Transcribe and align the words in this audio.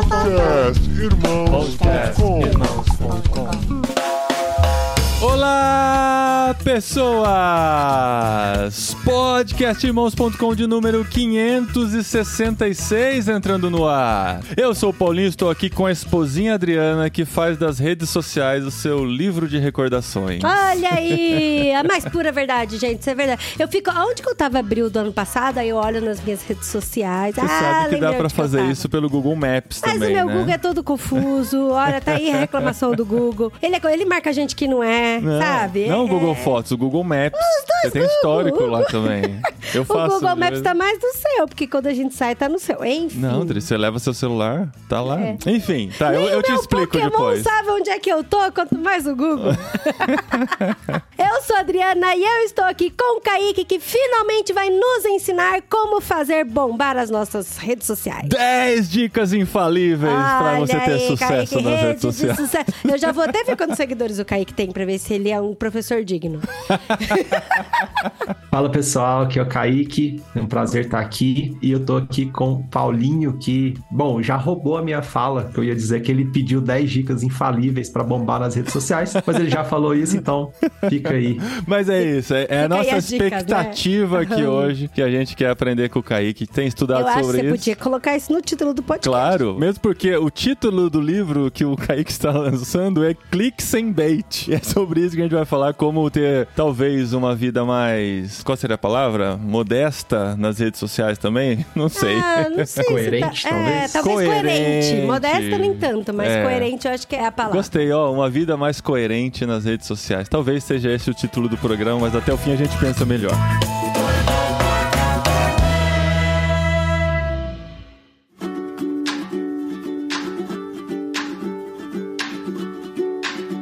Podcast 0.00 0.80
Podcastirmãos.com. 1.50 2.40
Olá, 5.20 6.56
pessoas! 6.62 7.30
Podcastirmãos.com 9.04 10.54
de 10.54 10.66
número 10.66 11.04
566 11.04 13.28
entrando 13.28 13.70
no 13.70 13.88
ar. 13.88 14.40
Eu 14.56 14.74
sou 14.74 14.90
o 14.90 14.94
Paulinho, 14.94 15.28
estou 15.28 15.50
aqui 15.50 15.70
com 15.70 15.86
a 15.86 15.92
esposinha 15.92 16.54
Adriana, 16.54 17.08
que 17.08 17.24
faz 17.24 17.56
das 17.56 17.78
redes 17.78 18.10
sociais 18.10 18.64
o 18.64 18.70
seu 18.70 19.04
livro 19.04 19.48
de 19.48 19.58
recordações. 19.58 20.42
Olha 20.44 20.94
aí, 20.94 21.72
a 21.74 21.82
mais 21.82 22.04
pura 22.04 22.30
verdade, 22.30 22.78
gente, 22.78 23.00
isso 23.00 23.10
é 23.10 23.14
verdade. 23.14 23.56
Eu 23.58 23.68
fico, 23.68 23.90
onde 23.90 24.22
que 24.22 24.28
eu 24.28 24.34
tava 24.34 24.58
abril 24.58 24.90
do 24.90 24.98
ano 24.98 25.12
passado, 25.12 25.58
aí 25.58 25.68
eu 25.68 25.76
olho 25.76 26.00
nas 26.00 26.22
minhas 26.22 26.42
redes 26.42 26.68
sociais. 26.68 27.34
Você 27.34 27.40
ah, 27.40 27.48
sabe 27.48 27.94
que 27.94 28.00
dá 28.00 28.12
pra 28.12 28.28
fazer 28.28 28.64
isso 28.66 28.88
pelo 28.88 29.08
Google 29.08 29.34
Maps 29.34 29.80
Mas 29.82 29.94
também, 29.94 30.10
o 30.10 30.12
meu 30.12 30.26
né? 30.26 30.34
Google 30.34 30.54
é 30.54 30.58
todo 30.58 30.84
confuso. 30.84 31.70
Olha, 31.70 32.00
tá 32.00 32.12
aí 32.12 32.30
a 32.30 32.38
reclamação 32.38 32.92
do 32.92 33.04
Google. 33.04 33.52
Ele, 33.62 33.76
é 33.76 33.80
ele 33.92 34.04
marca 34.04 34.32
gente 34.32 34.54
que 34.54 34.68
não 34.68 34.82
é, 34.82 35.20
Não, 35.20 35.40
sabe? 35.40 35.86
Não 35.86 36.04
o 36.04 36.06
É- 36.06 36.10
Google 36.10 36.34
Fotos, 36.50 36.72
o 36.72 36.76
Google 36.78 37.04
Maps. 37.04 37.38
Você 37.82 37.90
tem 37.92 38.02
histórico 38.04 38.62
lá 38.66 38.84
também. 38.84 39.40
Eu 39.74 39.82
O 39.82 39.84
faço. 39.84 40.16
Google 40.20 40.36
Maps 40.36 40.58
eu- 40.58 40.62
tá 40.62 40.74
mais 40.74 40.98
no 41.00 41.12
seu, 41.14 41.48
porque 41.48 41.66
quando 41.66 41.86
a 41.86 41.94
gente 41.94 42.14
sai, 42.14 42.34
tá 42.34 42.48
no 42.48 42.58
seu. 42.58 42.84
Enfim. 42.84 43.18
Não, 43.18 43.42
André, 43.42 43.60
você 43.60 43.76
leva 43.76 43.98
seu 43.98 44.12
celular, 44.12 44.68
tá 44.88 45.00
lá. 45.00 45.20
É. 45.20 45.36
Enfim, 45.46 45.90
tá, 45.98 46.12
eu, 46.12 46.20
Nem 46.20 46.28
eu 46.30 46.38
o 46.40 46.42
te 46.42 46.52
explico 46.52 46.86
Pokémon 46.92 47.10
depois. 47.10 47.42
sabe 47.42 47.70
onde 47.70 47.90
é 47.90 47.98
que 47.98 48.10
eu 48.10 48.22
tô, 48.24 48.50
quanto 48.52 48.76
mais 48.78 49.06
o 49.06 49.14
Google. 49.16 49.52
eu 51.18 51.42
sou 51.42 51.56
a 51.56 51.60
Adriana 51.60 52.14
e 52.14 52.22
eu 52.22 52.44
estou 52.44 52.64
aqui 52.64 52.90
com 52.90 53.18
o 53.18 53.20
Kaique, 53.20 53.64
que 53.64 53.78
finalmente 53.80 54.52
vai 54.52 54.68
nos 54.70 55.04
ensinar 55.06 55.62
como 55.62 56.00
fazer 56.00 56.44
bombar 56.44 56.96
as 56.96 57.10
nossas 57.10 57.56
redes 57.58 57.86
sociais. 57.86 58.28
10 58.28 58.90
dicas 58.90 59.32
infalíveis 59.32 60.12
pra 60.12 60.52
Olha 60.56 60.60
você 60.66 60.72
ter 60.78 60.90
aí, 60.92 61.06
sucesso 61.06 61.28
Kaique, 61.28 61.54
nas 61.54 61.64
rede 61.64 61.82
redes 61.86 62.00
de 62.16 62.36
sociais. 62.36 62.66
Eu 62.88 62.98
já 62.98 63.12
vou 63.12 63.24
até 63.24 63.44
ver 63.44 63.56
quantos 63.56 63.76
seguidores 63.76 64.18
o 64.18 64.24
Kaique 64.24 64.52
tem 64.52 64.70
pra 64.70 64.84
ver 64.84 64.98
se 64.98 65.14
ele 65.14 65.30
é 65.30 65.40
um 65.40 65.54
professor 65.54 66.04
digno. 66.04 66.39
Fala 68.50 68.68
pessoal, 68.68 69.22
aqui 69.22 69.38
é 69.38 69.42
o 69.42 69.46
Kaique, 69.46 70.20
é 70.34 70.40
um 70.40 70.46
prazer 70.46 70.86
estar 70.86 70.98
aqui 70.98 71.56
e 71.62 71.70
eu 71.70 71.84
tô 71.84 71.98
aqui 71.98 72.26
com 72.26 72.52
o 72.52 72.64
Paulinho 72.64 73.38
que, 73.38 73.74
bom, 73.90 74.22
já 74.22 74.36
roubou 74.36 74.76
a 74.76 74.82
minha 74.82 75.02
fala, 75.02 75.44
que 75.44 75.58
eu 75.58 75.64
ia 75.64 75.74
dizer 75.74 76.00
que 76.00 76.10
ele 76.10 76.24
pediu 76.24 76.60
10 76.60 76.90
dicas 76.90 77.22
infalíveis 77.22 77.88
pra 77.88 78.02
bombar 78.02 78.40
nas 78.40 78.54
redes 78.54 78.72
sociais, 78.72 79.12
mas 79.24 79.36
ele 79.36 79.50
já 79.50 79.64
falou 79.64 79.94
isso, 79.94 80.16
então 80.16 80.52
fica 80.88 81.14
aí. 81.14 81.38
Mas 81.66 81.88
é 81.88 82.02
isso, 82.02 82.34
é, 82.34 82.46
é 82.48 82.64
a 82.64 82.68
nossa 82.68 82.84
dicas, 82.84 83.12
expectativa 83.12 84.18
né? 84.18 84.22
aqui 84.24 84.42
Aham. 84.42 84.50
hoje, 84.50 84.88
que 84.88 85.02
a 85.02 85.10
gente 85.10 85.36
quer 85.36 85.50
aprender 85.50 85.88
com 85.88 86.00
o 86.00 86.02
Kaique, 86.02 86.46
tem 86.46 86.66
estudado 86.66 87.02
eu 87.02 87.06
acho 87.06 87.18
que 87.18 87.24
sobre 87.24 87.36
você 87.38 87.46
isso. 87.46 87.56
podia 87.56 87.76
colocar 87.76 88.16
isso 88.16 88.32
no 88.32 88.40
título 88.42 88.74
do 88.74 88.82
podcast. 88.82 89.08
Claro, 89.08 89.58
mesmo 89.58 89.80
porque 89.80 90.14
o 90.16 90.30
título 90.30 90.90
do 90.90 91.00
livro 91.00 91.50
que 91.50 91.64
o 91.64 91.76
Kaique 91.76 92.10
está 92.10 92.30
lançando 92.50 93.04
é 93.04 93.14
Clique 93.14 93.62
Sem 93.62 93.92
Bait. 93.92 94.48
É 94.50 94.58
sobre 94.58 95.00
isso 95.00 95.14
que 95.14 95.20
a 95.20 95.24
gente 95.24 95.34
vai 95.34 95.44
falar, 95.44 95.74
como 95.74 96.10
ter 96.10 96.29
talvez 96.56 97.12
uma 97.12 97.34
vida 97.34 97.64
mais. 97.64 98.42
Qual 98.42 98.56
seria 98.56 98.74
a 98.74 98.78
palavra? 98.78 99.36
Modesta 99.36 100.36
nas 100.36 100.58
redes 100.58 100.78
sociais 100.80 101.18
também? 101.18 101.64
Não 101.74 101.88
sei. 101.88 102.16
Ah, 102.18 102.46
não 102.56 102.66
sei 102.66 102.84
Coerente, 102.84 103.40
se 103.42 103.48
tá... 103.48 103.56
É, 103.56 103.88
talvez? 103.88 103.92
talvez 103.92 104.14
coerente. 104.28 104.42
Coerente. 104.90 105.06
Modesta 105.06 105.58
nem 105.58 105.74
tanto, 105.74 106.12
mas 106.14 106.28
É. 106.28 106.42
coerente 106.42 106.86
eu 106.86 106.92
acho 106.94 107.06
que 107.06 107.16
é 107.16 107.26
a 107.26 107.32
palavra. 107.32 107.56
Gostei, 107.56 107.90
ó, 107.92 108.12
uma 108.12 108.28
vida 108.28 108.56
mais 108.56 108.80
coerente 108.80 109.46
nas 109.46 109.64
redes 109.64 109.86
sociais. 109.86 110.28
Talvez 110.28 110.64
seja 110.64 110.90
esse 110.92 111.10
o 111.10 111.14
título 111.14 111.48
do 111.48 111.56
programa, 111.56 112.00
mas 112.00 112.14
até 112.14 112.32
o 112.32 112.36
fim 112.36 112.52
a 112.52 112.56
gente 112.56 112.76
pensa 112.78 113.04
melhor. 113.04 113.34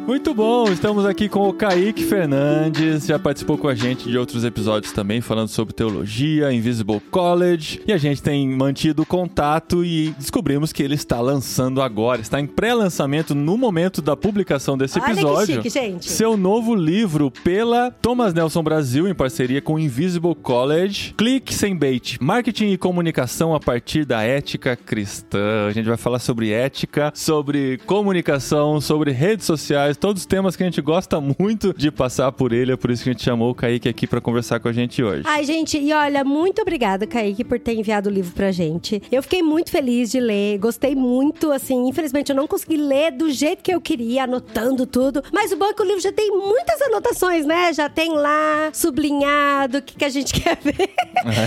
Muito 0.08 0.32
bom, 0.32 0.72
estamos 0.72 1.04
aqui 1.04 1.28
com 1.28 1.50
o 1.50 1.52
Kaique 1.52 2.02
Fernandes, 2.02 3.04
já 3.04 3.18
participou 3.18 3.58
com 3.58 3.68
a 3.68 3.74
gente 3.74 4.08
de 4.08 4.16
outros 4.16 4.42
episódios 4.42 4.90
também, 4.90 5.20
falando 5.20 5.48
sobre 5.48 5.74
teologia, 5.74 6.50
Invisible 6.50 6.98
College, 7.10 7.82
e 7.86 7.92
a 7.92 7.98
gente 7.98 8.22
tem 8.22 8.48
mantido 8.48 9.04
contato 9.04 9.84
e 9.84 10.14
descobrimos 10.18 10.72
que 10.72 10.82
ele 10.82 10.94
está 10.94 11.20
lançando 11.20 11.82
agora, 11.82 12.22
está 12.22 12.40
em 12.40 12.46
pré-lançamento 12.46 13.34
no 13.34 13.58
momento 13.58 14.00
da 14.00 14.16
publicação 14.16 14.78
desse 14.78 14.98
Olha 14.98 15.04
que 15.04 15.12
episódio. 15.12 15.54
chique, 15.56 15.68
gente. 15.68 16.10
Seu 16.10 16.38
novo 16.38 16.74
livro 16.74 17.30
pela 17.30 17.90
Thomas 17.90 18.32
Nelson 18.32 18.62
Brasil, 18.62 19.06
em 19.06 19.14
parceria 19.14 19.60
com 19.60 19.78
Invisible 19.78 20.34
College. 20.36 21.12
Clique 21.18 21.52
sem 21.52 21.76
bait. 21.76 22.16
Marketing 22.18 22.68
e 22.68 22.78
comunicação 22.78 23.54
a 23.54 23.60
partir 23.60 24.06
da 24.06 24.22
ética 24.22 24.74
cristã. 24.74 25.66
A 25.68 25.70
gente 25.70 25.86
vai 25.86 25.98
falar 25.98 26.18
sobre 26.18 26.50
ética, 26.50 27.12
sobre 27.14 27.76
comunicação, 27.84 28.80
sobre 28.80 29.10
redes 29.10 29.44
sociais, 29.44 29.97
todos 29.98 30.22
os 30.22 30.26
temas 30.26 30.56
que 30.56 30.62
a 30.62 30.66
gente 30.66 30.80
gosta 30.80 31.20
muito 31.38 31.74
de 31.76 31.90
passar 31.90 32.30
por 32.32 32.52
ele. 32.52 32.72
É 32.72 32.76
por 32.76 32.90
isso 32.90 33.02
que 33.02 33.10
a 33.10 33.12
gente 33.12 33.24
chamou 33.24 33.50
o 33.50 33.54
Kaique 33.54 33.88
aqui 33.88 34.06
para 34.06 34.20
conversar 34.20 34.60
com 34.60 34.68
a 34.68 34.72
gente 34.72 35.02
hoje. 35.02 35.22
Ai, 35.26 35.44
gente, 35.44 35.78
e 35.78 35.92
olha, 35.92 36.24
muito 36.24 36.62
obrigada, 36.62 37.06
Kaique, 37.06 37.44
por 37.44 37.58
ter 37.58 37.74
enviado 37.74 38.08
o 38.08 38.12
livro 38.12 38.32
pra 38.32 38.52
gente. 38.52 39.02
Eu 39.10 39.22
fiquei 39.22 39.42
muito 39.42 39.70
feliz 39.70 40.10
de 40.10 40.20
ler, 40.20 40.58
gostei 40.58 40.94
muito, 40.94 41.50
assim, 41.50 41.88
infelizmente 41.88 42.30
eu 42.30 42.36
não 42.36 42.46
consegui 42.46 42.76
ler 42.76 43.12
do 43.12 43.30
jeito 43.30 43.62
que 43.62 43.72
eu 43.72 43.80
queria, 43.80 44.24
anotando 44.24 44.86
tudo. 44.86 45.22
Mas 45.32 45.52
o 45.52 45.56
bom 45.56 45.66
é 45.66 45.74
que 45.74 45.82
o 45.82 45.84
livro 45.84 46.00
já 46.00 46.12
tem 46.12 46.30
muitas 46.30 46.80
anotações, 46.82 47.44
né? 47.44 47.72
Já 47.72 47.88
tem 47.88 48.14
lá, 48.14 48.70
sublinhado, 48.72 49.78
o 49.78 49.82
que, 49.82 49.96
que 49.96 50.04
a 50.04 50.08
gente 50.08 50.32
quer 50.40 50.58
ver. 50.62 50.90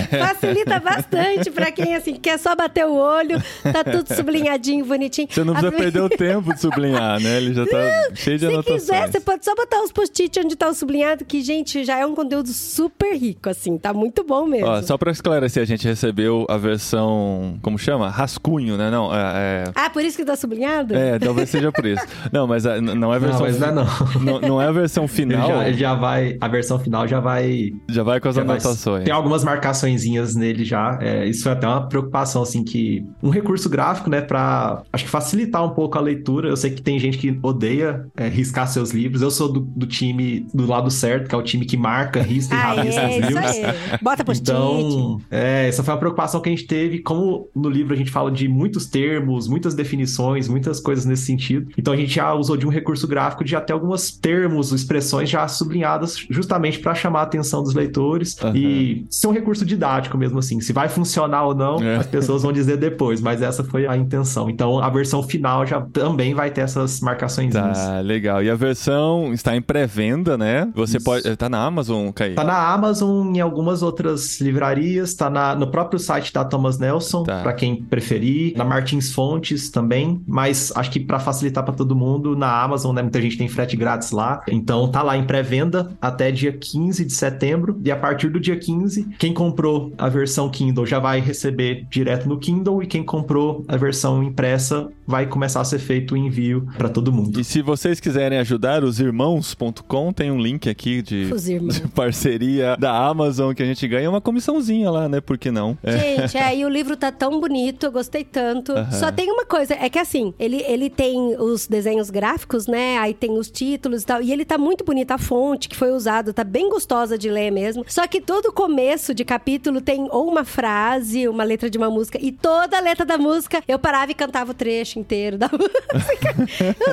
Facilita 0.09 0.79
bastante 0.79 1.49
pra 1.51 1.71
quem, 1.71 1.95
assim, 1.95 2.15
quer 2.15 2.37
só 2.37 2.55
bater 2.55 2.85
o 2.85 2.93
olho, 2.93 3.41
tá 3.63 3.83
tudo 3.83 4.13
sublinhadinho, 4.13 4.85
bonitinho. 4.85 5.27
Você 5.29 5.43
não 5.43 5.53
precisa 5.53 5.71
perder 5.71 6.01
o 6.01 6.09
tempo 6.09 6.53
de 6.53 6.61
sublinhar, 6.61 7.19
né? 7.19 7.37
Ele 7.37 7.53
já 7.53 7.65
tá 7.65 8.15
cheio 8.15 8.40
de 8.41 8.47
Se 8.47 8.53
anotações. 8.53 8.81
quiser, 8.81 9.11
você 9.11 9.19
pode 9.19 9.45
só 9.45 9.55
botar 9.55 9.81
os 9.83 9.91
post-it 9.91 10.39
onde 10.39 10.55
tá 10.55 10.69
o 10.69 10.73
sublinhado, 10.73 11.23
que, 11.25 11.41
gente, 11.41 11.83
já 11.83 11.97
é 11.99 12.05
um 12.05 12.15
conteúdo 12.15 12.49
super 12.49 13.15
rico, 13.15 13.49
assim, 13.49 13.77
tá 13.77 13.93
muito 13.93 14.23
bom 14.23 14.45
mesmo. 14.45 14.67
Ó, 14.67 14.81
só 14.81 14.97
pra 14.97 15.11
esclarecer, 15.11 15.61
a 15.61 15.65
gente 15.65 15.87
recebeu 15.87 16.45
a 16.49 16.57
versão, 16.57 17.57
como 17.61 17.77
chama? 17.77 18.09
Rascunho, 18.09 18.77
né? 18.77 18.89
Não, 18.89 19.13
é... 19.13 19.65
Ah, 19.75 19.89
por 19.89 20.03
isso 20.03 20.17
que 20.17 20.25
tá 20.25 20.35
sublinhado? 20.35 20.95
É, 20.95 21.11
é, 21.15 21.19
talvez 21.19 21.49
seja 21.49 21.71
por 21.71 21.85
isso. 21.85 22.03
Não, 22.31 22.47
mas 22.47 22.65
a- 22.65 22.77
n- 22.77 22.93
não 22.95 23.13
é 23.13 23.17
a 23.17 23.19
Não, 23.19 23.27
versão... 23.27 23.41
mas 23.41 23.59
não 23.59 23.67
é 23.67 23.71
não. 23.71 23.85
não, 24.21 24.39
não 24.41 24.61
é 24.61 24.67
a 24.67 24.71
versão 24.71 25.03
Ele 25.03 25.11
final, 25.13 25.47
já, 25.47 25.67
ele 25.67 25.77
já 25.77 25.93
vai, 25.95 26.37
a 26.39 26.47
versão 26.47 26.79
final 26.79 27.07
já 27.07 27.19
vai... 27.19 27.71
já 27.89 28.03
vai 28.03 28.19
com 28.19 28.29
as 28.29 28.35
vai- 28.35 28.43
anotações. 28.43 29.03
Tem 29.03 29.13
algumas 29.13 29.43
marcaçõezinhas 29.43 30.35
nele 30.35 30.63
já, 30.63 30.97
é, 31.01 31.25
isso 31.25 31.43
foi 31.43 31.51
até 31.51 31.67
uma 31.67 31.87
preocupação, 31.87 32.41
assim, 32.43 32.63
que... 32.63 33.05
Um 33.21 33.29
recurso 33.29 33.69
gráfico, 33.69 34.09
né, 34.09 34.21
pra, 34.21 34.81
acho 34.91 35.03
que 35.05 35.09
facilitar 35.09 35.63
um 35.63 35.69
pouco 35.71 35.97
a 35.97 36.01
leitura. 36.01 36.49
Eu 36.49 36.57
sei 36.57 36.71
que 36.71 36.81
tem 36.81 36.97
gente 36.99 37.17
que 37.17 37.37
odeia 37.43 38.05
é, 38.17 38.27
riscar 38.31 38.67
seus 38.67 38.91
livros. 38.91 39.21
Eu 39.21 39.31
sou 39.31 39.51
do, 39.51 39.59
do 39.59 39.85
time 39.85 40.45
do 40.53 40.65
lado 40.65 40.89
certo, 40.89 41.27
que 41.29 41.35
é 41.35 41.37
o 41.37 41.41
time 41.43 41.65
que 41.65 41.77
marca, 41.77 42.21
risca 42.21 42.55
e 42.55 42.57
Ah, 42.57 42.73
rabisca 42.73 42.89
os 42.89 42.97
é, 42.97 43.19
isso 43.19 43.27
livros. 43.27 43.45
aí. 43.45 43.63
Bota 44.01 44.23
post-it. 44.25 44.51
Então, 44.51 45.21
é, 45.29 45.67
essa 45.67 45.83
foi 45.83 45.93
uma 45.93 45.99
preocupação 45.99 46.41
que 46.41 46.49
a 46.49 46.51
gente 46.51 46.65
teve. 46.65 46.99
Como 46.99 47.47
no 47.55 47.69
livro 47.69 47.93
a 47.93 47.97
gente 47.97 48.11
fala 48.11 48.31
de 48.31 48.47
muitos 48.47 48.85
termos, 48.87 49.47
muitas 49.47 49.73
definições, 49.73 50.47
muitas 50.47 50.79
coisas 50.79 51.05
nesse 51.05 51.23
sentido. 51.25 51.69
Então 51.77 51.93
a 51.93 51.97
gente 51.97 52.13
já 52.15 52.33
usou 52.33 52.55
de 52.57 52.65
um 52.65 52.69
recurso 52.69 53.07
gráfico 53.07 53.43
de 53.43 53.55
até 53.55 53.73
alguns 53.73 54.11
termos, 54.11 54.71
expressões 54.71 55.29
já 55.29 55.47
sublinhadas, 55.47 56.15
justamente 56.29 56.79
para 56.79 56.95
chamar 56.95 57.19
a 57.19 57.23
atenção 57.23 57.61
dos 57.63 57.73
leitores 57.73 58.37
Aham. 58.41 58.53
e 58.55 59.05
ser 59.09 59.27
um 59.27 59.31
recurso 59.31 59.65
didático 59.65 60.17
mesmo 60.17 60.39
assim. 60.39 60.59
Se 60.61 60.71
vai 60.73 60.87
funcionar 60.89 61.43
ou 61.45 61.55
não, 61.55 61.81
É. 61.83 61.97
as 61.97 62.07
pessoas 62.07 62.43
vão 62.43 62.51
dizer 62.51 62.77
depois, 62.77 63.21
mas 63.21 63.41
essa 63.41 63.63
foi 63.63 63.85
a 63.87 63.95
intenção. 63.97 64.49
Então 64.49 64.79
a 64.79 64.89
versão 64.89 65.21
final 65.23 65.65
já 65.65 65.81
também 65.81 66.33
vai 66.33 66.49
ter 66.51 66.61
essas 66.61 66.99
marcações. 67.01 67.53
Tá, 67.53 67.99
legal. 68.01 68.20
E 68.43 68.49
a 68.49 68.55
versão 68.55 69.33
está 69.33 69.55
em 69.55 69.61
pré-venda, 69.61 70.37
né? 70.37 70.69
Você 70.75 70.97
Isso. 70.97 71.05
pode... 71.05 71.35
Tá 71.37 71.49
na 71.49 71.63
Amazon, 71.63 72.09
Kaique? 72.11 72.35
Tá 72.35 72.43
na 72.43 72.71
Amazon, 72.73 73.35
em 73.35 73.39
algumas 73.39 73.81
outras 73.81 74.39
livrarias, 74.41 75.13
tá 75.13 75.29
na- 75.29 75.55
no 75.55 75.67
próprio 75.67 75.99
site 75.99 76.33
da 76.33 76.43
Thomas 76.43 76.77
Nelson, 76.77 77.23
Tá. 77.23 77.41
pra 77.41 77.53
quem 77.53 77.75
preferir, 77.83 78.55
na 78.57 78.63
Martins 78.63 79.11
Fontes 79.13 79.69
também, 79.69 80.21
mas 80.27 80.71
acho 80.75 80.91
que 80.91 80.99
pra 80.99 81.19
facilitar 81.19 81.63
pra 81.63 81.73
todo 81.73 81.95
mundo, 81.95 82.35
na 82.35 82.61
Amazon, 82.61 82.95
né, 82.95 83.01
muita 83.01 83.21
gente 83.21 83.37
tem 83.37 83.47
frete 83.47 83.75
grátis 83.77 84.11
lá. 84.11 84.41
Então 84.47 84.87
tá 84.89 85.01
lá 85.01 85.17
em 85.17 85.23
pré-venda 85.23 85.91
até 86.01 86.31
dia 86.31 86.51
15 86.51 87.05
de 87.05 87.13
setembro 87.13 87.79
e 87.83 87.91
a 87.91 87.95
partir 87.95 88.29
do 88.29 88.39
dia 88.39 88.57
15, 88.57 89.07
quem 89.17 89.33
comprou 89.33 89.91
a 89.97 90.09
versão 90.09 90.49
Kindle 90.49 90.85
já 90.85 90.99
vai 90.99 91.19
receber 91.19 91.85
direto 91.89 92.27
no 92.27 92.37
Kindle 92.37 92.83
e 92.83 92.87
quem 92.87 93.03
comprou 93.03 93.63
a 93.67 93.77
versão 93.77 94.21
impressa 94.23 94.87
vai 95.11 95.25
começar 95.25 95.59
a 95.59 95.65
ser 95.65 95.77
feito 95.77 96.13
o 96.13 96.17
envio 96.17 96.65
pra 96.77 96.87
todo 96.87 97.11
mundo. 97.11 97.37
E 97.37 97.43
se 97.43 97.61
vocês 97.61 97.99
quiserem 97.99 98.39
ajudar, 98.39 98.81
os 98.81 98.97
irmãos.com 98.97 100.13
tem 100.13 100.31
um 100.31 100.39
link 100.39 100.69
aqui 100.69 101.01
de, 101.01 101.29
de, 101.29 101.87
parceria 101.93 102.77
da 102.79 102.95
Amazon 102.97 103.53
que 103.53 103.61
a 103.61 103.65
gente 103.65 103.85
ganha 103.89 104.09
uma 104.09 104.21
comissãozinha 104.21 104.89
lá, 104.89 105.09
né? 105.09 105.19
Por 105.19 105.37
que 105.37 105.51
não? 105.51 105.77
É. 105.83 105.97
Gente, 105.97 106.37
é, 106.37 106.55
e 106.55 106.63
o 106.63 106.69
livro 106.69 106.95
tá 106.95 107.11
tão 107.11 107.41
bonito, 107.41 107.85
eu 107.85 107.91
gostei 107.91 108.23
tanto. 108.23 108.71
Uhum. 108.71 108.91
Só 108.93 109.11
tem 109.11 109.29
uma 109.29 109.45
coisa, 109.45 109.73
é 109.73 109.89
que 109.89 109.99
assim, 109.99 110.33
ele, 110.39 110.63
ele 110.65 110.89
tem 110.89 111.35
os 111.37 111.67
desenhos 111.67 112.09
gráficos, 112.09 112.65
né? 112.65 112.97
Aí 112.99 113.13
tem 113.13 113.37
os 113.37 113.51
títulos 113.51 114.03
e 114.03 114.05
tal. 114.05 114.21
E 114.21 114.31
ele 114.31 114.45
tá 114.45 114.57
muito 114.57 114.85
bonito, 114.85 115.11
a 115.11 115.17
fonte 115.17 115.67
que 115.67 115.75
foi 115.75 115.91
usada, 115.91 116.31
tá 116.31 116.45
bem 116.45 116.69
gostosa 116.69 117.17
de 117.17 117.29
ler 117.29 117.51
mesmo. 117.51 117.83
Só 117.85 118.07
que 118.07 118.21
todo 118.21 118.53
começo 118.53 119.13
de 119.13 119.25
capítulo 119.25 119.81
tem 119.81 120.07
ou 120.09 120.29
uma 120.29 120.45
frase, 120.45 121.27
uma 121.27 121.43
letra 121.43 121.69
de 121.69 121.77
uma 121.77 121.89
música, 121.89 122.17
e 122.21 122.31
toda 122.31 122.77
a 122.77 122.81
letra 122.81 123.05
da 123.05 123.17
música 123.17 123.61
eu 123.67 123.77
parava 123.77 124.11
e 124.11 124.15
cantava 124.15 124.51
o 124.51 124.53
trecho 124.53 125.00
inteiro 125.01 125.37
da 125.37 125.49
música. 125.51 126.35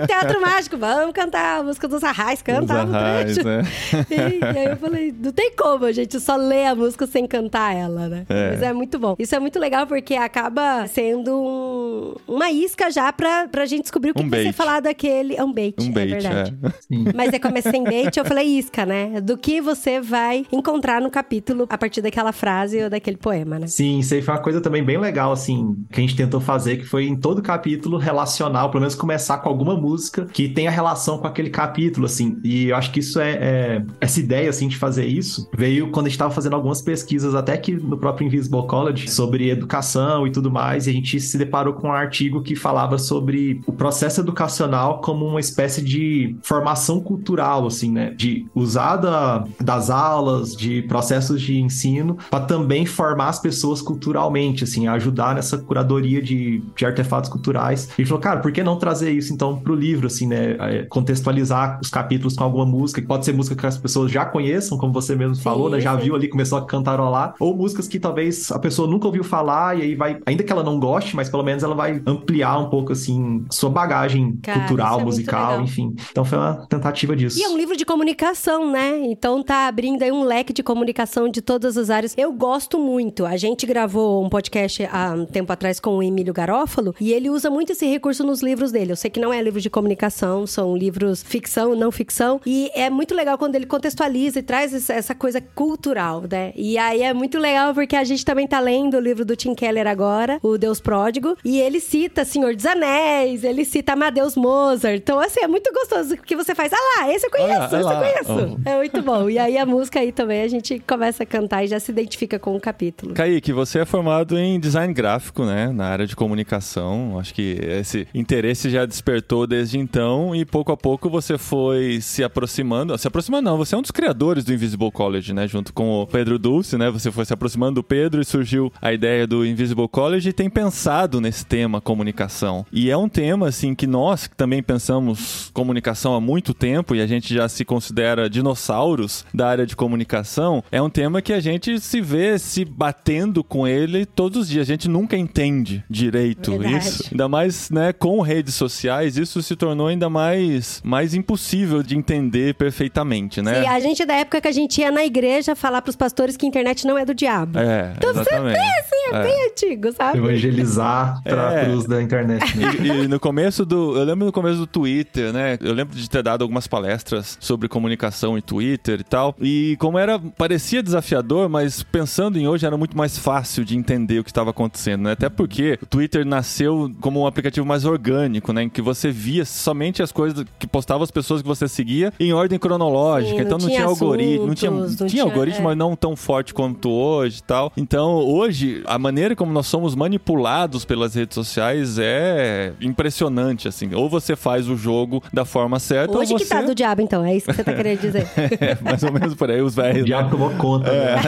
no 0.00 0.06
Teatro 0.06 0.40
Mágico, 0.40 0.76
vamos 0.76 1.12
cantar 1.12 1.60
a 1.60 1.62
música 1.62 1.86
dos 1.86 2.02
Arrais, 2.02 2.42
cantava 2.42 2.90
o 2.90 3.22
trecho. 3.22 3.44
Né? 3.44 3.62
E, 4.10 4.38
e, 4.38 4.58
aí 4.58 4.66
eu 4.66 4.76
falei, 4.76 5.14
não 5.22 5.32
tem 5.32 5.52
como 5.54 5.84
a 5.84 5.92
gente 5.92 6.18
só 6.20 6.36
ler 6.36 6.66
a 6.66 6.74
música 6.74 7.06
sem 7.06 7.26
cantar 7.26 7.74
ela, 7.74 8.08
né? 8.08 8.24
É. 8.28 8.50
Mas 8.50 8.62
é 8.62 8.72
muito 8.72 8.98
bom. 8.98 9.14
Isso 9.18 9.34
é 9.34 9.38
muito 9.38 9.58
legal 9.58 9.86
porque 9.86 10.14
acaba 10.14 10.86
sendo 10.86 11.34
um, 11.34 12.14
uma 12.26 12.50
isca 12.50 12.90
já 12.90 13.12
pra, 13.12 13.48
pra 13.48 13.66
gente 13.66 13.82
descobrir 13.82 14.10
o 14.10 14.14
que, 14.14 14.20
um 14.20 14.24
que 14.24 14.30
vai 14.30 14.42
ser 14.44 14.52
falado 14.52 14.84
daquele. 14.84 15.36
É 15.36 15.44
um 15.44 15.52
bait, 15.52 15.74
um 15.80 15.86
é 15.86 15.90
bait, 15.90 16.10
verdade. 16.10 16.58
É. 16.62 17.12
Mas 17.14 17.32
é 17.32 17.38
como 17.38 17.58
é 17.58 17.60
sem 17.60 17.84
bait, 17.84 18.16
eu 18.16 18.24
falei 18.24 18.46
isca, 18.46 18.86
né? 18.86 19.20
Do 19.20 19.36
que 19.36 19.60
você 19.60 20.00
vai 20.00 20.46
encontrar 20.50 21.00
no 21.00 21.10
capítulo 21.10 21.66
a 21.68 21.78
partir 21.78 22.00
daquela 22.00 22.32
frase 22.32 22.82
ou 22.82 22.90
daquele 22.90 23.16
poema, 23.16 23.58
né? 23.58 23.66
Sim, 23.66 23.98
isso 23.98 24.14
aí 24.14 24.22
foi 24.22 24.34
uma 24.34 24.40
coisa 24.40 24.60
também 24.60 24.82
bem 24.82 24.98
legal, 24.98 25.32
assim, 25.32 25.76
que 25.90 26.00
a 26.00 26.02
gente 26.02 26.16
tentou 26.16 26.40
fazer, 26.40 26.78
que 26.78 26.84
foi 26.84 27.06
em 27.06 27.16
todo 27.16 27.42
capítulo 27.42 27.87
relacional, 27.96 28.70
pelo 28.70 28.80
menos 28.80 28.94
começar 28.94 29.38
com 29.38 29.48
alguma 29.48 29.76
música 29.76 30.26
que 30.26 30.48
tenha 30.48 30.70
relação 30.70 31.18
com 31.18 31.26
aquele 31.26 31.50
capítulo, 31.50 32.06
assim. 32.06 32.38
E 32.44 32.68
eu 32.68 32.76
acho 32.76 32.90
que 32.90 33.00
isso 33.00 33.20
é, 33.20 33.32
é 33.32 33.84
essa 34.00 34.20
ideia, 34.20 34.50
assim, 34.50 34.68
de 34.68 34.76
fazer 34.76 35.06
isso, 35.06 35.48
veio 35.56 35.90
quando 35.90 36.06
a 36.06 36.08
gente 36.08 36.16
estava 36.16 36.34
fazendo 36.34 36.54
algumas 36.54 36.82
pesquisas, 36.82 37.34
até 37.34 37.56
que 37.56 37.72
no 37.72 37.96
próprio 37.96 38.26
Invisible 38.26 38.66
College, 38.66 39.10
sobre 39.10 39.50
educação 39.50 40.26
e 40.26 40.32
tudo 40.32 40.50
mais, 40.50 40.86
e 40.86 40.90
a 40.90 40.92
gente 40.92 41.20
se 41.20 41.38
deparou 41.38 41.74
com 41.74 41.88
um 41.88 41.92
artigo 41.92 42.42
que 42.42 42.54
falava 42.56 42.98
sobre 42.98 43.60
o 43.66 43.72
processo 43.72 44.20
educacional 44.20 45.00
como 45.00 45.26
uma 45.26 45.40
espécie 45.40 45.82
de 45.82 46.36
formação 46.42 47.00
cultural, 47.00 47.66
assim, 47.66 47.90
né? 47.90 48.12
De 48.16 48.46
usar 48.54 48.96
da, 48.96 49.44
das 49.60 49.90
aulas, 49.90 50.56
de 50.56 50.82
processos 50.82 51.40
de 51.40 51.60
ensino, 51.60 52.16
para 52.30 52.44
também 52.44 52.84
formar 52.86 53.28
as 53.28 53.38
pessoas 53.38 53.80
culturalmente, 53.80 54.64
assim, 54.64 54.86
ajudar 54.86 55.34
nessa 55.34 55.58
curadoria 55.58 56.20
de, 56.20 56.62
de 56.76 56.86
artefatos 56.86 57.30
culturais. 57.30 57.77
E 57.98 58.04
falou, 58.04 58.20
cara, 58.20 58.40
por 58.40 58.52
que 58.52 58.62
não 58.62 58.78
trazer 58.78 59.10
isso 59.10 59.32
então 59.32 59.58
pro 59.58 59.74
livro, 59.74 60.06
assim, 60.06 60.26
né? 60.26 60.56
É, 60.58 60.82
contextualizar 60.84 61.78
os 61.82 61.90
capítulos 61.90 62.34
com 62.34 62.44
alguma 62.44 62.66
música, 62.66 63.00
que 63.00 63.06
pode 63.06 63.24
ser 63.24 63.32
música 63.32 63.54
que 63.54 63.66
as 63.66 63.76
pessoas 63.76 64.10
já 64.10 64.24
conheçam, 64.24 64.78
como 64.78 64.92
você 64.92 65.14
mesmo 65.14 65.36
falou, 65.36 65.70
né? 65.70 65.80
Já 65.80 65.94
viu 65.94 66.14
ali, 66.14 66.28
começou 66.28 66.58
a 66.58 66.66
cantarolar, 66.66 67.34
ou 67.38 67.56
músicas 67.56 67.88
que 67.88 67.98
talvez 67.98 68.50
a 68.50 68.58
pessoa 68.58 68.88
nunca 68.88 69.06
ouviu 69.06 69.24
falar 69.24 69.78
e 69.78 69.82
aí 69.82 69.94
vai, 69.94 70.20
ainda 70.26 70.42
que 70.42 70.52
ela 70.52 70.62
não 70.62 70.78
goste, 70.78 71.14
mas 71.14 71.28
pelo 71.28 71.42
menos 71.42 71.62
ela 71.62 71.74
vai 71.74 72.02
ampliar 72.06 72.58
um 72.58 72.70
pouco, 72.70 72.92
assim, 72.92 73.44
sua 73.50 73.70
bagagem 73.70 74.38
Cara, 74.42 74.60
cultural, 74.60 75.00
é 75.00 75.04
musical, 75.04 75.60
enfim. 75.62 75.94
Então 76.10 76.24
foi 76.24 76.38
uma 76.38 76.66
tentativa 76.66 77.14
disso. 77.14 77.38
E 77.38 77.42
é 77.42 77.48
um 77.48 77.56
livro 77.56 77.76
de 77.76 77.84
comunicação, 77.84 78.70
né? 78.70 78.98
Então 79.04 79.42
tá 79.42 79.68
abrindo 79.68 80.02
aí 80.02 80.12
um 80.12 80.22
leque 80.22 80.52
de 80.52 80.62
comunicação 80.62 81.28
de 81.28 81.40
todas 81.40 81.76
as 81.76 81.90
áreas. 81.90 82.14
Eu 82.16 82.32
gosto 82.32 82.78
muito. 82.78 83.24
A 83.24 83.36
gente 83.36 83.66
gravou 83.66 84.24
um 84.24 84.28
podcast 84.28 84.88
há 84.90 85.12
um 85.12 85.24
tempo 85.24 85.52
atrás 85.52 85.80
com 85.80 85.96
o 85.98 86.02
Emílio 86.02 86.32
Garófalo 86.32 86.94
e 87.00 87.12
ele 87.12 87.30
usa 87.30 87.50
muito 87.50 87.67
esse 87.72 87.86
recurso 87.86 88.24
nos 88.24 88.42
livros 88.42 88.72
dele. 88.72 88.92
Eu 88.92 88.96
sei 88.96 89.10
que 89.10 89.20
não 89.20 89.32
é 89.32 89.40
livro 89.40 89.60
de 89.60 89.70
comunicação, 89.70 90.46
são 90.46 90.76
livros 90.76 91.22
ficção, 91.22 91.74
não 91.74 91.90
ficção. 91.90 92.40
E 92.46 92.70
é 92.74 92.90
muito 92.90 93.14
legal 93.14 93.38
quando 93.38 93.54
ele 93.54 93.66
contextualiza 93.66 94.38
e 94.38 94.42
traz 94.42 94.88
essa 94.90 95.14
coisa 95.14 95.40
cultural, 95.40 96.24
né? 96.30 96.52
E 96.56 96.78
aí 96.78 97.02
é 97.02 97.12
muito 97.12 97.38
legal 97.38 97.74
porque 97.74 97.96
a 97.96 98.04
gente 98.04 98.24
também 98.24 98.46
tá 98.46 98.60
lendo 98.60 98.96
o 98.96 99.00
livro 99.00 99.24
do 99.24 99.36
Tim 99.36 99.54
Keller 99.54 99.86
agora, 99.86 100.38
O 100.42 100.56
Deus 100.58 100.80
Pródigo, 100.80 101.36
e 101.44 101.58
ele 101.60 101.80
cita 101.80 102.24
Senhor 102.24 102.54
dos 102.54 102.66
Anéis, 102.66 103.44
ele 103.44 103.64
cita 103.64 103.92
Amadeus 103.92 104.36
Mozart. 104.36 104.96
Então, 104.96 105.18
assim, 105.18 105.40
é 105.40 105.48
muito 105.48 105.72
gostoso 105.72 106.16
que 106.16 106.36
você 106.36 106.54
faz. 106.54 106.72
Ah 106.72 107.00
lá, 107.00 107.12
esse 107.12 107.26
eu 107.26 107.30
conheço, 107.30 107.76
esse 107.76 107.76
eu 107.76 107.98
conheço. 107.98 108.58
Oh. 108.64 108.68
É 108.68 108.76
muito 108.76 109.02
bom. 109.02 109.28
E 109.28 109.38
aí 109.38 109.58
a 109.58 109.66
música 109.66 110.00
aí 110.00 110.12
também 110.12 110.42
a 110.42 110.48
gente 110.48 110.78
começa 110.80 111.22
a 111.22 111.26
cantar 111.26 111.64
e 111.64 111.68
já 111.68 111.80
se 111.80 111.90
identifica 111.90 112.38
com 112.38 112.56
o 112.56 112.60
capítulo. 112.60 113.14
Kaique, 113.14 113.52
você 113.52 113.80
é 113.80 113.84
formado 113.84 114.38
em 114.38 114.58
design 114.58 114.92
gráfico, 114.92 115.44
né? 115.44 115.70
Na 115.72 115.86
área 115.86 116.06
de 116.06 116.16
comunicação. 116.16 117.18
Acho 117.18 117.34
que 117.34 117.57
esse 117.60 118.06
interesse 118.14 118.70
já 118.70 118.84
despertou 118.84 119.46
desde 119.46 119.78
então 119.78 120.34
e 120.34 120.44
pouco 120.44 120.72
a 120.72 120.76
pouco 120.76 121.08
você 121.08 121.38
foi 121.38 122.00
se 122.00 122.22
aproximando. 122.22 122.96
Se 122.98 123.06
aproximando, 123.06 123.50
não, 123.50 123.56
você 123.56 123.74
é 123.74 123.78
um 123.78 123.82
dos 123.82 123.90
criadores 123.90 124.44
do 124.44 124.52
Invisible 124.52 124.90
College, 124.90 125.32
né? 125.32 125.46
Junto 125.46 125.72
com 125.72 126.02
o 126.02 126.06
Pedro 126.06 126.38
Dulce, 126.38 126.76
né? 126.76 126.90
Você 126.90 127.10
foi 127.10 127.24
se 127.24 127.32
aproximando 127.32 127.76
do 127.76 127.82
Pedro 127.82 128.20
e 128.20 128.24
surgiu 128.24 128.72
a 128.80 128.92
ideia 128.92 129.26
do 129.26 129.44
Invisible 129.44 129.88
College 129.88 130.30
e 130.30 130.32
tem 130.32 130.50
pensado 130.50 131.20
nesse 131.20 131.44
tema 131.44 131.80
comunicação. 131.80 132.64
E 132.72 132.90
é 132.90 132.96
um 132.96 133.08
tema, 133.08 133.48
assim, 133.48 133.74
que 133.74 133.86
nós 133.86 134.26
que 134.26 134.36
também 134.36 134.62
pensamos 134.62 135.50
comunicação 135.52 136.14
há 136.14 136.20
muito 136.20 136.52
tempo 136.52 136.94
e 136.94 137.00
a 137.00 137.06
gente 137.06 137.32
já 137.32 137.48
se 137.48 137.64
considera 137.64 138.28
dinossauros 138.28 139.24
da 139.32 139.48
área 139.48 139.66
de 139.66 139.76
comunicação, 139.76 140.62
é 140.70 140.80
um 140.80 140.90
tema 140.90 141.22
que 141.22 141.32
a 141.32 141.40
gente 141.40 141.80
se 141.80 142.00
vê 142.00 142.38
se 142.38 142.64
batendo 142.64 143.42
com 143.44 143.66
ele 143.66 144.04
todos 144.04 144.42
os 144.42 144.48
dias. 144.48 144.68
A 144.68 144.72
gente 144.72 144.88
nunca 144.88 145.16
entende 145.16 145.84
direito 145.88 146.50
Verdade. 146.52 146.76
isso. 146.76 147.08
Ainda 147.10 147.28
mais, 147.28 147.47
né, 147.70 147.92
com 147.92 148.20
redes 148.20 148.54
sociais, 148.54 149.16
isso 149.16 149.42
se 149.42 149.56
tornou 149.56 149.86
ainda 149.86 150.08
mais, 150.08 150.80
mais 150.84 151.14
impossível 151.14 151.82
de 151.82 151.96
entender 151.96 152.54
perfeitamente, 152.54 153.42
né? 153.42 153.62
E 153.62 153.66
a 153.66 153.80
gente, 153.80 154.04
da 154.04 154.14
época 154.14 154.40
que 154.40 154.48
a 154.48 154.52
gente 154.52 154.80
ia 154.80 154.90
na 154.90 155.04
igreja 155.04 155.54
falar 155.54 155.82
pros 155.82 155.96
pastores 155.96 156.36
que 156.36 156.46
a 156.46 156.48
internet 156.48 156.86
não 156.86 156.96
é 156.98 157.04
do 157.04 157.14
diabo. 157.14 157.58
É, 157.58 157.94
então, 157.96 158.10
exatamente. 158.10 158.56
Você 158.56 158.60
é, 158.60 158.80
assim, 158.80 159.12
é, 159.12 159.16
é, 159.16 159.22
bem 159.22 159.50
antigo, 159.50 159.92
sabe? 159.92 160.18
Evangelizar 160.18 161.22
pra 161.22 161.54
é. 161.54 161.64
cruz 161.64 161.84
da 161.84 162.02
internet. 162.02 162.56
Né? 162.56 162.72
E, 162.80 163.04
e, 163.04 163.08
no 163.08 163.20
começo 163.20 163.64
do... 163.64 163.96
Eu 163.96 164.04
lembro 164.04 164.26
no 164.26 164.32
começo 164.32 164.58
do 164.58 164.66
Twitter, 164.66 165.32
né? 165.32 165.58
Eu 165.60 165.74
lembro 165.74 165.96
de 165.96 166.08
ter 166.08 166.22
dado 166.22 166.42
algumas 166.42 166.66
palestras 166.66 167.36
sobre 167.40 167.68
comunicação 167.68 168.36
em 168.38 168.40
Twitter 168.40 169.00
e 169.00 169.04
tal. 169.04 169.34
E 169.40 169.76
como 169.78 169.98
era... 169.98 170.18
Parecia 170.18 170.82
desafiador, 170.82 171.48
mas 171.48 171.82
pensando 171.82 172.38
em 172.38 172.46
hoje 172.46 172.66
era 172.66 172.76
muito 172.76 172.96
mais 172.96 173.18
fácil 173.18 173.64
de 173.64 173.76
entender 173.76 174.18
o 174.20 174.24
que 174.24 174.30
estava 174.30 174.50
acontecendo, 174.50 175.02
né? 175.02 175.12
Até 175.12 175.28
porque 175.28 175.78
o 175.82 175.86
Twitter 175.86 176.24
nasceu 176.24 176.90
como 177.00 177.22
um 177.22 177.26
aplicativo 177.38 177.64
mais 177.64 177.84
orgânico, 177.84 178.52
né? 178.52 178.64
Em 178.64 178.68
que 178.68 178.82
você 178.82 179.10
via 179.10 179.44
somente 179.44 180.02
as 180.02 180.10
coisas 180.10 180.44
que 180.58 180.66
postavam 180.66 181.04
as 181.04 181.10
pessoas 181.10 181.40
que 181.40 181.48
você 181.48 181.68
seguia 181.68 182.12
em 182.18 182.32
ordem 182.32 182.58
cronológica. 182.58 183.36
Sim, 183.36 183.42
então 183.42 183.58
não, 183.58 183.66
não 183.66 183.68
tinha, 183.68 183.80
tinha 183.80 183.86
algoritmo. 183.86 184.46
Não 184.46 184.54
tinha, 184.54 184.70
não 184.70 184.88
tinha, 184.88 185.08
tinha 185.08 185.22
algoritmo, 185.22 185.60
é. 185.60 185.64
mas 185.64 185.76
não 185.76 185.94
tão 185.94 186.16
forte 186.16 186.52
quanto 186.52 186.90
hoje 186.90 187.38
e 187.38 187.42
tal. 187.42 187.72
Então, 187.76 188.16
hoje, 188.16 188.82
a 188.86 188.98
maneira 188.98 189.36
como 189.36 189.52
nós 189.52 189.66
somos 189.66 189.94
manipulados 189.94 190.84
pelas 190.84 191.14
redes 191.14 191.34
sociais 191.34 191.98
é 191.98 192.72
impressionante, 192.80 193.68
assim. 193.68 193.94
Ou 193.94 194.08
você 194.08 194.34
faz 194.34 194.68
o 194.68 194.76
jogo 194.76 195.22
da 195.32 195.44
forma 195.44 195.78
certa, 195.78 196.16
Hoje 196.18 196.32
ou 196.32 196.38
você... 196.38 196.44
que 196.44 196.50
tá 196.50 196.62
do 196.62 196.74
diabo, 196.74 197.00
então. 197.00 197.24
É 197.24 197.36
isso 197.36 197.46
que 197.46 197.54
você 197.54 197.64
tá 197.64 197.72
querendo 197.72 198.00
dizer. 198.00 198.26
é, 198.60 198.78
mais 198.82 199.02
ou 199.02 199.12
menos 199.12 199.34
por 199.34 199.50
aí, 199.50 199.62
os 199.62 199.74
velhos... 199.74 200.02
O 200.02 200.06
diabo 200.06 200.24
né? 200.24 200.30
tomou 200.30 200.50
conta, 200.58 200.90
é. 200.90 201.16
né? 201.16 201.22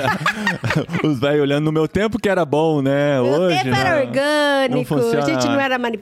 os 1.05 1.21
velhos 1.21 1.43
olhando 1.43 1.65
no 1.65 1.73
meu 1.73 1.87
tempo 1.87 2.19
que 2.19 2.29
era 2.29 2.45
bom, 2.45 2.83
né? 2.83 3.21
Meu 3.21 3.33
hoje, 3.33 3.63
tempo 3.63 3.77
era 3.77 4.01
orgânico, 4.01 4.95
a 4.95 5.21
gente 5.21 5.47
não 5.47 5.61
era 5.61 5.79
manipulado. 5.79 6.00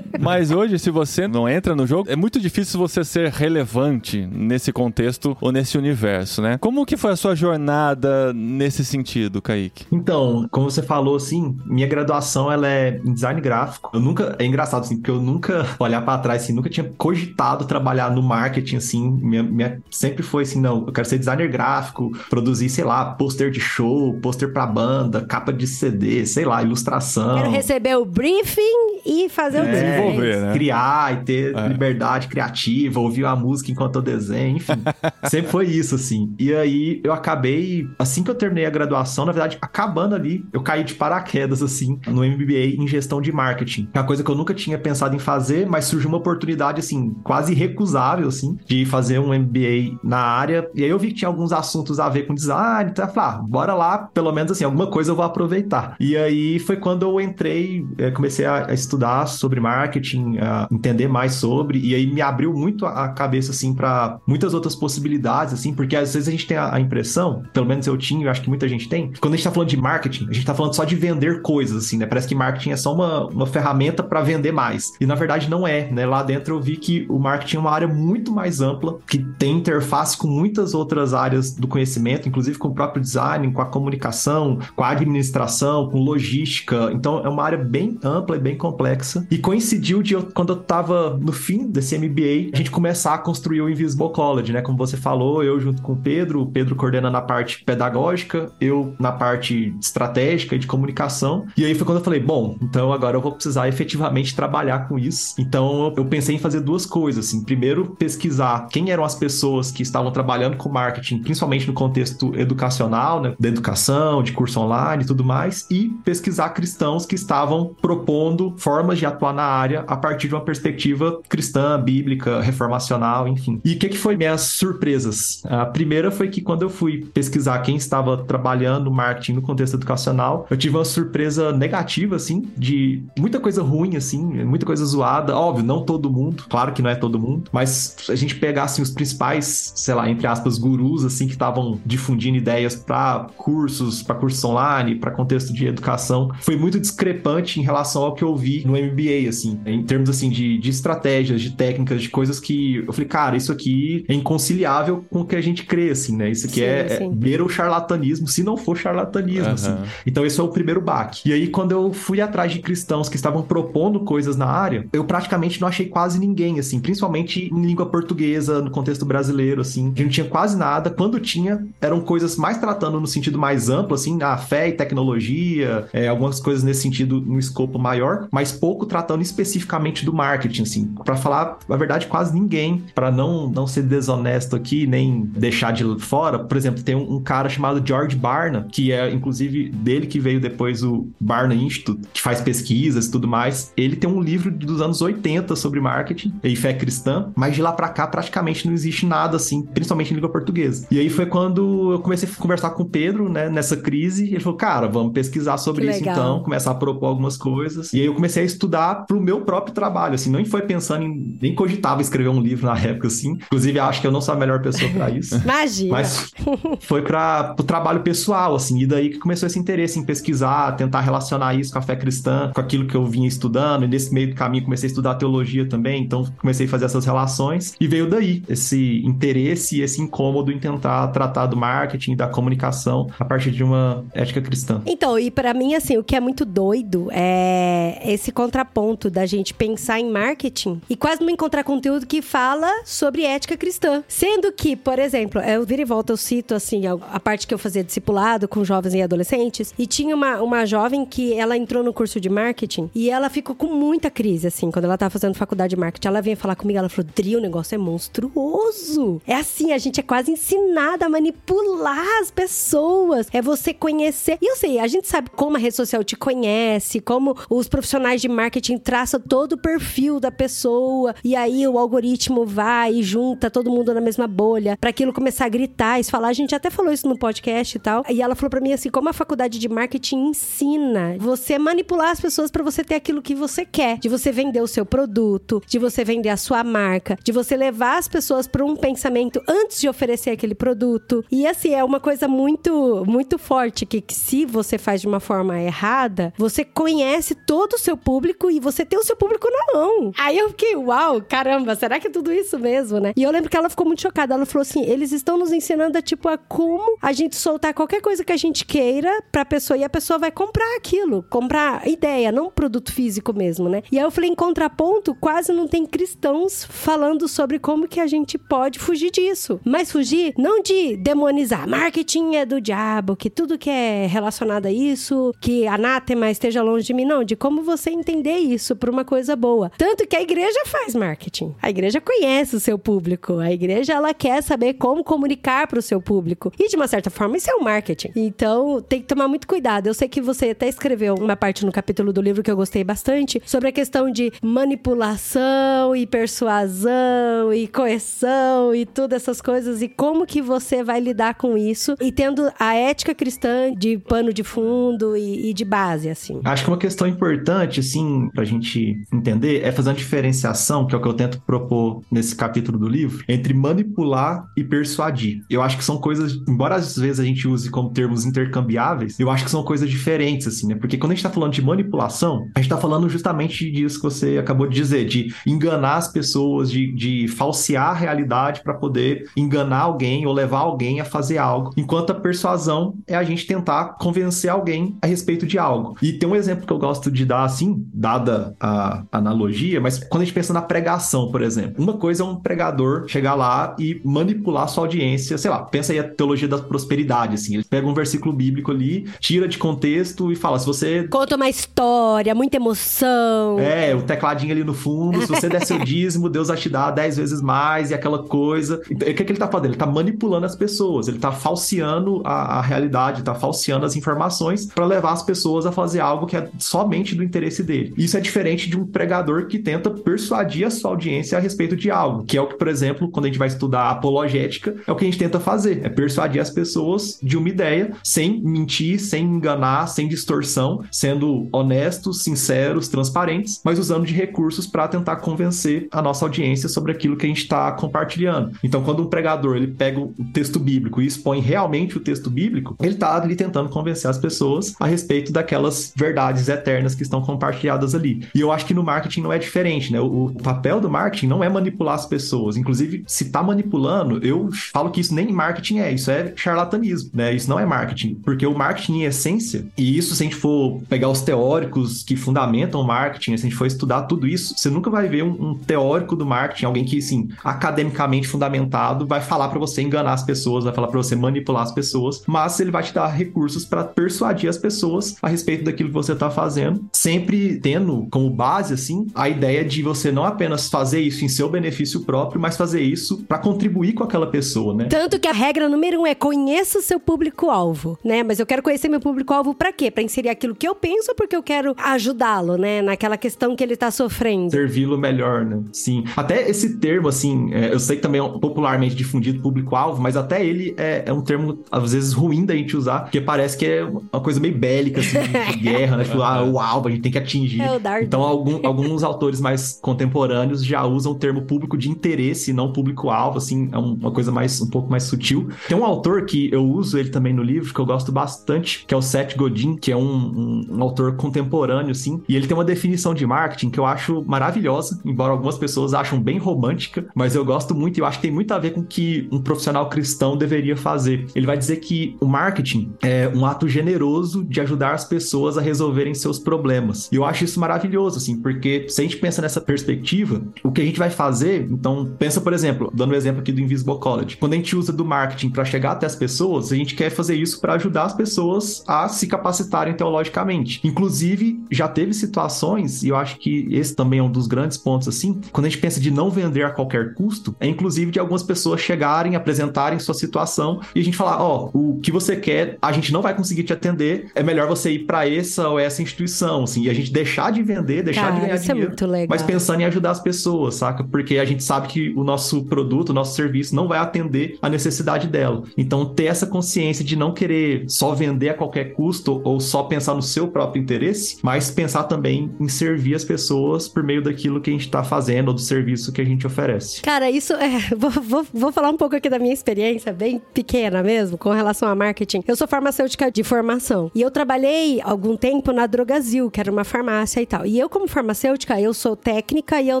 Mas 0.20 0.50
hoje, 0.50 0.78
se 0.78 0.90
você 0.90 1.26
não 1.26 1.48
entra 1.48 1.74
no 1.74 1.86
jogo, 1.86 2.10
é 2.10 2.16
muito 2.16 2.40
difícil 2.40 2.78
você 2.78 3.04
ser 3.04 3.30
relevante 3.30 4.26
nesse 4.30 4.72
contexto 4.72 5.36
ou 5.40 5.52
nesse 5.52 5.76
universo, 5.78 6.42
né? 6.42 6.58
Como 6.58 6.86
que 6.86 6.96
foi 6.96 7.12
a 7.12 7.16
sua 7.16 7.34
jornada 7.34 8.32
nesse 8.32 8.84
sentido, 8.84 9.40
Kaique? 9.42 9.86
Então, 9.92 10.46
como 10.50 10.70
você 10.70 10.82
falou, 10.82 11.16
assim, 11.16 11.56
minha 11.66 11.86
graduação, 11.86 12.50
ela 12.50 12.68
é 12.68 13.00
em 13.04 13.12
design 13.12 13.40
gráfico. 13.40 13.90
Eu 13.92 14.00
nunca... 14.00 14.36
É 14.38 14.44
engraçado, 14.44 14.82
assim, 14.82 14.96
porque 14.96 15.10
eu 15.10 15.20
nunca, 15.20 15.66
olhar 15.78 16.02
para 16.02 16.18
trás, 16.18 16.42
assim, 16.42 16.52
nunca 16.52 16.70
tinha 16.70 16.90
cogitado 16.96 17.64
trabalhar 17.64 18.10
no 18.10 18.22
marketing, 18.22 18.76
assim. 18.76 19.10
Minha, 19.10 19.42
minha, 19.42 19.82
sempre 19.90 20.22
foi 20.22 20.42
assim, 20.42 20.60
não, 20.60 20.86
eu 20.86 20.92
quero 20.92 21.08
ser 21.08 21.18
designer 21.18 21.48
gráfico, 21.48 22.10
produzir, 22.30 22.68
sei 22.68 22.84
lá, 22.84 23.04
pôster 23.04 23.50
de 23.50 23.60
show, 23.60 24.14
pôster 24.20 24.52
pra 24.52 24.66
banda, 24.66 25.24
capa 25.24 25.52
de 25.52 25.66
CD, 25.66 26.24
sei 26.26 26.44
lá, 26.44 26.62
ilustração. 26.62 27.36
Quero 27.36 27.50
receber 27.50 27.96
o 27.96 28.04
briefing 28.04 28.73
e 29.04 29.28
fazer 29.28 29.58
é, 29.58 29.62
o 29.62 29.70
desenvolver, 29.70 30.40
né? 30.40 30.52
Criar 30.52 31.14
e 31.14 31.24
ter 31.24 31.54
é. 31.54 31.68
liberdade 31.68 32.28
criativa, 32.28 33.00
ouvir 33.00 33.24
uma 33.24 33.36
música 33.36 33.70
enquanto 33.70 33.96
eu 33.96 34.02
desenho, 34.02 34.56
enfim. 34.56 34.82
sempre 35.28 35.50
foi 35.50 35.66
isso, 35.66 35.94
assim. 35.94 36.34
E 36.38 36.54
aí 36.54 37.00
eu 37.04 37.12
acabei, 37.12 37.86
assim 37.98 38.22
que 38.22 38.30
eu 38.30 38.34
terminei 38.34 38.66
a 38.66 38.70
graduação, 38.70 39.26
na 39.26 39.32
verdade, 39.32 39.58
acabando 39.60 40.14
ali, 40.14 40.44
eu 40.52 40.62
caí 40.62 40.84
de 40.84 40.94
paraquedas, 40.94 41.62
assim, 41.62 41.98
no 42.06 42.24
MBA 42.24 42.76
em 42.78 42.86
gestão 42.86 43.20
de 43.20 43.32
marketing. 43.32 43.88
É 43.92 43.98
uma 43.98 44.06
coisa 44.06 44.22
que 44.22 44.30
eu 44.30 44.34
nunca 44.34 44.54
tinha 44.54 44.78
pensado 44.78 45.14
em 45.14 45.18
fazer, 45.18 45.66
mas 45.66 45.84
surgiu 45.84 46.08
uma 46.08 46.18
oportunidade, 46.18 46.80
assim, 46.80 47.14
quase 47.22 47.54
recusável, 47.54 48.28
assim, 48.28 48.56
de 48.66 48.84
fazer 48.84 49.18
um 49.18 49.34
MBA 49.34 49.98
na 50.02 50.18
área. 50.18 50.68
E 50.74 50.82
aí 50.82 50.90
eu 50.90 50.98
vi 50.98 51.08
que 51.08 51.14
tinha 51.14 51.28
alguns 51.28 51.52
assuntos 51.52 52.00
a 52.00 52.08
ver 52.08 52.26
com 52.26 52.34
design, 52.34 52.90
então 52.90 53.04
eu 53.04 53.12
falei, 53.12 53.30
ah, 53.30 53.42
bora 53.42 53.74
lá, 53.74 53.98
pelo 53.98 54.32
menos 54.32 54.52
assim, 54.52 54.64
alguma 54.64 54.86
coisa 54.86 55.10
eu 55.10 55.16
vou 55.16 55.24
aproveitar. 55.24 55.96
E 56.00 56.16
aí 56.16 56.58
foi 56.58 56.76
quando 56.76 57.02
eu 57.02 57.20
entrei, 57.20 57.84
eh, 57.98 58.10
comecei 58.10 58.46
a 58.46 58.53
estudar 58.72 59.26
sobre 59.26 59.60
marketing, 59.60 60.38
a 60.38 60.68
entender 60.70 61.08
mais 61.08 61.34
sobre 61.34 61.78
e 61.78 61.94
aí 61.94 62.06
me 62.06 62.20
abriu 62.20 62.52
muito 62.52 62.86
a 62.86 63.08
cabeça, 63.08 63.50
assim, 63.50 63.74
para 63.74 64.18
muitas 64.26 64.54
outras 64.54 64.74
possibilidades, 64.74 65.54
assim, 65.54 65.74
porque 65.74 65.96
às 65.96 66.14
vezes 66.14 66.28
a 66.28 66.30
gente 66.30 66.46
tem 66.46 66.56
a, 66.56 66.78
impressão, 66.80 67.42
pelo 67.52 67.66
menos 67.66 67.86
eu 67.86 67.96
tinha, 67.96 68.26
eu 68.26 68.30
acho 68.30 68.42
que 68.42 68.48
muita 68.48 68.68
gente 68.68 68.88
tem, 68.88 69.12
quando 69.20 69.34
a 69.34 69.36
gente 69.36 69.44
tá 69.44 69.50
falando 69.50 69.68
de 69.68 69.76
marketing, 69.76 70.28
a 70.28 70.32
gente 70.32 70.46
tá 70.46 70.54
falando 70.54 70.74
só 70.74 70.84
de 70.84 70.94
vender 70.94 71.42
coisas, 71.42 71.84
assim, 71.84 71.98
né? 71.98 72.06
Parece 72.06 72.28
que 72.28 72.34
marketing 72.34 72.70
é 72.70 72.76
só 72.76 72.94
uma, 72.94 73.26
uma 73.26 73.46
ferramenta 73.46 74.02
para 74.02 74.20
vender 74.22 74.52
mais. 74.52 74.92
E 75.00 75.06
na 75.06 75.14
verdade 75.14 75.48
não 75.48 75.66
é, 75.66 75.90
né? 75.90 76.06
Lá 76.06 76.22
dentro 76.22 76.54
eu 76.54 76.60
vi 76.60 76.76
que 76.76 77.06
o 77.08 77.18
marketing 77.18 77.56
é 77.56 77.60
uma 77.60 77.70
área 77.70 77.88
muito 77.88 78.32
mais 78.32 78.60
ampla, 78.60 78.98
que 79.06 79.18
tem 79.18 79.58
interface 79.58 80.16
com 80.16 80.26
muitas 80.26 80.74
outras 80.74 81.14
áreas 81.14 81.52
do 81.54 81.66
conhecimento, 81.66 82.28
inclusive 82.28 82.58
com 82.58 82.68
o 82.68 82.74
próprio 82.74 83.02
design, 83.02 83.50
com 83.52 83.62
a 83.62 83.66
comunicação, 83.66 84.58
com 84.74 84.84
a 84.84 84.90
administração, 84.90 85.88
com 85.90 85.98
logística. 85.98 86.90
Então 86.92 87.20
é 87.24 87.28
uma 87.28 87.42
área 87.42 87.58
bem 87.58 87.98
ampla 88.02 88.36
bem 88.44 88.56
complexa. 88.56 89.26
E 89.30 89.38
coincidiu 89.38 90.02
de 90.02 90.14
eu, 90.14 90.22
quando 90.22 90.52
eu 90.52 90.56
tava 90.56 91.18
no 91.20 91.32
fim 91.32 91.66
desse 91.66 91.98
MBA, 91.98 92.50
a 92.52 92.56
gente 92.56 92.70
começar 92.70 93.14
a 93.14 93.18
construir 93.18 93.62
o 93.62 93.70
Invisible 93.70 94.12
College, 94.12 94.52
né? 94.52 94.60
Como 94.60 94.76
você 94.76 94.96
falou, 94.96 95.42
eu 95.42 95.58
junto 95.58 95.80
com 95.80 95.94
o 95.94 95.96
Pedro, 95.96 96.42
o 96.42 96.46
Pedro 96.46 96.76
coordenando 96.76 97.16
a 97.16 97.22
parte 97.22 97.64
pedagógica, 97.64 98.52
eu 98.60 98.94
na 99.00 99.10
parte 99.10 99.74
estratégica 99.80 100.54
e 100.54 100.58
de 100.58 100.66
comunicação. 100.66 101.46
E 101.56 101.64
aí 101.64 101.74
foi 101.74 101.86
quando 101.86 101.98
eu 101.98 102.04
falei, 102.04 102.20
bom, 102.20 102.56
então 102.62 102.92
agora 102.92 103.16
eu 103.16 103.22
vou 103.22 103.32
precisar 103.32 103.68
efetivamente 103.68 104.36
trabalhar 104.36 104.88
com 104.88 104.98
isso. 104.98 105.34
Então 105.38 105.92
eu 105.96 106.04
pensei 106.04 106.36
em 106.36 106.38
fazer 106.38 106.60
duas 106.60 106.84
coisas, 106.84 107.26
assim. 107.26 107.42
Primeiro, 107.42 107.96
pesquisar 107.98 108.68
quem 108.70 108.90
eram 108.90 109.04
as 109.04 109.14
pessoas 109.14 109.70
que 109.70 109.82
estavam 109.82 110.12
trabalhando 110.12 110.56
com 110.56 110.68
marketing, 110.68 111.22
principalmente 111.22 111.66
no 111.66 111.72
contexto 111.72 112.34
educacional, 112.34 113.22
né, 113.22 113.34
da 113.38 113.48
educação, 113.48 114.22
de 114.22 114.32
curso 114.32 114.60
online 114.60 115.04
e 115.04 115.06
tudo 115.06 115.24
mais, 115.24 115.66
e 115.70 115.88
pesquisar 116.04 116.50
cristãos 116.50 117.06
que 117.06 117.14
estavam 117.14 117.74
propondo 117.80 118.33
formas 118.56 118.98
de 118.98 119.06
atuar 119.06 119.32
na 119.32 119.44
área 119.44 119.84
a 119.86 119.96
partir 119.96 120.28
de 120.28 120.34
uma 120.34 120.44
perspectiva 120.44 121.20
cristã, 121.28 121.80
bíblica, 121.80 122.40
reformacional, 122.40 123.26
enfim. 123.28 123.60
E 123.64 123.74
o 123.74 123.78
que, 123.78 123.88
que 123.88 123.98
foi 123.98 124.16
minhas 124.16 124.42
surpresas? 124.42 125.42
A 125.44 125.66
primeira 125.66 126.10
foi 126.10 126.28
que 126.28 126.40
quando 126.40 126.62
eu 126.62 126.70
fui 126.70 127.04
pesquisar 127.12 127.58
quem 127.60 127.76
estava 127.76 128.16
trabalhando 128.24 128.90
marketing 128.90 129.34
no 129.34 129.42
contexto 129.42 129.74
educacional, 129.74 130.46
eu 130.50 130.56
tive 130.56 130.76
uma 130.76 130.84
surpresa 130.84 131.52
negativa, 131.52 132.16
assim, 132.16 132.48
de 132.56 133.02
muita 133.18 133.40
coisa 133.40 133.62
ruim, 133.62 133.96
assim, 133.96 134.22
muita 134.44 134.66
coisa 134.66 134.84
zoada. 134.84 135.36
Óbvio, 135.36 135.64
não 135.64 135.84
todo 135.84 136.10
mundo, 136.10 136.44
claro 136.48 136.72
que 136.72 136.82
não 136.82 136.90
é 136.90 136.94
todo 136.94 137.18
mundo, 137.18 137.50
mas 137.52 137.96
a 138.08 138.14
gente 138.14 138.36
pegar, 138.36 138.64
assim, 138.64 138.82
os 138.82 138.90
principais, 138.90 139.72
sei 139.74 139.94
lá, 139.94 140.08
entre 140.08 140.26
aspas, 140.26 140.58
gurus, 140.58 141.04
assim, 141.04 141.26
que 141.26 141.32
estavam 141.32 141.78
difundindo 141.84 142.36
ideias 142.36 142.74
para 142.74 143.26
cursos, 143.36 144.02
para 144.02 144.14
cursos 144.14 144.42
online, 144.44 144.96
para 144.96 145.10
contexto 145.10 145.52
de 145.52 145.66
educação, 145.66 146.30
foi 146.40 146.56
muito 146.56 146.80
discrepante 146.80 147.60
em 147.60 147.62
relação 147.62 148.02
ao 148.02 148.14
que 148.14 148.23
eu 148.24 148.36
vi 148.36 148.64
no 148.66 148.72
MBA, 148.72 149.28
assim, 149.28 149.60
em 149.66 149.82
termos, 149.82 150.10
assim, 150.10 150.28
de, 150.28 150.58
de 150.58 150.70
estratégias, 150.70 151.40
de 151.40 151.52
técnicas, 151.52 152.02
de 152.02 152.08
coisas 152.08 152.40
que 152.40 152.76
eu 152.86 152.92
falei, 152.92 153.08
cara, 153.08 153.36
isso 153.36 153.52
aqui 153.52 154.04
é 154.08 154.14
inconciliável 154.14 155.04
com 155.10 155.20
o 155.20 155.24
que 155.26 155.36
a 155.36 155.40
gente 155.40 155.64
crê, 155.64 155.90
assim, 155.90 156.16
né? 156.16 156.30
Isso 156.30 156.46
aqui 156.46 156.56
sim, 156.56 156.62
é, 156.62 156.88
sim. 156.88 157.04
é 157.04 157.08
beira 157.08 157.44
o 157.44 157.48
charlatanismo, 157.48 158.26
se 158.26 158.42
não 158.42 158.56
for 158.56 158.76
charlatanismo, 158.76 159.46
uhum. 159.46 159.54
assim. 159.54 159.74
Então, 160.06 160.24
esse 160.24 160.40
é 160.40 160.42
o 160.42 160.48
primeiro 160.48 160.80
baque. 160.80 161.28
E 161.28 161.32
aí, 161.32 161.48
quando 161.48 161.72
eu 161.72 161.92
fui 161.92 162.20
atrás 162.20 162.52
de 162.52 162.60
cristãos 162.60 163.08
que 163.08 163.16
estavam 163.16 163.42
propondo 163.42 164.00
coisas 164.00 164.36
na 164.36 164.46
área, 164.46 164.86
eu 164.92 165.04
praticamente 165.04 165.60
não 165.60 165.68
achei 165.68 165.86
quase 165.86 166.18
ninguém, 166.18 166.58
assim, 166.58 166.80
principalmente 166.80 167.50
em 167.52 167.66
língua 167.66 167.86
portuguesa, 167.86 168.60
no 168.60 168.70
contexto 168.70 169.04
brasileiro, 169.04 169.60
assim. 169.60 169.84
A 169.84 169.88
gente 169.88 170.02
não 170.04 170.10
tinha 170.10 170.26
quase 170.26 170.56
nada. 170.56 170.90
Quando 170.90 171.20
tinha, 171.20 171.66
eram 171.80 172.00
coisas 172.00 172.36
mais 172.36 172.58
tratando 172.58 173.00
no 173.00 173.06
sentido 173.06 173.38
mais 173.38 173.68
amplo, 173.68 173.94
assim, 173.94 174.22
a 174.22 174.36
fé 174.36 174.68
e 174.68 174.72
tecnologia, 174.72 175.86
é, 175.92 176.08
algumas 176.08 176.40
coisas 176.40 176.62
nesse 176.62 176.82
sentido 176.82 177.20
no 177.20 177.38
escopo 177.38 177.78
maior, 177.78 178.13
mas 178.30 178.52
pouco 178.52 178.86
tratando 178.86 179.22
especificamente 179.22 180.04
do 180.04 180.12
marketing, 180.12 180.62
assim. 180.62 180.94
Para 181.04 181.16
falar 181.16 181.58
a 181.68 181.76
verdade, 181.76 182.06
quase 182.06 182.34
ninguém, 182.34 182.84
para 182.94 183.10
não, 183.10 183.48
não 183.48 183.66
ser 183.66 183.82
desonesto 183.82 184.56
aqui, 184.56 184.86
nem 184.86 185.22
deixar 185.22 185.72
de 185.72 185.84
fora. 185.98 186.38
Por 186.38 186.56
exemplo, 186.56 186.82
tem 186.82 186.94
um, 186.94 187.16
um 187.16 187.22
cara 187.22 187.48
chamado 187.48 187.82
George 187.84 188.16
Barna, 188.16 188.66
que 188.70 188.92
é 188.92 189.10
inclusive 189.12 189.68
dele 189.70 190.06
que 190.06 190.18
veio 190.18 190.40
depois 190.40 190.82
o 190.82 191.08
Barna 191.20 191.54
Institute, 191.54 192.08
que 192.12 192.20
faz 192.20 192.40
pesquisas 192.40 193.06
e 193.06 193.10
tudo 193.10 193.26
mais. 193.26 193.72
Ele 193.76 193.96
tem 193.96 194.08
um 194.08 194.20
livro 194.20 194.50
dos 194.50 194.80
anos 194.80 195.00
80 195.00 195.56
sobre 195.56 195.80
marketing 195.80 196.34
e 196.42 196.56
fé 196.56 196.72
cristã, 196.72 197.30
mas 197.34 197.54
de 197.54 197.62
lá 197.62 197.72
para 197.72 197.88
cá 197.88 198.06
praticamente 198.06 198.66
não 198.66 198.74
existe 198.74 199.06
nada 199.06 199.36
assim, 199.36 199.62
principalmente 199.62 200.10
em 200.12 200.14
língua 200.14 200.30
portuguesa. 200.30 200.86
E 200.90 200.98
aí 200.98 201.08
foi 201.08 201.26
quando 201.26 201.92
eu 201.92 201.98
comecei 202.00 202.28
a 202.28 202.40
conversar 202.40 202.70
com 202.70 202.82
o 202.82 202.88
Pedro, 202.88 203.28
né, 203.28 203.48
nessa 203.48 203.76
crise, 203.76 204.26
ele 204.26 204.40
falou: 204.40 204.58
"Cara, 204.58 204.86
vamos 204.86 205.12
pesquisar 205.12 205.56
sobre 205.58 205.88
isso 205.90 206.00
então, 206.00 206.40
começar 206.40 206.70
a 206.70 206.74
propor 206.74 207.06
algumas 207.06 207.36
coisas". 207.36 207.92
E 207.92 208.00
aí 208.00 208.03
eu 208.06 208.14
comecei 208.14 208.42
a 208.42 208.46
estudar 208.46 209.06
pro 209.06 209.20
meu 209.20 209.42
próprio 209.42 209.74
trabalho, 209.74 210.14
assim, 210.14 210.30
não 210.30 210.44
foi 210.44 210.62
pensando 210.62 211.04
em 211.04 211.36
nem 211.40 211.54
cogitava 211.54 212.00
escrever 212.00 212.28
um 212.28 212.40
livro 212.40 212.66
na 212.66 212.78
época 212.80 213.06
assim. 213.06 213.32
Inclusive 213.32 213.78
acho 213.78 214.00
que 214.00 214.06
eu 214.06 214.12
não 214.12 214.20
sou 214.20 214.34
a 214.34 214.36
melhor 214.36 214.60
pessoa 214.60 214.90
para 214.90 215.10
isso. 215.10 215.36
Imagina. 215.36 215.92
Mas 215.92 216.32
foi 216.80 217.02
para 217.02 217.54
o 217.58 217.62
trabalho 217.62 218.00
pessoal, 218.00 218.54
assim, 218.54 218.80
e 218.80 218.86
daí 218.86 219.10
que 219.10 219.18
começou 219.18 219.46
esse 219.46 219.58
interesse 219.58 219.98
em 219.98 220.04
pesquisar, 220.04 220.72
tentar 220.72 221.00
relacionar 221.00 221.54
isso 221.54 221.72
com 221.72 221.78
a 221.78 221.82
fé 221.82 221.96
cristã, 221.96 222.50
com 222.54 222.60
aquilo 222.60 222.86
que 222.86 222.94
eu 222.94 223.06
vinha 223.06 223.28
estudando, 223.28 223.84
e 223.84 223.88
nesse 223.88 224.12
meio 224.12 224.28
do 224.28 224.34
caminho 224.34 224.64
comecei 224.64 224.88
a 224.88 224.90
estudar 224.90 225.14
teologia 225.14 225.68
também, 225.68 226.02
então 226.02 226.24
comecei 226.38 226.66
a 226.66 226.68
fazer 226.68 226.86
essas 226.86 227.04
relações, 227.04 227.74
e 227.80 227.86
veio 227.86 228.08
daí 228.08 228.42
esse 228.48 229.02
interesse 229.04 229.78
e 229.78 229.82
esse 229.82 230.00
incômodo 230.00 230.50
em 230.50 230.58
tentar 230.58 231.08
tratar 231.08 231.46
do 231.46 231.56
marketing, 231.56 232.16
da 232.16 232.26
comunicação 232.26 233.08
a 233.18 233.24
partir 233.24 233.50
de 233.50 233.62
uma 233.62 234.04
ética 234.12 234.40
cristã. 234.40 234.82
Então, 234.86 235.18
e 235.18 235.30
para 235.30 235.54
mim, 235.54 235.74
assim, 235.74 235.96
o 235.96 236.04
que 236.04 236.16
é 236.16 236.20
muito 236.20 236.44
doido 236.44 237.08
é 237.12 237.93
esse 238.02 238.32
contraponto 238.32 239.10
da 239.10 239.26
gente 239.26 239.54
pensar 239.54 240.00
em 240.00 240.10
marketing 240.10 240.80
e 240.88 240.96
quase 240.96 241.22
não 241.22 241.30
encontrar 241.30 241.64
conteúdo 241.64 242.06
que 242.06 242.20
fala 242.20 242.82
sobre 242.84 243.24
ética 243.24 243.56
cristã. 243.56 244.02
Sendo 244.08 244.52
que, 244.52 244.76
por 244.76 244.98
exemplo, 244.98 245.40
eu 245.40 245.64
vira 245.64 245.82
e 245.82 245.84
volta, 245.84 246.12
eu 246.12 246.16
cito, 246.16 246.54
assim, 246.54 246.82
a 246.86 247.20
parte 247.20 247.46
que 247.46 247.54
eu 247.54 247.58
fazia 247.58 247.84
discipulado 247.84 248.48
com 248.48 248.64
jovens 248.64 248.94
e 248.94 249.02
adolescentes, 249.02 249.72
e 249.78 249.86
tinha 249.86 250.14
uma, 250.14 250.42
uma 250.42 250.66
jovem 250.66 251.04
que 251.04 251.34
ela 251.34 251.56
entrou 251.56 251.82
no 251.82 251.92
curso 251.92 252.20
de 252.20 252.28
marketing 252.28 252.90
e 252.94 253.10
ela 253.10 253.30
ficou 253.30 253.54
com 253.54 253.66
muita 253.66 254.10
crise, 254.10 254.46
assim, 254.46 254.70
quando 254.70 254.84
ela 254.84 254.98
tava 254.98 255.10
fazendo 255.10 255.34
faculdade 255.34 255.70
de 255.70 255.80
marketing. 255.80 256.08
Ela 256.08 256.20
veio 256.20 256.36
falar 256.36 256.56
comigo, 256.56 256.78
ela 256.78 256.88
falou: 256.88 257.10
Dri, 257.14 257.36
o 257.36 257.40
negócio 257.40 257.74
é 257.74 257.78
monstruoso. 257.78 259.20
É 259.26 259.34
assim, 259.34 259.72
a 259.72 259.78
gente 259.78 260.00
é 260.00 260.02
quase 260.02 260.30
ensinada 260.30 261.06
a 261.06 261.08
manipular 261.08 262.20
as 262.20 262.30
pessoas. 262.30 263.28
É 263.32 263.40
você 263.40 263.72
conhecer. 263.72 264.38
E 264.40 264.50
eu 264.50 264.56
sei, 264.56 264.78
a 264.78 264.86
gente 264.86 265.08
sabe 265.08 265.30
como 265.30 265.56
a 265.56 265.60
rede 265.60 265.76
social 265.76 266.02
te 266.04 266.16
conhece, 266.16 267.00
como 267.00 267.36
os 267.48 267.68
profissionais 267.68 267.83
de 268.20 268.28
marketing 268.28 268.78
traçam 268.78 269.20
todo 269.20 269.52
o 269.52 269.58
perfil 269.58 270.20
da 270.20 270.30
pessoa. 270.30 271.14
E 271.22 271.34
aí 271.36 271.66
o 271.66 271.78
algoritmo 271.78 272.44
vai 272.46 272.94
e 272.94 273.02
junta 273.02 273.50
todo 273.50 273.70
mundo 273.70 273.92
na 273.94 274.00
mesma 274.00 274.26
bolha 274.26 274.76
para 274.80 274.90
aquilo 274.90 275.12
começar 275.12 275.46
a 275.46 275.48
gritar 275.48 276.00
e 276.00 276.04
falar. 276.04 276.28
A 276.28 276.32
gente 276.32 276.54
até 276.54 276.70
falou 276.70 276.92
isso 276.92 277.08
no 277.08 277.18
podcast 277.18 277.76
e 277.76 277.80
tal. 277.80 278.04
E 278.08 278.22
ela 278.22 278.34
falou 278.34 278.50
para 278.50 278.60
mim 278.60 278.72
assim: 278.72 278.90
como 278.90 279.08
a 279.08 279.12
faculdade 279.12 279.58
de 279.58 279.68
marketing 279.68 280.28
ensina 280.28 281.16
você 281.18 281.58
manipular 281.58 282.10
as 282.10 282.20
pessoas 282.20 282.50
para 282.50 282.62
você 282.62 282.84
ter 282.84 282.94
aquilo 282.94 283.22
que 283.22 283.34
você 283.34 283.64
quer, 283.64 283.98
de 283.98 284.08
você 284.08 284.30
vender 284.32 284.60
o 284.60 284.66
seu 284.66 284.84
produto, 284.86 285.62
de 285.66 285.78
você 285.78 286.04
vender 286.04 286.28
a 286.28 286.36
sua 286.36 286.62
marca, 286.64 287.16
de 287.22 287.32
você 287.32 287.56
levar 287.56 287.98
as 287.98 288.08
pessoas 288.08 288.46
para 288.46 288.64
um 288.64 288.76
pensamento 288.76 289.42
antes 289.48 289.80
de 289.80 289.88
oferecer 289.88 290.30
aquele 290.30 290.54
produto. 290.54 291.24
E 291.30 291.46
assim, 291.46 291.74
é 291.74 291.84
uma 291.84 292.00
coisa 292.00 292.28
muito, 292.28 293.04
muito 293.06 293.38
forte 293.38 293.86
que, 293.86 294.00
que 294.00 294.14
se 294.14 294.44
você 294.46 294.78
faz 294.78 295.00
de 295.00 295.06
uma 295.06 295.20
forma 295.20 295.60
errada, 295.60 296.32
você 296.36 296.64
conhece 296.64 297.34
todo 297.34 297.73
o 297.74 297.78
seu 297.78 297.96
público 297.96 298.50
e 298.50 298.60
você 298.60 298.84
tem 298.84 298.98
o 298.98 299.04
seu 299.04 299.16
público 299.16 299.48
na 299.50 299.78
mão. 299.78 300.12
Aí 300.18 300.38
eu 300.38 300.48
fiquei, 300.50 300.76
uau, 300.76 301.20
caramba, 301.22 301.74
será 301.74 301.98
que 302.00 302.08
é 302.08 302.10
tudo 302.10 302.32
isso 302.32 302.58
mesmo, 302.58 303.00
né? 303.00 303.12
E 303.16 303.22
eu 303.22 303.30
lembro 303.30 303.50
que 303.50 303.56
ela 303.56 303.70
ficou 303.70 303.86
muito 303.86 304.02
chocada. 304.02 304.34
Ela 304.34 304.46
falou 304.46 304.62
assim: 304.62 304.84
eles 304.84 305.12
estão 305.12 305.38
nos 305.38 305.52
ensinando 305.52 305.98
a, 305.98 306.02
tipo, 306.02 306.28
a 306.28 306.38
como 306.38 306.96
a 307.00 307.12
gente 307.12 307.36
soltar 307.36 307.74
qualquer 307.74 308.00
coisa 308.00 308.24
que 308.24 308.32
a 308.32 308.36
gente 308.36 308.64
queira 308.64 309.22
pra 309.30 309.44
pessoa 309.44 309.76
e 309.76 309.84
a 309.84 309.88
pessoa 309.88 310.18
vai 310.18 310.30
comprar 310.30 310.76
aquilo, 310.76 311.24
comprar 311.28 311.86
ideia, 311.86 312.32
não 312.32 312.50
produto 312.50 312.92
físico 312.92 313.32
mesmo, 313.32 313.68
né? 313.68 313.82
E 313.90 313.98
aí 313.98 314.04
eu 314.04 314.10
falei, 314.10 314.30
em 314.30 314.34
contraponto, 314.34 315.14
quase 315.14 315.52
não 315.52 315.66
tem 315.66 315.84
cristãos 315.86 316.64
falando 316.64 317.28
sobre 317.28 317.58
como 317.58 317.88
que 317.88 318.00
a 318.00 318.06
gente 318.06 318.38
pode 318.38 318.78
fugir 318.78 319.10
disso. 319.10 319.60
Mas 319.64 319.90
fugir 319.90 320.34
não 320.36 320.62
de 320.62 320.96
demonizar, 320.96 321.68
marketing 321.68 322.36
é 322.36 322.46
do 322.46 322.60
diabo, 322.60 323.16
que 323.16 323.30
tudo 323.30 323.58
que 323.58 323.70
é 323.70 324.06
relacionado 324.06 324.66
a 324.66 324.72
isso, 324.72 325.32
que 325.40 325.66
anátema 325.66 326.30
esteja 326.30 326.62
longe 326.62 326.86
de 326.86 326.94
mim, 326.94 327.04
não, 327.04 327.24
de 327.24 327.36
como 327.36 327.53
você 327.62 327.90
entender 327.90 328.38
isso 328.38 328.74
pra 328.76 328.90
uma 328.90 329.04
coisa 329.04 329.36
boa. 329.36 329.70
Tanto 329.76 330.06
que 330.06 330.16
a 330.16 330.22
igreja 330.22 330.60
faz 330.66 330.94
marketing. 330.94 331.54
A 331.60 331.70
igreja 331.70 332.00
conhece 332.00 332.56
o 332.56 332.60
seu 332.60 332.78
público, 332.78 333.38
a 333.38 333.52
igreja 333.52 333.94
ela 333.94 334.14
quer 334.14 334.42
saber 334.42 334.74
como 334.74 335.04
comunicar 335.04 335.66
para 335.66 335.78
o 335.78 335.82
seu 335.82 336.00
público. 336.00 336.52
E 336.58 336.68
de 336.68 336.76
uma 336.76 336.88
certa 336.88 337.10
forma 337.10 337.36
isso 337.36 337.50
é 337.50 337.54
o 337.54 337.60
um 337.60 337.64
marketing. 337.64 338.12
Então, 338.16 338.80
tem 338.80 339.00
que 339.00 339.06
tomar 339.06 339.28
muito 339.28 339.46
cuidado. 339.46 339.86
Eu 339.86 339.94
sei 339.94 340.08
que 340.08 340.20
você 340.20 340.50
até 340.50 340.68
escreveu 340.68 341.14
uma 341.14 341.36
parte 341.36 341.64
no 341.64 341.72
capítulo 341.72 342.12
do 342.12 342.20
livro 342.20 342.42
que 342.42 342.50
eu 342.50 342.56
gostei 342.56 342.84
bastante 342.84 343.40
sobre 343.44 343.68
a 343.68 343.72
questão 343.72 344.10
de 344.10 344.32
manipulação 344.42 345.94
e 345.96 346.06
persuasão 346.06 347.52
e 347.52 347.66
coerção 347.68 348.74
e 348.74 348.86
todas 348.86 349.22
essas 349.22 349.40
coisas 349.40 349.82
e 349.82 349.88
como 349.88 350.26
que 350.26 350.40
você 350.40 350.82
vai 350.82 351.00
lidar 351.00 351.34
com 351.34 351.56
isso 351.56 351.96
e 352.00 352.10
tendo 352.12 352.50
a 352.58 352.74
ética 352.74 353.14
cristã 353.14 353.72
de 353.74 353.98
pano 353.98 354.32
de 354.32 354.42
fundo 354.42 355.16
e, 355.16 355.50
e 355.50 355.54
de 355.54 355.64
base, 355.64 356.08
assim. 356.08 356.40
Acho 356.44 356.64
que 356.64 356.70
uma 356.70 356.78
questão 356.78 357.06
importante, 357.06 357.43
assim, 357.52 358.28
pra 358.34 358.44
gente 358.44 359.02
entender 359.12 359.62
é 359.62 359.72
fazer 359.72 359.90
uma 359.90 359.94
diferenciação, 359.94 360.86
que 360.86 360.94
é 360.94 360.98
o 360.98 361.00
que 361.00 361.08
eu 361.08 361.14
tento 361.14 361.40
propor 361.42 362.02
nesse 362.10 362.34
capítulo 362.34 362.78
do 362.78 362.88
livro, 362.88 363.24
entre 363.28 363.54
manipular 363.54 364.44
e 364.56 364.64
persuadir. 364.64 365.42
Eu 365.48 365.62
acho 365.62 365.76
que 365.76 365.84
são 365.84 365.98
coisas, 365.98 366.38
embora 366.48 366.76
às 366.76 366.96
vezes 366.96 367.20
a 367.20 367.24
gente 367.24 367.46
use 367.46 367.70
como 367.70 367.90
termos 367.90 368.24
intercambiáveis, 368.24 369.18
eu 369.18 369.30
acho 369.30 369.44
que 369.44 369.50
são 369.50 369.62
coisas 369.62 369.88
diferentes, 369.88 370.46
assim, 370.46 370.68
né? 370.68 370.74
Porque 370.74 370.96
quando 370.96 371.12
a 371.12 371.14
gente 371.14 371.22
tá 371.22 371.30
falando 371.30 371.52
de 371.52 371.62
manipulação, 371.62 372.48
a 372.54 372.60
gente 372.60 372.68
tá 372.68 372.76
falando 372.76 373.08
justamente 373.08 373.70
disso 373.70 373.96
que 373.96 374.04
você 374.04 374.38
acabou 374.38 374.66
de 374.66 374.74
dizer, 374.74 375.04
de 375.06 375.34
enganar 375.46 375.96
as 375.96 376.08
pessoas, 376.08 376.70
de, 376.70 376.92
de 376.94 377.28
falsear 377.28 377.90
a 377.90 377.94
realidade 377.94 378.62
para 378.62 378.74
poder 378.74 379.28
enganar 379.36 379.80
alguém 379.80 380.26
ou 380.26 380.32
levar 380.32 380.58
alguém 380.58 381.00
a 381.00 381.04
fazer 381.04 381.38
algo. 381.38 381.72
Enquanto 381.76 382.10
a 382.10 382.14
persuasão 382.14 382.94
é 383.06 383.14
a 383.14 383.24
gente 383.24 383.46
tentar 383.46 383.96
convencer 383.98 384.50
alguém 384.50 384.96
a 385.02 385.06
respeito 385.06 385.46
de 385.46 385.58
algo. 385.58 385.96
E 386.02 386.12
tem 386.12 386.28
um 386.28 386.36
exemplo 386.36 386.66
que 386.66 386.72
eu 386.72 386.78
gosto 386.78 387.10
de 387.10 387.24
dar 387.24 387.33
assim, 387.42 387.84
dada 387.92 388.54
a 388.60 389.02
analogia, 389.10 389.80
mas 389.80 389.98
quando 389.98 390.22
a 390.22 390.24
gente 390.24 390.34
pensa 390.34 390.52
na 390.52 390.62
pregação, 390.62 391.30
por 391.30 391.42
exemplo, 391.42 391.82
uma 391.82 391.94
coisa 391.94 392.22
é 392.22 392.26
um 392.26 392.36
pregador 392.36 393.08
chegar 393.08 393.34
lá 393.34 393.74
e 393.78 394.00
manipular 394.04 394.64
a 394.64 394.66
sua 394.66 394.84
audiência, 394.84 395.36
sei 395.38 395.50
lá, 395.50 395.62
pensa 395.62 395.92
aí 395.92 395.98
a 395.98 396.04
teologia 396.04 396.46
da 396.46 396.58
prosperidade, 396.58 397.34
assim, 397.34 397.54
ele 397.54 397.64
pega 397.64 397.86
um 397.86 397.94
versículo 397.94 398.32
bíblico 398.32 398.70
ali, 398.70 399.08
tira 399.18 399.48
de 399.48 399.58
contexto 399.58 400.30
e 400.30 400.36
fala, 400.36 400.58
se 400.58 400.66
você... 400.66 401.08
Conta 401.08 401.36
uma 401.36 401.48
história, 401.48 402.34
muita 402.34 402.56
emoção. 402.56 403.58
É, 403.58 403.94
o 403.94 404.02
tecladinho 404.02 404.52
ali 404.52 404.64
no 404.64 404.74
fundo, 404.74 405.20
se 405.22 405.28
você 405.28 405.48
der 405.48 405.64
seu 405.64 405.78
dízimo, 405.84 406.28
Deus 406.28 406.48
vai 406.48 406.56
te 406.56 406.68
dar 406.68 406.90
dez 406.90 407.16
vezes 407.16 407.40
mais 407.40 407.90
e 407.90 407.94
aquela 407.94 408.22
coisa. 408.22 408.80
Então, 408.90 409.08
o 409.08 409.14
que, 409.14 409.22
é 409.22 409.24
que 409.24 409.32
ele 409.32 409.38
tá 409.38 409.48
fazendo? 409.48 409.70
Ele 409.70 409.76
tá 409.76 409.86
manipulando 409.86 410.46
as 410.46 410.54
pessoas, 410.54 411.08
ele 411.08 411.18
tá 411.18 411.32
falseando 411.32 412.22
a, 412.24 412.58
a 412.58 412.60
realidade, 412.60 413.22
tá 413.22 413.34
falseando 413.34 413.86
as 413.86 413.96
informações 413.96 414.66
para 414.66 414.84
levar 414.84 415.12
as 415.12 415.22
pessoas 415.22 415.66
a 415.66 415.72
fazer 415.72 416.00
algo 416.00 416.26
que 416.26 416.36
é 416.36 416.48
somente 416.58 417.14
do 417.14 417.23
interesse 417.24 417.62
dele. 417.62 417.92
Isso 417.96 418.16
é 418.16 418.20
diferente 418.20 418.68
de 418.68 418.78
um 418.78 418.86
pregador 418.86 419.46
que 419.46 419.58
tenta 419.58 419.90
persuadir 419.90 420.66
a 420.66 420.70
sua 420.70 420.90
audiência 420.90 421.38
a 421.38 421.40
respeito 421.40 421.76
de 421.76 421.90
algo, 421.90 422.24
que 422.24 422.36
é 422.36 422.40
o 422.40 422.46
que, 422.46 422.56
por 422.56 422.68
exemplo, 422.68 423.10
quando 423.10 423.26
a 423.26 423.28
gente 423.28 423.38
vai 423.38 423.48
estudar 423.48 423.90
apologética, 423.90 424.74
é 424.86 424.92
o 424.92 424.96
que 424.96 425.04
a 425.04 425.08
gente 425.08 425.18
tenta 425.18 425.40
fazer, 425.40 425.84
é 425.84 425.88
persuadir 425.88 426.40
as 426.40 426.50
pessoas 426.50 427.18
de 427.22 427.36
uma 427.36 427.48
ideia 427.48 427.92
sem 428.02 428.42
mentir, 428.42 428.98
sem 429.00 429.24
enganar, 429.24 429.86
sem 429.88 430.08
distorção, 430.08 430.84
sendo 430.90 431.48
honestos, 431.52 432.22
sinceros, 432.22 432.88
transparentes, 432.88 433.60
mas 433.64 433.78
usando 433.78 434.06
de 434.06 434.14
recursos 434.14 434.66
para 434.66 434.88
tentar 434.88 435.16
convencer 435.16 435.88
a 435.90 436.02
nossa 436.02 436.24
audiência 436.24 436.68
sobre 436.68 436.92
aquilo 436.92 437.16
que 437.16 437.26
a 437.26 437.28
gente 437.28 437.42
está 437.42 437.72
compartilhando. 437.72 438.56
Então, 438.62 438.82
quando 438.82 439.02
um 439.02 439.06
pregador 439.06 439.56
ele 439.56 439.68
pega 439.68 440.00
o 440.00 440.14
texto 440.32 440.58
bíblico 440.58 441.00
e 441.00 441.06
expõe 441.06 441.40
realmente 441.40 441.96
o 441.96 442.00
texto 442.00 442.30
bíblico, 442.30 442.76
ele 442.80 442.94
está 442.94 443.14
ali 443.20 443.36
tentando 443.36 443.68
convencer 443.68 444.10
as 444.10 444.18
pessoas 444.18 444.74
a 444.78 444.86
respeito 444.86 445.32
daquelas 445.32 445.92
verdades 445.96 446.48
eternas 446.48 446.94
que 446.94 447.02
estão 447.02 447.13
compartilhadas 447.22 447.94
ali. 447.94 448.26
E 448.34 448.40
eu 448.40 448.52
acho 448.52 448.66
que 448.66 448.74
no 448.74 448.82
marketing 448.82 449.22
não 449.22 449.32
é 449.32 449.38
diferente, 449.38 449.92
né? 449.92 450.00
O, 450.00 450.26
o 450.26 450.34
papel 450.34 450.80
do 450.80 450.90
marketing 450.90 451.26
não 451.26 451.42
é 451.42 451.48
manipular 451.48 451.94
as 451.94 452.06
pessoas. 452.06 452.56
Inclusive, 452.56 453.04
se 453.06 453.30
tá 453.30 453.42
manipulando, 453.42 454.24
eu 454.24 454.50
falo 454.72 454.90
que 454.90 455.00
isso 455.00 455.14
nem 455.14 455.32
marketing 455.32 455.78
é, 455.78 455.92
isso 455.92 456.10
é 456.10 456.32
charlatanismo, 456.36 457.10
né? 457.14 457.34
Isso 457.34 457.48
não 457.48 457.58
é 457.58 457.66
marketing, 457.66 458.14
porque 458.16 458.46
o 458.46 458.56
marketing 458.56 458.94
em 458.94 459.04
essência, 459.04 459.66
e 459.76 459.96
isso 459.96 460.14
se 460.14 460.22
a 460.22 460.26
gente 460.26 460.36
for 460.36 460.80
pegar 460.88 461.08
os 461.08 461.22
teóricos 461.22 462.02
que 462.02 462.16
fundamentam 462.16 462.80
o 462.80 462.86
marketing, 462.86 463.36
se 463.36 463.46
a 463.46 463.48
gente 463.48 463.56
for 463.56 463.66
estudar 463.66 464.02
tudo 464.02 464.26
isso, 464.26 464.54
você 464.56 464.70
nunca 464.70 464.90
vai 464.90 465.08
ver 465.08 465.22
um, 465.22 465.50
um 465.50 465.54
teórico 465.54 466.16
do 466.16 466.26
marketing, 466.26 466.66
alguém 466.66 466.84
que, 466.84 466.98
assim, 466.98 467.28
academicamente 467.42 468.28
fundamentado, 468.28 469.06
vai 469.06 469.20
falar 469.20 469.48
para 469.48 469.58
você 469.58 469.82
enganar 469.82 470.12
as 470.12 470.22
pessoas, 470.22 470.64
vai 470.64 470.72
falar 470.72 470.88
para 470.88 470.98
você 471.02 471.16
manipular 471.16 471.62
as 471.62 471.72
pessoas, 471.72 472.22
mas 472.26 472.58
ele 472.60 472.70
vai 472.70 472.82
te 472.82 472.94
dar 472.94 473.08
recursos 473.08 473.64
para 473.64 473.84
persuadir 473.84 474.48
as 474.48 474.58
pessoas 474.58 475.16
a 475.22 475.28
respeito 475.28 475.64
daquilo 475.64 475.88
que 475.88 475.94
você 475.94 476.14
tá 476.14 476.30
fazendo, 476.30 476.84
sempre 477.04 477.60
tendo 477.60 478.06
como 478.10 478.30
base, 478.30 478.72
assim, 478.72 479.06
a 479.14 479.28
ideia 479.28 479.62
de 479.62 479.82
você 479.82 480.10
não 480.10 480.24
apenas 480.24 480.70
fazer 480.70 481.00
isso 481.00 481.22
em 481.22 481.28
seu 481.28 481.50
benefício 481.50 482.00
próprio, 482.00 482.40
mas 482.40 482.56
fazer 482.56 482.80
isso 482.80 483.22
para 483.28 483.36
contribuir 483.36 483.92
com 483.92 484.02
aquela 484.02 484.26
pessoa, 484.26 484.72
né? 484.72 484.86
Tanto 484.86 485.20
que 485.20 485.28
a 485.28 485.32
regra 485.32 485.68
número 485.68 486.00
um 486.00 486.06
é 486.06 486.14
conheça 486.14 486.78
o 486.78 486.82
seu 486.82 486.98
público-alvo, 486.98 487.98
né? 488.02 488.22
Mas 488.22 488.40
eu 488.40 488.46
quero 488.46 488.62
conhecer 488.62 488.88
meu 488.88 489.00
público-alvo 489.00 489.54
para 489.54 489.70
quê? 489.70 489.90
Para 489.90 490.02
inserir 490.02 490.30
aquilo 490.30 490.54
que 490.54 490.66
eu 490.66 490.74
penso 490.74 491.10
ou 491.10 491.14
porque 491.14 491.36
eu 491.36 491.42
quero 491.42 491.74
ajudá-lo, 491.76 492.56
né? 492.56 492.80
Naquela 492.80 493.18
questão 493.18 493.54
que 493.54 493.62
ele 493.62 493.76
tá 493.76 493.90
sofrendo. 493.90 494.50
Servi-lo 494.50 494.96
melhor, 494.96 495.44
né? 495.44 495.62
Sim. 495.74 496.04
Até 496.16 496.48
esse 496.48 496.78
termo, 496.78 497.08
assim, 497.08 497.52
é, 497.52 497.74
eu 497.74 497.80
sei 497.80 497.96
que 497.96 498.02
também 498.02 498.24
é 498.24 498.28
popularmente 498.38 498.94
difundido 498.94 499.42
público-alvo, 499.42 500.00
mas 500.00 500.16
até 500.16 500.42
ele 500.42 500.74
é, 500.78 501.02
é, 501.04 501.12
um 501.12 501.20
termo, 501.20 501.58
às 501.70 501.92
vezes, 501.92 502.14
ruim 502.14 502.46
da 502.46 502.56
gente 502.56 502.74
usar, 502.74 503.00
porque 503.00 503.20
parece 503.20 503.58
que 503.58 503.66
é 503.66 503.84
uma 503.84 504.22
coisa 504.22 504.40
meio 504.40 504.56
bélica, 504.56 505.02
assim, 505.02 505.18
de 505.52 505.58
guerra, 505.60 505.98
né? 505.98 506.04
Tipo, 506.04 506.22
ah, 506.22 506.42
o 506.42 506.58
alvo, 506.58 506.93
gente 506.94 507.02
tem 507.02 507.12
que 507.12 507.18
atingir. 507.18 507.60
É 507.60 508.02
então, 508.02 508.22
algum, 508.22 508.66
alguns 508.66 509.02
autores 509.02 509.40
mais 509.40 509.78
contemporâneos 509.80 510.64
já 510.64 510.84
usam 510.84 511.12
o 511.12 511.14
termo 511.14 511.42
público 511.42 511.76
de 511.76 511.90
interesse, 511.90 512.52
não 512.52 512.72
público-alvo, 512.72 513.38
assim, 513.38 513.68
é 513.72 513.78
uma 513.78 514.10
coisa 514.10 514.30
mais 514.30 514.60
um 514.60 514.68
pouco 514.68 514.90
mais 514.90 515.04
sutil. 515.04 515.48
Tem 515.68 515.76
um 515.76 515.84
autor 515.84 516.24
que 516.24 516.50
eu 516.52 516.64
uso 516.64 516.98
ele 516.98 517.10
também 517.10 517.32
no 517.32 517.42
livro, 517.42 517.72
que 517.72 517.80
eu 517.80 517.86
gosto 517.86 518.12
bastante, 518.12 518.84
que 518.86 518.94
é 518.94 518.96
o 518.96 519.02
Seth 519.02 519.36
Godin, 519.36 519.76
que 519.76 519.92
é 519.92 519.96
um, 519.96 520.02
um, 520.02 520.66
um 520.70 520.82
autor 520.82 521.16
contemporâneo, 521.16 521.90
assim, 521.90 522.22
e 522.28 522.36
ele 522.36 522.46
tem 522.46 522.56
uma 522.56 522.64
definição 522.64 523.14
de 523.14 523.26
marketing 523.26 523.70
que 523.70 523.78
eu 523.78 523.86
acho 523.86 524.22
maravilhosa, 524.26 525.00
embora 525.04 525.32
algumas 525.32 525.58
pessoas 525.58 525.94
acham 525.94 526.20
bem 526.20 526.38
romântica, 526.38 527.06
mas 527.14 527.34
eu 527.34 527.44
gosto 527.44 527.74
muito 527.74 527.98
e 527.98 528.00
eu 528.00 528.06
acho 528.06 528.18
que 528.18 528.26
tem 528.26 528.32
muito 528.32 528.52
a 528.52 528.58
ver 528.58 528.72
com 528.72 528.80
o 528.80 528.84
que 528.84 529.28
um 529.30 529.40
profissional 529.40 529.88
cristão 529.88 530.36
deveria 530.36 530.76
fazer. 530.76 531.26
Ele 531.34 531.46
vai 531.46 531.56
dizer 531.56 531.76
que 531.76 532.16
o 532.20 532.26
marketing 532.26 532.92
é 533.02 533.30
um 533.34 533.44
ato 533.44 533.68
generoso 533.68 534.44
de 534.44 534.60
ajudar 534.60 534.94
as 534.94 535.04
pessoas 535.04 535.58
a 535.58 535.60
resolverem 535.60 536.14
seus 536.14 536.38
problemas. 536.38 536.83
E 537.12 537.16
eu 537.16 537.24
acho 537.24 537.44
isso 537.44 537.60
maravilhoso, 537.60 538.18
assim, 538.18 538.36
porque 538.36 538.86
se 538.88 539.00
a 539.00 539.04
gente 539.04 539.16
pensa 539.16 539.40
nessa 539.42 539.60
perspectiva, 539.60 540.42
o 540.62 540.72
que 540.72 540.80
a 540.80 540.84
gente 540.84 540.98
vai 540.98 541.10
fazer, 541.10 541.66
então, 541.70 542.14
pensa, 542.18 542.40
por 542.40 542.52
exemplo, 542.52 542.90
dando 542.94 543.10
o 543.10 543.14
um 543.14 543.16
exemplo 543.16 543.40
aqui 543.40 543.52
do 543.52 543.60
Invisible 543.60 543.98
College. 543.98 544.36
Quando 544.36 544.54
a 544.54 544.56
gente 544.56 544.76
usa 544.76 544.92
do 544.92 545.04
marketing 545.04 545.50
para 545.50 545.64
chegar 545.64 545.92
até 545.92 546.06
as 546.06 546.16
pessoas, 546.16 546.72
a 546.72 546.76
gente 546.76 546.94
quer 546.94 547.10
fazer 547.10 547.36
isso 547.36 547.60
para 547.60 547.74
ajudar 547.74 548.04
as 548.04 548.12
pessoas 548.12 548.82
a 548.86 549.08
se 549.08 549.26
capacitarem 549.26 549.94
teologicamente. 549.94 550.80
Inclusive, 550.84 551.62
já 551.70 551.88
teve 551.88 552.12
situações, 552.12 553.02
e 553.02 553.08
eu 553.08 553.16
acho 553.16 553.38
que 553.38 553.68
esse 553.70 553.94
também 553.94 554.18
é 554.18 554.22
um 554.22 554.30
dos 554.30 554.46
grandes 554.46 554.76
pontos, 554.76 555.08
assim, 555.08 555.40
quando 555.52 555.66
a 555.66 555.68
gente 555.68 555.80
pensa 555.80 556.00
de 556.00 556.10
não 556.10 556.30
vender 556.30 556.64
a 556.64 556.70
qualquer 556.70 557.14
custo, 557.14 557.54
é 557.60 557.66
inclusive 557.66 558.10
de 558.10 558.18
algumas 558.18 558.42
pessoas 558.42 558.80
chegarem, 558.80 559.36
apresentarem 559.36 559.98
sua 559.98 560.14
situação 560.14 560.80
e 560.94 561.00
a 561.00 561.04
gente 561.04 561.16
falar: 561.16 561.40
ó, 561.42 561.70
oh, 561.72 561.94
o 561.96 562.00
que 562.00 562.10
você 562.10 562.36
quer, 562.36 562.78
a 562.80 562.92
gente 562.92 563.12
não 563.12 563.22
vai 563.22 563.34
conseguir 563.34 563.62
te 563.64 563.72
atender, 563.72 564.30
é 564.34 564.42
melhor 564.42 564.68
você 564.68 564.90
ir 564.90 565.00
para 565.00 565.28
essa 565.28 565.68
ou 565.68 565.78
essa 565.78 566.02
instituição, 566.02 566.63
assim, 566.64 566.82
e 566.82 566.90
a 566.90 566.94
gente 566.94 567.12
deixar 567.12 567.52
de 567.52 567.62
vender, 567.62 568.02
deixar 568.02 568.22
Cara, 568.22 568.34
de 568.34 568.40
ganhar 568.40 568.54
é 568.54 568.58
dinheiro, 568.58 569.16
é 569.16 569.26
mas 569.28 569.42
pensando 569.42 569.80
em 569.80 569.84
ajudar 569.84 570.10
as 570.10 570.20
pessoas, 570.20 570.74
saca? 570.74 571.04
Porque 571.04 571.38
a 571.38 571.44
gente 571.44 571.62
sabe 571.62 571.88
que 571.88 572.12
o 572.16 572.24
nosso 572.24 572.64
produto, 572.64 573.10
o 573.10 573.12
nosso 573.12 573.34
serviço 573.34 573.74
não 573.74 573.88
vai 573.88 573.98
atender 573.98 574.58
a 574.60 574.68
necessidade 574.68 575.28
dela. 575.28 575.62
Então, 575.76 576.04
ter 576.04 576.24
essa 576.24 576.46
consciência 576.46 577.04
de 577.04 577.16
não 577.16 577.32
querer 577.32 577.84
só 577.88 578.14
vender 578.14 578.50
a 578.50 578.54
qualquer 578.54 578.94
custo 578.94 579.40
ou 579.44 579.60
só 579.60 579.82
pensar 579.82 580.14
no 580.14 580.22
seu 580.22 580.48
próprio 580.48 580.82
interesse, 580.82 581.38
mas 581.42 581.70
pensar 581.70 582.04
também 582.04 582.50
em 582.58 582.68
servir 582.68 583.14
as 583.14 583.24
pessoas 583.24 583.88
por 583.88 584.02
meio 584.02 584.22
daquilo 584.22 584.60
que 584.60 584.70
a 584.70 584.72
gente 584.72 584.86
está 584.86 585.02
fazendo 585.02 585.48
ou 585.48 585.54
do 585.54 585.60
serviço 585.60 586.12
que 586.12 586.20
a 586.20 586.24
gente 586.24 586.46
oferece. 586.46 587.02
Cara, 587.02 587.30
isso 587.30 587.52
é. 587.54 587.74
Vou, 587.96 588.10
vou, 588.10 588.46
vou 588.52 588.72
falar 588.72 588.90
um 588.90 588.96
pouco 588.96 589.16
aqui 589.16 589.30
da 589.30 589.38
minha 589.38 589.52
experiência, 589.52 590.12
bem 590.12 590.40
pequena 590.52 591.02
mesmo, 591.02 591.38
com 591.38 591.50
relação 591.50 591.88
a 591.88 591.94
marketing. 591.94 592.42
Eu 592.46 592.56
sou 592.56 592.66
farmacêutica 592.66 593.30
de 593.30 593.42
formação 593.42 594.10
e 594.14 594.20
eu 594.20 594.30
trabalhei 594.30 595.00
algum 595.00 595.36
tempo 595.36 595.72
na 595.72 595.86
Drogazil, 595.86 596.50
que 596.54 596.60
era 596.60 596.70
uma 596.70 596.84
farmácia 596.84 597.42
e 597.42 597.46
tal. 597.46 597.66
E 597.66 597.80
eu, 597.80 597.88
como 597.88 598.06
farmacêutica, 598.06 598.80
eu 598.80 598.94
sou 598.94 599.16
técnica 599.16 599.82
e 599.82 599.88
eu 599.88 600.00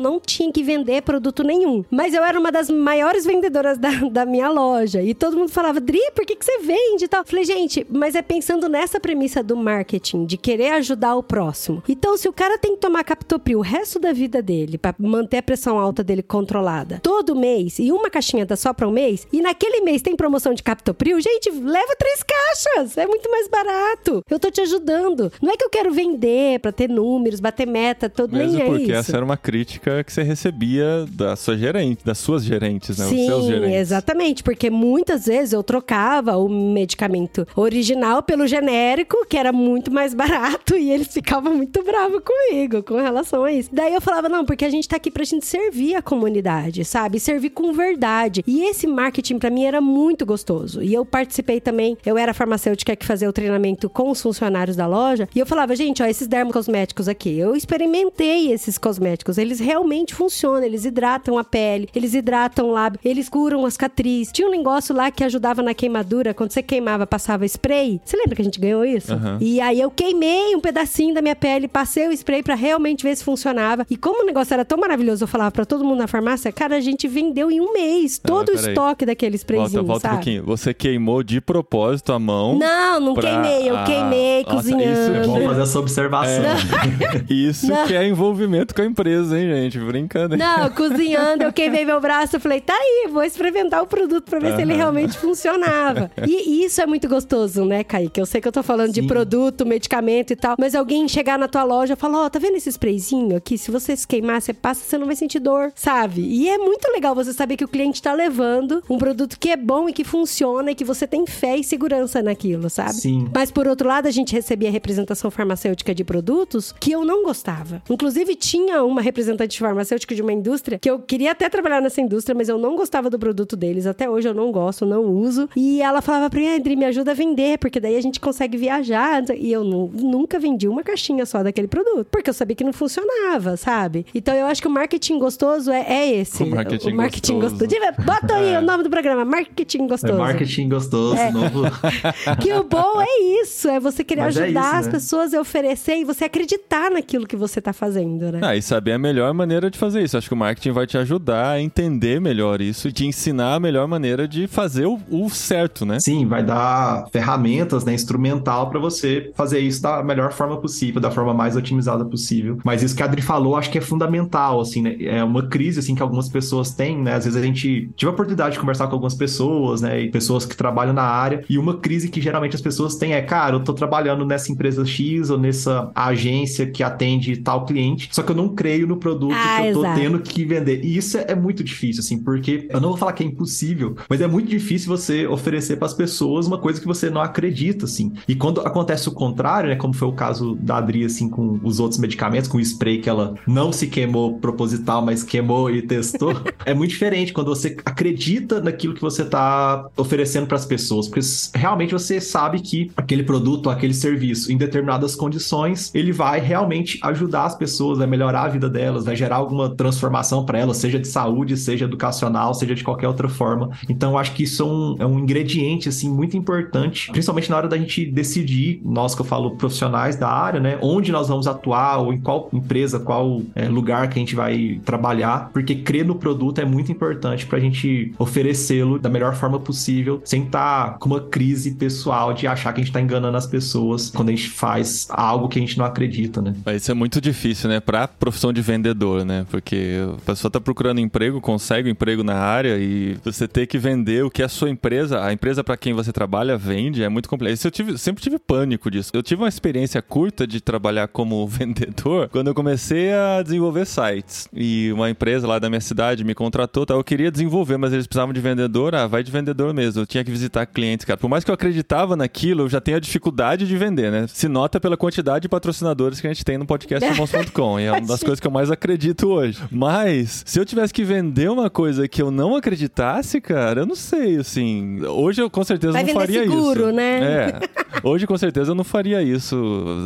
não 0.00 0.20
tinha 0.20 0.52
que 0.52 0.62
vender 0.62 1.02
produto 1.02 1.42
nenhum. 1.42 1.84
Mas 1.90 2.14
eu 2.14 2.22
era 2.22 2.38
uma 2.38 2.52
das 2.52 2.70
maiores 2.70 3.26
vendedoras 3.26 3.76
da, 3.76 3.90
da 4.08 4.24
minha 4.24 4.48
loja. 4.48 5.02
E 5.02 5.14
todo 5.14 5.36
mundo 5.36 5.50
falava, 5.50 5.80
Dri, 5.80 5.98
por 6.14 6.24
que, 6.24 6.36
que 6.36 6.44
você 6.44 6.58
vende 6.58 7.06
e 7.06 7.08
tal? 7.08 7.24
Falei, 7.24 7.44
gente, 7.44 7.84
mas 7.90 8.14
é 8.14 8.22
pensando 8.22 8.68
nessa 8.68 9.00
premissa 9.00 9.42
do 9.42 9.56
marketing, 9.56 10.26
de 10.26 10.36
querer 10.36 10.70
ajudar 10.74 11.16
o 11.16 11.24
próximo. 11.24 11.82
Então, 11.88 12.16
se 12.16 12.28
o 12.28 12.32
cara 12.32 12.56
tem 12.56 12.76
que 12.76 12.80
tomar 12.80 13.02
Captopril 13.02 13.58
o 13.58 13.62
resto 13.62 13.98
da 13.98 14.12
vida 14.12 14.40
dele, 14.40 14.78
para 14.78 14.94
manter 14.96 15.38
a 15.38 15.42
pressão 15.42 15.76
alta 15.76 16.04
dele 16.04 16.22
controlada, 16.22 17.00
todo 17.02 17.34
mês, 17.34 17.80
e 17.80 17.90
uma 17.90 18.08
caixinha 18.08 18.46
dá 18.46 18.54
só 18.54 18.72
para 18.72 18.86
um 18.86 18.92
mês, 18.92 19.26
e 19.32 19.42
naquele 19.42 19.80
mês 19.80 20.02
tem 20.02 20.14
promoção 20.14 20.54
de 20.54 20.62
Captopril, 20.62 21.20
gente, 21.20 21.50
leva 21.50 21.96
três 21.98 22.22
caixas, 22.22 22.96
é 22.96 23.08
muito 23.08 23.28
mais 23.28 23.48
barato. 23.48 24.22
Eu 24.30 24.38
tô 24.38 24.52
te 24.52 24.60
ajudando. 24.60 25.32
Não 25.42 25.52
é 25.52 25.56
que 25.56 25.64
eu 25.64 25.70
quero 25.70 25.92
vender 25.92 26.43
para 26.60 26.72
ter 26.72 26.88
números, 26.88 27.40
bater 27.40 27.66
meta, 27.66 28.08
todo 28.08 28.36
Mesmo 28.36 28.52
nem 28.58 28.62
é 28.62 28.66
porque 28.66 28.82
isso. 28.84 28.92
essa 28.92 29.16
era 29.16 29.24
uma 29.24 29.36
crítica 29.36 30.02
que 30.04 30.12
você 30.12 30.22
recebia 30.22 31.04
da 31.10 31.36
sua 31.36 31.56
gerente, 31.56 32.04
das 32.04 32.18
suas 32.18 32.44
gerentes, 32.44 32.98
né? 32.98 33.06
Sim, 33.06 33.20
Os 33.22 33.26
seus 33.26 33.46
gerentes. 33.46 33.76
exatamente, 33.76 34.42
porque 34.42 34.70
muitas 34.70 35.26
vezes 35.26 35.52
eu 35.52 35.62
trocava 35.62 36.36
o 36.36 36.48
medicamento 36.48 37.46
original 37.56 38.22
pelo 38.22 38.46
genérico, 38.46 39.26
que 39.28 39.36
era 39.36 39.52
muito 39.52 39.90
mais 39.92 40.14
barato, 40.14 40.76
e 40.78 40.90
eles 40.90 41.08
ficavam 41.08 41.54
muito 41.54 41.82
bravos 41.82 42.20
comigo 42.24 42.82
com 42.82 42.96
relação 42.96 43.44
a 43.44 43.52
isso. 43.52 43.70
Daí 43.72 43.94
eu 43.94 44.00
falava, 44.00 44.28
não, 44.28 44.44
porque 44.44 44.64
a 44.64 44.70
gente 44.70 44.88
tá 44.88 44.96
aqui 44.96 45.10
pra 45.10 45.24
gente 45.24 45.46
servir 45.46 45.94
a 45.94 46.02
comunidade, 46.02 46.84
sabe? 46.84 47.18
Servir 47.20 47.50
com 47.50 47.72
verdade. 47.72 48.42
E 48.46 48.64
esse 48.64 48.86
marketing 48.86 49.38
para 49.38 49.50
mim 49.50 49.64
era 49.64 49.80
muito 49.80 50.24
gostoso. 50.26 50.82
E 50.82 50.92
eu 50.92 51.04
participei 51.04 51.60
também, 51.60 51.96
eu 52.04 52.16
era 52.18 52.34
farmacêutica 52.34 52.94
que 52.96 53.06
fazia 53.06 53.28
o 53.28 53.32
treinamento 53.32 53.88
com 53.88 54.10
os 54.10 54.20
funcionários 54.20 54.76
da 54.76 54.86
loja, 54.86 55.28
e 55.34 55.38
eu 55.38 55.46
falava, 55.46 55.74
gente, 55.76 56.02
ó, 56.02 56.06
esses 56.06 56.26
dermocosméticos 56.34 57.08
aqui, 57.08 57.38
eu 57.38 57.54
experimentei 57.54 58.52
esses 58.52 58.76
cosméticos 58.76 59.38
eles 59.38 59.60
realmente 59.60 60.12
funcionam, 60.12 60.64
eles 60.64 60.84
hidratam 60.84 61.38
a 61.38 61.44
pele, 61.44 61.88
eles 61.94 62.12
hidratam 62.12 62.66
o 62.66 62.72
lábio, 62.72 62.98
eles 63.04 63.28
curam 63.28 63.64
as 63.64 63.74
cicatrizes. 63.74 64.32
Tinha 64.32 64.48
um 64.48 64.50
negócio 64.50 64.94
lá 64.94 65.10
que 65.12 65.22
ajudava 65.22 65.62
na 65.62 65.72
queimadura, 65.74 66.34
quando 66.34 66.50
você 66.50 66.62
queimava, 66.62 67.06
passava 67.06 67.44
spray. 67.46 68.00
Você 68.04 68.16
lembra 68.16 68.34
que 68.34 68.42
a 68.42 68.44
gente 68.44 68.58
ganhou 68.58 68.84
isso? 68.84 69.12
Uhum. 69.14 69.38
E 69.40 69.60
aí 69.60 69.80
eu 69.80 69.90
queimei 69.90 70.56
um 70.56 70.60
pedacinho 70.60 71.14
da 71.14 71.22
minha 71.22 71.36
pele, 71.36 71.68
passei 71.68 72.08
o 72.08 72.12
spray 72.12 72.42
para 72.42 72.56
realmente 72.56 73.04
ver 73.04 73.16
se 73.16 73.22
funcionava. 73.22 73.86
E 73.88 73.96
como 73.96 74.22
o 74.22 74.26
negócio 74.26 74.52
era 74.52 74.64
tão 74.64 74.78
maravilhoso, 74.78 75.22
eu 75.22 75.28
falava 75.28 75.52
para 75.52 75.64
todo 75.64 75.84
mundo 75.84 75.98
na 75.98 76.08
farmácia, 76.08 76.50
cara, 76.50 76.76
a 76.76 76.80
gente 76.80 77.06
vendeu 77.06 77.50
em 77.50 77.60
um 77.60 77.72
mês 77.72 78.18
todo 78.18 78.48
o 78.48 78.54
estoque 78.54 79.06
daquele 79.06 79.36
sprayzinho, 79.36 79.84
volta, 79.84 79.86
volta 79.86 80.08
sabe? 80.08 80.14
um 80.14 80.16
pouquinho. 80.16 80.44
Você 80.44 80.74
queimou 80.74 81.22
de 81.22 81.40
propósito 81.40 82.12
a 82.12 82.18
mão? 82.18 82.58
Não, 82.58 82.98
não 82.98 83.14
pra... 83.14 83.30
queimei, 83.30 83.70
eu 83.70 83.76
ah, 83.76 83.84
queimei 83.84 84.42
nossa, 84.42 84.56
cozinhando. 84.56 84.92
Isso 84.92 85.12
É 85.12 85.26
bom 85.26 85.48
fazer 85.48 85.62
essa 85.62 85.78
observação. 85.78 86.23
É. 86.28 87.24
Isso 87.32 87.68
Não. 87.68 87.86
que 87.86 87.94
é 87.94 88.06
envolvimento 88.06 88.74
com 88.74 88.82
a 88.82 88.84
empresa, 88.84 89.38
hein, 89.38 89.48
gente? 89.48 89.78
Brincando. 89.78 90.36
Não, 90.36 90.70
cozinhando, 90.70 91.44
eu 91.44 91.52
queimei 91.52 91.84
meu 91.84 92.00
braço, 92.00 92.36
eu 92.36 92.40
falei, 92.40 92.60
tá 92.60 92.74
aí, 92.74 93.08
vou 93.10 93.22
experimentar 93.22 93.82
o 93.82 93.86
produto 93.86 94.24
pra 94.28 94.38
ver 94.38 94.54
se 94.56 94.62
ele 94.62 94.74
realmente 94.74 95.16
funcionava. 95.18 96.10
E 96.26 96.64
isso 96.64 96.80
é 96.80 96.86
muito 96.86 97.08
gostoso, 97.08 97.64
né, 97.64 97.84
Kaique? 97.84 98.18
Eu 98.20 98.26
sei 98.26 98.40
que 98.40 98.48
eu 98.48 98.52
tô 98.52 98.62
falando 98.62 98.92
de 98.92 99.02
Sim. 99.02 99.06
produto, 99.06 99.66
medicamento 99.66 100.32
e 100.32 100.36
tal, 100.36 100.56
mas 100.58 100.74
alguém 100.74 101.06
chegar 101.06 101.38
na 101.38 101.46
tua 101.46 101.62
loja 101.62 101.92
e 101.92 101.96
falar, 101.96 102.24
ó, 102.24 102.28
tá 102.30 102.38
vendo 102.38 102.56
esse 102.56 102.68
sprayzinho 102.70 103.36
aqui? 103.36 103.58
Se 103.58 103.70
você 103.70 103.94
se 103.96 104.06
queimar, 104.06 104.40
você 104.40 104.52
passa, 104.52 104.84
você 104.84 104.96
não 104.98 105.06
vai 105.06 105.14
sentir 105.16 105.38
dor, 105.38 105.70
sabe? 105.74 106.22
E 106.22 106.48
é 106.48 106.56
muito 106.58 106.90
legal 106.90 107.14
você 107.14 107.32
saber 107.32 107.56
que 107.56 107.64
o 107.64 107.68
cliente 107.68 108.00
tá 108.02 108.12
levando 108.12 108.82
um 108.88 108.98
produto 108.98 109.38
que 109.38 109.50
é 109.50 109.56
bom 109.56 109.88
e 109.88 109.92
que 109.92 110.04
funciona 110.04 110.70
e 110.70 110.74
que 110.74 110.84
você 110.84 111.06
tem 111.06 111.26
fé 111.26 111.56
e 111.56 111.64
segurança 111.64 112.22
naquilo, 112.22 112.70
sabe? 112.70 112.94
Sim. 112.94 113.28
Mas 113.34 113.50
por 113.50 113.68
outro 113.68 113.86
lado, 113.88 114.08
a 114.08 114.10
gente 114.10 114.32
recebia 114.32 114.70
representação 114.70 115.30
farmacêutica 115.30 115.94
de 115.94 116.04
produtos 116.14 116.72
que 116.78 116.92
eu 116.92 117.04
não 117.04 117.24
gostava. 117.24 117.82
Inclusive, 117.90 118.36
tinha 118.36 118.84
uma 118.84 119.00
representante 119.00 119.58
farmacêutica 119.58 120.14
de 120.14 120.22
uma 120.22 120.32
indústria 120.32 120.78
que 120.78 120.88
eu 120.88 121.00
queria 121.00 121.32
até 121.32 121.48
trabalhar 121.48 121.80
nessa 121.80 122.00
indústria, 122.00 122.36
mas 122.36 122.48
eu 122.48 122.56
não 122.56 122.76
gostava 122.76 123.10
do 123.10 123.18
produto 123.18 123.56
deles. 123.56 123.84
Até 123.84 124.08
hoje 124.08 124.28
eu 124.28 124.34
não 124.34 124.52
gosto, 124.52 124.86
não 124.86 125.02
uso. 125.06 125.48
E 125.56 125.82
ela 125.82 126.00
falava 126.00 126.30
pra 126.30 126.38
mim, 126.38 126.46
Andri, 126.56 126.76
me 126.76 126.84
ajuda 126.84 127.10
a 127.10 127.14
vender, 127.14 127.58
porque 127.58 127.80
daí 127.80 127.96
a 127.96 128.00
gente 128.00 128.20
consegue 128.20 128.56
viajar. 128.56 129.24
E 129.36 129.50
eu 129.50 129.64
nu- 129.64 129.90
nunca 129.92 130.38
vendi 130.38 130.68
uma 130.68 130.84
caixinha 130.84 131.26
só 131.26 131.42
daquele 131.42 131.66
produto, 131.66 132.06
porque 132.12 132.30
eu 132.30 132.34
sabia 132.34 132.54
que 132.54 132.62
não 132.62 132.72
funcionava, 132.72 133.56
sabe? 133.56 134.06
Então 134.14 134.32
eu 134.36 134.46
acho 134.46 134.62
que 134.62 134.68
o 134.68 134.70
marketing 134.70 135.18
gostoso 135.18 135.72
é, 135.72 135.80
é 135.88 136.14
esse. 136.20 136.44
O 136.44 136.46
marketing 136.46 136.92
marketing 136.94 137.40
gostoso. 137.40 137.66
gostoso. 137.66 138.04
Bota 138.06 138.34
aí 138.36 138.44
É. 138.54 138.58
o 138.60 138.62
nome 138.62 138.84
do 138.84 138.90
programa, 138.90 139.24
marketing 139.24 139.84
É 139.84 139.86
gostoso. 139.88 140.14
marketing 140.18 140.68
gostoso, 140.68 141.16
novo. 141.32 141.62
Que 142.40 142.52
o 142.52 142.62
bom 142.62 143.00
é 143.02 143.40
isso, 143.42 143.68
é 143.68 143.80
você 143.80 144.04
querer 144.04 144.20
Mas 144.22 144.36
é 144.36 144.44
ajudar 144.44 144.60
isso, 144.68 144.76
as 144.76 144.86
né? 144.86 144.92
pessoas 144.92 145.34
a 145.34 145.40
oferecer 145.40 145.96
e 146.04 146.06
você 146.06 146.24
acreditar 146.24 146.90
naquilo 146.90 147.26
que 147.26 147.36
você 147.36 147.60
tá 147.60 147.72
fazendo, 147.72 148.30
né? 148.30 148.40
Ah, 148.42 148.54
e 148.54 148.62
saber 148.62 148.92
a 148.92 148.98
melhor 148.98 149.32
maneira 149.32 149.70
de 149.70 149.78
fazer 149.78 150.02
isso. 150.02 150.16
Acho 150.16 150.28
que 150.28 150.34
o 150.34 150.36
marketing 150.36 150.70
vai 150.70 150.86
te 150.86 150.96
ajudar 150.98 151.52
a 151.52 151.60
entender 151.60 152.20
melhor 152.20 152.60
isso 152.60 152.88
e 152.88 152.92
te 152.92 153.06
ensinar 153.06 153.54
a 153.54 153.60
melhor 153.60 153.88
maneira 153.88 154.28
de 154.28 154.46
fazer 154.46 154.86
o, 154.86 155.00
o 155.10 155.28
certo, 155.30 155.84
né? 155.84 155.98
Sim, 155.98 156.26
vai 156.26 156.44
dar 156.44 157.06
ferramentas, 157.10 157.84
né, 157.84 157.94
instrumental 157.94 158.70
para 158.70 158.78
você 158.78 159.32
fazer 159.34 159.60
isso 159.60 159.82
da 159.82 160.02
melhor 160.02 160.32
forma 160.32 160.60
possível, 160.60 161.00
da 161.00 161.10
forma 161.10 161.32
mais 161.32 161.56
otimizada 161.56 162.04
possível. 162.04 162.58
Mas 162.64 162.82
isso 162.82 162.94
que 162.94 163.02
a 163.02 163.06
Adri 163.06 163.22
falou, 163.22 163.56
acho 163.56 163.70
que 163.70 163.78
é 163.78 163.80
fundamental, 163.80 164.60
assim, 164.60 164.82
né? 164.82 164.96
É 165.00 165.24
uma 165.24 165.46
crise 165.48 165.80
assim 165.80 165.94
que 165.94 166.02
algumas 166.02 166.28
pessoas 166.28 166.70
têm, 166.70 166.98
né? 166.98 167.14
Às 167.14 167.24
vezes 167.24 167.40
a 167.40 167.44
gente 167.44 167.90
tive 167.96 168.10
a 168.10 168.12
oportunidade 168.12 168.54
de 168.54 168.60
conversar 168.60 168.86
com 168.86 168.92
algumas 168.92 169.14
pessoas, 169.14 169.80
né, 169.80 170.02
e 170.02 170.10
pessoas 170.10 170.44
que 170.44 170.56
trabalham 170.56 170.92
na 170.92 171.02
área, 171.02 171.44
e 171.48 171.58
uma 171.58 171.78
crise 171.78 172.08
que 172.08 172.20
geralmente 172.20 172.54
as 172.54 172.62
pessoas 172.62 172.96
têm 172.96 173.14
é, 173.14 173.22
cara, 173.22 173.56
eu 173.56 173.60
tô 173.60 173.72
trabalhando 173.72 174.26
nessa 174.26 174.52
empresa 174.52 174.84
X 174.84 175.30
ou 175.30 175.38
nessa 175.38 175.90
agência 175.94 176.66
que 176.66 176.82
atende 176.82 177.36
tal 177.36 177.64
cliente, 177.64 178.08
só 178.12 178.22
que 178.22 178.30
eu 178.32 178.36
não 178.36 178.48
creio 178.48 178.86
no 178.86 178.96
produto 178.96 179.34
Ah, 179.34 179.60
que 179.62 179.68
eu 179.68 179.72
tô 179.74 179.80
exato. 179.80 180.00
tendo 180.00 180.18
que 180.20 180.44
vender. 180.44 180.84
E 180.84 180.96
isso 180.96 181.16
é, 181.18 181.26
é 181.28 181.34
muito 181.34 181.62
difícil, 181.62 182.00
assim, 182.00 182.18
porque 182.18 182.66
eu 182.70 182.80
não 182.80 182.90
vou 182.90 182.98
falar 182.98 183.12
que 183.12 183.22
é 183.22 183.26
impossível, 183.26 183.96
mas 184.08 184.20
é 184.20 184.26
muito 184.26 184.48
difícil 184.48 184.88
você 184.88 185.26
oferecer 185.26 185.76
para 185.76 185.86
as 185.86 185.94
pessoas 185.94 186.46
uma 186.46 186.58
coisa 186.58 186.80
que 186.80 186.86
você 186.86 187.10
não 187.10 187.20
acredita, 187.20 187.84
assim. 187.84 188.12
E 188.28 188.34
quando 188.34 188.60
acontece 188.60 189.08
o 189.08 189.12
contrário, 189.12 189.70
né, 189.70 189.76
como 189.76 189.94
foi 189.94 190.08
o 190.08 190.12
caso 190.12 190.54
da 190.60 190.78
Adri, 190.78 191.04
assim, 191.04 191.28
com 191.28 191.58
os 191.62 191.80
outros 191.80 191.98
medicamentos, 192.00 192.48
com 192.48 192.58
o 192.58 192.60
spray 192.60 192.98
que 193.00 193.08
ela 193.08 193.34
não 193.46 193.72
se 193.72 193.86
queimou 193.86 194.38
proposital, 194.38 195.04
mas 195.04 195.22
queimou 195.22 195.70
e 195.70 195.82
testou, 195.82 196.32
é 196.64 196.74
muito 196.74 196.90
diferente 196.90 197.32
quando 197.32 197.48
você 197.48 197.76
acredita 197.84 198.60
naquilo 198.60 198.94
que 198.94 199.00
você 199.00 199.24
tá 199.24 199.86
oferecendo 199.96 200.46
para 200.46 200.56
as 200.56 200.66
pessoas, 200.66 201.08
porque 201.08 201.20
realmente 201.54 201.92
você 201.92 202.20
sabe 202.20 202.60
que 202.60 202.90
aquele 202.96 203.22
produto, 203.22 203.70
aquele 203.70 203.94
serviço, 203.94 204.52
em 204.52 204.56
determinadas 204.56 205.14
condições, 205.14 205.73
ele 205.94 206.12
vai 206.12 206.40
realmente 206.40 206.98
ajudar 207.02 207.44
as 207.44 207.56
pessoas, 207.56 207.98
vai 207.98 208.06
melhorar 208.06 208.42
a 208.42 208.48
vida 208.48 208.68
delas, 208.68 209.04
vai 209.04 209.16
gerar 209.16 209.36
alguma 209.36 209.74
transformação 209.74 210.44
para 210.44 210.58
elas, 210.58 210.76
seja 210.76 210.98
de 210.98 211.08
saúde, 211.08 211.56
seja 211.56 211.84
educacional, 211.84 212.54
seja 212.54 212.74
de 212.74 212.84
qualquer 212.84 213.08
outra 213.08 213.28
forma. 213.28 213.70
Então, 213.88 214.16
acho 214.18 214.32
que 214.32 214.42
isso 214.42 214.62
é 214.62 214.66
um, 214.66 214.96
é 215.00 215.06
um 215.06 215.18
ingrediente, 215.18 215.88
assim, 215.88 216.08
muito 216.08 216.36
importante, 216.36 217.10
principalmente 217.10 217.50
na 217.50 217.56
hora 217.56 217.68
da 217.68 217.78
gente 217.78 218.04
decidir, 218.06 218.80
nós 218.84 219.14
que 219.14 219.20
eu 219.20 219.26
falo 219.26 219.56
profissionais 219.56 220.16
da 220.16 220.28
área, 220.28 220.60
né, 220.60 220.78
onde 220.82 221.12
nós 221.12 221.28
vamos 221.28 221.46
atuar, 221.46 221.98
ou 221.98 222.12
em 222.12 222.20
qual 222.20 222.48
empresa, 222.52 222.98
qual 222.98 223.42
é, 223.54 223.68
lugar 223.68 224.08
que 224.08 224.18
a 224.18 224.20
gente 224.20 224.34
vai 224.34 224.80
trabalhar, 224.84 225.50
porque 225.52 225.74
crer 225.74 226.04
no 226.04 226.14
produto 226.14 226.60
é 226.60 226.64
muito 226.64 226.90
importante 226.90 227.46
para 227.46 227.58
a 227.58 227.60
gente 227.60 228.12
oferecê-lo 228.18 228.98
da 228.98 229.08
melhor 229.08 229.34
forma 229.34 229.58
possível, 229.58 230.20
sem 230.24 230.44
estar 230.44 230.98
com 230.98 231.08
uma 231.08 231.20
crise 231.20 231.72
pessoal 231.72 232.32
de 232.32 232.46
achar 232.46 232.72
que 232.72 232.80
a 232.80 232.82
gente 232.82 232.90
está 232.90 233.00
enganando 233.00 233.36
as 233.36 233.46
pessoas 233.46 234.10
quando 234.10 234.28
a 234.28 234.32
gente 234.32 234.48
faz 234.50 235.06
algo 235.10 235.48
que 235.48 235.58
a 235.58 235.62
gente 235.64 235.78
não 235.78 235.84
acredita, 235.84 236.40
né? 236.40 236.54
Mas 236.64 236.82
Isso 236.82 236.90
é 236.90 236.94
muito 236.94 237.20
difícil, 237.20 237.68
né? 237.68 237.80
Pra 237.80 238.06
profissão 238.06 238.52
de 238.52 238.60
vendedor, 238.60 239.24
né? 239.24 239.46
Porque 239.50 239.96
a 240.16 240.20
pessoa 240.26 240.50
tá 240.50 240.60
procurando 240.60 241.00
emprego, 241.00 241.40
consegue 241.40 241.88
um 241.88 241.92
emprego 241.92 242.22
na 242.22 242.34
área 242.34 242.76
e 242.78 243.16
você 243.24 243.46
ter 243.46 243.66
que 243.66 243.78
vender 243.78 244.24
o 244.24 244.30
que 244.30 244.42
a 244.42 244.48
sua 244.48 244.70
empresa, 244.70 245.22
a 245.24 245.32
empresa 245.32 245.62
para 245.62 245.76
quem 245.76 245.92
você 245.92 246.12
trabalha, 246.12 246.56
vende, 246.56 247.02
é 247.02 247.08
muito 247.08 247.28
complexo. 247.28 247.66
Eu 247.66 247.70
tive, 247.70 247.98
sempre 247.98 248.22
tive 248.22 248.38
pânico 248.38 248.90
disso. 248.90 249.10
Eu 249.14 249.22
tive 249.22 249.42
uma 249.42 249.48
experiência 249.48 250.00
curta 250.02 250.46
de 250.46 250.60
trabalhar 250.60 251.08
como 251.08 251.46
vendedor 251.48 252.28
quando 252.28 252.48
eu 252.48 252.54
comecei 252.54 253.12
a 253.12 253.42
desenvolver 253.42 253.86
sites. 253.86 254.48
E 254.52 254.90
uma 254.92 255.10
empresa 255.10 255.46
lá 255.46 255.58
da 255.58 255.68
minha 255.68 255.80
cidade 255.80 256.24
me 256.24 256.34
contratou, 256.34 256.86
tá? 256.86 256.94
Eu 256.94 257.04
queria 257.04 257.30
desenvolver, 257.30 257.76
mas 257.76 257.92
eles 257.92 258.06
precisavam 258.06 258.32
de 258.32 258.40
vendedor. 258.40 258.94
Ah, 258.94 259.06
vai 259.06 259.22
de 259.22 259.30
vendedor 259.30 259.72
mesmo. 259.72 260.02
Eu 260.02 260.06
tinha 260.06 260.24
que 260.24 260.30
visitar 260.30 260.66
clientes, 260.66 261.04
cara. 261.04 261.16
Por 261.16 261.28
mais 261.28 261.44
que 261.44 261.50
eu 261.50 261.54
acreditava 261.54 262.16
naquilo, 262.16 262.62
eu 262.62 262.68
já 262.68 262.80
tenho 262.80 262.96
a 262.96 263.00
dificuldade 263.00 263.66
de 263.66 263.76
vender, 263.76 264.10
né? 264.10 264.26
Se 264.28 264.48
nota 264.48 264.80
pela 264.80 264.96
quantidade 264.96 265.42
de 265.42 265.48
patrocinadores 265.54 266.20
que 266.20 266.26
a 266.26 266.32
gente 266.32 266.44
tem 266.44 266.58
no 266.58 266.66
podcast 266.66 267.08
irmãos.com. 267.08 267.78
E 267.78 267.84
é 267.84 267.92
uma 267.92 268.00
das 268.08 268.20
coisas 268.20 268.40
que 268.40 268.46
eu 268.46 268.50
mais 268.50 268.72
acredito 268.72 269.28
hoje. 269.28 269.62
Mas, 269.70 270.42
se 270.44 270.58
eu 270.58 270.64
tivesse 270.64 270.92
que 270.92 271.04
vender 271.04 271.48
uma 271.48 271.70
coisa 271.70 272.08
que 272.08 272.20
eu 272.20 272.28
não 272.28 272.56
acreditasse, 272.56 273.40
cara, 273.40 273.82
eu 273.82 273.86
não 273.86 273.94
sei, 273.94 274.36
assim. 274.36 275.00
Hoje 275.06 275.40
eu 275.40 275.48
com 275.48 275.62
certeza 275.62 275.92
Vai 275.92 276.02
não 276.02 276.12
faria 276.12 276.40
seguro, 276.40 276.88
isso. 276.88 276.92
né? 276.92 277.20
É. 277.22 277.60
Hoje 278.02 278.26
com 278.26 278.36
certeza 278.36 278.72
eu 278.72 278.74
não 278.74 278.82
faria 278.82 279.22
isso. 279.22 279.56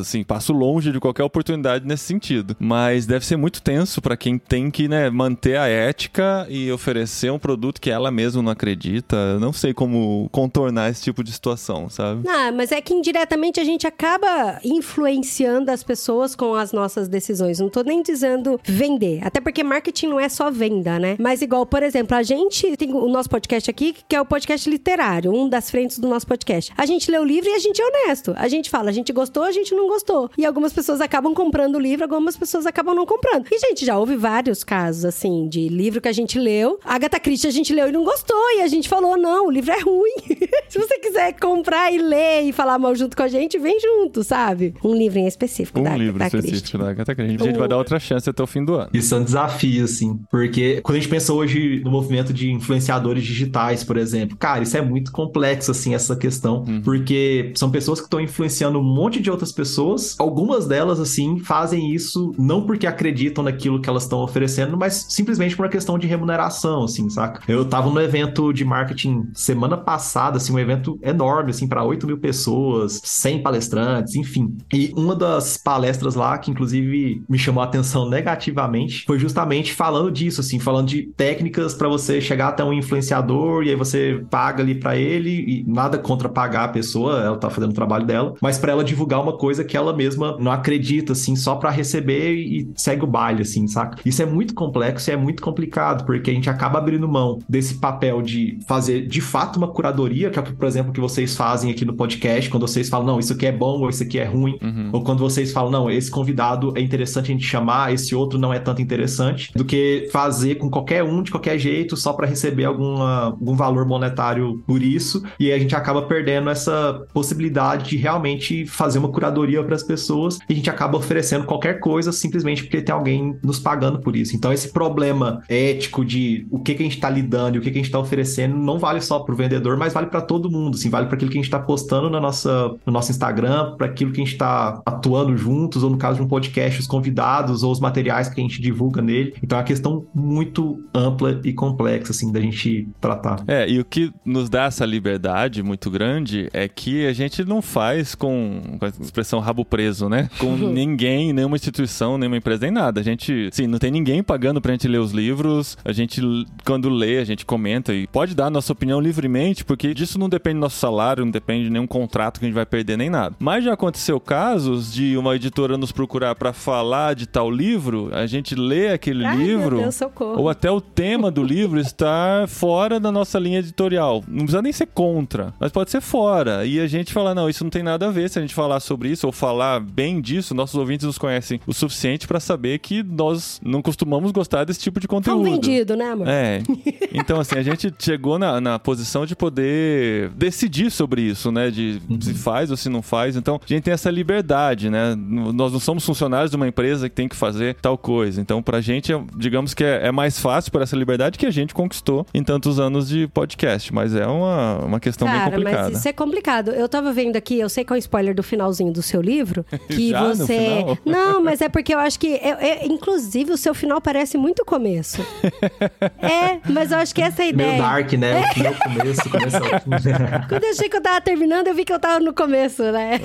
Assim, 0.00 0.22
passo 0.22 0.52
longe 0.52 0.92
de 0.92 1.00
qualquer 1.00 1.24
oportunidade 1.24 1.86
nesse 1.86 2.04
sentido. 2.04 2.54
Mas 2.60 3.06
deve 3.06 3.24
ser 3.24 3.36
muito 3.36 3.62
tenso 3.62 4.02
pra 4.02 4.16
quem 4.16 4.38
tem 4.38 4.70
que, 4.70 4.86
né, 4.86 5.08
manter 5.08 5.56
a 5.56 5.66
ética 5.66 6.46
e 6.50 6.70
oferecer 6.70 7.32
um 7.32 7.38
produto 7.38 7.80
que 7.80 7.90
ela 7.90 8.10
mesma 8.10 8.42
não 8.42 8.52
acredita. 8.52 9.16
Eu 9.16 9.40
não 9.40 9.52
sei 9.52 9.72
como 9.72 10.28
contornar 10.30 10.90
esse 10.90 11.02
tipo 11.02 11.24
de 11.24 11.32
situação, 11.32 11.88
sabe? 11.88 12.28
Ah, 12.28 12.52
mas 12.52 12.70
é 12.70 12.80
que 12.80 12.92
indiretamente 12.92 13.58
a 13.58 13.64
gente 13.64 13.86
acaba 13.86 14.60
influenciando 14.62 15.37
as 15.46 15.82
pessoas 15.82 16.34
com 16.34 16.54
as 16.54 16.72
nossas 16.72 17.08
decisões. 17.08 17.60
Não 17.60 17.68
tô 17.68 17.82
nem 17.82 18.02
dizendo 18.02 18.60
vender. 18.64 19.20
Até 19.24 19.40
porque 19.40 19.62
marketing 19.62 20.08
não 20.08 20.20
é 20.20 20.28
só 20.28 20.50
venda, 20.50 20.98
né? 20.98 21.16
Mas 21.18 21.42
igual, 21.42 21.66
por 21.66 21.82
exemplo, 21.82 22.16
a 22.16 22.22
gente 22.22 22.76
tem 22.76 22.92
o 22.92 23.08
nosso 23.08 23.28
podcast 23.28 23.70
aqui, 23.70 23.94
que 24.08 24.16
é 24.16 24.20
o 24.20 24.24
podcast 24.24 24.68
literário, 24.68 25.32
um 25.32 25.48
das 25.48 25.70
frentes 25.70 25.98
do 25.98 26.08
nosso 26.08 26.26
podcast. 26.26 26.72
A 26.76 26.86
gente 26.86 27.10
lê 27.10 27.18
o 27.18 27.24
livro 27.24 27.48
e 27.48 27.54
a 27.54 27.58
gente 27.58 27.80
é 27.80 27.86
honesto. 27.86 28.34
A 28.36 28.48
gente 28.48 28.70
fala, 28.70 28.90
a 28.90 28.92
gente 28.92 29.12
gostou, 29.12 29.42
a 29.42 29.52
gente 29.52 29.74
não 29.74 29.88
gostou. 29.88 30.30
E 30.36 30.44
algumas 30.44 30.72
pessoas 30.72 31.00
acabam 31.00 31.34
comprando 31.34 31.76
o 31.76 31.80
livro, 31.80 32.04
algumas 32.04 32.36
pessoas 32.36 32.66
acabam 32.66 32.94
não 32.94 33.06
comprando. 33.06 33.46
E, 33.50 33.58
gente, 33.58 33.84
já 33.84 33.98
houve 33.98 34.16
vários 34.16 34.64
casos, 34.64 35.04
assim, 35.04 35.48
de 35.48 35.68
livro 35.68 36.00
que 36.00 36.08
a 36.08 36.12
gente 36.12 36.38
leu. 36.38 36.78
Agatha 36.84 37.20
Christie 37.20 37.48
a 37.48 37.52
gente 37.52 37.72
leu 37.72 37.88
e 37.88 37.92
não 37.92 38.04
gostou. 38.04 38.36
E 38.56 38.62
a 38.62 38.66
gente 38.66 38.88
falou, 38.88 39.16
não, 39.16 39.46
o 39.46 39.50
livro 39.50 39.72
é 39.72 39.80
ruim. 39.80 40.16
Se 40.68 40.78
você 40.78 40.98
quiser 40.98 41.32
comprar 41.38 41.92
e 41.92 41.98
ler 41.98 42.42
e 42.42 42.52
falar 42.52 42.78
mal 42.78 42.94
junto 42.94 43.16
com 43.16 43.22
a 43.22 43.28
gente, 43.28 43.58
vem 43.58 43.78
junto, 43.80 44.22
sabe? 44.24 44.74
Um 44.82 44.94
livro 44.94 45.18
em 45.18 45.27
específico 45.28 45.80
da 45.80 45.90
Um 45.90 45.96
livro 45.96 46.16
Agatha 46.16 46.38
Christie. 46.38 46.54
específico 46.54 46.82
da 46.82 46.90
Agatha 46.90 47.14
Christie. 47.14 47.42
A 47.42 47.44
gente 47.44 47.58
vai 47.58 47.68
dar 47.68 47.76
outra 47.76 47.98
chance 47.98 48.28
até 48.28 48.42
o 48.42 48.46
fim 48.46 48.64
do 48.64 48.74
ano. 48.74 48.90
Isso 48.92 49.14
é 49.14 49.18
um 49.18 49.24
desafio, 49.24 49.84
assim, 49.84 50.18
porque 50.30 50.80
quando 50.82 50.96
a 50.96 51.00
gente 51.00 51.10
pensa 51.10 51.32
hoje 51.32 51.80
no 51.84 51.90
movimento 51.90 52.32
de 52.32 52.50
influenciadores 52.50 53.24
digitais, 53.24 53.84
por 53.84 53.96
exemplo, 53.96 54.36
cara, 54.36 54.62
isso 54.62 54.76
é 54.76 54.82
muito 54.82 55.12
complexo, 55.12 55.70
assim, 55.70 55.94
essa 55.94 56.16
questão, 56.16 56.64
porque 56.84 57.52
são 57.54 57.70
pessoas 57.70 58.00
que 58.00 58.06
estão 58.06 58.20
influenciando 58.20 58.78
um 58.78 58.82
monte 58.82 59.20
de 59.20 59.30
outras 59.30 59.52
pessoas, 59.52 60.16
algumas 60.18 60.66
delas, 60.66 61.00
assim, 61.00 61.38
fazem 61.38 61.94
isso 61.94 62.32
não 62.38 62.66
porque 62.66 62.86
acreditam 62.86 63.44
naquilo 63.44 63.80
que 63.80 63.88
elas 63.88 64.04
estão 64.04 64.20
oferecendo, 64.20 64.76
mas 64.76 65.06
simplesmente 65.08 65.56
por 65.56 65.64
uma 65.64 65.70
questão 65.70 65.98
de 65.98 66.06
remuneração, 66.06 66.84
assim, 66.84 67.08
saca? 67.08 67.40
Eu 67.48 67.64
tava 67.64 67.90
no 67.90 68.00
evento 68.00 68.52
de 68.52 68.64
marketing 68.64 69.28
semana 69.34 69.76
passada, 69.76 70.36
assim, 70.36 70.52
um 70.52 70.58
evento 70.58 70.98
enorme, 71.02 71.50
assim, 71.50 71.66
para 71.66 71.84
8 71.84 72.06
mil 72.06 72.18
pessoas, 72.18 73.00
100 73.02 73.42
palestrantes, 73.42 74.14
enfim. 74.14 74.56
E 74.72 74.92
uma 74.96 75.14
das 75.18 75.56
palestras 75.56 76.14
lá, 76.14 76.38
que 76.38 76.50
inclusive 76.50 77.22
me 77.28 77.38
chamou 77.38 77.62
a 77.62 77.66
atenção 77.66 78.08
negativamente 78.08 79.04
foi 79.06 79.18
justamente 79.18 79.72
falando 79.72 80.10
disso, 80.10 80.40
assim, 80.40 80.58
falando 80.58 80.88
de 80.88 81.08
técnicas 81.16 81.74
para 81.74 81.88
você 81.88 82.20
chegar 82.20 82.48
até 82.48 82.64
um 82.64 82.72
influenciador 82.72 83.64
e 83.64 83.70
aí 83.70 83.76
você 83.76 84.24
paga 84.30 84.62
ali 84.62 84.74
para 84.74 84.96
ele 84.96 85.30
e 85.30 85.64
nada 85.66 85.98
contra 85.98 86.28
pagar 86.28 86.64
a 86.64 86.68
pessoa, 86.68 87.20
ela 87.20 87.36
tá 87.36 87.50
fazendo 87.50 87.70
o 87.70 87.74
trabalho 87.74 88.06
dela, 88.06 88.34
mas 88.40 88.58
para 88.58 88.72
ela 88.72 88.84
divulgar 88.84 89.22
uma 89.22 89.36
coisa 89.36 89.64
que 89.64 89.76
ela 89.76 89.94
mesma 89.94 90.36
não 90.38 90.52
acredita, 90.52 91.12
assim, 91.12 91.36
só 91.36 91.56
para 91.56 91.70
receber 91.70 92.34
e 92.34 92.70
segue 92.76 93.04
o 93.04 93.06
baile, 93.06 93.42
assim, 93.42 93.66
saca? 93.66 93.98
Isso 94.04 94.22
é 94.22 94.26
muito 94.26 94.54
complexo 94.54 95.10
e 95.10 95.12
é 95.12 95.16
muito 95.16 95.42
complicado, 95.42 96.04
porque 96.04 96.30
a 96.30 96.34
gente 96.34 96.50
acaba 96.50 96.78
abrindo 96.78 97.08
mão 97.08 97.38
desse 97.48 97.74
papel 97.74 98.22
de 98.22 98.58
fazer 98.66 99.06
de 99.06 99.20
fato 99.20 99.56
uma 99.56 99.68
curadoria, 99.68 100.30
que 100.30 100.38
é, 100.38 100.42
por 100.42 100.66
exemplo, 100.66 100.92
que 100.92 101.00
vocês 101.00 101.36
fazem 101.36 101.70
aqui 101.70 101.84
no 101.84 101.94
podcast, 101.94 102.50
quando 102.50 102.66
vocês 102.66 102.88
falam, 102.88 103.06
não, 103.06 103.18
isso 103.18 103.32
aqui 103.32 103.46
é 103.46 103.52
bom 103.52 103.80
ou 103.80 103.88
isso 103.88 104.02
aqui 104.02 104.18
é 104.18 104.24
ruim, 104.24 104.58
uhum. 104.62 104.90
ou 104.92 105.02
quando 105.08 105.20
vocês 105.20 105.52
falam, 105.52 105.70
não, 105.70 105.90
esse 105.90 106.10
convidado 106.10 106.70
é 106.76 106.82
interessante 106.82 107.30
a 107.30 107.34
gente 107.34 107.46
chamar, 107.46 107.94
esse 107.94 108.14
outro 108.14 108.38
não 108.38 108.52
é 108.52 108.58
tanto 108.58 108.82
interessante, 108.82 109.50
do 109.56 109.64
que 109.64 110.06
fazer 110.12 110.56
com 110.56 110.68
qualquer 110.68 111.02
um 111.02 111.22
de 111.22 111.30
qualquer 111.30 111.58
jeito 111.58 111.96
só 111.96 112.12
para 112.12 112.26
receber 112.26 112.66
alguma, 112.66 113.22
algum 113.22 113.56
valor 113.56 113.86
monetário 113.86 114.62
por 114.66 114.82
isso, 114.82 115.22
e 115.40 115.50
a 115.50 115.58
gente 115.58 115.74
acaba 115.74 116.02
perdendo 116.02 116.50
essa 116.50 117.06
possibilidade 117.14 117.88
de 117.88 117.96
realmente 117.96 118.66
fazer 118.66 118.98
uma 118.98 119.08
curadoria 119.08 119.64
para 119.64 119.74
as 119.74 119.82
pessoas 119.82 120.38
e 120.46 120.52
a 120.52 120.56
gente 120.56 120.68
acaba 120.68 120.98
oferecendo 120.98 121.46
qualquer 121.46 121.80
coisa 121.80 122.12
simplesmente 122.12 122.64
porque 122.64 122.82
tem 122.82 122.94
alguém 122.94 123.38
nos 123.42 123.58
pagando 123.58 124.00
por 124.00 124.14
isso. 124.14 124.36
Então, 124.36 124.52
esse 124.52 124.70
problema 124.70 125.42
ético 125.48 126.04
de 126.04 126.46
o 126.50 126.58
que, 126.58 126.74
que 126.74 126.82
a 126.82 126.84
gente 126.84 126.96
está 126.96 127.08
lidando 127.08 127.56
e 127.56 127.58
o 127.60 127.62
que, 127.62 127.70
que 127.70 127.78
a 127.78 127.80
gente 127.80 127.86
está 127.86 127.98
oferecendo 127.98 128.58
não 128.58 128.78
vale 128.78 129.00
só 129.00 129.20
para 129.20 129.32
o 129.32 129.36
vendedor, 129.36 129.78
mas 129.78 129.94
vale 129.94 130.08
para 130.08 130.20
todo 130.20 130.50
mundo. 130.50 130.74
Assim, 130.74 130.90
vale 130.90 131.06
para 131.06 131.16
aquilo 131.16 131.30
que 131.30 131.38
a 131.38 131.40
gente 131.40 131.46
está 131.46 131.58
postando 131.58 132.10
na 132.10 132.20
nossa, 132.20 132.76
no 132.84 132.92
nosso 132.92 133.10
Instagram, 133.10 133.74
para 133.78 133.86
aquilo 133.86 134.12
que 134.12 134.20
a 134.20 134.24
gente 134.24 134.34
está 134.34 134.82
atuando 134.98 135.36
juntos, 135.36 135.82
ou 135.82 135.90
no 135.90 135.96
caso 135.96 136.18
de 136.18 136.22
um 136.22 136.28
podcast, 136.28 136.80
os 136.80 136.86
convidados 136.86 137.62
ou 137.62 137.72
os 137.72 137.80
materiais 137.80 138.28
que 138.28 138.40
a 138.40 138.42
gente 138.42 138.60
divulga 138.60 139.00
nele. 139.00 139.34
Então, 139.42 139.58
é 139.58 139.60
uma 139.60 139.66
questão 139.66 140.06
muito 140.14 140.82
ampla 140.94 141.40
e 141.44 141.52
complexa, 141.52 142.12
assim, 142.12 142.30
da 142.32 142.40
gente 142.40 142.88
tratar. 143.00 143.42
É, 143.46 143.68
e 143.68 143.78
o 143.78 143.84
que 143.84 144.12
nos 144.24 144.48
dá 144.48 144.64
essa 144.64 144.84
liberdade 144.84 145.62
muito 145.62 145.90
grande 145.90 146.48
é 146.52 146.68
que 146.68 147.06
a 147.06 147.12
gente 147.12 147.44
não 147.44 147.62
faz 147.62 148.14
com, 148.14 148.76
com 148.78 148.84
a 148.84 148.88
expressão 148.88 149.40
rabo 149.40 149.64
preso, 149.64 150.08
né? 150.08 150.28
Com 150.38 150.56
ninguém, 150.56 151.32
nenhuma 151.32 151.56
instituição, 151.56 152.16
nenhuma 152.16 152.36
empresa, 152.36 152.62
nem 152.62 152.70
nada. 152.70 153.00
A 153.00 153.04
gente, 153.04 153.48
sim, 153.52 153.66
não 153.66 153.78
tem 153.78 153.90
ninguém 153.90 154.22
pagando 154.22 154.60
pra 154.60 154.72
gente 154.72 154.88
ler 154.88 154.98
os 154.98 155.12
livros. 155.12 155.76
A 155.84 155.92
gente, 155.92 156.20
quando 156.64 156.88
lê, 156.88 157.18
a 157.18 157.24
gente 157.24 157.44
comenta 157.44 157.94
e 157.94 158.06
pode 158.06 158.34
dar 158.34 158.46
a 158.46 158.50
nossa 158.50 158.72
opinião 158.72 159.00
livremente, 159.00 159.64
porque 159.64 159.92
disso 159.94 160.18
não 160.18 160.28
depende 160.28 160.56
do 160.56 160.60
nosso 160.60 160.78
salário, 160.78 161.24
não 161.24 161.30
depende 161.30 161.64
de 161.64 161.70
nenhum 161.70 161.86
contrato 161.86 162.38
que 162.38 162.46
a 162.46 162.48
gente 162.48 162.54
vai 162.54 162.66
perder 162.66 162.96
nem 162.96 163.10
nada. 163.10 163.34
Mas 163.38 163.64
já 163.64 163.72
aconteceu 163.72 164.18
casos 164.20 164.87
de 164.92 165.16
uma 165.16 165.34
editora 165.36 165.76
nos 165.76 165.92
procurar 165.92 166.34
para 166.34 166.52
falar 166.52 167.14
de 167.14 167.26
tal 167.26 167.50
livro, 167.50 168.10
a 168.12 168.26
gente 168.26 168.54
lê 168.54 168.88
aquele 168.88 169.24
Ai, 169.24 169.36
livro, 169.36 169.78
Deus, 169.78 170.00
ou 170.36 170.48
até 170.48 170.70
o 170.70 170.80
tema 170.80 171.30
do 171.30 171.42
livro 171.42 171.78
estar 171.80 172.48
fora 172.48 172.98
da 173.00 173.10
nossa 173.10 173.38
linha 173.38 173.58
editorial. 173.58 174.22
Não 174.26 174.38
precisa 174.40 174.62
nem 174.62 174.72
ser 174.72 174.86
contra, 174.86 175.54
mas 175.58 175.72
pode 175.72 175.90
ser 175.90 176.00
fora. 176.00 176.64
E 176.64 176.80
a 176.80 176.86
gente 176.86 177.12
falar, 177.12 177.34
não, 177.34 177.48
isso 177.48 177.64
não 177.64 177.70
tem 177.70 177.82
nada 177.82 178.08
a 178.08 178.10
ver 178.10 178.28
se 178.30 178.38
a 178.38 178.42
gente 178.42 178.54
falar 178.54 178.80
sobre 178.80 179.10
isso 179.10 179.26
ou 179.26 179.32
falar 179.32 179.80
bem 179.80 180.20
disso, 180.20 180.54
nossos 180.54 180.76
ouvintes 180.76 181.06
nos 181.06 181.18
conhecem 181.18 181.60
o 181.66 181.72
suficiente 181.72 182.26
para 182.26 182.40
saber 182.40 182.78
que 182.78 183.02
nós 183.02 183.60
não 183.64 183.82
costumamos 183.82 184.30
gostar 184.30 184.64
desse 184.64 184.80
tipo 184.80 185.00
de 185.00 185.08
conteúdo. 185.08 185.42
Foi 185.42 185.50
vendido, 185.52 185.96
né, 185.96 186.10
amor? 186.10 186.28
É. 186.28 186.62
Então, 187.10 187.40
assim, 187.40 187.56
a 187.56 187.62
gente 187.62 187.92
chegou 187.98 188.38
na, 188.38 188.60
na 188.60 188.78
posição 188.78 189.24
de 189.24 189.34
poder 189.34 190.28
decidir 190.30 190.90
sobre 190.90 191.22
isso, 191.22 191.50
né? 191.50 191.70
De 191.70 192.00
uhum. 192.08 192.20
se 192.20 192.34
faz 192.34 192.70
ou 192.70 192.76
se 192.76 192.88
não 192.88 193.02
faz. 193.02 193.34
Então, 193.34 193.56
a 193.62 193.66
gente 193.66 193.84
tem 193.84 193.94
essa 193.94 194.10
liberdade, 194.10 194.67
né? 194.76 195.14
Nós 195.16 195.72
não 195.72 195.80
somos 195.80 196.04
funcionários 196.04 196.50
de 196.50 196.56
uma 196.56 196.68
empresa 196.68 197.08
que 197.08 197.14
tem 197.14 197.28
que 197.28 197.36
fazer 197.36 197.76
tal 197.76 197.96
coisa. 197.96 198.40
Então, 198.40 198.62
pra 198.62 198.80
gente, 198.80 199.12
digamos 199.36 199.74
que 199.74 199.84
é, 199.84 200.08
é 200.08 200.12
mais 200.12 200.38
fácil 200.38 200.70
por 200.72 200.82
essa 200.82 200.96
liberdade 200.96 201.38
que 201.38 201.46
a 201.46 201.50
gente 201.50 201.74
conquistou 201.74 202.26
em 202.34 202.42
tantos 202.42 202.78
anos 202.78 203.08
de 203.08 203.26
podcast. 203.28 203.92
Mas 203.92 204.14
é 204.14 204.26
uma, 204.26 204.78
uma 204.84 205.00
questão 205.00 205.26
Cara, 205.26 205.50
bem 205.50 205.58
complicada. 205.58 205.88
Mas 205.88 205.98
isso 205.98 206.08
é 206.08 206.12
complicado. 206.12 206.70
Eu 206.70 206.88
tava 206.88 207.12
vendo 207.12 207.36
aqui, 207.36 207.58
eu 207.58 207.68
sei 207.68 207.84
qual 207.84 207.96
é 207.96 207.98
o 207.98 208.00
spoiler 208.00 208.34
do 208.34 208.42
finalzinho 208.42 208.92
do 208.92 209.02
seu 209.02 209.20
livro. 209.20 209.64
Que 209.88 210.10
Já 210.10 210.22
você. 210.28 210.84
Não, 211.04 211.42
mas 211.42 211.60
é 211.60 211.68
porque 211.68 211.94
eu 211.94 211.98
acho 211.98 212.18
que. 212.18 212.34
É, 212.34 212.50
é, 212.50 212.86
inclusive, 212.86 213.52
o 213.52 213.56
seu 213.56 213.74
final 213.74 214.00
parece 214.00 214.36
muito 214.36 214.64
começo. 214.64 215.24
é, 216.20 216.60
mas 216.70 216.92
eu 216.92 216.98
acho 216.98 217.14
que 217.14 217.22
essa 217.22 217.42
é 217.42 217.46
a 217.46 217.48
ideia. 217.48 217.70
Meio 217.70 217.82
dark, 217.82 218.12
né? 218.12 218.40
O 218.40 218.54
final, 218.54 218.74
começo, 218.74 219.30
começo 219.30 220.08
Quando 220.48 220.64
eu 220.64 220.70
achei 220.70 220.88
que 220.88 220.96
eu 220.96 221.00
tava 221.00 221.20
terminando, 221.20 221.68
eu 221.68 221.74
vi 221.74 221.84
que 221.84 221.92
eu 221.92 221.98
tava 221.98 222.20
no 222.20 222.34
começo, 222.34 222.82
né? 222.82 223.20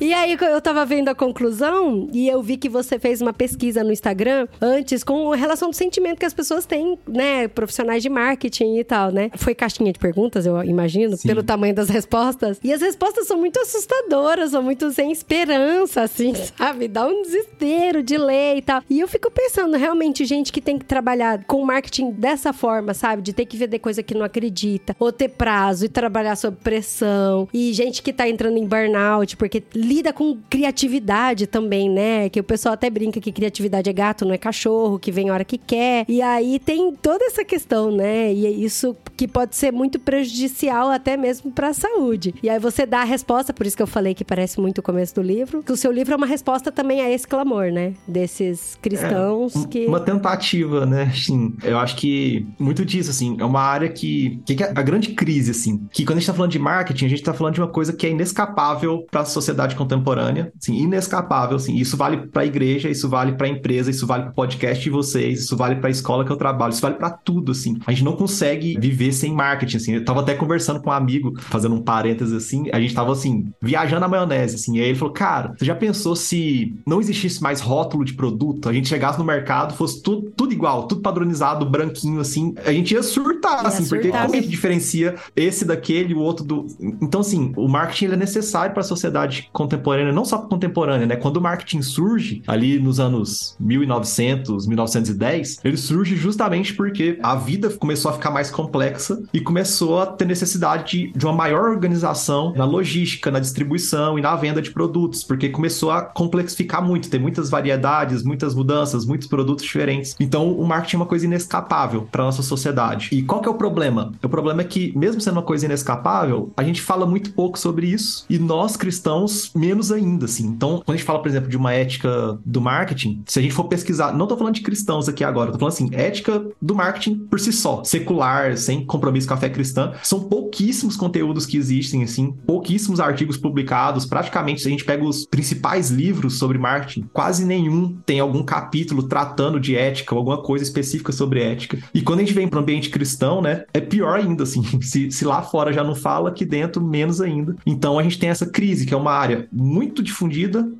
e 0.00 0.12
aí 0.12 0.36
eu 0.40 0.60
tava 0.60 0.71
vendo 0.84 1.08
a 1.08 1.14
conclusão 1.14 2.08
e 2.12 2.28
eu 2.28 2.42
vi 2.42 2.56
que 2.56 2.68
você 2.68 2.98
fez 2.98 3.20
uma 3.20 3.32
pesquisa 3.32 3.84
no 3.84 3.92
Instagram 3.92 4.48
antes 4.60 5.04
com 5.04 5.30
relação 5.30 5.70
do 5.70 5.76
sentimento 5.76 6.18
que 6.18 6.26
as 6.26 6.34
pessoas 6.34 6.66
têm, 6.66 6.98
né? 7.06 7.48
Profissionais 7.48 8.02
de 8.02 8.08
marketing 8.08 8.76
e 8.78 8.84
tal, 8.84 9.12
né? 9.12 9.30
Foi 9.36 9.54
caixinha 9.54 9.92
de 9.92 9.98
perguntas, 9.98 10.46
eu 10.46 10.62
imagino, 10.64 11.16
Sim. 11.16 11.28
pelo 11.28 11.42
tamanho 11.42 11.74
das 11.74 11.88
respostas. 11.88 12.58
E 12.64 12.72
as 12.72 12.80
respostas 12.80 13.26
são 13.26 13.38
muito 13.38 13.60
assustadoras, 13.60 14.50
são 14.50 14.62
muito 14.62 14.90
sem 14.92 15.12
esperança, 15.12 16.02
assim, 16.02 16.32
sabe? 16.56 16.88
Dá 16.88 17.06
um 17.06 17.22
desespero 17.22 18.02
de 18.02 18.16
ler 18.16 18.56
e 18.56 18.62
tal. 18.62 18.82
E 18.88 19.00
eu 19.00 19.08
fico 19.08 19.30
pensando, 19.30 19.76
realmente, 19.76 20.24
gente 20.24 20.52
que 20.52 20.60
tem 20.60 20.78
que 20.78 20.84
trabalhar 20.84 21.44
com 21.44 21.64
marketing 21.64 22.10
dessa 22.12 22.52
forma, 22.52 22.94
sabe? 22.94 23.22
De 23.22 23.32
ter 23.32 23.46
que 23.46 23.56
vender 23.56 23.78
coisa 23.78 24.02
que 24.02 24.14
não 24.14 24.24
acredita, 24.24 24.96
ou 24.98 25.12
ter 25.12 25.28
prazo 25.28 25.84
e 25.84 25.88
trabalhar 25.88 26.36
sob 26.36 26.56
pressão. 26.62 27.48
E 27.52 27.72
gente 27.72 28.02
que 28.02 28.12
tá 28.12 28.28
entrando 28.28 28.56
em 28.56 28.66
burnout, 28.66 29.36
porque 29.36 29.62
lida 29.74 30.12
com 30.12 30.38
criatividade 30.62 31.46
também, 31.48 31.90
né? 31.90 32.28
Que 32.28 32.38
o 32.38 32.44
pessoal 32.44 32.74
até 32.74 32.88
brinca 32.88 33.20
que 33.20 33.32
criatividade 33.32 33.90
é 33.90 33.92
gato, 33.92 34.24
não 34.24 34.32
é 34.32 34.38
cachorro, 34.38 34.98
que 34.98 35.10
vem 35.10 35.28
a 35.28 35.32
hora 35.34 35.44
que 35.44 35.58
quer. 35.58 36.04
E 36.08 36.22
aí 36.22 36.60
tem 36.60 36.94
toda 36.94 37.24
essa 37.24 37.44
questão, 37.44 37.90
né? 37.90 38.32
E 38.32 38.46
é 38.46 38.50
isso 38.50 38.96
que 39.16 39.26
pode 39.26 39.56
ser 39.56 39.72
muito 39.72 39.98
prejudicial 39.98 40.90
até 40.90 41.16
mesmo 41.16 41.50
para 41.50 41.68
a 41.68 41.74
saúde. 41.74 42.34
E 42.42 42.48
aí 42.48 42.58
você 42.60 42.86
dá 42.86 43.00
a 43.00 43.04
resposta, 43.04 43.52
por 43.52 43.66
isso 43.66 43.76
que 43.76 43.82
eu 43.82 43.86
falei 43.86 44.14
que 44.14 44.24
parece 44.24 44.60
muito 44.60 44.78
o 44.78 44.82
começo 44.82 45.14
do 45.16 45.22
livro, 45.22 45.62
que 45.62 45.72
o 45.72 45.76
seu 45.76 45.90
livro 45.90 46.14
é 46.14 46.16
uma 46.16 46.26
resposta 46.26 46.70
também 46.70 47.00
a 47.00 47.10
esse 47.10 47.26
clamor, 47.26 47.72
né? 47.72 47.94
Desses 48.06 48.78
cristãos 48.80 49.56
é, 49.56 49.68
que. 49.68 49.86
Uma 49.86 50.00
tentativa, 50.00 50.86
né? 50.86 51.10
Sim. 51.12 51.56
Eu 51.64 51.78
acho 51.78 51.96
que 51.96 52.46
muito 52.58 52.84
disso, 52.84 53.10
assim, 53.10 53.36
é 53.40 53.44
uma 53.44 53.60
área 53.60 53.88
que. 53.88 54.40
que 54.46 54.62
é 54.62 54.70
a 54.74 54.82
grande 54.82 55.08
crise, 55.14 55.50
assim, 55.50 55.86
que 55.92 56.04
quando 56.04 56.18
a 56.18 56.20
gente 56.20 56.28
tá 56.28 56.34
falando 56.34 56.52
de 56.52 56.58
marketing, 56.58 57.06
a 57.06 57.08
gente 57.08 57.22
tá 57.22 57.34
falando 57.34 57.54
de 57.54 57.60
uma 57.60 57.68
coisa 57.68 57.92
que 57.92 58.06
é 58.06 58.10
inescapável 58.10 59.04
para 59.10 59.22
a 59.22 59.24
sociedade 59.24 59.74
contemporânea, 59.74 60.51
assim, 60.60 60.76
inescapável, 60.76 61.56
assim. 61.56 61.76
Isso 61.76 61.96
vale 61.96 62.28
para 62.28 62.42
a 62.42 62.46
igreja, 62.46 62.88
isso 62.88 63.08
vale 63.08 63.32
para 63.32 63.46
a 63.46 63.50
empresa, 63.50 63.90
isso 63.90 64.06
vale 64.06 64.24
para 64.24 64.32
o 64.32 64.34
podcast 64.34 64.82
de 64.82 64.90
vocês, 64.90 65.40
isso 65.40 65.56
vale 65.56 65.76
para 65.76 65.88
a 65.88 65.90
escola 65.90 66.24
que 66.24 66.32
eu 66.32 66.36
trabalho, 66.36 66.72
isso 66.72 66.82
vale 66.82 66.96
para 66.96 67.10
tudo, 67.10 67.52
assim. 67.52 67.78
A 67.86 67.92
gente 67.92 68.04
não 68.04 68.16
consegue 68.16 68.78
viver 68.78 69.12
sem 69.12 69.32
marketing, 69.32 69.76
assim. 69.76 69.94
Eu 69.94 70.04
tava 70.04 70.20
até 70.20 70.34
conversando 70.34 70.80
com 70.80 70.90
um 70.90 70.92
amigo, 70.92 71.32
fazendo 71.40 71.74
um 71.74 71.82
parênteses 71.82 72.32
assim, 72.32 72.68
a 72.72 72.80
gente 72.80 72.94
tava 72.94 73.12
assim, 73.12 73.48
viajando 73.60 74.00
na 74.00 74.08
maionese, 74.08 74.56
assim. 74.56 74.76
E 74.76 74.80
aí 74.80 74.88
ele 74.88 74.98
falou: 74.98 75.14
"Cara, 75.14 75.54
você 75.56 75.64
já 75.64 75.74
pensou 75.74 76.14
se 76.16 76.74
não 76.86 77.00
existisse 77.00 77.42
mais 77.42 77.60
rótulo 77.60 78.04
de 78.04 78.14
produto, 78.14 78.68
a 78.68 78.72
gente 78.72 78.88
chegasse 78.88 79.18
no 79.18 79.24
mercado, 79.24 79.74
fosse 79.74 80.02
tudo, 80.02 80.30
tudo 80.36 80.52
igual, 80.52 80.86
tudo 80.86 81.00
padronizado, 81.00 81.68
branquinho 81.68 82.20
assim, 82.20 82.54
a 82.64 82.72
gente 82.72 82.94
ia 82.94 83.02
surtar, 83.02 83.62
ia 83.62 83.68
assim, 83.68 83.84
surtar. 83.84 84.00
porque 84.00 84.10
como 84.10 84.34
a 84.34 84.36
gente 84.36 84.48
diferencia 84.48 85.14
esse 85.34 85.64
daquele, 85.64 86.14
o 86.14 86.20
outro 86.20 86.44
do. 86.44 86.66
Então, 87.00 87.20
assim, 87.20 87.52
o 87.56 87.68
marketing 87.68 88.12
é 88.12 88.16
necessário 88.16 88.72
para 88.72 88.80
a 88.80 88.84
sociedade 88.84 89.48
contemporânea, 89.52 90.12
não 90.12 90.24
só 90.24 90.38
contemporânea, 90.48 91.06
né? 91.06 91.16
Quando 91.16 91.36
o 91.36 91.40
marketing 91.40 91.82
surge 91.82 92.42
ali 92.46 92.78
nos 92.78 93.00
anos 93.00 93.56
1900, 93.60 94.66
1910, 94.66 95.60
ele 95.64 95.76
surge 95.76 96.16
justamente 96.16 96.74
porque 96.74 97.18
a 97.22 97.34
vida 97.34 97.70
começou 97.70 98.10
a 98.10 98.14
ficar 98.14 98.30
mais 98.30 98.50
complexa 98.50 99.22
e 99.32 99.40
começou 99.40 100.00
a 100.00 100.06
ter 100.06 100.24
necessidade 100.24 100.90
de, 100.90 101.12
de 101.12 101.24
uma 101.24 101.32
maior 101.32 101.70
organização 101.70 102.52
na 102.56 102.64
logística, 102.64 103.30
na 103.30 103.40
distribuição 103.40 104.18
e 104.18 104.22
na 104.22 104.34
venda 104.36 104.60
de 104.60 104.70
produtos, 104.70 105.22
porque 105.24 105.48
começou 105.48 105.90
a 105.90 106.02
complexificar 106.02 106.82
muito, 106.82 107.10
tem 107.10 107.20
muitas 107.20 107.50
variedades, 107.50 108.22
muitas 108.22 108.54
mudanças, 108.54 109.04
muitos 109.04 109.28
produtos 109.28 109.64
diferentes. 109.64 110.16
Então, 110.18 110.52
o 110.52 110.66
marketing 110.66 110.96
é 110.96 110.98
uma 111.00 111.06
coisa 111.06 111.26
inescapável 111.26 112.08
para 112.10 112.24
nossa 112.24 112.42
sociedade. 112.42 113.08
E 113.12 113.22
qual 113.22 113.40
que 113.40 113.48
é 113.48 113.50
o 113.50 113.54
problema? 113.54 114.12
O 114.22 114.28
problema 114.28 114.62
é 114.62 114.64
que, 114.64 114.96
mesmo 114.96 115.20
sendo 115.20 115.34
uma 115.34 115.42
coisa 115.42 115.66
inescapável, 115.66 116.52
a 116.56 116.62
gente 116.62 116.82
fala 116.82 117.06
muito 117.06 117.32
pouco 117.32 117.58
sobre 117.58 117.86
isso 117.86 118.24
e 118.28 118.38
nós 118.38 118.76
cristãos 118.76 119.50
menos 119.54 119.90
ainda, 119.92 120.24
assim. 120.32 120.46
Então, 120.46 120.82
quando 120.84 120.90
a 120.90 120.96
gente 120.96 121.06
fala, 121.06 121.20
por 121.20 121.28
exemplo, 121.28 121.48
de 121.48 121.56
uma 121.56 121.72
ética 121.72 122.38
do 122.44 122.60
marketing, 122.60 123.22
se 123.26 123.38
a 123.38 123.42
gente 123.42 123.54
for 123.54 123.64
pesquisar, 123.64 124.12
não 124.12 124.26
tô 124.26 124.36
falando 124.36 124.54
de 124.54 124.62
cristãos 124.62 125.08
aqui 125.08 125.24
agora, 125.24 125.52
tô 125.52 125.58
falando 125.58 125.74
assim, 125.74 125.90
ética 125.92 126.44
do 126.60 126.74
marketing 126.74 127.18
por 127.30 127.38
si 127.38 127.52
só, 127.52 127.84
secular, 127.84 128.56
sem 128.56 128.84
compromisso 128.84 129.28
com 129.28 129.34
a 129.34 129.36
fé 129.36 129.48
cristã, 129.48 129.92
são 130.02 130.20
pouquíssimos 130.20 130.96
conteúdos 130.96 131.46
que 131.46 131.56
existem, 131.56 132.02
assim, 132.02 132.32
pouquíssimos 132.46 133.00
artigos 133.00 133.36
publicados, 133.36 134.06
praticamente, 134.06 134.62
se 134.62 134.68
a 134.68 134.70
gente 134.70 134.84
pega 134.84 135.04
os 135.04 135.26
principais 135.26 135.90
livros 135.90 136.38
sobre 136.38 136.58
marketing, 136.58 137.08
quase 137.12 137.44
nenhum 137.44 137.96
tem 138.04 138.20
algum 138.20 138.42
capítulo 138.42 139.02
tratando 139.04 139.60
de 139.60 139.76
ética 139.76 140.14
alguma 140.14 140.42
coisa 140.42 140.64
específica 140.64 141.12
sobre 141.12 141.42
ética. 141.42 141.78
E 141.92 142.02
quando 142.02 142.20
a 142.20 142.22
gente 142.22 142.34
vem 142.34 142.46
para 142.46 142.58
o 142.58 142.62
ambiente 142.62 142.90
cristão, 142.90 143.12
cristão, 143.12 143.42
né? 143.42 143.64
É 143.72 143.80
pior 143.80 144.18
ainda, 144.18 144.42
assim. 144.42 144.62
Se, 144.82 145.10
se 145.10 145.24
lá 145.24 145.42
fora 145.42 145.72
já 145.72 145.84
não 145.84 145.94
fala, 145.94 146.28
aqui 146.28 146.44
dentro 146.44 146.82
menos 146.82 147.20
ainda. 147.20 147.56
Então 147.64 147.98
a 147.98 148.02
gente 148.02 148.18
tem 148.18 148.28
essa 148.28 148.46
crise, 148.46 148.84
que 148.84 148.92
é 148.92 148.96
uma 148.96 149.12
área 149.12 149.48
muito 149.52 150.02
difundida, 150.02 150.21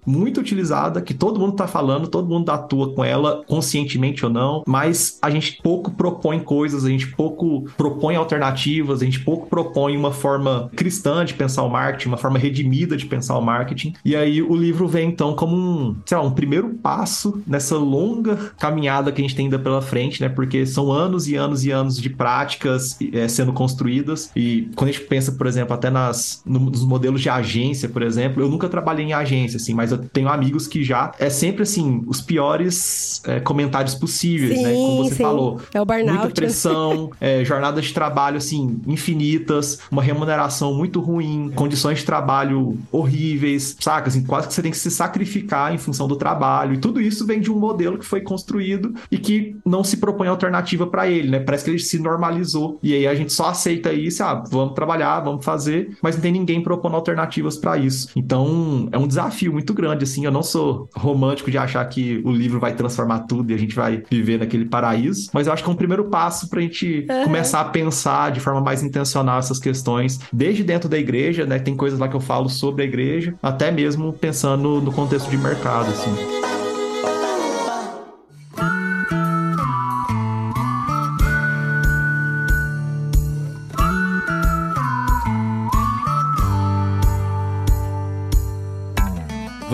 muito 0.06 0.40
utilizada, 0.40 1.00
que 1.00 1.14
todo 1.14 1.40
mundo 1.40 1.54
tá 1.54 1.66
falando, 1.66 2.08
todo 2.08 2.28
mundo 2.28 2.50
atua 2.50 2.92
com 2.94 3.04
ela, 3.04 3.42
conscientemente 3.46 4.24
ou 4.24 4.30
não, 4.30 4.62
mas 4.66 5.18
a 5.22 5.30
gente 5.30 5.60
pouco 5.62 5.90
propõe 5.90 6.40
coisas, 6.40 6.84
a 6.84 6.88
gente 6.88 7.08
pouco 7.08 7.64
propõe 7.76 8.16
alternativas, 8.16 9.02
a 9.02 9.04
gente 9.04 9.20
pouco 9.20 9.48
propõe 9.48 9.96
uma 9.96 10.12
forma 10.12 10.70
cristã 10.74 11.24
de 11.24 11.34
pensar 11.34 11.62
o 11.62 11.68
marketing, 11.68 12.08
uma 12.08 12.16
forma 12.16 12.38
redimida 12.38 12.96
de 12.96 13.06
pensar 13.06 13.36
o 13.38 13.42
marketing. 13.42 13.94
E 14.04 14.16
aí 14.16 14.42
o 14.42 14.54
livro 14.54 14.86
vem 14.88 15.08
então 15.08 15.34
como 15.34 15.56
um, 15.56 15.96
sei 16.04 16.16
lá, 16.16 16.22
um 16.22 16.30
primeiro 16.30 16.70
passo 16.82 17.42
nessa 17.46 17.76
longa 17.76 18.36
caminhada 18.58 19.12
que 19.12 19.20
a 19.20 19.24
gente 19.24 19.34
tem 19.34 19.46
ainda 19.46 19.58
pela 19.58 19.82
frente, 19.82 20.20
né? 20.20 20.28
Porque 20.28 20.64
são 20.66 20.92
anos 20.92 21.28
e 21.28 21.36
anos 21.36 21.64
e 21.64 21.70
anos 21.70 22.00
de 22.00 22.10
práticas 22.10 22.98
é, 23.12 23.28
sendo 23.28 23.52
construídas. 23.52 24.30
E 24.34 24.70
quando 24.74 24.90
a 24.90 24.92
gente 24.92 25.04
pensa, 25.04 25.32
por 25.32 25.46
exemplo, 25.46 25.74
até 25.74 25.90
nas, 25.90 26.42
no, 26.44 26.60
nos 26.60 26.84
modelos 26.84 27.20
de 27.20 27.28
agência, 27.28 27.88
por 27.88 28.02
exemplo, 28.02 28.42
eu 28.42 28.48
nunca 28.48 28.68
trabalhei 28.68 29.06
em 29.06 29.12
agência, 29.12 29.31
assim, 29.56 29.74
mas 29.74 29.92
eu 29.92 29.98
tenho 29.98 30.28
amigos 30.28 30.66
que 30.66 30.82
já 30.84 31.12
é 31.18 31.30
sempre 31.30 31.62
assim, 31.62 32.02
os 32.06 32.20
piores 32.20 33.22
é, 33.26 33.40
comentários 33.40 33.94
possíveis, 33.94 34.58
sim, 34.58 34.64
né? 34.64 34.72
Como 34.72 35.04
você 35.04 35.14
sim. 35.14 35.22
falou. 35.22 35.60
É 35.72 35.80
o 35.80 35.84
burnout. 35.84 36.18
Muita 36.18 36.34
pressão, 36.34 37.10
é, 37.20 37.44
jornadas 37.44 37.84
de 37.84 37.94
trabalho, 37.94 38.36
assim, 38.36 38.80
infinitas, 38.86 39.80
uma 39.90 40.02
remuneração 40.02 40.74
muito 40.74 41.00
ruim, 41.00 41.50
condições 41.54 41.98
de 41.98 42.04
trabalho 42.04 42.78
horríveis, 42.90 43.76
saca? 43.80 44.08
Assim, 44.08 44.24
quase 44.24 44.48
que 44.48 44.54
você 44.54 44.62
tem 44.62 44.70
que 44.70 44.78
se 44.78 44.90
sacrificar 44.90 45.74
em 45.74 45.78
função 45.78 46.06
do 46.08 46.16
trabalho. 46.16 46.74
E 46.74 46.78
tudo 46.78 47.00
isso 47.00 47.26
vem 47.26 47.40
de 47.40 47.50
um 47.50 47.58
modelo 47.58 47.98
que 47.98 48.04
foi 48.04 48.20
construído 48.20 48.94
e 49.10 49.18
que 49.18 49.56
não 49.64 49.84
se 49.84 49.96
propõe 49.96 50.28
alternativa 50.28 50.86
para 50.86 51.08
ele, 51.08 51.30
né? 51.30 51.40
Parece 51.40 51.64
que 51.64 51.70
ele 51.70 51.78
se 51.78 51.98
normalizou. 51.98 52.78
E 52.82 52.94
aí 52.94 53.06
a 53.06 53.14
gente 53.14 53.32
só 53.32 53.48
aceita 53.48 53.92
isso, 53.92 54.22
ah, 54.22 54.42
vamos 54.50 54.74
trabalhar, 54.74 55.20
vamos 55.20 55.44
fazer, 55.44 55.96
mas 56.02 56.14
não 56.14 56.22
tem 56.22 56.32
ninguém 56.32 56.62
propondo 56.62 56.96
alternativas 56.96 57.56
para 57.56 57.76
isso. 57.76 58.08
Então, 58.16 58.88
é 58.92 58.98
um 58.98 59.06
desafio 59.12 59.52
muito 59.52 59.72
grande, 59.74 60.04
assim. 60.04 60.24
Eu 60.24 60.30
não 60.32 60.42
sou 60.42 60.88
romântico 60.94 61.50
de 61.50 61.58
achar 61.58 61.84
que 61.86 62.20
o 62.24 62.30
livro 62.30 62.58
vai 62.58 62.74
transformar 62.74 63.20
tudo 63.20 63.50
e 63.50 63.54
a 63.54 63.58
gente 63.58 63.74
vai 63.74 64.02
viver 64.10 64.38
naquele 64.38 64.64
paraíso, 64.64 65.30
mas 65.32 65.46
eu 65.46 65.52
acho 65.52 65.62
que 65.62 65.68
é 65.68 65.72
um 65.72 65.76
primeiro 65.76 66.04
passo 66.04 66.48
pra 66.48 66.60
gente 66.60 67.06
Uhum. 67.10 67.24
começar 67.24 67.60
a 67.60 67.64
pensar 67.64 68.30
de 68.32 68.40
forma 68.40 68.60
mais 68.60 68.82
intencional 68.82 69.38
essas 69.38 69.58
questões, 69.58 70.20
desde 70.32 70.62
dentro 70.64 70.88
da 70.88 70.98
igreja, 70.98 71.44
né? 71.46 71.58
Tem 71.58 71.76
coisas 71.76 71.98
lá 71.98 72.08
que 72.08 72.16
eu 72.16 72.20
falo 72.20 72.48
sobre 72.48 72.82
a 72.82 72.86
igreja, 72.86 73.34
até 73.42 73.70
mesmo 73.70 74.12
pensando 74.12 74.80
no 74.80 74.92
contexto 74.92 75.28
de 75.30 75.36
mercado, 75.36 75.90
assim. 75.90 76.51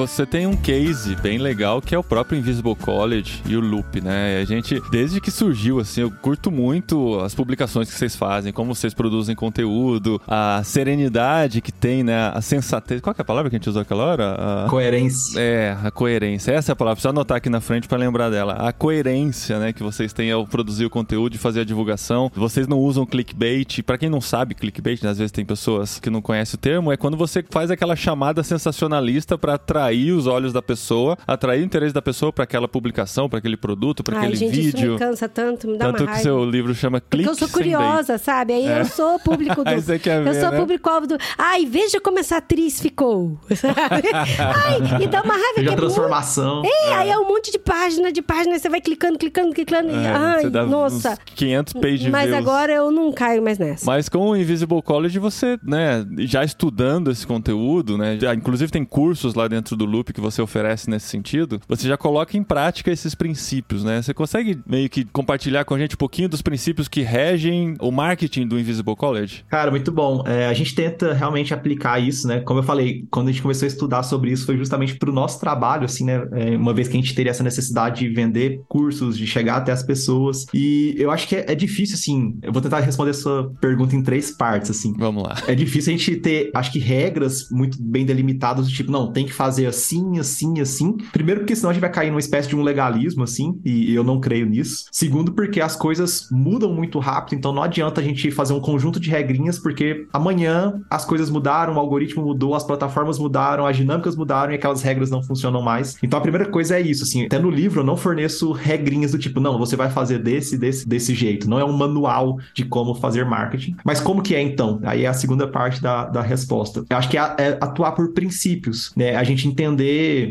Você 0.09 0.27
tem 0.27 0.47
um 0.47 0.57
case 0.57 1.15
bem 1.17 1.39
legal 1.39 1.81
que 1.81 1.95
é 1.95 1.99
o 1.99 2.03
próprio 2.03 2.39
Invisible 2.39 2.75
College 2.75 3.43
e 3.47 3.57
o 3.57 3.61
Loop, 3.61 4.01
né? 4.01 4.41
A 4.41 4.45
gente, 4.45 4.83
desde 4.91 5.21
que 5.21 5.31
surgiu, 5.31 5.79
assim, 5.79 6.01
eu 6.01 6.11
curto 6.11 6.51
muito 6.51 7.21
as 7.21 7.35
publicações 7.35 7.89
que 7.89 7.95
vocês 7.95 8.17
fazem, 8.17 8.53
como 8.53 8.75
vocês 8.75 8.93
produzem 8.95 9.37
conteúdo, 9.37 10.21
a 10.27 10.63
serenidade 10.65 11.61
que 11.61 11.71
tem, 11.71 12.03
né? 12.03 12.33
A 12.35 12.41
sensatez. 12.41 13.01
Qual 13.01 13.15
é 13.17 13.23
a 13.23 13.25
palavra 13.25 13.51
que 13.51 13.57
a 13.57 13.59
gente 13.59 13.69
usou 13.69 13.83
aquela 13.83 14.05
hora? 14.05 14.65
A... 14.65 14.69
Coerência. 14.69 15.39
É, 15.39 15.77
a 15.85 15.91
coerência. 15.91 16.53
Essa 16.53 16.73
é 16.73 16.75
a 16.75 16.77
palavra. 16.77 16.97
Preciso 16.97 17.11
anotar 17.11 17.37
aqui 17.37 17.51
na 17.51 17.61
frente 17.61 17.87
para 17.87 17.99
lembrar 17.99 18.31
dela. 18.31 18.55
A 18.55 18.73
coerência, 18.73 19.59
né, 19.59 19.73
que 19.73 19.83
vocês 19.83 20.13
têm 20.13 20.33
ao 20.33 20.47
produzir 20.47 20.87
o 20.87 20.91
conteúdo 20.91 21.37
e 21.37 21.39
fazer 21.39 21.61
a 21.61 21.65
divulgação. 21.65 22.33
Vocês 22.35 22.67
não 22.67 22.79
usam 22.79 23.07
clickbait. 23.07 23.83
Para 23.83 23.99
quem 23.99 24.09
não 24.09 24.21
sabe, 24.21 24.55
clickbait, 24.55 25.03
né, 25.03 25.11
às 25.11 25.19
vezes 25.19 25.31
tem 25.31 25.45
pessoas 25.45 26.01
que 26.01 26.11
não 26.11 26.23
conhecem 26.23 26.57
o 26.57 26.59
termo, 26.59 26.91
é 26.91 26.97
quando 26.97 27.17
você 27.17 27.45
faz 27.49 27.71
aquela 27.71 27.95
chamada 27.95 28.43
sensacionalista 28.43 29.37
para 29.37 29.55
atrair 29.55 29.98
os 30.13 30.27
olhos 30.27 30.53
da 30.53 30.63
pessoa, 30.63 31.17
atrair 31.27 31.61
o 31.63 31.65
interesse 31.65 31.93
da 31.95 32.01
pessoa 32.03 32.33
para 32.33 32.45
aquela 32.45 32.69
publicação, 32.69 33.29
para 33.29 33.39
aquele 33.39 33.57
produto, 33.57 34.03
para 34.03 34.19
aquele 34.19 34.37
gente, 34.37 34.61
isso 34.61 34.77
vídeo. 34.77 34.93
me 34.95 34.99
cansa 34.99 35.29
tanto, 35.29 35.67
me 35.67 35.77
dá 35.79 35.87
Tanto 35.87 36.01
uma 36.03 36.07
que 36.07 36.13
raiva. 36.13 36.23
seu 36.23 36.45
livro 36.45 36.75
chama 36.75 37.01
Clique 37.01 37.29
Porque 37.29 37.45
eu 37.45 37.49
sou 37.49 37.57
curiosa, 37.59 38.19
sabe? 38.19 38.53
Aí 38.53 38.67
É. 38.67 38.81
eu 38.81 38.85
sou 38.87 39.19
público 39.19 39.63
do. 39.65 39.71
Você 39.71 39.99
quer 39.99 40.19
eu 40.21 40.25
ver, 40.25 40.41
sou 40.41 40.51
né? 40.51 40.59
público-alvo 40.59 41.07
do. 41.07 41.17
Ai, 41.37 41.67
veja 41.67 42.01
como 42.01 42.19
essa 42.19 42.37
atriz 42.39 42.81
ficou. 42.81 43.39
Sabe? 43.55 44.09
Ai, 44.39 45.03
e 45.03 45.07
dá 45.07 45.23
uma 45.23 45.35
raiva 45.35 45.49
Veja 45.57 45.61
que 45.61 45.61
a 45.61 45.63
é 45.63 45.65
muito- 45.71 45.77
transformação. 45.77 46.63
É, 46.65 46.95
aí 46.95 47.11
é 47.11 47.19
um 47.19 47.27
monte 47.27 47.51
de 47.51 47.59
página, 47.59 48.13
de 48.13 48.23
página, 48.23 48.59
você 48.59 48.69
vai 48.69 48.81
clicando, 48.81 49.19
clicando, 49.19 49.53
clicando. 49.55 49.91
e, 49.91 49.95
É, 49.95 50.09
ai, 50.09 50.43
você 50.43 50.51
dá 50.51 50.65
nossa. 50.65 51.13
uns 51.13 51.19
500 51.35 51.73
page 51.75 52.11
Mas 52.11 52.27
views. 52.27 52.39
agora 52.39 52.73
eu 52.73 52.91
não 52.91 53.13
caio 53.13 53.43
mais 53.43 53.59
nessa. 53.59 53.85
Mas 53.87 54.09
com 54.09 54.31
o 54.31 54.37
Invisible 54.37 54.83
College, 54.83 55.19
você, 55.19 55.59
né, 55.63 56.07
já 56.19 56.45
estudando 56.45 57.11
esse 57.11 57.27
conteúdo, 57.27 57.97
né, 57.99 58.19
já, 58.21 58.35
inclusive 58.35 58.71
tem 58.71 58.85
cursos 58.85 59.35
lá 59.35 59.49
dentro 59.49 59.77
do 59.77 59.85
Loop 59.89 60.13
que 60.13 60.21
você 60.21 60.41
oferece 60.41 60.89
nesse 60.89 61.09
sentido, 61.09 61.61
você 61.69 61.89
já 61.89 61.97
coloca 61.97 62.37
em 62.37 62.43
prática 62.43 62.91
esses 62.91 63.15
princípios, 63.15 63.85
né? 63.85 64.03
Você 64.03 64.15
consegue 64.15 64.59
meio 64.67 64.89
que 64.89 65.05
compartilhar 65.05 65.65
com 65.65 65.75
a 65.75 65.79
gente 65.79 65.95
um 65.95 65.99
pouquinho 65.99 66.29
dos 66.29 66.43
princípios 66.43 66.89
que 66.89 67.03
regem 67.03 67.77
o 67.81 67.91
marketing 67.91 68.47
do 68.47 68.59
Invisible 68.59 68.97
College? 68.97 69.45
Cara, 69.49 69.71
muito 69.71 69.91
bom. 69.91 70.23
É, 70.27 70.47
a 70.47 70.55
gente 70.55 70.75
tenta 70.75 71.13
realmente 71.13 71.53
aplicar 71.53 71.99
isso, 71.99 72.27
né? 72.27 72.41
Como 72.41 72.61
eu 72.61 72.65
falei, 72.65 73.07
quando 73.11 73.29
a 73.29 73.33
gente 73.33 73.43
começou 73.43 73.67
a 73.67 73.69
estudar 73.69 74.03
sobre 74.03 74.31
isso, 74.31 74.47
foi 74.47 74.57
justamente 74.57 74.97
para 74.97 75.11
o 75.11 75.13
nosso 75.13 75.41
trabalho, 75.41 75.85
assim, 75.85 76.05
né? 76.05 76.27
É, 76.33 76.57
uma 76.57 76.75
vez 76.75 76.89
que 76.89 76.97
a 76.97 77.01
gente 77.01 77.15
teria 77.15 77.31
essa 77.31 77.43
necessidade 77.43 78.01
de 78.01 78.09
vender 78.09 78.61
cursos, 78.69 79.17
de 79.17 79.27
chegar 79.27 79.57
até 79.57 79.73
as 79.73 79.83
pessoas. 79.83 80.47
E 80.53 80.95
eu 80.99 81.11
acho 81.11 81.27
que 81.29 81.37
é, 81.37 81.47
é 81.49 81.55
difícil, 81.55 81.95
assim. 81.95 82.39
Eu 82.43 82.53
vou 82.53 82.63
tentar 82.63 82.81
responder 82.81 83.11
essa 83.11 83.51
pergunta 83.61 83.95
em 83.97 84.03
três 84.03 84.31
partes, 84.31 84.71
assim. 84.71 84.93
Vamos 84.97 85.23
lá. 85.23 85.37
É 85.47 85.55
difícil 85.55 85.93
a 85.93 85.97
gente 85.97 86.17
ter, 86.17 86.51
acho 86.55 86.73
que, 86.73 86.79
regras 86.79 87.49
muito 87.51 87.77
bem 87.81 88.05
delimitadas, 88.05 88.67
do 88.67 88.73
tipo, 88.73 88.91
não, 88.91 89.13
tem 89.13 89.27
que 89.27 89.33
fazer 89.33 89.67
assim, 89.79 90.19
assim, 90.19 90.61
assim. 90.61 90.97
Primeiro, 91.13 91.41
porque 91.41 91.55
senão 91.55 91.71
a 91.71 91.73
gente 91.73 91.81
vai 91.81 91.91
cair 91.91 92.11
numa 92.11 92.21
espécie 92.21 92.49
de 92.49 92.57
um 92.57 92.63
legalismo, 92.63 93.25
assim, 93.25 93.61
e 93.65 93.95
eu 93.95 94.03
não 94.03 94.21
creio 94.21 94.47
nisso. 94.47 94.87
Segundo, 94.91 95.33
porque 95.33 95.61
as 95.61 95.77
coisas 95.77 96.29
mudam 96.31 96.73
muito 96.73 96.99
rápido, 96.99 97.39
então 97.39 97.53
não 97.53 97.63
adianta 97.63 98.01
a 98.01 98.05
gente 98.05 98.31
fazer 98.31 98.53
um 98.53 98.61
conjunto 98.61 98.99
de 98.99 99.11
regrinhas, 99.11 99.59
porque 99.59 100.07
amanhã 100.13 100.81
as 100.91 101.05
coisas 101.05 101.31
mudaram, 101.31 101.75
o 101.75 101.79
algoritmo 101.79 102.25
mudou, 102.25 102.55
as 102.55 102.65
plataformas 102.65 103.19
mudaram, 103.19 103.67
as 103.67 103.77
dinâmicas 103.77 104.17
mudaram 104.17 104.53
e 104.53 104.57
aquelas 104.57 104.83
regras 104.83 105.11
não 105.11 105.23
funcionam 105.23 105.63
mais. 105.63 105.97
Então 106.03 106.19
a 106.19 106.23
primeira 106.23 106.47
coisa 106.47 106.77
é 106.77 106.81
isso, 106.81 107.05
assim, 107.05 107.27
até 107.27 107.39
no 107.39 107.51
livro 107.51 107.81
eu 107.81 107.85
não 107.85 107.97
forneço 107.97 108.53
regrinhas 108.53 109.13
do 109.13 109.19
tipo, 109.19 109.41
não, 109.41 109.59
você 109.59 109.77
vai 109.77 109.91
fazer 109.91 110.19
desse, 110.19 110.59
desse, 110.59 110.89
desse 110.89 111.15
jeito. 111.15 111.49
Não 111.49 111.59
é 111.59 111.65
um 111.65 111.73
manual 111.73 112.39
de 112.53 112.65
como 112.65 112.95
fazer 112.95 113.25
marketing. 113.25 113.77
Mas 113.85 114.01
como 114.01 114.23
que 114.23 114.35
é 114.35 114.43
então? 114.43 114.81
Aí 114.83 115.05
é 115.05 115.09
a 115.09 115.15
segunda 115.15 115.47
parte 115.47 115.81
da, 115.81 116.05
da 116.07 116.23
resposta. 116.23 116.85
Eu 116.89 116.97
acho 116.97 117.09
que 117.09 117.17
é, 117.17 117.35
é 117.39 117.59
atuar 117.61 117.93
por 117.93 118.13
princípios, 118.13 118.93
né? 118.97 119.17
A 119.17 119.25
gente 119.25 119.47
entender 119.47 119.68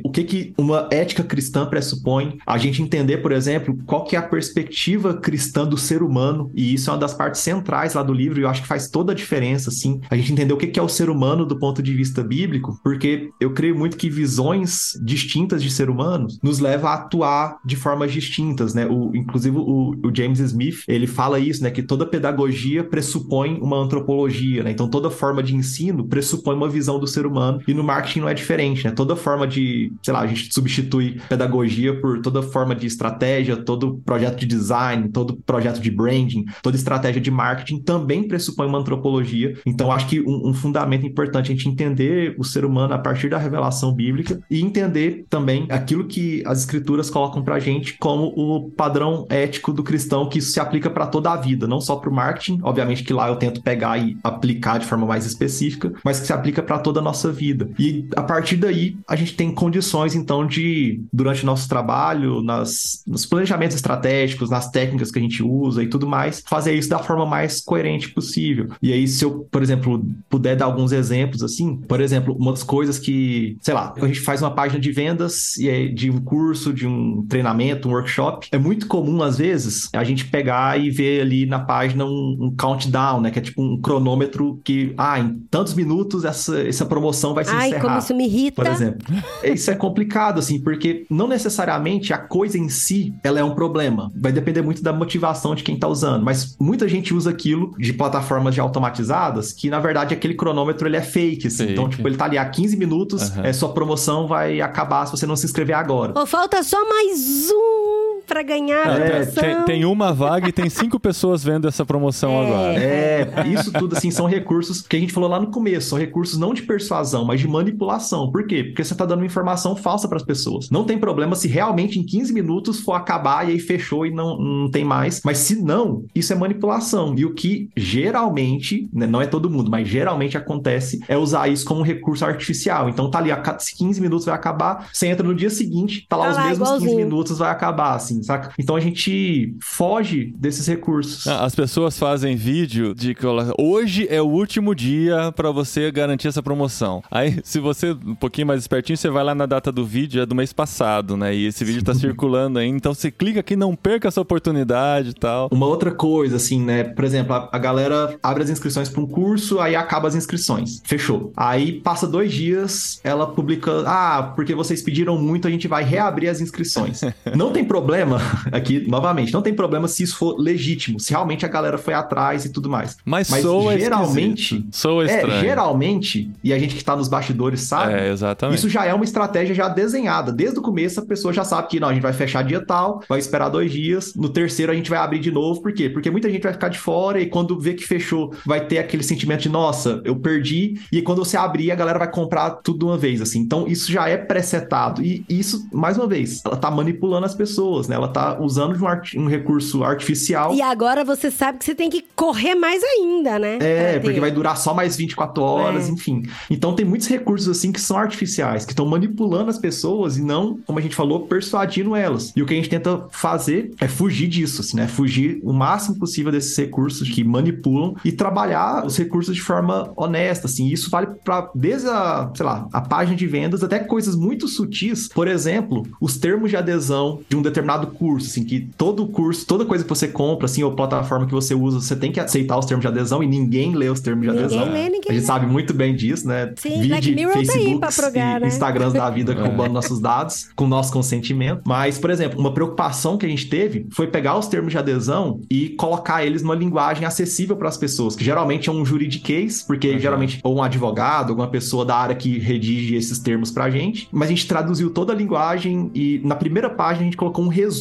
o 0.03 0.09
que, 0.09 0.23
que 0.23 0.53
uma 0.57 0.87
ética 0.91 1.23
cristã 1.23 1.65
pressupõe, 1.65 2.37
a 2.45 2.57
gente 2.57 2.81
entender, 2.81 3.17
por 3.17 3.31
exemplo, 3.31 3.77
qual 3.85 4.03
que 4.03 4.15
é 4.15 4.19
a 4.19 4.23
perspectiva 4.23 5.15
cristã 5.15 5.65
do 5.65 5.77
ser 5.77 6.01
humano, 6.01 6.51
e 6.55 6.73
isso 6.73 6.89
é 6.89 6.93
uma 6.93 6.99
das 6.99 7.13
partes 7.13 7.41
centrais 7.41 7.93
lá 7.93 8.03
do 8.03 8.13
livro, 8.13 8.39
e 8.39 8.43
eu 8.43 8.49
acho 8.49 8.61
que 8.61 8.67
faz 8.67 8.89
toda 8.89 9.11
a 9.11 9.15
diferença, 9.15 9.69
assim, 9.69 10.01
a 10.09 10.15
gente 10.15 10.31
entender 10.31 10.53
o 10.53 10.57
que, 10.57 10.67
que 10.67 10.79
é 10.79 10.83
o 10.83 10.89
ser 10.89 11.09
humano 11.09 11.45
do 11.45 11.59
ponto 11.59 11.81
de 11.81 11.93
vista 11.93 12.23
bíblico, 12.23 12.79
porque 12.83 13.29
eu 13.39 13.53
creio 13.53 13.77
muito 13.77 13.97
que 13.97 14.09
visões 14.09 14.93
distintas 15.03 15.61
de 15.61 15.69
ser 15.69 15.89
humano 15.89 16.27
nos 16.41 16.59
leva 16.59 16.89
a 16.89 16.93
atuar 16.95 17.57
de 17.65 17.75
formas 17.75 18.11
distintas, 18.11 18.73
né? 18.73 18.85
O, 18.85 19.15
inclusive 19.15 19.57
o, 19.57 19.95
o 20.03 20.15
James 20.15 20.39
Smith, 20.39 20.83
ele 20.87 21.07
fala 21.07 21.39
isso, 21.39 21.63
né? 21.63 21.71
Que 21.71 21.83
toda 21.83 22.05
pedagogia 22.05 22.83
pressupõe 22.83 23.59
uma 23.61 23.77
antropologia, 23.77 24.63
né? 24.63 24.71
Então 24.71 24.89
toda 24.89 25.09
forma 25.09 25.41
de 25.43 25.55
ensino 25.55 26.07
pressupõe 26.07 26.55
uma 26.55 26.69
visão 26.69 26.99
do 26.99 27.07
ser 27.07 27.25
humano, 27.25 27.61
e 27.67 27.73
no 27.73 27.83
marketing 27.83 28.21
não 28.21 28.29
é 28.29 28.33
diferente, 28.33 28.85
né? 28.85 28.91
Toda 28.91 29.15
forma 29.27 29.45
de, 29.45 29.91
sei 30.01 30.13
lá, 30.13 30.21
a 30.21 30.27
gente 30.27 30.53
substitui 30.53 31.19
pedagogia 31.27 31.99
por 31.99 32.21
toda 32.21 32.41
forma 32.41 32.73
de 32.73 32.87
estratégia, 32.87 33.57
todo 33.57 33.97
projeto 34.05 34.39
de 34.39 34.45
design, 34.45 35.09
todo 35.09 35.35
projeto 35.45 35.81
de 35.81 35.91
branding, 35.91 36.45
toda 36.63 36.77
estratégia 36.77 37.19
de 37.19 37.29
marketing 37.29 37.81
também 37.81 38.25
pressupõe 38.25 38.67
uma 38.67 38.77
antropologia. 38.77 39.57
Então, 39.65 39.91
acho 39.91 40.07
que 40.07 40.21
um, 40.21 40.47
um 40.47 40.53
fundamento 40.53 41.05
importante 41.05 41.51
é 41.51 41.53
a 41.53 41.57
gente 41.57 41.67
entender 41.67 42.35
o 42.39 42.43
ser 42.45 42.63
humano 42.63 42.93
a 42.93 42.97
partir 42.97 43.29
da 43.29 43.37
revelação 43.37 43.93
bíblica 43.93 44.39
e 44.49 44.61
entender 44.61 45.25
também 45.29 45.67
aquilo 45.69 46.07
que 46.07 46.41
as 46.45 46.59
escrituras 46.59 47.09
colocam 47.09 47.43
pra 47.43 47.59
gente 47.59 47.97
como 47.97 48.27
o 48.27 48.71
padrão 48.71 49.25
ético 49.29 49.73
do 49.73 49.83
cristão, 49.83 50.29
que 50.29 50.39
isso 50.39 50.51
se 50.51 50.59
aplica 50.61 50.89
para 50.89 51.05
toda 51.05 51.31
a 51.31 51.35
vida, 51.35 51.67
não 51.67 51.81
só 51.81 51.97
para 51.97 52.09
o 52.09 52.13
marketing, 52.13 52.59
obviamente 52.63 53.03
que 53.03 53.11
lá 53.11 53.27
eu 53.27 53.35
tento 53.35 53.61
pegar 53.61 53.97
e 53.97 54.15
aplicar 54.23 54.77
de 54.77 54.85
forma 54.85 55.05
mais 55.05 55.25
específica, 55.25 55.91
mas 56.01 56.21
que 56.21 56.27
se 56.27 56.31
aplica 56.31 56.63
para 56.63 56.79
toda 56.79 57.01
a 57.01 57.03
nossa 57.03 57.29
vida. 57.29 57.69
E 57.77 58.07
a 58.15 58.23
partir 58.23 58.55
daí, 58.55 58.95
a 59.05 59.16
gente 59.17 59.35
tem 59.35 59.53
condições, 59.53 60.15
então, 60.15 60.45
de, 60.45 61.01
durante 61.11 61.43
o 61.43 61.45
nosso 61.45 61.67
trabalho, 61.67 62.41
nas, 62.41 63.03
nos 63.05 63.25
planejamentos 63.25 63.75
estratégicos, 63.75 64.49
nas 64.49 64.69
técnicas 64.69 65.11
que 65.11 65.19
a 65.19 65.21
gente 65.21 65.43
usa 65.43 65.83
e 65.83 65.87
tudo 65.87 66.07
mais, 66.07 66.43
fazer 66.47 66.73
isso 66.73 66.89
da 66.89 66.99
forma 66.99 67.25
mais 67.25 67.61
coerente 67.61 68.09
possível. 68.09 68.69
E 68.81 68.93
aí, 68.93 69.07
se 69.07 69.23
eu, 69.23 69.47
por 69.51 69.61
exemplo, 69.61 70.05
puder 70.29 70.55
dar 70.55 70.65
alguns 70.65 70.91
exemplos, 70.91 71.43
assim, 71.43 71.75
por 71.75 72.01
exemplo, 72.01 72.35
uma 72.39 72.51
das 72.51 72.63
coisas 72.63 72.99
que, 72.99 73.57
sei 73.61 73.73
lá, 73.73 73.93
a 73.95 74.07
gente 74.07 74.19
faz 74.19 74.41
uma 74.41 74.51
página 74.51 74.79
de 74.79 74.91
vendas 74.91 75.57
e 75.57 75.69
aí, 75.69 75.93
de 75.93 76.09
um 76.09 76.21
curso, 76.21 76.73
de 76.73 76.87
um 76.87 77.25
treinamento, 77.27 77.87
um 77.89 77.91
workshop, 77.91 78.47
é 78.51 78.57
muito 78.57 78.87
comum, 78.87 79.21
às 79.21 79.37
vezes, 79.37 79.89
a 79.93 80.03
gente 80.03 80.25
pegar 80.25 80.79
e 80.79 80.89
ver 80.89 81.21
ali 81.21 81.45
na 81.45 81.59
página 81.59 82.05
um, 82.05 82.37
um 82.39 82.55
countdown, 82.55 83.21
né? 83.21 83.31
Que 83.31 83.39
é 83.39 83.41
tipo 83.41 83.61
um 83.61 83.79
cronômetro 83.79 84.59
que, 84.63 84.93
ah, 84.97 85.19
em 85.19 85.39
tantos 85.49 85.73
minutos 85.73 86.25
essa, 86.25 86.61
essa 86.61 86.85
promoção 86.85 87.33
vai 87.33 87.43
se 87.43 87.51
Ai, 87.51 87.69
encerrar. 87.69 87.81
como 87.83 87.97
isso 87.99 88.15
me 88.15 88.25
irrita. 88.25 88.55
Por 88.55 88.67
exemplo. 88.67 88.96
Isso 89.43 89.71
é 89.71 89.75
complicado, 89.75 90.39
assim, 90.39 90.59
porque 90.59 91.05
não 91.09 91.27
necessariamente 91.27 92.13
a 92.13 92.17
coisa 92.17 92.57
em 92.57 92.69
si 92.69 93.13
ela 93.23 93.39
é 93.39 93.43
um 93.43 93.55
problema. 93.55 94.11
Vai 94.15 94.31
depender 94.31 94.61
muito 94.61 94.81
da 94.81 94.93
motivação 94.93 95.55
de 95.55 95.63
quem 95.63 95.77
tá 95.77 95.87
usando. 95.87 96.23
Mas 96.23 96.55
muita 96.59 96.87
gente 96.87 97.13
usa 97.13 97.29
aquilo 97.29 97.73
de 97.77 97.93
plataformas 97.93 98.53
de 98.53 98.61
automatizadas 98.61 99.51
que, 99.51 99.69
na 99.69 99.79
verdade, 99.79 100.13
aquele 100.13 100.33
cronômetro 100.33 100.87
ele 100.87 100.97
é 100.97 101.01
fake, 101.01 101.47
assim. 101.47 101.57
Fake. 101.57 101.71
Então, 101.73 101.89
tipo, 101.89 102.07
ele 102.07 102.17
tá 102.17 102.25
ali 102.25 102.37
há 102.37 102.45
15 102.45 102.77
minutos, 102.77 103.31
Aham. 103.31 103.45
é, 103.45 103.53
sua 103.53 103.69
promoção 103.73 104.27
vai 104.27 104.61
acabar 104.61 105.05
se 105.05 105.11
você 105.11 105.25
não 105.25 105.35
se 105.35 105.45
inscrever 105.45 105.75
agora. 105.75 106.19
Ô, 106.19 106.25
falta 106.25 106.61
só 106.63 106.77
mais 106.87 107.49
um 107.51 108.06
pra 108.27 108.43
ganhar 108.43 108.85
a 108.87 108.97
É, 108.99 109.09
promoção. 109.25 109.43
tem, 109.43 109.63
tem 109.65 109.85
uma 109.85 110.13
vaga 110.13 110.49
e 110.49 110.51
tem 110.51 110.69
cinco 110.69 110.99
pessoas 110.99 111.43
vendo 111.43 111.67
essa 111.67 111.85
promoção 111.85 112.31
É. 112.31 112.45
agora. 112.45 112.73
É, 112.83 113.47
isso 113.47 113.71
tudo 113.71 113.95
assim 113.97 114.11
são 114.11 114.25
recursos 114.27 114.81
que 114.81 114.95
a 114.95 114.99
gente 114.99 115.13
falou 115.13 115.29
lá 115.29 115.39
no 115.39 115.47
começo, 115.47 115.89
são 115.89 115.97
recursos 115.97 116.37
não 116.37 116.53
de 116.53 116.61
persuasão, 116.63 117.25
mas 117.25 117.39
de 117.39 117.47
manipulação. 117.47 118.31
Por 118.31 118.45
quê? 118.45 118.63
Porque 118.65 118.83
você 118.83 118.93
tá 118.93 119.05
dando 119.05 119.19
uma 119.21 119.25
informação 119.25 119.75
falsa 119.75 120.07
para 120.07 120.17
as 120.17 120.23
pessoas. 120.23 120.69
Não 120.69 120.83
tem 120.83 120.97
problema 120.97 121.35
se 121.35 121.47
realmente 121.47 121.99
em 121.99 122.03
15 122.05 122.33
minutos 122.33 122.79
for 122.81 122.93
acabar 122.93 123.47
e 123.47 123.53
aí 123.53 123.59
fechou 123.59 124.05
e 124.05 124.11
não, 124.11 124.37
não 124.37 124.69
tem 124.69 124.83
mais, 124.83 125.21
mas 125.23 125.37
se 125.39 125.55
não, 125.61 126.03
isso 126.13 126.33
é 126.33 126.35
manipulação. 126.35 127.15
E 127.17 127.25
o 127.25 127.33
que 127.33 127.69
geralmente, 127.77 128.89
né, 128.93 129.07
não 129.07 129.21
é 129.21 129.27
todo 129.27 129.49
mundo, 129.49 129.69
mas 129.71 129.87
geralmente 129.87 130.37
acontece 130.37 130.99
é 131.07 131.17
usar 131.17 131.47
isso 131.47 131.65
como 131.65 131.81
um 131.81 131.83
recurso 131.83 132.25
artificial. 132.25 132.89
Então 132.89 133.09
tá 133.09 133.19
ali 133.19 133.31
a 133.31 133.37
cada 133.37 133.57
15 133.57 133.99
minutos 134.01 134.25
vai 134.25 134.35
acabar, 134.35 134.89
você 134.91 135.07
entra 135.07 135.25
no 135.25 135.33
dia 135.35 135.49
seguinte, 135.49 136.05
tá 136.09 136.15
lá 136.15 136.25
Tá 136.25 136.31
os 136.31 136.37
lá, 136.37 136.43
mesmos 136.49 136.69
15 136.69 136.83
igualzinho. 136.83 137.05
minutos 137.05 137.37
vai 137.37 137.49
acabar 137.51 137.95
assim, 137.95 138.16
saca? 138.23 138.51
Então 138.57 138.75
a 138.75 138.79
gente 138.79 139.55
foge 139.61 140.33
desses 140.37 140.67
recursos. 140.67 141.27
Ah, 141.27 141.45
As 141.45 141.55
pessoas 141.55 141.97
fazem 141.97 142.35
vídeo 142.35 142.93
de 142.93 143.13
que 143.13 143.25
hoje 143.57 144.07
é 144.09 144.21
o 144.21 144.27
último 144.27 144.73
dia 144.73 145.31
pra 145.31 145.51
você 145.51 145.91
garantir 145.91 146.27
essa 146.27 146.41
promoção. 146.41 147.03
Aí, 147.11 147.39
se 147.43 147.59
você 147.59 147.91
um 147.91 148.15
pouquinho 148.15 148.47
mais 148.47 148.61
espertinho, 148.61 148.97
você 148.97 149.09
vai 149.09 149.23
lá 149.23 149.33
na 149.35 149.45
data 149.45 149.71
do 149.71 149.85
vídeo, 149.85 150.21
é 150.21 150.25
do 150.25 150.35
mês 150.35 150.53
passado, 150.53 151.17
né? 151.17 151.35
E 151.35 151.45
esse 151.45 151.63
vídeo 151.63 151.83
tá 151.83 151.93
circulando 151.93 152.59
aí, 152.59 152.67
então 152.67 152.93
você 152.93 153.11
clica 153.11 153.39
aqui, 153.39 153.55
não 153.55 153.75
perca 153.75 154.07
essa 154.07 154.21
oportunidade 154.21 155.09
e 155.09 155.13
tal. 155.13 155.49
Uma 155.51 155.65
outra 155.65 155.91
coisa, 155.91 156.37
assim, 156.37 156.61
né? 156.61 156.83
Por 156.83 157.03
exemplo, 157.03 157.33
a, 157.33 157.49
a 157.51 157.57
galera 157.57 158.17
abre 158.21 158.43
as 158.43 158.49
inscrições 158.49 158.89
para 158.89 159.01
um 159.01 159.07
curso, 159.07 159.59
aí 159.59 159.75
acaba 159.75 160.07
as 160.07 160.15
inscrições. 160.15 160.81
Fechou. 160.83 161.31
Aí 161.35 161.81
passa 161.81 162.07
dois 162.07 162.31
dias, 162.31 162.99
ela 163.03 163.27
publica: 163.27 163.83
Ah, 163.85 164.33
porque 164.35 164.53
vocês 164.55 164.81
pediram 164.81 165.17
muito, 165.17 165.47
a 165.47 165.51
gente 165.51 165.67
vai 165.67 165.83
reabrir 165.83 166.29
as 166.29 166.41
inscrições. 166.41 167.01
não 167.35 167.51
tem 167.51 167.65
problema, 167.65 168.06
aqui, 168.51 168.85
novamente, 168.87 169.33
não 169.33 169.41
tem 169.41 169.53
problema 169.53 169.87
se 169.87 170.03
isso 170.03 170.17
for 170.17 170.37
legítimo, 170.39 170.99
se 170.99 171.11
realmente 171.11 171.45
a 171.45 171.49
galera 171.49 171.77
foi 171.77 171.93
atrás 171.93 172.45
e 172.45 172.49
tudo 172.51 172.69
mais. 172.69 172.97
Mas, 173.05 173.29
Mas 173.29 173.41
soa 173.41 173.77
geralmente-. 173.77 174.65
Soa 174.71 175.03
É, 175.07 175.15
estranho. 175.15 175.39
geralmente, 175.41 176.31
e 176.43 176.53
a 176.53 176.59
gente 176.59 176.75
que 176.75 176.83
tá 176.83 176.95
nos 176.95 177.07
bastidores 177.07 177.61
sabe, 177.61 177.93
É, 177.93 178.09
exatamente. 178.11 178.57
isso 178.57 178.69
já 178.69 178.85
é 178.85 178.93
uma 178.93 179.03
estratégia 179.03 179.53
já 179.53 179.67
desenhada. 179.67 180.31
Desde 180.31 180.59
o 180.59 180.61
começo, 180.61 180.99
a 180.99 181.05
pessoa 181.05 181.33
já 181.33 181.43
sabe 181.43 181.67
que 181.67 181.79
não, 181.79 181.89
a 181.89 181.93
gente 181.93 182.03
vai 182.03 182.13
fechar 182.13 182.43
dia 182.43 182.63
tal, 182.63 183.01
vai 183.07 183.19
esperar 183.19 183.49
dois 183.49 183.71
dias. 183.71 184.13
No 184.15 184.29
terceiro, 184.29 184.71
a 184.71 184.75
gente 184.75 184.89
vai 184.89 184.99
abrir 184.99 185.19
de 185.19 185.31
novo. 185.31 185.61
Por 185.61 185.73
quê? 185.73 185.89
Porque 185.89 186.09
muita 186.09 186.29
gente 186.29 186.43
vai 186.43 186.53
ficar 186.53 186.69
de 186.69 186.77
fora 186.79 187.19
e 187.19 187.25
quando 187.27 187.59
vê 187.59 187.73
que 187.73 187.85
fechou, 187.85 188.33
vai 188.45 188.65
ter 188.65 188.77
aquele 188.77 189.03
sentimento 189.03 189.41
de, 189.41 189.49
nossa, 189.49 190.01
eu 190.03 190.15
perdi. 190.15 190.79
E 190.91 191.01
quando 191.01 191.19
você 191.23 191.37
abrir, 191.37 191.71
a 191.71 191.75
galera 191.75 191.99
vai 191.99 192.09
comprar 192.09 192.51
tudo 192.51 192.79
de 192.79 192.85
uma 192.85 192.97
vez, 192.97 193.21
assim. 193.21 193.39
Então, 193.39 193.67
isso 193.67 193.91
já 193.91 194.07
é 194.07 194.17
presetado. 194.17 195.01
E 195.03 195.25
isso, 195.29 195.67
mais 195.73 195.97
uma 195.97 196.07
vez, 196.07 196.41
ela 196.45 196.55
tá 196.55 196.69
manipulando 196.71 197.25
as 197.25 197.35
pessoas, 197.35 197.87
né? 197.87 197.96
Ela 197.97 198.07
tá 198.07 198.37
usando 198.39 198.77
de 198.77 198.83
um, 198.83 198.87
arti- 198.87 199.17
um 199.19 199.27
recurso 199.27 199.83
artificial. 199.83 200.53
E 200.53 200.61
agora 200.61 201.03
você 201.03 201.29
sabe 201.31 201.57
que 201.57 201.65
você 201.65 201.75
tem 201.75 201.89
que 201.89 202.05
correr 202.15 202.55
mais 202.55 202.81
ainda, 202.83 203.37
né? 203.39 203.57
É, 203.59 203.91
Pra 203.93 204.01
porque 204.01 204.13
ter. 204.15 204.19
vai 204.21 204.31
durar 204.31 204.55
só 204.57 204.73
mais 204.73 204.95
24 204.95 205.41
horas, 205.43 205.87
É. 205.87 205.91
enfim. 205.91 206.23
Então 206.49 206.73
tem 206.75 206.85
muitos 206.85 207.07
recursos 207.07 207.47
assim 207.49 207.71
que 207.71 207.81
são 207.81 207.97
artificiais, 207.97 208.65
que 208.65 208.71
estão 208.71 208.85
manipulando 208.85 209.49
as 209.49 209.57
pessoas 209.57 210.17
e 210.17 210.23
não, 210.23 210.59
como 210.65 210.79
a 210.79 210.81
gente 210.81 210.95
falou, 210.95 211.21
persuadindo 211.27 211.95
elas. 211.95 212.31
E 212.35 212.41
o 212.41 212.45
que 212.45 212.53
a 212.53 212.57
gente 212.57 212.69
tenta 212.69 213.05
fazer 213.11 213.71
é 213.79 213.87
fugir 213.87 214.27
disso, 214.27 214.61
assim, 214.61 214.77
né? 214.77 214.87
Fugir 214.87 215.39
o 215.43 215.51
máximo 215.51 215.97
possível 215.97 216.31
desses 216.31 216.55
recursos 216.57 217.09
que 217.09 217.23
manipulam 217.23 217.95
e 218.05 218.11
trabalhar 218.11 218.85
os 218.85 218.97
recursos 218.97 219.35
de 219.35 219.41
forma 219.41 219.91
honesta, 219.95 220.45
assim. 220.47 220.67
Isso 220.67 220.89
vale 220.89 221.07
para 221.23 221.49
desde 221.55 221.87
a, 221.89 222.29
sei 222.35 222.45
lá, 222.45 222.67
a 222.71 222.81
página 222.81 223.15
de 223.17 223.25
vendas 223.27 223.63
até 223.63 223.79
coisas 223.79 224.15
muito 224.15 224.47
sutis. 224.47 225.07
Por 225.07 225.27
exemplo, 225.27 225.83
os 225.99 226.17
termos 226.17 226.49
de 226.49 226.57
adesão 226.57 227.21
de 227.29 227.35
um 227.35 227.41
determinado 227.41 227.86
curso, 227.87 228.27
assim, 228.27 228.43
que 228.43 228.67
todo 228.77 229.07
curso, 229.07 229.45
toda 229.45 229.65
coisa 229.65 229.83
que 229.83 229.89
você 229.89 230.07
compra, 230.07 230.45
assim, 230.45 230.63
ou 230.63 230.71
plataforma 230.73 231.25
que 231.25 231.33
você 231.33 231.53
usa, 231.55 231.79
você 231.79 231.95
tem 231.95 232.11
que 232.11 232.19
aceitar 232.19 232.57
os 232.57 232.65
termos 232.65 232.81
de 232.83 232.87
adesão 232.87 233.23
e 233.23 233.27
ninguém 233.27 233.75
lê 233.75 233.89
os 233.89 233.99
termos 233.99 234.21
de 234.25 234.31
Ninguém 234.31 234.45
adesão. 234.45 234.65
lê, 234.73 234.83
ninguém 234.89 235.01
A 235.09 235.13
gente 235.13 235.21
lê. 235.21 235.25
sabe 235.25 235.45
muito 235.45 235.73
bem 235.73 235.95
disso, 235.95 236.27
né? 236.27 236.53
Sim, 236.57 236.87
Black 236.87 237.11
Mirror 237.15 237.33
tá 237.33 237.39
aí 237.39 237.45
Facebooks 237.47 237.95
pra 237.95 238.03
progar, 238.05 238.37
e 238.37 238.41
né? 238.41 238.47
Instagrams 238.47 238.93
da 238.93 239.09
vida 239.09 239.33
É. 239.37 239.41
roubando 239.41 239.73
nossos 239.73 239.99
dados 239.99 240.49
com 240.55 240.67
nosso 240.67 240.91
consentimento. 240.91 241.61
Mas, 241.65 241.97
por 241.97 242.09
exemplo, 242.09 242.39
uma 242.39 242.53
preocupação 242.53 243.17
que 243.17 243.25
a 243.25 243.29
gente 243.29 243.47
teve 243.47 243.85
foi 243.91 244.07
pegar 244.07 244.37
os 244.37 244.47
termos 244.47 244.71
de 244.71 244.77
adesão 244.77 245.41
e 245.49 245.69
colocar 245.69 246.25
eles 246.25 246.41
numa 246.41 246.55
linguagem 246.55 247.05
acessível 247.05 247.55
para 247.55 247.67
as 247.69 247.77
pessoas, 247.77 248.15
que 248.15 248.23
geralmente 248.23 248.69
é 248.69 248.71
um 248.71 248.85
juridiquês, 248.85 249.61
porque 249.63 249.91
Uhum. 249.91 249.99
geralmente 249.99 250.39
ou 250.43 250.57
um 250.57 250.63
advogado, 250.63 251.29
alguma 251.29 251.47
pessoa 251.47 251.85
da 251.85 251.95
área 251.95 252.15
que 252.15 252.37
redige 252.39 252.95
esses 252.95 253.19
termos 253.19 253.51
pra 253.51 253.69
gente. 253.69 254.07
Mas 254.11 254.27
a 254.27 254.31
gente 254.31 254.47
traduziu 254.47 254.89
toda 254.89 255.13
a 255.13 255.15
linguagem 255.15 255.89
e 255.93 256.19
na 256.23 256.35
primeira 256.35 256.69
página 256.69 257.01
a 257.01 257.05
gente 257.05 257.17
colocou 257.17 257.43
um 257.45 257.47
resumo 257.47 257.76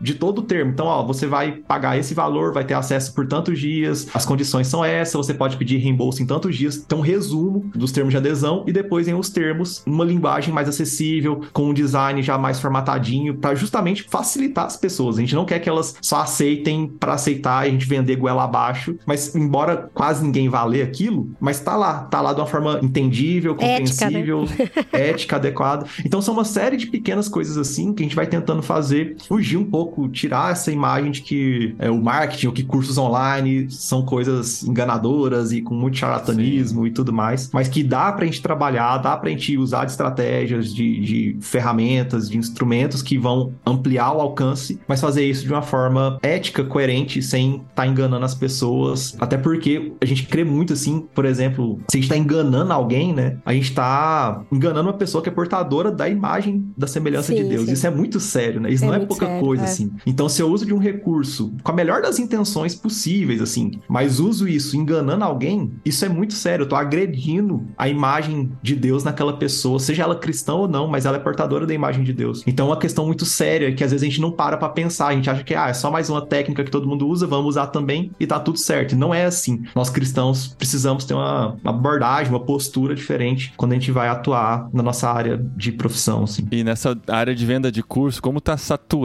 de 0.00 0.14
todo 0.14 0.38
o 0.38 0.42
termo. 0.42 0.72
Então, 0.72 0.86
ó, 0.86 1.02
você 1.04 1.26
vai 1.26 1.52
pagar 1.52 1.98
esse 1.98 2.14
valor, 2.14 2.52
vai 2.52 2.64
ter 2.64 2.74
acesso 2.74 3.14
por 3.14 3.26
tantos 3.26 3.58
dias, 3.58 4.06
as 4.14 4.24
condições 4.24 4.66
são 4.66 4.84
essas, 4.84 5.14
você 5.14 5.34
pode 5.34 5.56
pedir 5.56 5.78
reembolso 5.78 6.22
em 6.22 6.26
tantos 6.26 6.56
dias. 6.56 6.76
Então, 6.76 6.98
um 6.98 7.02
resumo 7.02 7.70
dos 7.74 7.92
termos 7.92 8.12
de 8.12 8.16
adesão 8.16 8.64
e 8.66 8.72
depois 8.72 9.06
vem 9.06 9.14
os 9.14 9.30
termos 9.30 9.82
numa 9.86 10.04
linguagem 10.04 10.52
mais 10.52 10.68
acessível, 10.68 11.42
com 11.52 11.70
um 11.70 11.74
design 11.74 12.22
já 12.22 12.38
mais 12.38 12.60
formatadinho, 12.60 13.36
para 13.36 13.54
justamente 13.54 14.04
facilitar 14.04 14.66
as 14.66 14.76
pessoas. 14.76 15.16
A 15.16 15.20
gente 15.20 15.34
não 15.34 15.44
quer 15.44 15.58
que 15.58 15.68
elas 15.68 15.96
só 16.00 16.20
aceitem 16.20 16.86
para 16.88 17.14
aceitar 17.14 17.66
e 17.66 17.68
a 17.68 17.72
gente 17.72 17.86
vender 17.86 18.16
goela 18.16 18.44
abaixo, 18.44 18.96
mas 19.06 19.34
embora 19.34 19.90
quase 19.92 20.24
ninguém 20.24 20.48
vá 20.48 20.64
ler 20.64 20.82
aquilo, 20.82 21.30
mas 21.40 21.60
tá 21.60 21.76
lá, 21.76 22.04
tá 22.04 22.20
lá 22.20 22.32
de 22.32 22.40
uma 22.40 22.46
forma 22.46 22.80
entendível, 22.82 23.56
Ética, 23.58 24.10
né? 24.10 24.24
compreensível, 24.24 24.44
ética 24.92 25.36
adequada. 25.36 25.86
Então 26.04 26.20
são 26.20 26.34
uma 26.34 26.44
série 26.44 26.76
de 26.76 26.86
pequenas 26.86 27.28
coisas 27.28 27.56
assim 27.56 27.92
que 27.92 28.02
a 28.02 28.04
gente 28.04 28.16
vai 28.16 28.26
tentando 28.26 28.62
fazer, 28.62 29.16
fugir 29.26 29.56
um 29.56 29.64
pouco, 29.64 30.08
tirar 30.08 30.52
essa 30.52 30.70
imagem 30.70 31.10
de 31.10 31.22
que 31.22 31.74
é, 31.78 31.90
o 31.90 32.00
marketing 32.02 32.46
ou 32.48 32.52
que 32.52 32.62
cursos 32.62 32.98
online 32.98 33.70
são 33.70 34.02
coisas 34.04 34.62
enganadoras 34.64 35.52
e 35.52 35.60
com 35.60 35.74
muito 35.74 35.96
charlatanismo 35.98 36.86
e 36.86 36.90
tudo 36.90 37.12
mais, 37.12 37.50
mas 37.52 37.68
que 37.68 37.82
dá 37.82 38.12
pra 38.12 38.24
gente 38.26 38.42
trabalhar, 38.42 38.98
dá 38.98 39.16
pra 39.16 39.30
gente 39.30 39.56
usar 39.56 39.84
de 39.84 39.92
estratégias, 39.92 40.72
de, 40.74 41.00
de 41.00 41.36
ferramentas, 41.40 42.28
de 42.28 42.36
instrumentos 42.38 43.02
que 43.02 43.18
vão 43.18 43.52
ampliar 43.66 44.12
o 44.12 44.20
alcance, 44.20 44.80
mas 44.86 45.00
fazer 45.00 45.24
isso 45.28 45.44
de 45.46 45.52
uma 45.52 45.62
forma 45.62 46.18
ética, 46.22 46.64
coerente, 46.64 47.22
sem 47.22 47.62
estar 47.70 47.86
enganando 47.86 48.24
as 48.24 48.34
pessoas. 48.34 49.16
Até 49.20 49.36
porque 49.36 49.92
a 50.00 50.04
gente 50.04 50.24
crê 50.26 50.44
muito 50.44 50.72
assim, 50.72 51.06
por 51.14 51.24
exemplo, 51.24 51.80
se 51.90 51.96
a 51.98 52.00
gente 52.00 52.08
tá 52.10 52.16
enganando 52.16 52.72
alguém, 52.72 53.12
né? 53.12 53.38
A 53.44 53.52
gente 53.52 53.72
tá 53.74 54.42
enganando 54.50 54.88
uma 54.88 54.96
pessoa 54.96 55.22
que 55.22 55.28
é 55.28 55.32
portadora 55.32 55.90
da 55.90 56.08
imagem 56.08 56.72
da 56.76 56.86
semelhança 56.86 57.32
Sim, 57.32 57.42
de 57.42 57.48
Deus. 57.48 57.66
sim. 57.66 57.72
Isso 57.72 57.86
é 57.86 57.90
muito 57.90 58.20
sério, 58.20 58.60
né? 58.60 58.70
Isso 58.70 58.84
É 58.84 58.86
não 58.86 58.94
é 58.94 58.98
pouca 59.14 59.26
sério, 59.26 59.44
coisa, 59.44 59.62
é. 59.62 59.66
assim. 59.66 59.92
Então, 60.06 60.28
se 60.28 60.42
eu 60.42 60.48
uso 60.48 60.66
de 60.66 60.74
um 60.74 60.78
recurso 60.78 61.52
com 61.62 61.72
a 61.72 61.74
melhor 61.74 62.02
das 62.02 62.18
intenções 62.18 62.74
possíveis, 62.74 63.40
assim, 63.40 63.72
mas 63.88 64.20
uso 64.20 64.48
isso 64.48 64.76
enganando 64.76 65.24
alguém, 65.24 65.72
isso 65.84 66.04
é 66.04 66.08
muito 66.08 66.34
sério. 66.34 66.64
Eu 66.64 66.68
tô 66.68 66.76
agredindo 66.76 67.64
a 67.76 67.88
imagem 67.88 68.52
de 68.62 68.74
Deus 68.74 69.04
naquela 69.04 69.34
pessoa, 69.36 69.78
seja 69.78 70.02
ela 70.02 70.16
cristã 70.16 70.54
ou 70.54 70.68
não, 70.68 70.86
mas 70.86 71.06
ela 71.06 71.16
é 71.16 71.20
portadora 71.20 71.66
da 71.66 71.74
imagem 71.74 72.04
de 72.04 72.12
Deus. 72.12 72.42
Então, 72.46 72.66
é 72.66 72.70
uma 72.70 72.78
questão 72.78 73.06
muito 73.06 73.24
séria 73.24 73.74
que 73.74 73.84
às 73.84 73.90
vezes 73.90 74.02
a 74.02 74.08
gente 74.08 74.20
não 74.20 74.30
para 74.30 74.56
pra 74.56 74.68
pensar. 74.68 75.08
A 75.08 75.12
gente 75.12 75.28
acha 75.30 75.42
que 75.42 75.54
ah, 75.54 75.68
é 75.68 75.74
só 75.74 75.90
mais 75.90 76.10
uma 76.10 76.24
técnica 76.24 76.64
que 76.64 76.70
todo 76.70 76.88
mundo 76.88 77.06
usa, 77.06 77.26
vamos 77.26 77.46
usar 77.46 77.68
também 77.68 78.10
e 78.18 78.26
tá 78.26 78.38
tudo 78.40 78.58
certo. 78.58 78.92
E 78.92 78.96
não 78.96 79.14
é 79.14 79.24
assim. 79.24 79.62
Nós 79.74 79.90
cristãos 79.90 80.54
precisamos 80.58 81.04
ter 81.04 81.14
uma, 81.14 81.56
uma 81.62 81.70
abordagem, 81.70 82.32
uma 82.32 82.40
postura 82.40 82.94
diferente 82.94 83.52
quando 83.56 83.72
a 83.72 83.74
gente 83.74 83.90
vai 83.90 84.08
atuar 84.08 84.68
na 84.72 84.82
nossa 84.82 85.10
área 85.10 85.40
de 85.56 85.72
profissão, 85.72 86.24
assim. 86.24 86.46
E 86.50 86.64
nessa 86.64 86.96
área 87.08 87.34
de 87.34 87.44
venda 87.44 87.70
de 87.70 87.82
curso, 87.82 88.20
como 88.20 88.40
tá 88.40 88.56
saturado. 88.56 89.03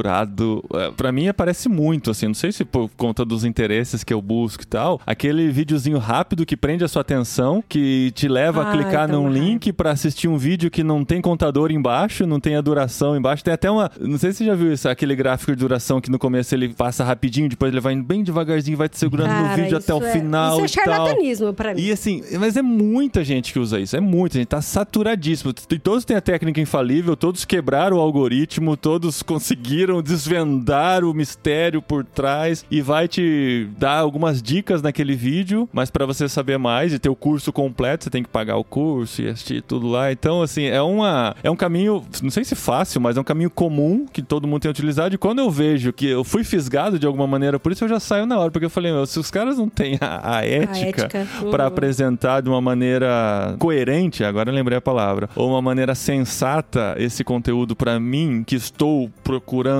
É, 0.73 0.91
Pra 0.91 1.11
mim 1.11 1.27
aparece 1.27 1.67
muito, 1.69 2.11
assim, 2.11 2.27
não 2.27 2.33
sei 2.33 2.51
se 2.51 2.63
por 2.65 2.89
conta 2.97 3.23
dos 3.25 3.43
interesses 3.43 4.03
que 4.03 4.13
eu 4.13 4.21
busco 4.21 4.63
e 4.63 4.65
tal. 4.67 4.99
Aquele 5.05 5.49
videozinho 5.49 5.97
rápido 5.97 6.45
que 6.45 6.57
prende 6.57 6.83
a 6.83 6.87
sua 6.87 7.01
atenção, 7.01 7.63
que 7.67 8.11
te 8.11 8.27
leva 8.27 8.63
a 8.63 8.69
Ai, 8.69 8.77
clicar 8.77 9.07
tão 9.09 9.23
num 9.23 9.29
raiva. 9.29 9.39
link 9.45 9.73
pra 9.73 9.91
assistir 9.91 10.27
um 10.27 10.37
vídeo 10.37 10.69
que 10.71 10.83
não 10.83 11.03
tem 11.05 11.21
contador 11.21 11.71
embaixo, 11.71 12.25
não 12.25 12.39
tem 12.39 12.55
a 12.55 12.61
duração 12.61 13.15
embaixo. 13.15 13.43
Tem 13.43 13.53
até 13.53 13.69
uma. 13.69 13.89
Não 13.99 14.17
sei 14.17 14.31
se 14.31 14.39
você 14.39 14.45
já 14.45 14.55
viu 14.55 14.71
isso, 14.73 14.87
aquele 14.89 15.15
gráfico 15.15 15.51
de 15.51 15.57
duração 15.57 15.99
que 16.01 16.09
no 16.11 16.19
começo 16.19 16.53
ele 16.53 16.69
passa 16.69 17.03
rapidinho, 17.03 17.49
depois 17.49 17.71
ele 17.71 17.81
vai 17.81 17.93
indo 17.93 18.03
bem 18.03 18.23
devagarzinho, 18.23 18.77
vai 18.77 18.89
te 18.89 18.97
segurando 18.97 19.29
no 19.29 19.43
Cara, 19.43 19.55
vídeo 19.55 19.77
até 19.77 19.93
o 19.93 20.03
é- 20.03 20.11
final. 20.11 20.55
Isso 20.63 20.65
é 20.79 20.83
charlatanismo 20.83 21.53
pra 21.53 21.73
mim. 21.73 21.81
E 21.81 21.91
assim, 21.91 22.21
mas 22.39 22.55
é 22.57 22.61
muita 22.61 23.23
gente 23.23 23.51
que 23.53 23.59
usa 23.59 23.79
isso, 23.79 23.95
é 23.95 23.99
muita 23.99 24.37
gente, 24.37 24.47
tá 24.47 24.61
saturadíssimo. 24.61 25.53
E 25.71 25.79
todos 25.79 26.03
têm 26.05 26.15
a 26.17 26.21
técnica 26.21 26.59
infalível, 26.59 27.15
todos 27.15 27.45
quebraram 27.45 27.97
o 27.97 27.99
algoritmo, 27.99 28.75
todos 28.77 29.21
conseguiram 29.23 29.88
desvendar 30.01 31.03
o 31.03 31.13
mistério 31.13 31.81
por 31.81 32.05
trás 32.05 32.65
e 32.69 32.81
vai 32.81 33.07
te 33.07 33.67
dar 33.77 33.97
algumas 33.97 34.41
dicas 34.41 34.81
naquele 34.81 35.15
vídeo, 35.15 35.67
mas 35.73 35.89
pra 35.89 36.05
você 36.05 36.29
saber 36.29 36.57
mais 36.57 36.93
e 36.93 36.99
ter 36.99 37.09
o 37.09 37.15
curso 37.15 37.51
completo, 37.51 38.05
você 38.05 38.09
tem 38.09 38.23
que 38.23 38.29
pagar 38.29 38.57
o 38.57 38.63
curso 38.63 39.21
e 39.21 39.27
assistir 39.27 39.61
tudo 39.61 39.87
lá. 39.87 40.11
Então, 40.11 40.41
assim, 40.41 40.65
é 40.65 40.81
uma 40.81 41.35
é 41.43 41.49
um 41.49 41.55
caminho, 41.55 42.03
não 42.21 42.29
sei 42.29 42.43
se 42.43 42.55
fácil, 42.55 43.01
mas 43.01 43.17
é 43.17 43.21
um 43.21 43.23
caminho 43.23 43.49
comum 43.49 44.05
que 44.11 44.21
todo 44.21 44.47
mundo 44.47 44.61
tem 44.61 44.71
utilizado. 44.71 45.15
E 45.15 45.17
quando 45.17 45.39
eu 45.39 45.49
vejo 45.49 45.91
que 45.91 46.07
eu 46.07 46.23
fui 46.23 46.43
fisgado 46.43 46.99
de 46.99 47.05
alguma 47.05 47.27
maneira, 47.27 47.59
por 47.59 47.71
isso 47.71 47.83
eu 47.83 47.89
já 47.89 47.99
saio 47.99 48.25
na 48.25 48.37
hora, 48.37 48.51
porque 48.51 48.65
eu 48.65 48.69
falei, 48.69 48.91
meu, 48.91 49.05
se 49.05 49.19
os 49.19 49.31
caras 49.31 49.57
não 49.57 49.69
têm 49.69 49.97
a, 49.99 50.37
a 50.37 50.45
ética, 50.45 51.03
ética, 51.03 51.27
pra 51.49 51.63
uhum. 51.63 51.67
apresentar 51.67 52.41
de 52.41 52.49
uma 52.49 52.61
maneira 52.61 53.55
coerente, 53.57 54.23
agora 54.23 54.49
eu 54.49 54.55
lembrei 54.55 54.77
a 54.77 54.81
palavra, 54.81 55.29
ou 55.35 55.49
uma 55.49 55.61
maneira 55.61 55.95
sensata 55.95 56.95
esse 56.97 57.23
conteúdo 57.23 57.75
pra 57.75 57.99
mim, 57.99 58.43
que 58.45 58.55
estou 58.55 59.09
procurando 59.23 59.78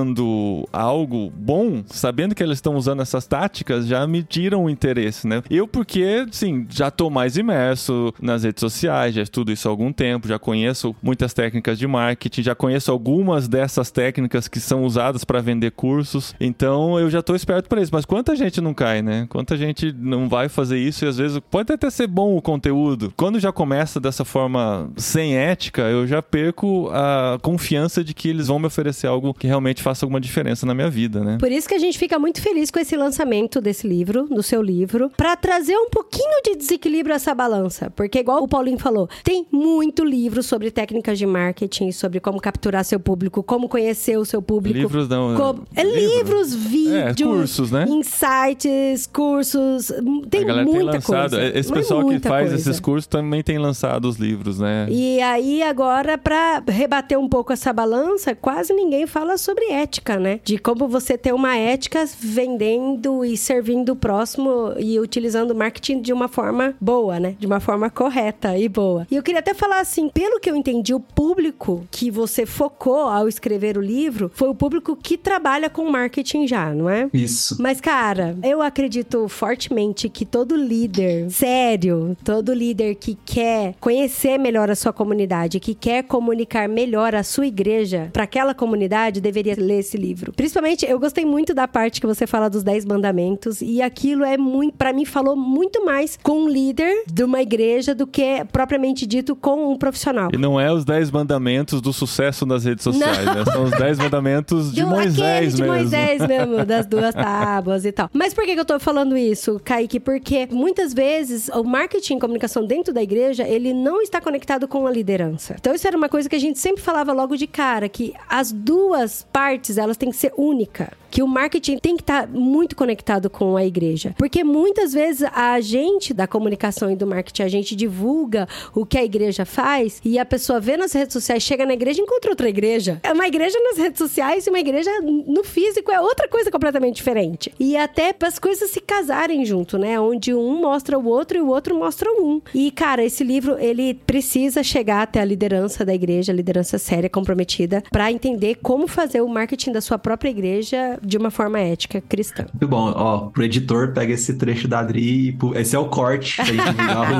algo 0.72 1.32
bom, 1.34 1.82
sabendo 1.86 2.34
que 2.34 2.42
eles 2.42 2.58
estão 2.58 2.76
usando 2.76 3.02
essas 3.02 3.26
táticas, 3.26 3.86
já 3.86 4.06
me 4.06 4.22
tiram 4.22 4.64
o 4.64 4.70
interesse, 4.70 5.26
né? 5.26 5.42
Eu, 5.50 5.66
porque, 5.66 6.26
sim, 6.30 6.66
já 6.68 6.90
tô 6.90 7.10
mais 7.10 7.36
imerso 7.36 8.12
nas 8.20 8.44
redes 8.44 8.60
sociais, 8.60 9.14
já 9.14 9.22
estudo 9.22 9.52
isso 9.52 9.68
há 9.68 9.70
algum 9.70 9.92
tempo, 9.92 10.28
já 10.28 10.38
conheço 10.38 10.94
muitas 11.02 11.32
técnicas 11.32 11.78
de 11.78 11.86
marketing, 11.86 12.42
já 12.42 12.54
conheço 12.54 12.90
algumas 12.90 13.48
dessas 13.48 13.90
técnicas 13.90 14.48
que 14.48 14.60
são 14.60 14.84
usadas 14.84 15.24
pra 15.24 15.40
vender 15.40 15.72
cursos, 15.72 16.34
então 16.40 16.98
eu 16.98 17.10
já 17.10 17.22
tô 17.22 17.34
esperto 17.34 17.68
pra 17.68 17.80
isso. 17.80 17.90
Mas 17.92 18.04
quanta 18.04 18.36
gente 18.36 18.60
não 18.60 18.74
cai, 18.74 19.02
né? 19.02 19.26
Quanta 19.28 19.56
gente 19.56 19.92
não 19.92 20.28
vai 20.28 20.48
fazer 20.48 20.78
isso 20.78 21.04
e 21.04 21.08
às 21.08 21.16
vezes 21.16 21.40
pode 21.50 21.72
até 21.72 21.90
ser 21.90 22.06
bom 22.06 22.36
o 22.36 22.42
conteúdo. 22.42 23.12
Quando 23.16 23.40
já 23.40 23.52
começa 23.52 24.00
dessa 24.00 24.24
forma 24.24 24.90
sem 24.96 25.36
ética, 25.36 25.82
eu 25.82 26.06
já 26.06 26.22
perco 26.22 26.88
a 26.92 27.38
confiança 27.42 28.04
de 28.04 28.14
que 28.14 28.28
eles 28.28 28.48
vão 28.48 28.58
me 28.58 28.66
oferecer 28.66 29.06
algo 29.06 29.34
que 29.34 29.46
realmente 29.46 29.82
faça 29.90 30.04
alguma 30.04 30.20
diferença 30.20 30.64
na 30.64 30.74
minha 30.74 30.88
vida, 30.88 31.20
né? 31.24 31.36
Por 31.38 31.50
isso 31.50 31.68
que 31.68 31.74
a 31.74 31.78
gente 31.78 31.98
fica 31.98 32.18
muito 32.18 32.40
feliz 32.40 32.70
com 32.70 32.78
esse 32.78 32.96
lançamento 32.96 33.60
desse 33.60 33.86
livro, 33.88 34.24
do 34.28 34.42
seu 34.42 34.62
livro, 34.62 35.10
pra 35.16 35.34
trazer 35.36 35.76
um 35.76 35.88
pouquinho 35.90 36.40
de 36.44 36.54
desequilíbrio 36.56 37.12
a 37.12 37.16
essa 37.16 37.34
balança. 37.34 37.90
Porque, 37.90 38.20
igual 38.20 38.42
o 38.42 38.48
Paulinho 38.48 38.78
falou, 38.78 39.08
tem 39.24 39.46
muito 39.50 40.04
livro 40.04 40.42
sobre 40.42 40.70
técnicas 40.70 41.18
de 41.18 41.26
marketing, 41.26 41.90
sobre 41.90 42.20
como 42.20 42.40
capturar 42.40 42.84
seu 42.84 43.00
público, 43.00 43.42
como 43.42 43.68
conhecer 43.68 44.16
o 44.16 44.24
seu 44.24 44.40
público. 44.40 44.78
Livros 44.78 45.08
não. 45.08 45.34
como- 45.36 45.64
É 45.74 45.82
livro? 45.82 46.00
livros, 46.20 46.54
vídeos, 46.54 47.28
cursos, 47.30 47.70
né? 47.72 47.84
insights, 47.88 49.06
cursos. 49.06 49.88
Tem 50.30 50.44
muita 50.64 50.92
tem 50.92 51.00
coisa. 51.00 51.58
Esse 51.58 51.72
pessoal 51.72 52.06
que 52.06 52.18
faz 52.20 52.48
coisa. 52.48 52.54
esses 52.54 52.80
cursos 52.80 53.06
também 53.06 53.42
tem 53.42 53.58
lançado 53.58 54.04
os 54.08 54.16
livros, 54.16 54.58
né? 54.60 54.86
E 54.88 55.20
aí, 55.20 55.62
agora, 55.62 56.16
pra 56.16 56.62
rebater 56.68 57.18
um 57.18 57.28
pouco 57.28 57.52
essa 57.52 57.72
balança, 57.72 58.34
quase 58.34 58.72
ninguém 58.72 59.06
fala 59.06 59.36
sobre 59.36 59.64
ética, 59.82 60.18
né? 60.18 60.40
De 60.44 60.58
como 60.58 60.88
você 60.88 61.16
ter 61.16 61.32
uma 61.32 61.56
ética 61.56 62.04
vendendo 62.18 63.24
e 63.24 63.36
servindo 63.36 63.90
o 63.90 63.96
próximo 63.96 64.74
e 64.78 64.98
utilizando 64.98 65.50
o 65.52 65.54
marketing 65.54 66.00
de 66.00 66.12
uma 66.12 66.28
forma 66.28 66.74
boa, 66.80 67.18
né? 67.18 67.36
De 67.38 67.46
uma 67.46 67.60
forma 67.60 67.90
correta 67.90 68.56
e 68.56 68.68
boa. 68.68 69.06
E 69.10 69.16
eu 69.16 69.22
queria 69.22 69.40
até 69.40 69.54
falar 69.54 69.80
assim, 69.80 70.08
pelo 70.08 70.40
que 70.40 70.50
eu 70.50 70.56
entendi, 70.56 70.94
o 70.94 71.00
público 71.00 71.86
que 71.90 72.10
você 72.10 72.46
focou 72.46 73.08
ao 73.08 73.28
escrever 73.28 73.76
o 73.76 73.80
livro 73.80 74.30
foi 74.34 74.48
o 74.48 74.54
público 74.54 74.96
que 74.96 75.16
trabalha 75.16 75.68
com 75.70 75.90
marketing 75.90 76.46
já, 76.46 76.72
não 76.74 76.88
é? 76.88 77.08
Isso. 77.12 77.56
Mas, 77.60 77.80
cara, 77.80 78.36
eu 78.42 78.62
acredito 78.62 79.28
fortemente 79.28 80.08
que 80.08 80.24
todo 80.24 80.56
líder 80.56 81.30
sério, 81.30 82.16
todo 82.24 82.52
líder 82.52 82.94
que 82.96 83.16
quer 83.24 83.74
conhecer 83.80 84.38
melhor 84.38 84.70
a 84.70 84.74
sua 84.74 84.92
comunidade, 84.92 85.60
que 85.60 85.74
quer 85.74 86.02
comunicar 86.04 86.68
melhor 86.68 87.14
a 87.14 87.22
sua 87.22 87.46
igreja 87.46 88.10
para 88.12 88.24
aquela 88.24 88.54
comunidade, 88.54 89.20
deveria 89.20 89.54
ler 89.70 89.78
esse 89.80 89.96
livro. 89.96 90.32
Principalmente, 90.32 90.84
eu 90.86 90.98
gostei 90.98 91.24
muito 91.24 91.54
da 91.54 91.66
parte 91.68 92.00
que 92.00 92.06
você 92.06 92.26
fala 92.26 92.48
dos 92.50 92.62
10 92.62 92.84
mandamentos 92.84 93.60
e 93.62 93.80
aquilo 93.82 94.24
é 94.24 94.36
muito, 94.36 94.76
para 94.76 94.92
mim, 94.92 95.04
falou 95.04 95.36
muito 95.36 95.84
mais 95.84 96.18
com 96.22 96.42
um 96.44 96.48
líder 96.48 97.04
de 97.06 97.24
uma 97.24 97.40
igreja 97.40 97.94
do 97.94 98.06
que 98.06 98.44
propriamente 98.52 99.06
dito 99.06 99.34
com 99.36 99.72
um 99.72 99.76
profissional. 99.76 100.30
E 100.32 100.36
não 100.36 100.58
é 100.60 100.72
os 100.72 100.84
10 100.84 101.10
mandamentos 101.10 101.80
do 101.80 101.92
sucesso 101.92 102.44
nas 102.46 102.64
redes 102.64 102.84
sociais, 102.84 103.24
né? 103.24 103.44
São 103.52 103.64
os 103.64 103.70
10 103.72 103.98
mandamentos 103.98 104.72
de 104.72 104.82
Do- 104.82 104.88
Moisés 104.88 105.20
aquele 105.20 105.50
de 105.50 105.62
mesmo. 105.62 105.74
Moisés 105.76 106.26
mesmo, 106.26 106.64
das 106.64 106.86
duas 106.86 107.14
tábuas 107.14 107.84
e 107.84 107.92
tal. 107.92 108.08
Mas 108.12 108.34
por 108.34 108.44
que, 108.44 108.54
que 108.54 108.60
eu 108.60 108.64
tô 108.64 108.78
falando 108.80 109.16
isso, 109.16 109.60
Kaique? 109.64 110.00
Porque 110.00 110.48
muitas 110.50 110.92
vezes 110.92 111.48
o 111.48 111.62
marketing 111.62 112.16
e 112.16 112.20
comunicação 112.20 112.64
dentro 112.66 112.92
da 112.92 113.02
igreja, 113.02 113.46
ele 113.46 113.72
não 113.72 114.00
está 114.02 114.20
conectado 114.20 114.66
com 114.68 114.86
a 114.86 114.90
liderança. 114.90 115.56
Então 115.58 115.74
isso 115.74 115.86
era 115.86 115.96
uma 115.96 116.08
coisa 116.08 116.28
que 116.28 116.36
a 116.36 116.40
gente 116.40 116.58
sempre 116.58 116.82
falava 116.82 117.12
logo 117.12 117.36
de 117.36 117.46
cara, 117.46 117.88
que 117.88 118.12
as 118.28 118.50
duas 118.52 119.26
partes, 119.32 119.49
elas 119.78 119.96
têm 119.96 120.10
que 120.10 120.16
ser 120.16 120.32
única. 120.36 120.92
Que 121.10 121.22
o 121.22 121.28
marketing 121.28 121.78
tem 121.78 121.96
que 121.96 122.02
estar 122.02 122.28
muito 122.28 122.76
conectado 122.76 123.28
com 123.28 123.56
a 123.56 123.64
igreja. 123.64 124.14
Porque 124.16 124.44
muitas 124.44 124.92
vezes 124.92 125.28
a 125.34 125.60
gente 125.60 126.14
da 126.14 126.26
comunicação 126.26 126.90
e 126.90 126.96
do 126.96 127.06
marketing, 127.06 127.42
a 127.42 127.48
gente 127.48 127.74
divulga 127.74 128.48
o 128.74 128.86
que 128.86 128.96
a 128.96 129.04
igreja 129.04 129.44
faz 129.44 130.00
e 130.04 130.18
a 130.18 130.24
pessoa 130.24 130.60
vê 130.60 130.76
nas 130.76 130.92
redes 130.92 131.12
sociais, 131.12 131.42
chega 131.42 131.66
na 131.66 131.74
igreja 131.74 132.00
e 132.00 132.04
encontra 132.04 132.30
outra 132.30 132.48
igreja. 132.48 133.00
É 133.02 133.12
uma 133.12 133.26
igreja 133.26 133.58
nas 133.58 133.78
redes 133.78 133.98
sociais 133.98 134.46
e 134.46 134.50
uma 134.50 134.60
igreja 134.60 134.90
no 135.00 135.42
físico 135.42 135.90
é 135.90 136.00
outra 136.00 136.28
coisa 136.28 136.50
completamente 136.50 136.96
diferente. 136.96 137.52
E 137.58 137.76
até 137.76 138.12
para 138.12 138.28
as 138.28 138.38
coisas 138.38 138.70
se 138.70 138.80
casarem 138.80 139.44
junto, 139.44 139.78
né? 139.78 140.00
Onde 140.00 140.32
um 140.32 140.60
mostra 140.60 140.98
o 140.98 141.06
outro 141.06 141.38
e 141.38 141.40
o 141.40 141.48
outro 141.48 141.74
mostra 141.74 142.10
um. 142.12 142.40
E, 142.54 142.70
cara, 142.70 143.04
esse 143.04 143.24
livro, 143.24 143.58
ele 143.58 143.94
precisa 143.94 144.62
chegar 144.62 145.02
até 145.02 145.20
a 145.20 145.24
liderança 145.24 145.84
da 145.84 145.94
igreja, 145.94 146.32
liderança 146.32 146.78
séria, 146.78 147.08
comprometida, 147.08 147.82
para 147.90 148.10
entender 148.12 148.56
como 148.62 148.86
fazer 148.86 149.20
o 149.20 149.28
marketing 149.28 149.39
da 149.72 149.80
sua 149.80 149.98
própria 149.98 150.30
igreja 150.30 150.98
de 151.02 151.16
uma 151.16 151.30
forma 151.30 151.58
ética 151.58 152.00
cristã. 152.00 152.46
Muito 152.52 152.68
bom. 152.68 152.92
Ó, 152.94 153.28
pro 153.28 153.44
editor, 153.44 153.92
pega 153.92 154.12
esse 154.12 154.34
trecho 154.34 154.66
da 154.66 154.80
Adri 154.80 155.30
e 155.30 155.58
esse 155.58 155.74
é 155.74 155.78
o 155.78 155.86
corte 155.86 156.36
pra 156.36 156.44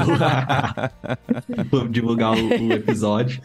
divulgar 0.04 0.92
o, 1.72 1.88
divulgar 1.90 2.32
o, 2.36 2.68
o 2.68 2.72
episódio. 2.72 3.40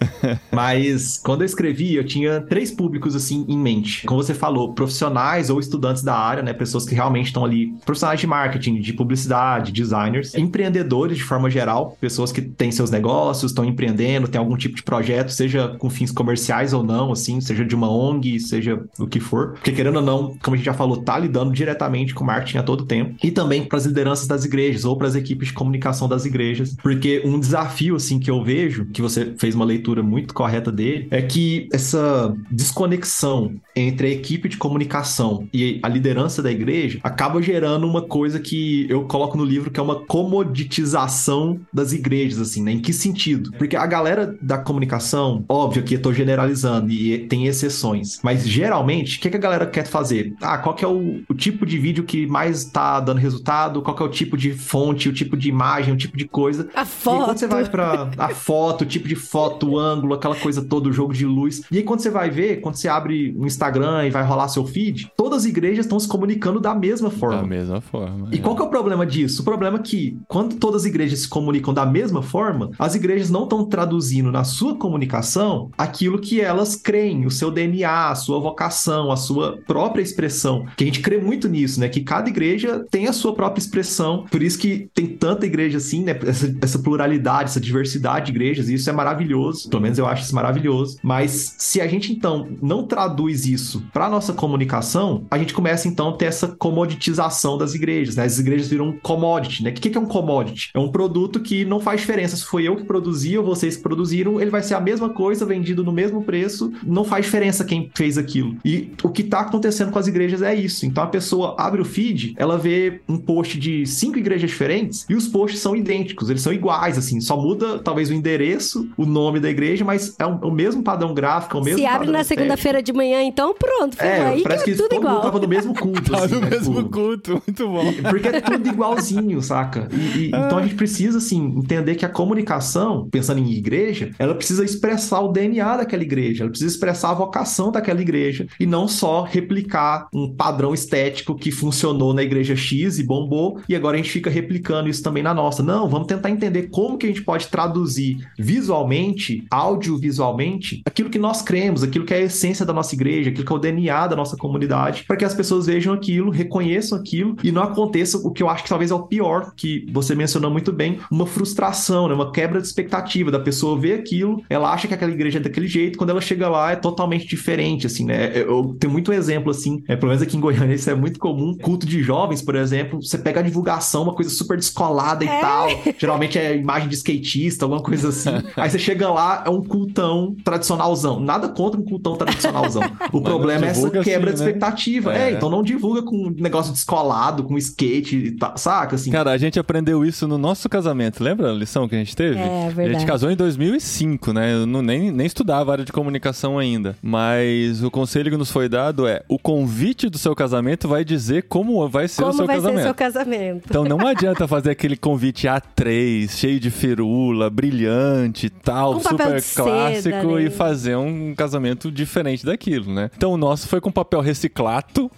Mas 0.51 1.17
quando 1.17 1.41
eu 1.41 1.45
escrevi, 1.45 1.95
eu 1.95 2.05
tinha 2.05 2.41
três 2.41 2.71
públicos 2.71 3.15
assim 3.15 3.45
em 3.47 3.57
mente. 3.57 4.05
Como 4.05 4.21
você 4.21 4.34
falou, 4.34 4.73
profissionais 4.73 5.49
ou 5.49 5.59
estudantes 5.59 6.03
da 6.03 6.15
área, 6.15 6.43
né? 6.43 6.53
Pessoas 6.53 6.86
que 6.86 6.95
realmente 6.95 7.28
estão 7.28 7.43
ali, 7.43 7.73
profissionais 7.86 8.19
de 8.19 8.28
marketing, 8.28 8.80
de 8.80 8.93
publicidade, 8.93 9.71
designers, 9.71 10.36
empreendedores 10.36 11.17
de 11.17 11.23
forma 11.23 11.49
geral, 11.49 11.97
pessoas 11.99 12.32
que 12.32 12.41
têm 12.41 12.71
seus 12.71 12.89
negócios, 12.89 13.51
estão 13.51 13.65
empreendendo, 13.65 14.28
têm 14.28 14.39
algum 14.39 14.57
tipo 14.57 14.76
de 14.76 14.84
projeto, 14.84 15.32
seja 15.32 15.76
com 15.78 15.89
fins 15.89 16.11
comerciais 16.11 16.73
ou 16.73 16.84
não, 16.84 17.11
assim, 17.11 17.41
seja 17.41 17.65
de 17.65 17.76
uma 17.76 17.89
ONG, 17.89 18.39
seja 18.39 18.64
o 18.74 19.07
que 19.07 19.20
for. 19.20 19.53
Porque 19.53 19.72
querendo 19.72 19.97
ou 19.97 20.01
não, 20.01 20.38
como 20.43 20.55
a 20.55 20.57
gente 20.57 20.66
já 20.66 20.74
falou, 20.74 20.97
tá 20.97 21.18
lidando 21.18 21.51
diretamente 21.51 22.13
com 22.13 22.24
marketing 22.24 22.57
a 22.57 22.63
todo 22.63 22.86
tempo. 22.86 23.16
E 23.24 23.32
também 23.32 23.63
para 23.63 23.78
as 23.78 23.86
lideranças 23.86 24.28
das 24.28 24.45
igrejas 24.45 24.86
ou 24.86 24.97
para 24.97 25.07
as 25.07 25.16
equipes 25.16 25.49
de 25.49 25.53
comunicação 25.53 26.07
das 26.07 26.26
igrejas. 26.26 26.76
Porque 26.82 27.22
um 27.26 27.39
desafio, 27.39 27.95
assim, 27.95 28.20
que 28.20 28.30
eu 28.30 28.43
vejo, 28.43 28.86
que 28.86 29.01
você 29.01 29.34
fez 29.38 29.55
uma 29.55 29.66
leitura 29.66 30.01
muito 30.01 30.34
correta 30.34 30.72
dele, 30.72 31.07
é 31.11 31.22
que 31.22 31.68
essa 31.72 32.34
desconexão 32.49 33.55
entre 33.76 34.07
a 34.07 34.11
equipe 34.11 34.47
de 34.47 34.57
comunicação 34.57 35.47
e 35.53 35.80
a 35.84 35.89
liderança 35.89 36.41
da 36.41 36.51
igreja 36.51 36.99
acaba 37.03 37.41
gerando 37.41 37.86
uma 37.88 38.01
coisa 38.01 38.39
que 38.39 38.86
eu 38.89 39.03
coloco 39.03 39.38
no 39.38 39.43
livro 39.43 39.70
que 39.70 39.80
é 39.80 39.84
uma 39.84 40.05
comoditização 40.05 41.59
das 41.74 41.91
igrejas, 41.91 42.39
assim, 42.39 42.63
né? 42.63 42.72
Em 42.72 42.80
que 42.80 42.93
sentido? 42.93 43.51
Porque 43.57 43.76
a 43.76 43.86
galera 43.86 44.36
da 44.41 44.57
comunicação, 44.57 45.43
óbvio 45.49 45.84
que 45.84 45.95
eu 45.95 46.01
tô 46.01 46.13
generalizando 46.13 46.91
e 46.91 47.18
tem 47.28 47.47
exceções, 47.47 48.20
mas 48.24 48.47
geralmente, 48.56 49.18
o 49.18 49.22
que, 49.22 49.30
que 49.30 49.38
a 49.38 49.39
galera 49.39 49.66
quer 49.66 49.86
fazer? 49.86 50.34
Ah, 50.41 50.58
qual 50.58 50.74
que 50.76 50.84
é 50.84 50.88
o, 50.88 51.22
o 51.30 51.34
tipo 51.34 51.66
de 51.66 51.78
vídeo 51.78 52.03
que 52.03 52.26
mais 52.28 52.66
tá 52.66 52.99
dando 52.99 53.20
resultado? 53.20 53.82
Qual 53.82 53.95
que 53.95 54.01
é 54.01 54.06
o 54.06 54.10
tipo 54.10 54.38
de 54.38 54.53
fonte, 54.53 55.10
o 55.10 55.14
tipo 55.14 55.36
de 55.38 55.49
imagem, 55.49 55.93
o 55.93 55.97
tipo 55.97 56.18
de 56.18 56.28
coisa? 56.28 56.70
A 56.74 56.80
E 56.80 56.82
aí, 56.82 56.86
foto. 56.86 57.26
quando 57.26 57.38
você 57.38 57.47
vai 57.47 57.66
pra 57.70 58.10
a 58.18 58.30
foto, 58.30 58.82
o 58.84 58.86
tipo 58.86 59.08
de 59.08 59.16
foto, 59.16 59.70
o 59.72 59.80
ângulo, 59.80 60.14
aquela 60.14 60.36
coisa 60.36 60.62
toda, 60.64 60.89
o 60.89 60.93
jogo 60.93 61.14
de 61.14 61.26
luz. 61.26 61.62
E 61.72 61.78
aí, 61.78 61.84
quando 61.84 61.99
você 61.99 62.10
vai 62.10 62.30
ver, 62.30 62.62
quando 62.62 62.76
você 62.76 62.88
abre 62.88 63.34
o 63.38 63.45
Instagram 63.45 64.06
e 64.08 64.10
vai 64.10 64.24
rolar 64.24 64.47
seu 64.47 64.66
feed, 64.66 65.12
todas 65.18 65.39
as 65.39 65.45
igrejas 65.45 65.86
estão 65.86 65.99
se 65.99 66.08
comunicando 66.08 66.60
da 66.60 66.74
mesma 66.74 67.10
forma. 67.10 67.38
Da 67.38 67.47
mesma 67.47 67.82
forma. 67.82 68.30
E 68.32 68.38
qual 68.39 68.56
que 68.56 68.62
é 68.62 68.66
o 68.66 68.70
problema 68.70 69.06
disso? 69.06 69.41
O 69.41 69.45
problema 69.45 69.78
é 69.78 69.82
que, 69.82 70.18
quando 70.28 70.56
todas 70.56 70.82
as 70.82 70.86
igrejas 70.88 71.20
se 71.20 71.28
comunicam 71.30 71.74
da 71.74 71.86
mesma 71.86 72.22
forma, 72.22 72.70
as 72.80 72.95
igrejas 72.95 73.30
não 73.30 73.43
estão 73.43 73.66
traduzindo 73.66 74.32
na 74.32 74.43
sua 74.43 74.76
comunicação 74.78 75.70
aquilo 75.78 76.20
que 76.20 76.39
elas 76.41 76.76
creem, 76.76 77.26
o 77.26 77.32
seu 77.32 77.51
DNA, 77.51 78.10
a 78.10 78.16
sua 78.16 78.39
vocação, 78.46 79.12
a 79.12 79.18
sua 79.18 79.58
própria 79.66 80.02
expressão. 80.02 80.66
Que 80.78 80.84
a 80.84 80.88
gente 80.88 81.02
crê 81.02 81.18
muito 81.18 81.48
nisso, 81.50 81.80
né? 81.80 81.89
Que 81.89 82.02
cada 82.02 82.30
igreja 82.30 82.86
tem 82.91 83.08
a 83.08 83.14
sua 83.14 83.34
própria 83.34 83.60
expressão. 83.60 84.26
Por 84.30 84.43
isso 84.43 84.60
que 84.60 84.89
tem 84.93 85.08
tanta 85.08 85.46
igreja 85.46 85.78
assim, 85.78 86.04
né? 86.04 86.18
Essa, 86.26 86.56
essa 86.62 86.80
pluralidade, 86.80 87.50
essa 87.50 87.60
diversidade 87.60 88.26
de 88.26 88.32
igrejas, 88.32 88.70
e 88.70 88.76
isso 88.76 88.89
é 88.89 88.93
maravilhoso. 88.93 89.70
Pelo 89.70 89.82
menos 89.82 89.98
eu 89.98 90.06
acho 90.06 90.24
isso 90.24 90.36
maravilhoso. 90.36 90.98
Mas 91.02 91.56
se 91.58 91.82
a 91.82 91.88
gente 91.88 92.12
então 92.12 92.48
não 92.62 92.86
traduz 92.86 93.46
isso 93.46 93.84
para 93.91 94.10
nossa 94.10 94.34
comunicação, 94.34 95.26
a 95.30 95.38
gente 95.38 95.54
começa 95.54 95.88
então 95.88 96.10
a 96.10 96.14
ter 96.14 96.26
essa 96.26 96.48
comoditização 96.48 97.58
das 97.58 97.74
igrejas, 97.74 98.16
né? 98.16 98.24
As 98.24 98.39
igrejas 98.39 98.68
viram 98.68 98.89
um 98.89 99.00
commodity, 99.00 99.64
né? 99.64 99.72
O 99.72 99.74
que 99.74 99.98
é 99.98 100.02
um 100.02 100.06
commodity? 100.06 100.70
É 100.74 100.80
um 100.80 100.91
produto 100.91 101.39
que 101.39 101.66
não 101.66 101.80
faz 101.80 102.02
diferença 102.02 102.36
se 102.36 102.46
foi 102.46 102.64
eu 102.64 102.76
que 102.76 102.84
produzi 102.84 103.38
ou 103.38 103.43
vocês 103.43 103.78
que 103.78 103.84
produziram, 103.84 104.39
ele 104.39 104.52
vai 104.52 104.62
ser 104.62 104.76
a 104.76 104.80
mesma 104.80 105.10
coisa, 105.10 105.46
vendido 105.46 105.84
no 105.84 105.91
mesmo 105.91 106.24
preço, 106.24 106.72
não 106.84 107.04
faz 107.04 107.26
diferença 107.26 107.66
quem 107.66 107.89
fez 107.93 108.18
aquilo. 108.36 108.58
E 108.66 108.92
o 109.04 109.10
que 109.10 109.22
está 109.22 109.40
acontecendo 109.42 109.92
com 109.92 110.00
as 110.00 110.08
igrejas 110.08 110.42
é 110.42 110.54
isso. 110.54 110.86
Então 110.86 111.04
a 111.04 111.08
pessoa 111.08 111.56
abre 111.58 111.82
o 111.82 111.86
feed, 111.86 112.34
ela 112.38 112.58
vê 112.58 113.02
um 113.08 113.18
post 113.18 113.58
de 113.58 113.86
cinco 113.86 114.18
igrejas 114.20 114.50
diferentes 114.50 115.06
e 115.10 115.16
os 115.16 115.28
posts 115.28 115.60
são 115.62 115.76
idênticos, 115.76 116.30
eles 116.30 116.42
são 116.42 116.52
iguais, 116.52 116.98
assim, 116.98 117.22
só 117.22 117.38
muda 117.38 117.80
talvez 117.80 118.10
o 118.10 118.14
endereço, 118.14 118.90
o 118.98 119.06
nome 119.06 119.40
da 119.40 119.50
igreja, 119.50 119.86
mas 119.86 120.16
é, 120.20 120.26
o 120.26 120.52
mesmo 120.52 120.84
padrão 120.84 121.14
gráfico, 121.14 121.58
é 121.58 121.62
o 121.62 121.64
mesmo 121.64 121.80
Se 121.80 121.86
abre 121.86 122.10
na 122.12 122.24
segunda-feira 122.24 122.82
de 122.82 122.92
manhã, 122.92 123.22
então 123.24 123.54
pronto. 123.54 124.02
É, 124.02 124.22
aí 124.28 124.44
parece 124.44 124.66
que, 124.66 124.72
que 124.72 124.76
é 124.76 124.78
tudo 124.78 124.90
todo 124.90 125.00
igual. 125.00 125.14
mundo 125.16 125.24
tava 125.24 125.40
no 125.40 125.48
mesmo 125.48 125.74
culto. 125.74 126.16
Assim, 126.16 126.36
no 126.36 126.42
né, 126.42 126.50
mesmo 126.50 126.76
tipo, 126.76 126.90
culto, 126.90 127.32
muito 127.46 127.68
bom. 127.70 127.90
e- 127.90 128.02
Porque 128.02 128.28
é 128.28 128.42
tudo 128.42 128.68
igualzinho, 128.68 129.42
saca? 129.42 129.88
E, 129.92 130.18
e- 130.18 130.28
então 130.28 130.58
a 130.58 130.62
gente 130.62 130.76
precisa, 130.76 131.18
assim, 131.18 131.54
entender 131.58 131.96
que 131.96 132.06
a 132.06 132.10
comunicação, 132.10 133.08
pensando 133.10 133.40
em 133.40 133.52
igreja, 133.52 134.12
ela 134.18 134.34
precisa 134.36 134.64
expressar 134.64 135.20
o 135.22 135.28
DNA 135.32 135.78
daquela 135.78 136.04
igreja, 136.04 136.44
ela 136.44 136.50
precisa 136.50 136.72
expressar 136.72 137.12
a 137.12 137.14
vocação 137.14 137.72
daquela 137.72 138.02
igreja 138.02 138.24
e 138.59 138.65
não 138.65 138.88
só 138.88 139.23
replicar 139.23 140.07
um 140.13 140.34
padrão 140.34 140.73
estético 140.73 141.36
que 141.36 141.51
funcionou 141.51 142.13
na 142.13 142.23
igreja 142.23 142.55
X 142.55 142.99
e 142.99 143.03
bombou 143.03 143.59
e 143.67 143.76
agora 143.76 143.95
a 143.95 143.97
gente 143.97 144.11
fica 144.11 144.30
replicando 144.30 144.89
isso 144.89 145.03
também 145.03 145.23
na 145.23 145.34
nossa. 145.34 145.61
Não, 145.61 145.88
vamos 145.88 146.07
tentar 146.07 146.30
entender 146.30 146.69
como 146.69 146.97
que 146.97 147.05
a 147.05 147.09
gente 147.09 147.23
pode 147.23 147.47
traduzir 147.47 148.17
visualmente, 148.38 149.45
audiovisualmente, 149.49 150.82
aquilo 150.86 151.09
que 151.09 151.19
nós 151.19 151.41
cremos, 151.41 151.84
aquilo 151.84 152.05
que 152.05 152.13
é 152.13 152.17
a 152.17 152.21
essência 152.21 152.65
da 152.65 152.73
nossa 152.73 152.95
igreja, 152.95 153.30
aquilo 153.30 153.45
que 153.45 153.53
é 153.53 153.55
o 153.55 153.59
DNA 153.59 154.07
da 154.07 154.15
nossa 154.15 154.38
comunidade, 154.38 155.03
para 155.07 155.17
que 155.17 155.26
as 155.26 155.34
pessoas 155.34 155.65
vejam 155.65 155.93
aquilo, 155.93 156.32
reconheçam 156.32 156.97
aquilo 156.97 157.36
e 157.43 157.51
não 157.51 157.63
aconteça 157.63 158.17
o 158.17 158.32
que 158.32 158.43
eu 158.43 158.49
acho 158.49 158.63
que 158.63 158.69
talvez 158.69 158.91
é 158.91 158.95
o 158.95 159.03
pior, 159.03 159.53
que 159.55 159.86
você 159.91 160.15
mencionou 160.15 160.51
muito 160.51 160.71
bem, 160.71 160.99
uma 161.11 161.26
frustração, 161.26 162.07
né? 162.07 162.13
uma 162.13 162.32
quebra 162.32 162.61
de 162.61 162.67
expectativa 162.67 163.32
da 163.32 163.39
pessoa 163.39 163.80
ver 163.80 163.99
aquilo, 163.99 164.43
ela 164.49 164.71
acha 164.71 164.88
que 164.88 164.93
aquela 164.93 165.11
igreja 165.11 165.39
é 165.39 165.41
daquele 165.41 165.67
jeito, 165.67 165.97
quando 165.97 166.09
ela 166.09 166.21
chega 166.21 166.49
lá 166.49 166.71
é 166.71 166.76
totalmente 166.76 167.28
diferente, 167.28 167.88
assim, 167.88 168.05
né? 168.05 168.14
Eu 168.41 168.76
tenho 168.80 168.91
muito 168.91 169.11
exemplo, 169.13 169.51
assim, 169.51 169.84
é, 169.88 169.95
pelo 169.95 170.09
menos 170.09 170.22
aqui 170.22 170.38
em 170.38 170.39
Goiânia 170.39 170.74
isso 170.76 170.89
é 170.89 170.95
muito 170.95 171.20
comum, 171.20 171.55
culto 171.57 171.86
de 171.86 172.01
jovens, 172.01 172.41
por 172.41 172.55
exemplo, 172.55 173.01
você 173.01 173.18
pega 173.18 173.39
a 173.39 173.43
divulgação, 173.43 174.03
uma 174.03 174.13
coisa 174.13 174.30
super 174.32 174.57
descolada 174.57 175.24
e 175.24 175.28
É. 175.28 175.39
tal, 175.41 175.68
geralmente 175.97 176.38
é 176.38 176.55
imagem 176.55 176.88
de 176.89 176.95
skatista, 176.95 177.66
alguma 177.66 177.82
coisa 177.82 178.09
assim, 178.09 178.30
aí 178.55 178.70
você 178.70 178.80
chega 178.80 179.09
lá, 179.11 179.43
é 179.45 179.49
um 179.49 179.61
cultão 179.61 180.36
tradicionalzão, 180.43 181.20
nada 181.20 181.49
contra 181.49 181.80
um 181.80 181.84
cultão 181.84 182.16
tradicionalzão, 182.16 182.82
o 183.11 183.18
não 183.18 183.24
problema 183.24 183.66
é 183.66 183.70
essa 183.70 183.80
divulga 183.82 184.03
quebra 184.03 184.30
assim, 184.32 184.38
de 184.39 184.43
né? 184.43 184.47
expectativa, 184.49 185.13
É. 185.16 185.30
é, 185.30 185.32
então 185.34 185.49
não 185.49 185.63
divulga 185.63 186.01
com 186.03 186.16
um 186.28 186.30
negócio 186.38 186.72
descolado, 186.74 187.43
com 187.43 187.57
skate 187.57 188.16
e 188.16 188.32
tal, 188.32 188.57
saca, 188.57 188.95
assim, 188.95 189.11
Cara, 189.11 189.32
a 189.32 189.38
gente 189.38 189.59
aprendeu 189.59 190.05
isso 190.05 190.28
no 190.28 190.38
nosso 190.38 190.68
casamento. 190.68 191.24
Lembra 191.24 191.49
a 191.49 191.53
lição 191.53 191.88
que 191.88 191.95
a 191.95 191.97
gente 191.97 192.16
teve? 192.16 192.38
É, 192.38 192.66
A 192.68 192.70
verdade. 192.70 192.99
gente 192.99 193.07
casou 193.07 193.32
em 193.32 193.36
2005, 193.36 194.34
né? 194.34 194.53
Eu 194.53 194.66
não, 194.66 194.82
nem, 194.82 195.11
nem 195.11 195.26
estudava 195.26 195.72
área 195.72 195.86
de 195.86 195.91
comunicação 195.91 196.57
ainda. 196.59 196.95
Mas 197.01 197.82
o 197.84 197.89
conselho 197.96 198.30
que 198.30 198.38
nos 198.38 198.52
foi 198.52 198.68
dado 198.70 199.08
é: 199.08 199.24
o 199.30 199.39
convite 199.39 200.10
do 200.10 200.18
seu 200.18 200.36
casamento 200.36 200.88
vai 200.88 201.04
dizer 201.06 201.43
como 201.43 201.88
vai 201.88 202.08
ser 202.08 202.22
o 202.22 202.26
Como 202.26 202.38
seu 202.38 202.46
vai 202.46 202.56
casamento. 202.58 202.78
ser 202.80 202.84
seu 202.84 202.93
casamento? 202.93 203.64
Então 203.70 203.84
não 203.86 204.06
adianta 204.06 204.48
fazer 204.48 204.72
aquele 204.72 204.98
convite 204.98 205.48
A3, 205.48 206.30
cheio 206.30 206.60
de 206.60 206.70
firula, 206.70 207.50
brilhante 207.50 208.50
tal, 208.50 209.00
super 209.00 209.36
de 209.36 209.41
seda, 209.41 209.70
clássico 209.70 210.36
né? 210.36 210.43
e 210.43 210.50
fazer 210.50 210.96
um 210.98 211.34
casamento 211.36 211.89
diferente 211.91 212.46
daquilo, 212.46 212.93
né? 212.93 213.10
Então 213.16 213.32
o 213.32 213.38
nosso 213.38 213.68
foi 213.68 213.80
com 213.80 213.91
papel 213.91 214.20
reciclado, 214.22 215.10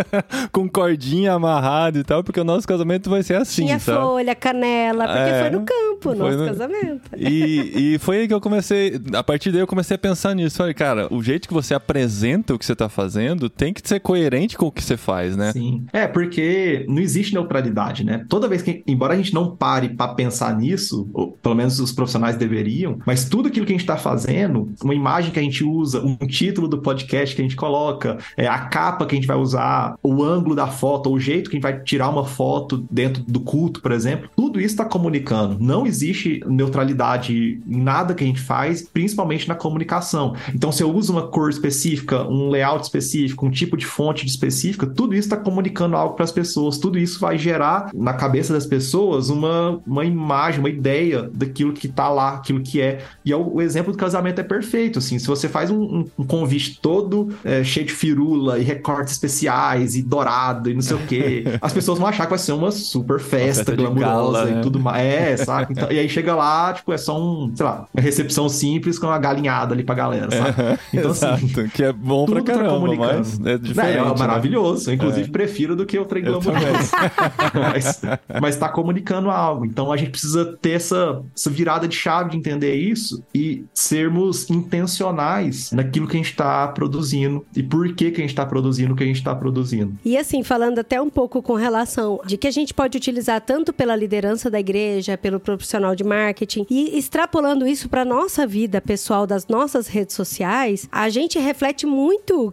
com 0.52 0.68
cordinha 0.68 1.32
amarrada 1.32 1.98
e 1.98 2.04
tal, 2.04 2.22
porque 2.22 2.40
o 2.40 2.44
nosso 2.44 2.66
casamento 2.68 3.08
vai 3.08 3.22
ser 3.22 3.36
assim, 3.36 3.66
Tinha 3.66 3.78
sabe? 3.78 3.98
folha, 4.00 4.34
canela, 4.34 5.06
porque 5.06 5.18
É. 5.20 5.40
foi 5.40 5.50
no 5.50 5.64
campo 5.64 6.10
o 6.10 6.14
nosso 6.14 6.36
no- 6.38 6.46
casamento. 6.46 7.10
E, 7.16 7.94
e 7.94 7.98
foi 7.98 8.18
aí 8.18 8.28
que 8.28 8.34
eu 8.34 8.40
comecei. 8.40 9.00
A 9.14 9.22
partir 9.24 9.50
daí 9.50 9.60
eu 9.60 9.66
comecei 9.66 9.94
a 9.94 9.98
pensar 9.98 10.34
nisso. 10.34 10.56
Falei, 10.58 10.74
cara, 10.74 11.08
o 11.12 11.22
jeito 11.22 11.48
que 11.48 11.54
você 11.54 11.72
apresenta 11.74 12.25
o 12.34 12.58
que 12.58 12.66
você 12.66 12.74
tá 12.74 12.88
fazendo 12.88 13.48
tem 13.48 13.72
que 13.72 13.86
ser 13.86 14.00
coerente 14.00 14.56
com 14.56 14.66
o 14.66 14.72
que 14.72 14.82
você 14.82 14.96
faz, 14.96 15.36
né? 15.36 15.52
Sim. 15.52 15.84
É, 15.92 16.06
porque 16.06 16.84
não 16.88 17.00
existe 17.00 17.34
neutralidade, 17.34 18.04
né? 18.04 18.24
Toda 18.28 18.48
vez 18.48 18.62
que, 18.62 18.82
embora 18.86 19.14
a 19.14 19.16
gente 19.16 19.34
não 19.34 19.54
pare 19.54 19.90
pra 19.90 20.08
pensar 20.08 20.56
nisso, 20.56 21.08
ou 21.12 21.32
pelo 21.32 21.54
menos 21.54 21.78
os 21.78 21.92
profissionais 21.92 22.36
deveriam, 22.36 22.98
mas 23.06 23.28
tudo 23.28 23.48
aquilo 23.48 23.66
que 23.66 23.72
a 23.72 23.76
gente 23.76 23.86
tá 23.86 23.96
fazendo, 23.96 24.72
uma 24.82 24.94
imagem 24.94 25.30
que 25.30 25.38
a 25.38 25.42
gente 25.42 25.64
usa, 25.64 26.00
um 26.02 26.16
título 26.16 26.68
do 26.68 26.78
podcast 26.78 27.34
que 27.34 27.42
a 27.42 27.44
gente 27.44 27.56
coloca, 27.56 28.18
é, 28.36 28.46
a 28.46 28.58
capa 28.58 29.06
que 29.06 29.14
a 29.14 29.18
gente 29.18 29.28
vai 29.28 29.36
usar, 29.36 29.96
o 30.02 30.22
ângulo 30.22 30.54
da 30.54 30.66
foto, 30.66 31.08
ou 31.08 31.16
o 31.16 31.20
jeito 31.20 31.50
que 31.50 31.56
a 31.56 31.58
gente 31.58 31.62
vai 31.62 31.80
tirar 31.80 32.08
uma 32.08 32.24
foto 32.24 32.86
dentro 32.90 33.22
do 33.22 33.40
culto, 33.40 33.80
por 33.80 33.92
exemplo, 33.92 34.28
tudo 34.36 34.60
isso 34.60 34.74
está 34.74 34.84
comunicando. 34.84 35.56
Não 35.60 35.86
existe 35.86 36.40
neutralidade 36.46 37.60
em 37.66 37.82
nada 37.82 38.14
que 38.14 38.24
a 38.24 38.26
gente 38.26 38.40
faz, 38.40 38.82
principalmente 38.82 39.48
na 39.48 39.54
comunicação. 39.54 40.34
Então, 40.54 40.72
se 40.72 40.82
eu 40.82 40.92
uso 40.92 41.12
uma 41.12 41.28
cor 41.28 41.50
específica, 41.50 42.15
um 42.24 42.48
layout 42.50 42.82
específico, 42.84 43.46
um 43.46 43.50
tipo 43.50 43.76
de 43.76 43.86
fonte 43.86 44.26
específica, 44.26 44.86
tudo 44.86 45.14
isso 45.14 45.26
está 45.26 45.36
comunicando 45.36 45.96
algo 45.96 46.14
para 46.14 46.24
as 46.24 46.32
pessoas. 46.32 46.78
Tudo 46.78 46.98
isso 46.98 47.20
vai 47.20 47.38
gerar 47.38 47.90
na 47.94 48.12
cabeça 48.14 48.52
das 48.52 48.66
pessoas 48.66 49.30
uma, 49.30 49.80
uma 49.86 50.04
imagem, 50.04 50.60
uma 50.60 50.68
ideia 50.68 51.30
daquilo 51.32 51.72
que 51.72 51.86
está 51.86 52.08
lá, 52.08 52.34
aquilo 52.34 52.60
que 52.60 52.80
é. 52.80 53.02
E 53.24 53.32
é 53.32 53.36
o, 53.36 53.54
o 53.54 53.62
exemplo 53.62 53.92
do 53.92 53.98
casamento 53.98 54.40
é 54.40 54.44
perfeito. 54.44 54.98
Assim, 54.98 55.18
se 55.18 55.26
você 55.26 55.48
faz 55.48 55.70
um, 55.70 56.04
um- 56.18 56.26
convite 56.26 56.78
todo 56.82 57.28
é, 57.44 57.62
cheio 57.62 57.86
de 57.86 57.92
firula 57.92 58.58
e 58.58 58.62
recortes 58.62 59.12
especiais 59.12 59.94
e 59.96 60.02
dourado 60.02 60.68
e 60.70 60.74
não 60.74 60.82
sei 60.82 60.96
o 60.96 61.06
quê, 61.06 61.44
as 61.62 61.72
pessoas 61.72 61.98
vão 61.98 62.08
achar 62.08 62.24
que 62.24 62.30
vai 62.30 62.38
ser 62.38 62.52
uma 62.52 62.70
super 62.70 63.20
festa, 63.20 63.64
festa 63.64 63.76
glamurosa 63.76 64.38
gala, 64.38 64.50
e 64.50 64.54
né? 64.54 64.60
tudo 64.60 64.78
mais. 64.80 65.02
É, 65.04 65.36
saca? 65.44 65.72
Então, 65.72 65.90
e 65.90 65.98
aí 65.98 66.08
chega 66.08 66.34
lá, 66.34 66.72
tipo, 66.72 66.92
é 66.92 66.98
só 66.98 67.20
um, 67.20 67.52
sei 67.54 67.64
lá, 67.64 67.86
uma 67.94 68.02
recepção 68.02 68.48
simples 68.48 68.98
com 68.98 69.06
uma 69.06 69.18
galinhada 69.18 69.74
ali 69.74 69.84
pra 69.84 69.94
galera, 69.94 70.30
sabe? 70.30 70.78
Então, 70.92 71.10
assim, 71.12 71.26
Exato, 71.26 71.68
que 71.70 71.82
é 71.82 71.92
bom 72.06 72.24
pra 72.24 72.36
tudo 72.36 72.46
tá 72.46 72.54
caramba, 72.54 72.74
comunicando. 72.74 73.18
mas 73.18 73.46
é 73.46 73.52
É, 73.52 73.58
diferente. 73.58 73.98
é 73.98 74.02
né? 74.04 74.14
maravilhoso. 74.18 74.88
Eu, 74.90 74.94
inclusive, 74.94 75.30
prefiro 75.30 75.74
do 75.76 75.84
que 75.84 75.98
o 75.98 76.04
trem 76.04 76.24
Eu 76.24 76.40
glamouroso. 76.40 76.90
mas, 77.54 78.00
mas 78.40 78.56
tá 78.56 78.68
comunicando 78.68 79.30
algo. 79.30 79.64
Então 79.66 79.90
a 79.92 79.96
gente 79.96 80.10
precisa 80.10 80.56
ter 80.60 80.70
essa, 80.70 81.22
essa 81.36 81.50
virada 81.50 81.86
de 81.88 81.96
chave 81.96 82.30
de 82.30 82.36
entender 82.36 82.74
isso 82.74 83.22
e 83.34 83.64
sermos 83.74 84.48
intencionais 84.50 85.72
naquilo 85.72 86.06
que 86.06 86.14
a 86.14 86.18
gente 86.18 86.30
está 86.30 86.68
produzindo 86.68 87.44
e 87.54 87.62
por 87.62 87.92
que, 87.94 88.10
que 88.10 88.20
a 88.20 88.22
gente 88.22 88.30
está 88.30 88.46
produzindo 88.46 88.92
o 88.92 88.96
que 88.96 89.02
a 89.02 89.06
gente 89.06 89.16
está 89.16 89.34
produzindo. 89.34 89.94
E 90.04 90.16
assim, 90.16 90.42
falando 90.42 90.78
até 90.78 91.00
um 91.00 91.10
pouco 91.10 91.42
com 91.42 91.54
relação 91.54 92.20
de 92.24 92.36
que 92.36 92.46
a 92.46 92.50
gente 92.50 92.72
pode 92.72 92.96
utilizar 92.96 93.40
tanto 93.40 93.72
pela 93.72 93.96
liderança 93.96 94.50
da 94.50 94.60
igreja, 94.60 95.18
pelo 95.18 95.40
profissional 95.40 95.94
de 95.96 96.04
marketing 96.04 96.66
e 96.70 96.96
extrapolando 96.98 97.66
isso 97.66 97.88
para 97.88 98.04
nossa 98.04 98.46
vida 98.46 98.80
pessoal 98.80 99.26
das 99.26 99.46
nossas 99.48 99.88
redes 99.88 100.14
sociais, 100.14 100.88
a 100.92 101.08
gente 101.08 101.38
reflete 101.38 101.84
muito 101.86 101.95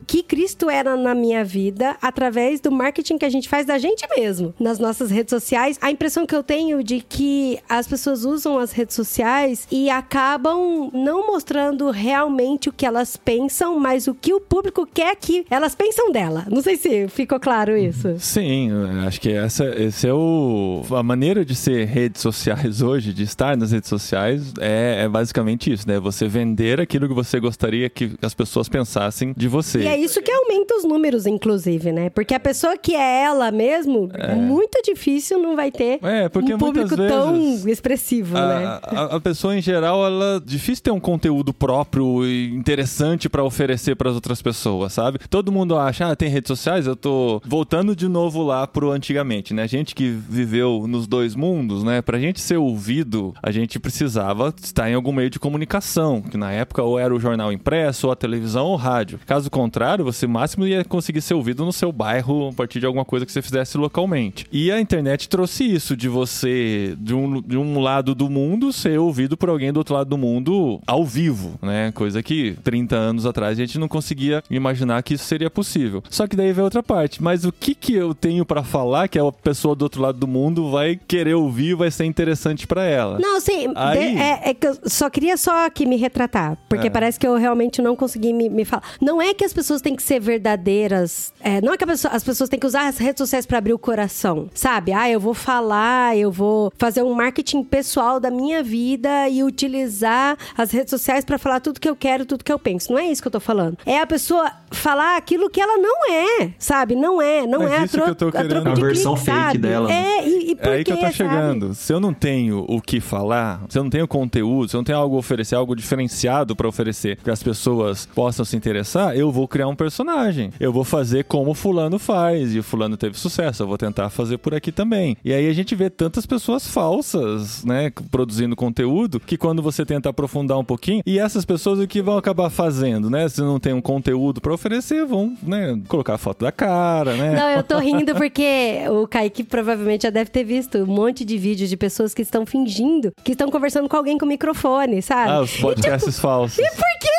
que 0.05 0.23
Cristo 0.23 0.69
era 0.69 0.95
na 0.95 1.13
minha 1.13 1.43
vida 1.43 1.95
através 2.01 2.59
do 2.59 2.71
marketing 2.71 3.17
que 3.17 3.25
a 3.25 3.29
gente 3.29 3.49
faz 3.49 3.65
da 3.65 3.77
gente 3.77 4.07
mesmo 4.15 4.53
nas 4.59 4.79
nossas 4.79 5.11
redes 5.11 5.29
sociais. 5.29 5.77
A 5.81 5.91
impressão 5.91 6.25
que 6.25 6.35
eu 6.35 6.43
tenho 6.43 6.83
de 6.83 7.01
que 7.01 7.59
as 7.67 7.87
pessoas 7.87 8.25
usam 8.25 8.57
as 8.57 8.71
redes 8.71 8.95
sociais 8.95 9.67
e 9.71 9.89
acabam 9.89 10.89
não 10.93 11.27
mostrando 11.27 11.89
realmente 11.91 12.69
o 12.69 12.73
que 12.73 12.85
elas 12.85 13.17
pensam, 13.17 13.79
mas 13.79 14.07
o 14.07 14.13
que 14.13 14.33
o 14.33 14.39
público 14.39 14.87
quer 14.91 15.15
que 15.15 15.45
elas 15.49 15.75
pensam 15.75 16.11
dela. 16.11 16.45
Não 16.49 16.61
sei 16.61 16.77
se 16.77 17.07
ficou 17.07 17.39
claro 17.39 17.77
isso. 17.77 18.15
Sim, 18.19 18.69
acho 19.05 19.19
que 19.19 19.31
essa 19.31 19.65
esse 19.65 20.07
é 20.07 20.13
o 20.13 20.83
a 20.91 21.03
maneira 21.03 21.43
de 21.43 21.55
ser 21.55 21.85
redes 21.85 22.21
sociais 22.21 22.81
hoje, 22.83 23.13
de 23.13 23.23
estar 23.23 23.57
nas 23.57 23.71
redes 23.71 23.89
sociais 23.89 24.53
é, 24.59 25.03
é 25.03 25.09
basicamente 25.09 25.71
isso, 25.71 25.87
né? 25.87 25.99
Você 25.99 26.27
vender 26.27 26.79
aquilo 26.79 27.07
que 27.07 27.13
você 27.13 27.39
gostaria 27.39 27.89
que 27.89 28.11
as 28.21 28.33
pessoas 28.33 28.69
pensassem 28.69 29.32
de 29.35 29.47
você. 29.47 29.79
E 29.79 29.87
é 29.87 29.97
isso 29.97 30.21
que 30.21 30.31
aumenta 30.31 30.75
os 30.75 30.83
números, 30.83 31.25
inclusive, 31.25 31.91
né? 31.91 32.09
Porque 32.09 32.33
a 32.33 32.39
pessoa 32.39 32.77
que 32.77 32.95
é 32.95 33.23
ela 33.23 33.51
mesmo, 33.51 34.09
muito 34.37 34.81
difícil 34.83 35.39
não 35.39 35.55
vai 35.55 35.71
ter 35.71 35.99
É, 36.03 36.29
porque 36.29 36.53
um 36.53 36.57
público 36.57 36.95
tão 36.95 37.35
expressivo, 37.67 38.35
né? 38.35 38.65
a, 38.65 38.79
a- 38.83 39.15
a 39.15 39.19
pessoa 39.19 39.55
em 39.57 39.61
geral, 39.61 40.05
ela 40.05 40.41
difícil 40.45 40.83
ter 40.83 40.91
um 40.91 40.99
conteúdo 40.99 41.53
próprio 41.53 42.25
e 42.25 42.47
interessante 42.53 43.27
pra 43.29 43.43
oferecer 43.43 43.95
pras 43.95 44.15
outras 44.15 44.41
pessoas, 44.41 44.93
sabe? 44.93 45.19
Todo 45.29 45.51
mundo 45.51 45.77
acha, 45.77 46.09
ah, 46.09 46.15
tem 46.15 46.29
redes 46.29 46.47
sociais, 46.47 46.87
eu 46.87 46.95
tô 46.95 47.41
voltando 47.45 47.95
de 47.95 48.07
novo 48.07 48.43
lá 48.43 48.65
pro 48.67 48.91
antigamente, 48.91 49.53
né? 49.53 49.67
Gente 49.67 49.93
que 49.95 50.09
viveu 50.09 50.85
nos 50.87 51.07
dois 51.07 51.35
mundos, 51.35 51.83
né? 51.83 52.01
Pra 52.01 52.19
gente 52.19 52.39
ser 52.41 52.57
ouvido, 52.57 53.33
a 53.41 53.51
gente 53.51 53.79
precisava 53.79 54.53
estar 54.61 54.89
em 54.89 54.93
algum 54.93 55.11
meio 55.11 55.29
de 55.29 55.39
comunicação, 55.39 56.21
que 56.21 56.37
na 56.37 56.51
época 56.51 56.83
ou 56.83 56.97
era 56.99 57.13
o 57.13 57.19
jornal 57.19 57.51
impresso, 57.51 58.07
ou 58.07 58.13
a 58.13 58.15
televisão 58.15 58.65
ou 58.67 58.73
o 58.73 58.77
rádio. 58.77 59.19
Caso 59.25 59.49
contrário, 59.49 60.03
você 60.03 60.27
máximo 60.27 60.67
ia 60.67 60.83
conseguir 60.83 61.21
ser 61.21 61.33
ouvido 61.33 61.63
no 61.65 61.71
seu 61.73 61.91
bairro 61.91 62.49
a 62.49 62.53
partir 62.53 62.79
de 62.79 62.85
alguma 62.85 63.05
coisa 63.05 63.25
que 63.25 63.31
você 63.31 63.41
fizesse 63.41 63.77
localmente. 63.77 64.45
E 64.51 64.71
a 64.71 64.79
internet 64.79 65.29
trouxe 65.29 65.63
isso 65.65 65.95
de 65.95 66.07
você, 66.09 66.95
de 66.99 67.13
um, 67.13 67.41
de 67.41 67.57
um 67.57 67.79
lado 67.79 68.13
do 68.15 68.29
mundo, 68.29 68.71
ser 68.73 68.99
ouvido 68.99 69.37
por 69.37 69.49
alguém 69.49 69.71
do 69.71 69.77
outro 69.77 69.93
lado 69.95 70.09
do 70.09 70.17
mundo 70.17 70.79
ao 70.87 71.05
vivo, 71.05 71.57
né? 71.61 71.91
Coisa 71.93 72.21
que 72.23 72.55
30 72.63 72.95
anos 72.95 73.25
atrás 73.25 73.57
a 73.57 73.61
gente 73.61 73.77
não 73.79 73.87
conseguia 73.87 74.43
imaginar 74.49 75.01
que 75.03 75.13
isso 75.13 75.25
seria 75.25 75.49
possível. 75.49 76.03
Só 76.09 76.27
que 76.27 76.35
daí 76.35 76.51
vem 76.53 76.63
outra 76.63 76.83
parte. 76.83 77.21
Mas 77.21 77.45
o 77.45 77.51
que 77.51 77.73
que 77.75 77.93
eu 77.93 78.13
tenho 78.13 78.45
para 78.45 78.63
falar 78.63 79.07
que 79.07 79.19
a 79.19 79.31
pessoa 79.31 79.75
do 79.75 79.83
outro 79.83 80.01
lado 80.01 80.17
do 80.17 80.27
mundo 80.27 80.69
vai 80.71 80.99
querer 81.07 81.33
ouvir, 81.35 81.75
vai 81.75 81.91
ser 81.91 82.05
interessante 82.05 82.67
para 82.67 82.83
ela? 82.83 83.19
Não, 83.19 83.39
sim. 83.39 83.67
Aí- 83.75 84.17
é, 84.17 84.49
é 84.49 84.53
que 84.53 84.67
eu 84.67 84.77
só 84.85 85.09
queria 85.09 85.37
só 85.37 85.65
aqui 85.65 85.85
me 85.85 85.95
retratar. 85.97 86.57
Porque 86.67 86.87
É. 86.87 86.89
parece 86.89 87.19
que 87.19 87.27
eu 87.27 87.35
realmente 87.35 87.81
não 87.81 87.95
consegui 87.95 88.33
me, 88.33 88.49
me 88.49 88.65
falar. 88.65 88.83
Não 89.01 89.12
é 89.21 89.33
que 89.33 89.43
as 89.45 89.53
pessoas 89.53 89.81
têm 89.81 89.95
que 89.95 90.03
ser 90.03 90.19
verdadeiras. 90.19 91.33
é, 91.39 91.59
não 91.61 91.73
é 91.73 91.77
que 91.77 91.83
a 91.83 91.87
pessoa- 91.87 92.13
as 92.13 92.23
pessoas 92.23 92.49
têm 92.49 92.59
que 92.59 92.65
usar 92.65 92.87
as 92.87 92.97
redes 92.97 93.17
sociais 93.19 93.45
pra 93.45 93.57
abrir 93.57 93.73
o 93.73 93.79
coração. 93.79 94.49
Sabe? 94.53 94.93
Ah, 94.93 95.09
eu 95.09 95.19
vou 95.19 95.33
falar, 95.33 96.15
eu 96.17 96.31
vou 96.31 96.71
fazer 96.77 97.03
um 97.03 97.13
marketing 97.13 97.63
pessoal 97.63 98.19
da 98.19 98.31
minha 98.31 98.63
vida 98.63 99.27
e 99.29 99.43
utilizar 99.43 100.37
as 100.57 100.71
redes 100.71 100.89
sociais 100.89 101.25
pra 101.25 101.37
falar 101.37 101.59
tudo 101.59 101.79
que 101.79 101.89
eu 101.89 101.95
quero, 101.95 102.25
tudo 102.25 102.43
que 102.43 102.51
eu 102.51 102.59
penso. 102.59 102.91
Não 102.91 102.99
é 102.99 103.07
isso 103.07 103.21
que 103.21 103.27
eu 103.27 103.31
tô 103.31 103.39
falando. 103.39 103.77
É 103.85 103.99
a 103.99 104.07
pessoa 104.07 104.49
falar 104.71 105.17
aquilo 105.17 105.49
que 105.49 105.59
ela 105.61 105.77
não 105.77 106.11
é, 106.11 106.51
sabe? 106.57 106.95
Não 106.95 107.21
é. 107.21 107.45
Não 107.45 107.59
Mas 107.59 107.71
é 107.71 107.77
a, 107.77 107.85
isso 107.85 108.01
que 108.01 108.09
eu 108.09 108.15
tô 108.15 108.27
a 108.27 108.31
querendo. 108.31 108.49
troco 108.49 108.69
A 108.69 108.73
versão 108.75 109.13
clique, 109.15 109.25
fake 109.31 109.41
sabe? 109.45 109.57
dela, 109.59 109.87
né? 109.87 109.93
É, 110.19 110.27
e, 110.27 110.51
e 110.51 110.55
por 110.55 110.67
É 110.67 110.75
aí 110.75 110.83
que 110.83 110.91
eu 110.91 110.95
tô 110.97 111.01
sabe? 111.03 111.13
chegando. 111.15 111.73
Se 111.73 111.91
eu 111.93 111.99
não 111.99 112.13
tenho 112.13 112.65
o 112.67 112.81
que 112.81 112.99
falar, 112.99 113.61
se 113.69 113.77
eu 113.77 113.83
não 113.83 113.89
tenho 113.89 114.07
conteúdo, 114.07 114.69
se 114.69 114.75
eu 114.75 114.79
não 114.79 114.83
tenho 114.85 114.97
algo 114.97 115.15
a 115.15 115.19
oferecer, 115.19 115.55
algo 115.55 115.75
diferenciado 115.75 116.55
pra 116.55 116.67
oferecer, 116.67 117.17
que 117.23 117.29
as 117.29 117.41
pessoas 117.43 118.05
possam 118.13 118.45
se 118.45 118.55
interessar, 118.55 119.02
eu 119.11 119.31
vou 119.31 119.47
criar 119.47 119.67
um 119.67 119.75
personagem. 119.75 120.51
Eu 120.59 120.71
vou 120.71 120.83
fazer 120.83 121.23
como 121.25 121.51
o 121.51 121.55
fulano 121.55 121.97
faz, 121.97 122.53
e 122.53 122.59
o 122.59 122.63
fulano 122.63 122.95
teve 122.95 123.17
sucesso, 123.17 123.63
eu 123.63 123.67
vou 123.67 123.77
tentar 123.77 124.09
fazer 124.09 124.37
por 124.37 124.53
aqui 124.53 124.71
também. 124.71 125.17
E 125.23 125.33
aí 125.33 125.49
a 125.49 125.53
gente 125.53 125.75
vê 125.75 125.89
tantas 125.89 126.25
pessoas 126.25 126.67
falsas, 126.67 127.63
né, 127.63 127.91
produzindo 128.11 128.55
conteúdo, 128.55 129.19
que 129.19 129.37
quando 129.37 129.61
você 129.61 129.85
tenta 129.85 130.09
aprofundar 130.09 130.57
um 130.57 130.63
pouquinho, 130.63 131.01
e 131.05 131.17
essas 131.19 131.45
pessoas 131.45 131.79
o 131.79 131.87
que 131.87 132.01
vão 132.01 132.17
acabar 132.17 132.49
fazendo, 132.49 133.09
né? 133.09 133.27
Se 133.27 133.41
não 133.41 133.59
tem 133.59 133.73
um 133.73 133.81
conteúdo 133.81 134.39
pra 134.39 134.53
oferecer, 134.53 135.05
vão, 135.05 135.35
né, 135.41 135.79
colocar 135.87 136.15
a 136.15 136.17
foto 136.17 136.45
da 136.45 136.51
cara, 136.51 137.15
né? 137.15 137.35
Não, 137.35 137.49
eu 137.49 137.63
tô 137.63 137.79
rindo 137.79 138.13
porque 138.15 138.83
o 138.89 139.07
Kaique 139.07 139.43
provavelmente 139.43 140.03
já 140.03 140.09
deve 140.09 140.29
ter 140.29 140.43
visto 140.43 140.77
um 140.77 140.85
monte 140.85 141.25
de 141.25 141.37
vídeos 141.37 141.69
de 141.69 141.77
pessoas 141.77 142.13
que 142.13 142.21
estão 142.21 142.45
fingindo 142.45 143.11
que 143.23 143.31
estão 143.31 143.49
conversando 143.49 143.87
com 143.87 143.95
alguém 143.95 144.17
com 144.17 144.25
microfone, 144.25 145.01
sabe? 145.01 145.31
Ah, 145.31 145.41
os 145.41 145.55
podcasts 145.57 146.19
falsos. 146.19 146.57
E 146.57 146.69
por 146.69 146.99
quê, 146.99 147.09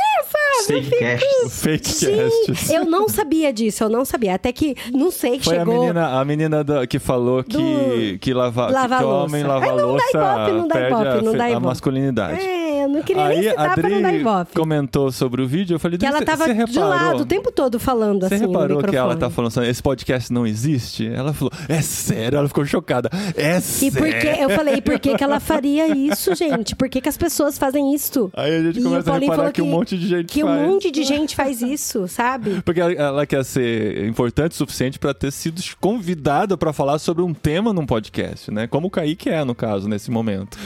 sabe? 0.62 0.78
Eu 0.78 0.84
Fake 0.84 0.98
casts. 1.00 1.62
Fake 1.62 1.88
Sim, 1.88 2.16
casts. 2.16 2.70
eu 2.70 2.84
não 2.84 3.08
sabia 3.08 3.52
disso, 3.52 3.84
eu 3.84 3.88
não 3.88 4.04
sabia. 4.04 4.34
Até 4.34 4.52
que, 4.52 4.74
não 4.92 5.10
sei, 5.10 5.38
que 5.38 5.44
Foi 5.44 5.56
chegou... 5.58 5.74
a 5.74 5.78
menina, 5.80 6.20
a 6.20 6.24
menina 6.24 6.64
da- 6.64 6.86
que 6.86 6.98
falou 6.98 7.42
que, 7.42 7.56
Do- 7.56 8.18
que, 8.20 8.32
lava, 8.34 8.70
Lava 8.70 8.96
que, 8.96 9.02
que 9.02 9.08
homem 9.08 9.42
lava 9.42 9.64
Ai, 9.64 9.70
não 9.70 9.76
dá 9.76 9.84
louça 9.84 10.08
ibope, 10.10 10.52
não 10.52 10.68
dá 10.68 10.74
perde 10.74 10.92
ibope, 10.92 11.08
a, 11.08 11.22
não 11.22 11.32
dá 11.36 11.44
a 11.44 11.50
ibope. 11.50 11.66
masculinidade. 11.66 12.40
É, 12.40 12.84
eu 12.84 12.88
não 12.88 13.02
queria 13.02 13.28
nem 13.28 13.38
Aí 13.38 13.48
a 13.48 13.50
citar 13.52 13.74
pra 13.74 13.88
não 13.88 14.02
dar 14.02 14.08
Adri 14.08 14.20
ibope. 14.20 14.54
comentou 14.54 15.12
sobre 15.12 15.42
o 15.42 15.46
vídeo, 15.46 15.74
eu 15.74 15.78
falei, 15.78 15.98
Que 15.98 16.06
ela 16.06 16.18
"Você- 16.18 16.24
tava 16.24 16.44
você 16.44 16.52
de 16.52 16.58
reparou? 16.58 16.88
lado 16.88 17.22
o 17.22 17.26
tempo 17.26 17.50
todo 17.52 17.78
falando 17.80 18.26
Você 18.28 18.34
assim 18.34 18.44
no 18.44 18.50
reparou 18.50 18.78
que 18.82 18.96
ela 18.96 19.14
microfone. 19.14 19.20
tá 19.20 19.30
falando 19.30 19.48
assim, 19.58 19.70
esse 19.70 19.82
podcast 19.82 20.32
não 20.32 20.46
existe? 20.46 21.06
Ela 21.08 21.32
falou, 21.32 21.52
é 21.68 21.80
sério? 21.80 22.38
Ela 22.38 22.48
ficou 22.48 22.64
chocada. 22.64 23.08
É 23.36 23.56
E 23.58 23.60
sério? 23.60 23.96
por 23.98 24.08
que, 24.08 24.42
eu 24.42 24.50
falei, 24.50 24.80
por 24.80 24.98
que, 24.98 25.14
que 25.16 25.24
ela 25.24 25.40
faria 25.40 25.88
isso, 25.96 26.34
gente? 26.34 26.74
Por 26.76 26.88
que, 26.88 27.00
que 27.00 27.08
as 27.08 27.16
pessoas 27.16 27.56
fazem 27.58 27.94
isso? 27.94 28.30
Aí 28.34 28.54
a 28.56 28.62
gente 28.62 28.80
E 28.80 28.82
começa 28.82 29.10
a 29.12 29.18
reparar 29.18 29.36
falou 29.36 29.52
que, 29.52 29.62
um 29.62 29.66
monte 29.66 29.96
de 29.96 30.06
gente 30.06 30.26
Que 30.32 30.43
faz. 30.46 30.60
um 30.60 30.72
monte 30.72 30.90
de 30.90 31.04
gente 31.04 31.34
faz 31.36 31.62
isso, 31.62 32.06
sabe? 32.08 32.62
Porque 32.64 32.80
ela, 32.80 32.92
ela 32.92 33.26
quer 33.26 33.44
ser 33.44 34.06
importante 34.06 34.52
o 34.52 34.54
suficiente 34.56 34.98
pra 34.98 35.14
ter 35.14 35.30
sido 35.30 35.62
convidada 35.80 36.56
pra 36.56 36.72
falar 36.72 36.98
sobre 36.98 37.22
um 37.22 37.34
tema 37.34 37.72
num 37.72 37.86
podcast, 37.86 38.50
né? 38.50 38.66
Como 38.66 38.88
o 38.88 38.90
Kaique 38.90 39.28
é, 39.28 39.44
no 39.44 39.54
caso, 39.54 39.88
nesse 39.88 40.10
momento. 40.10 40.58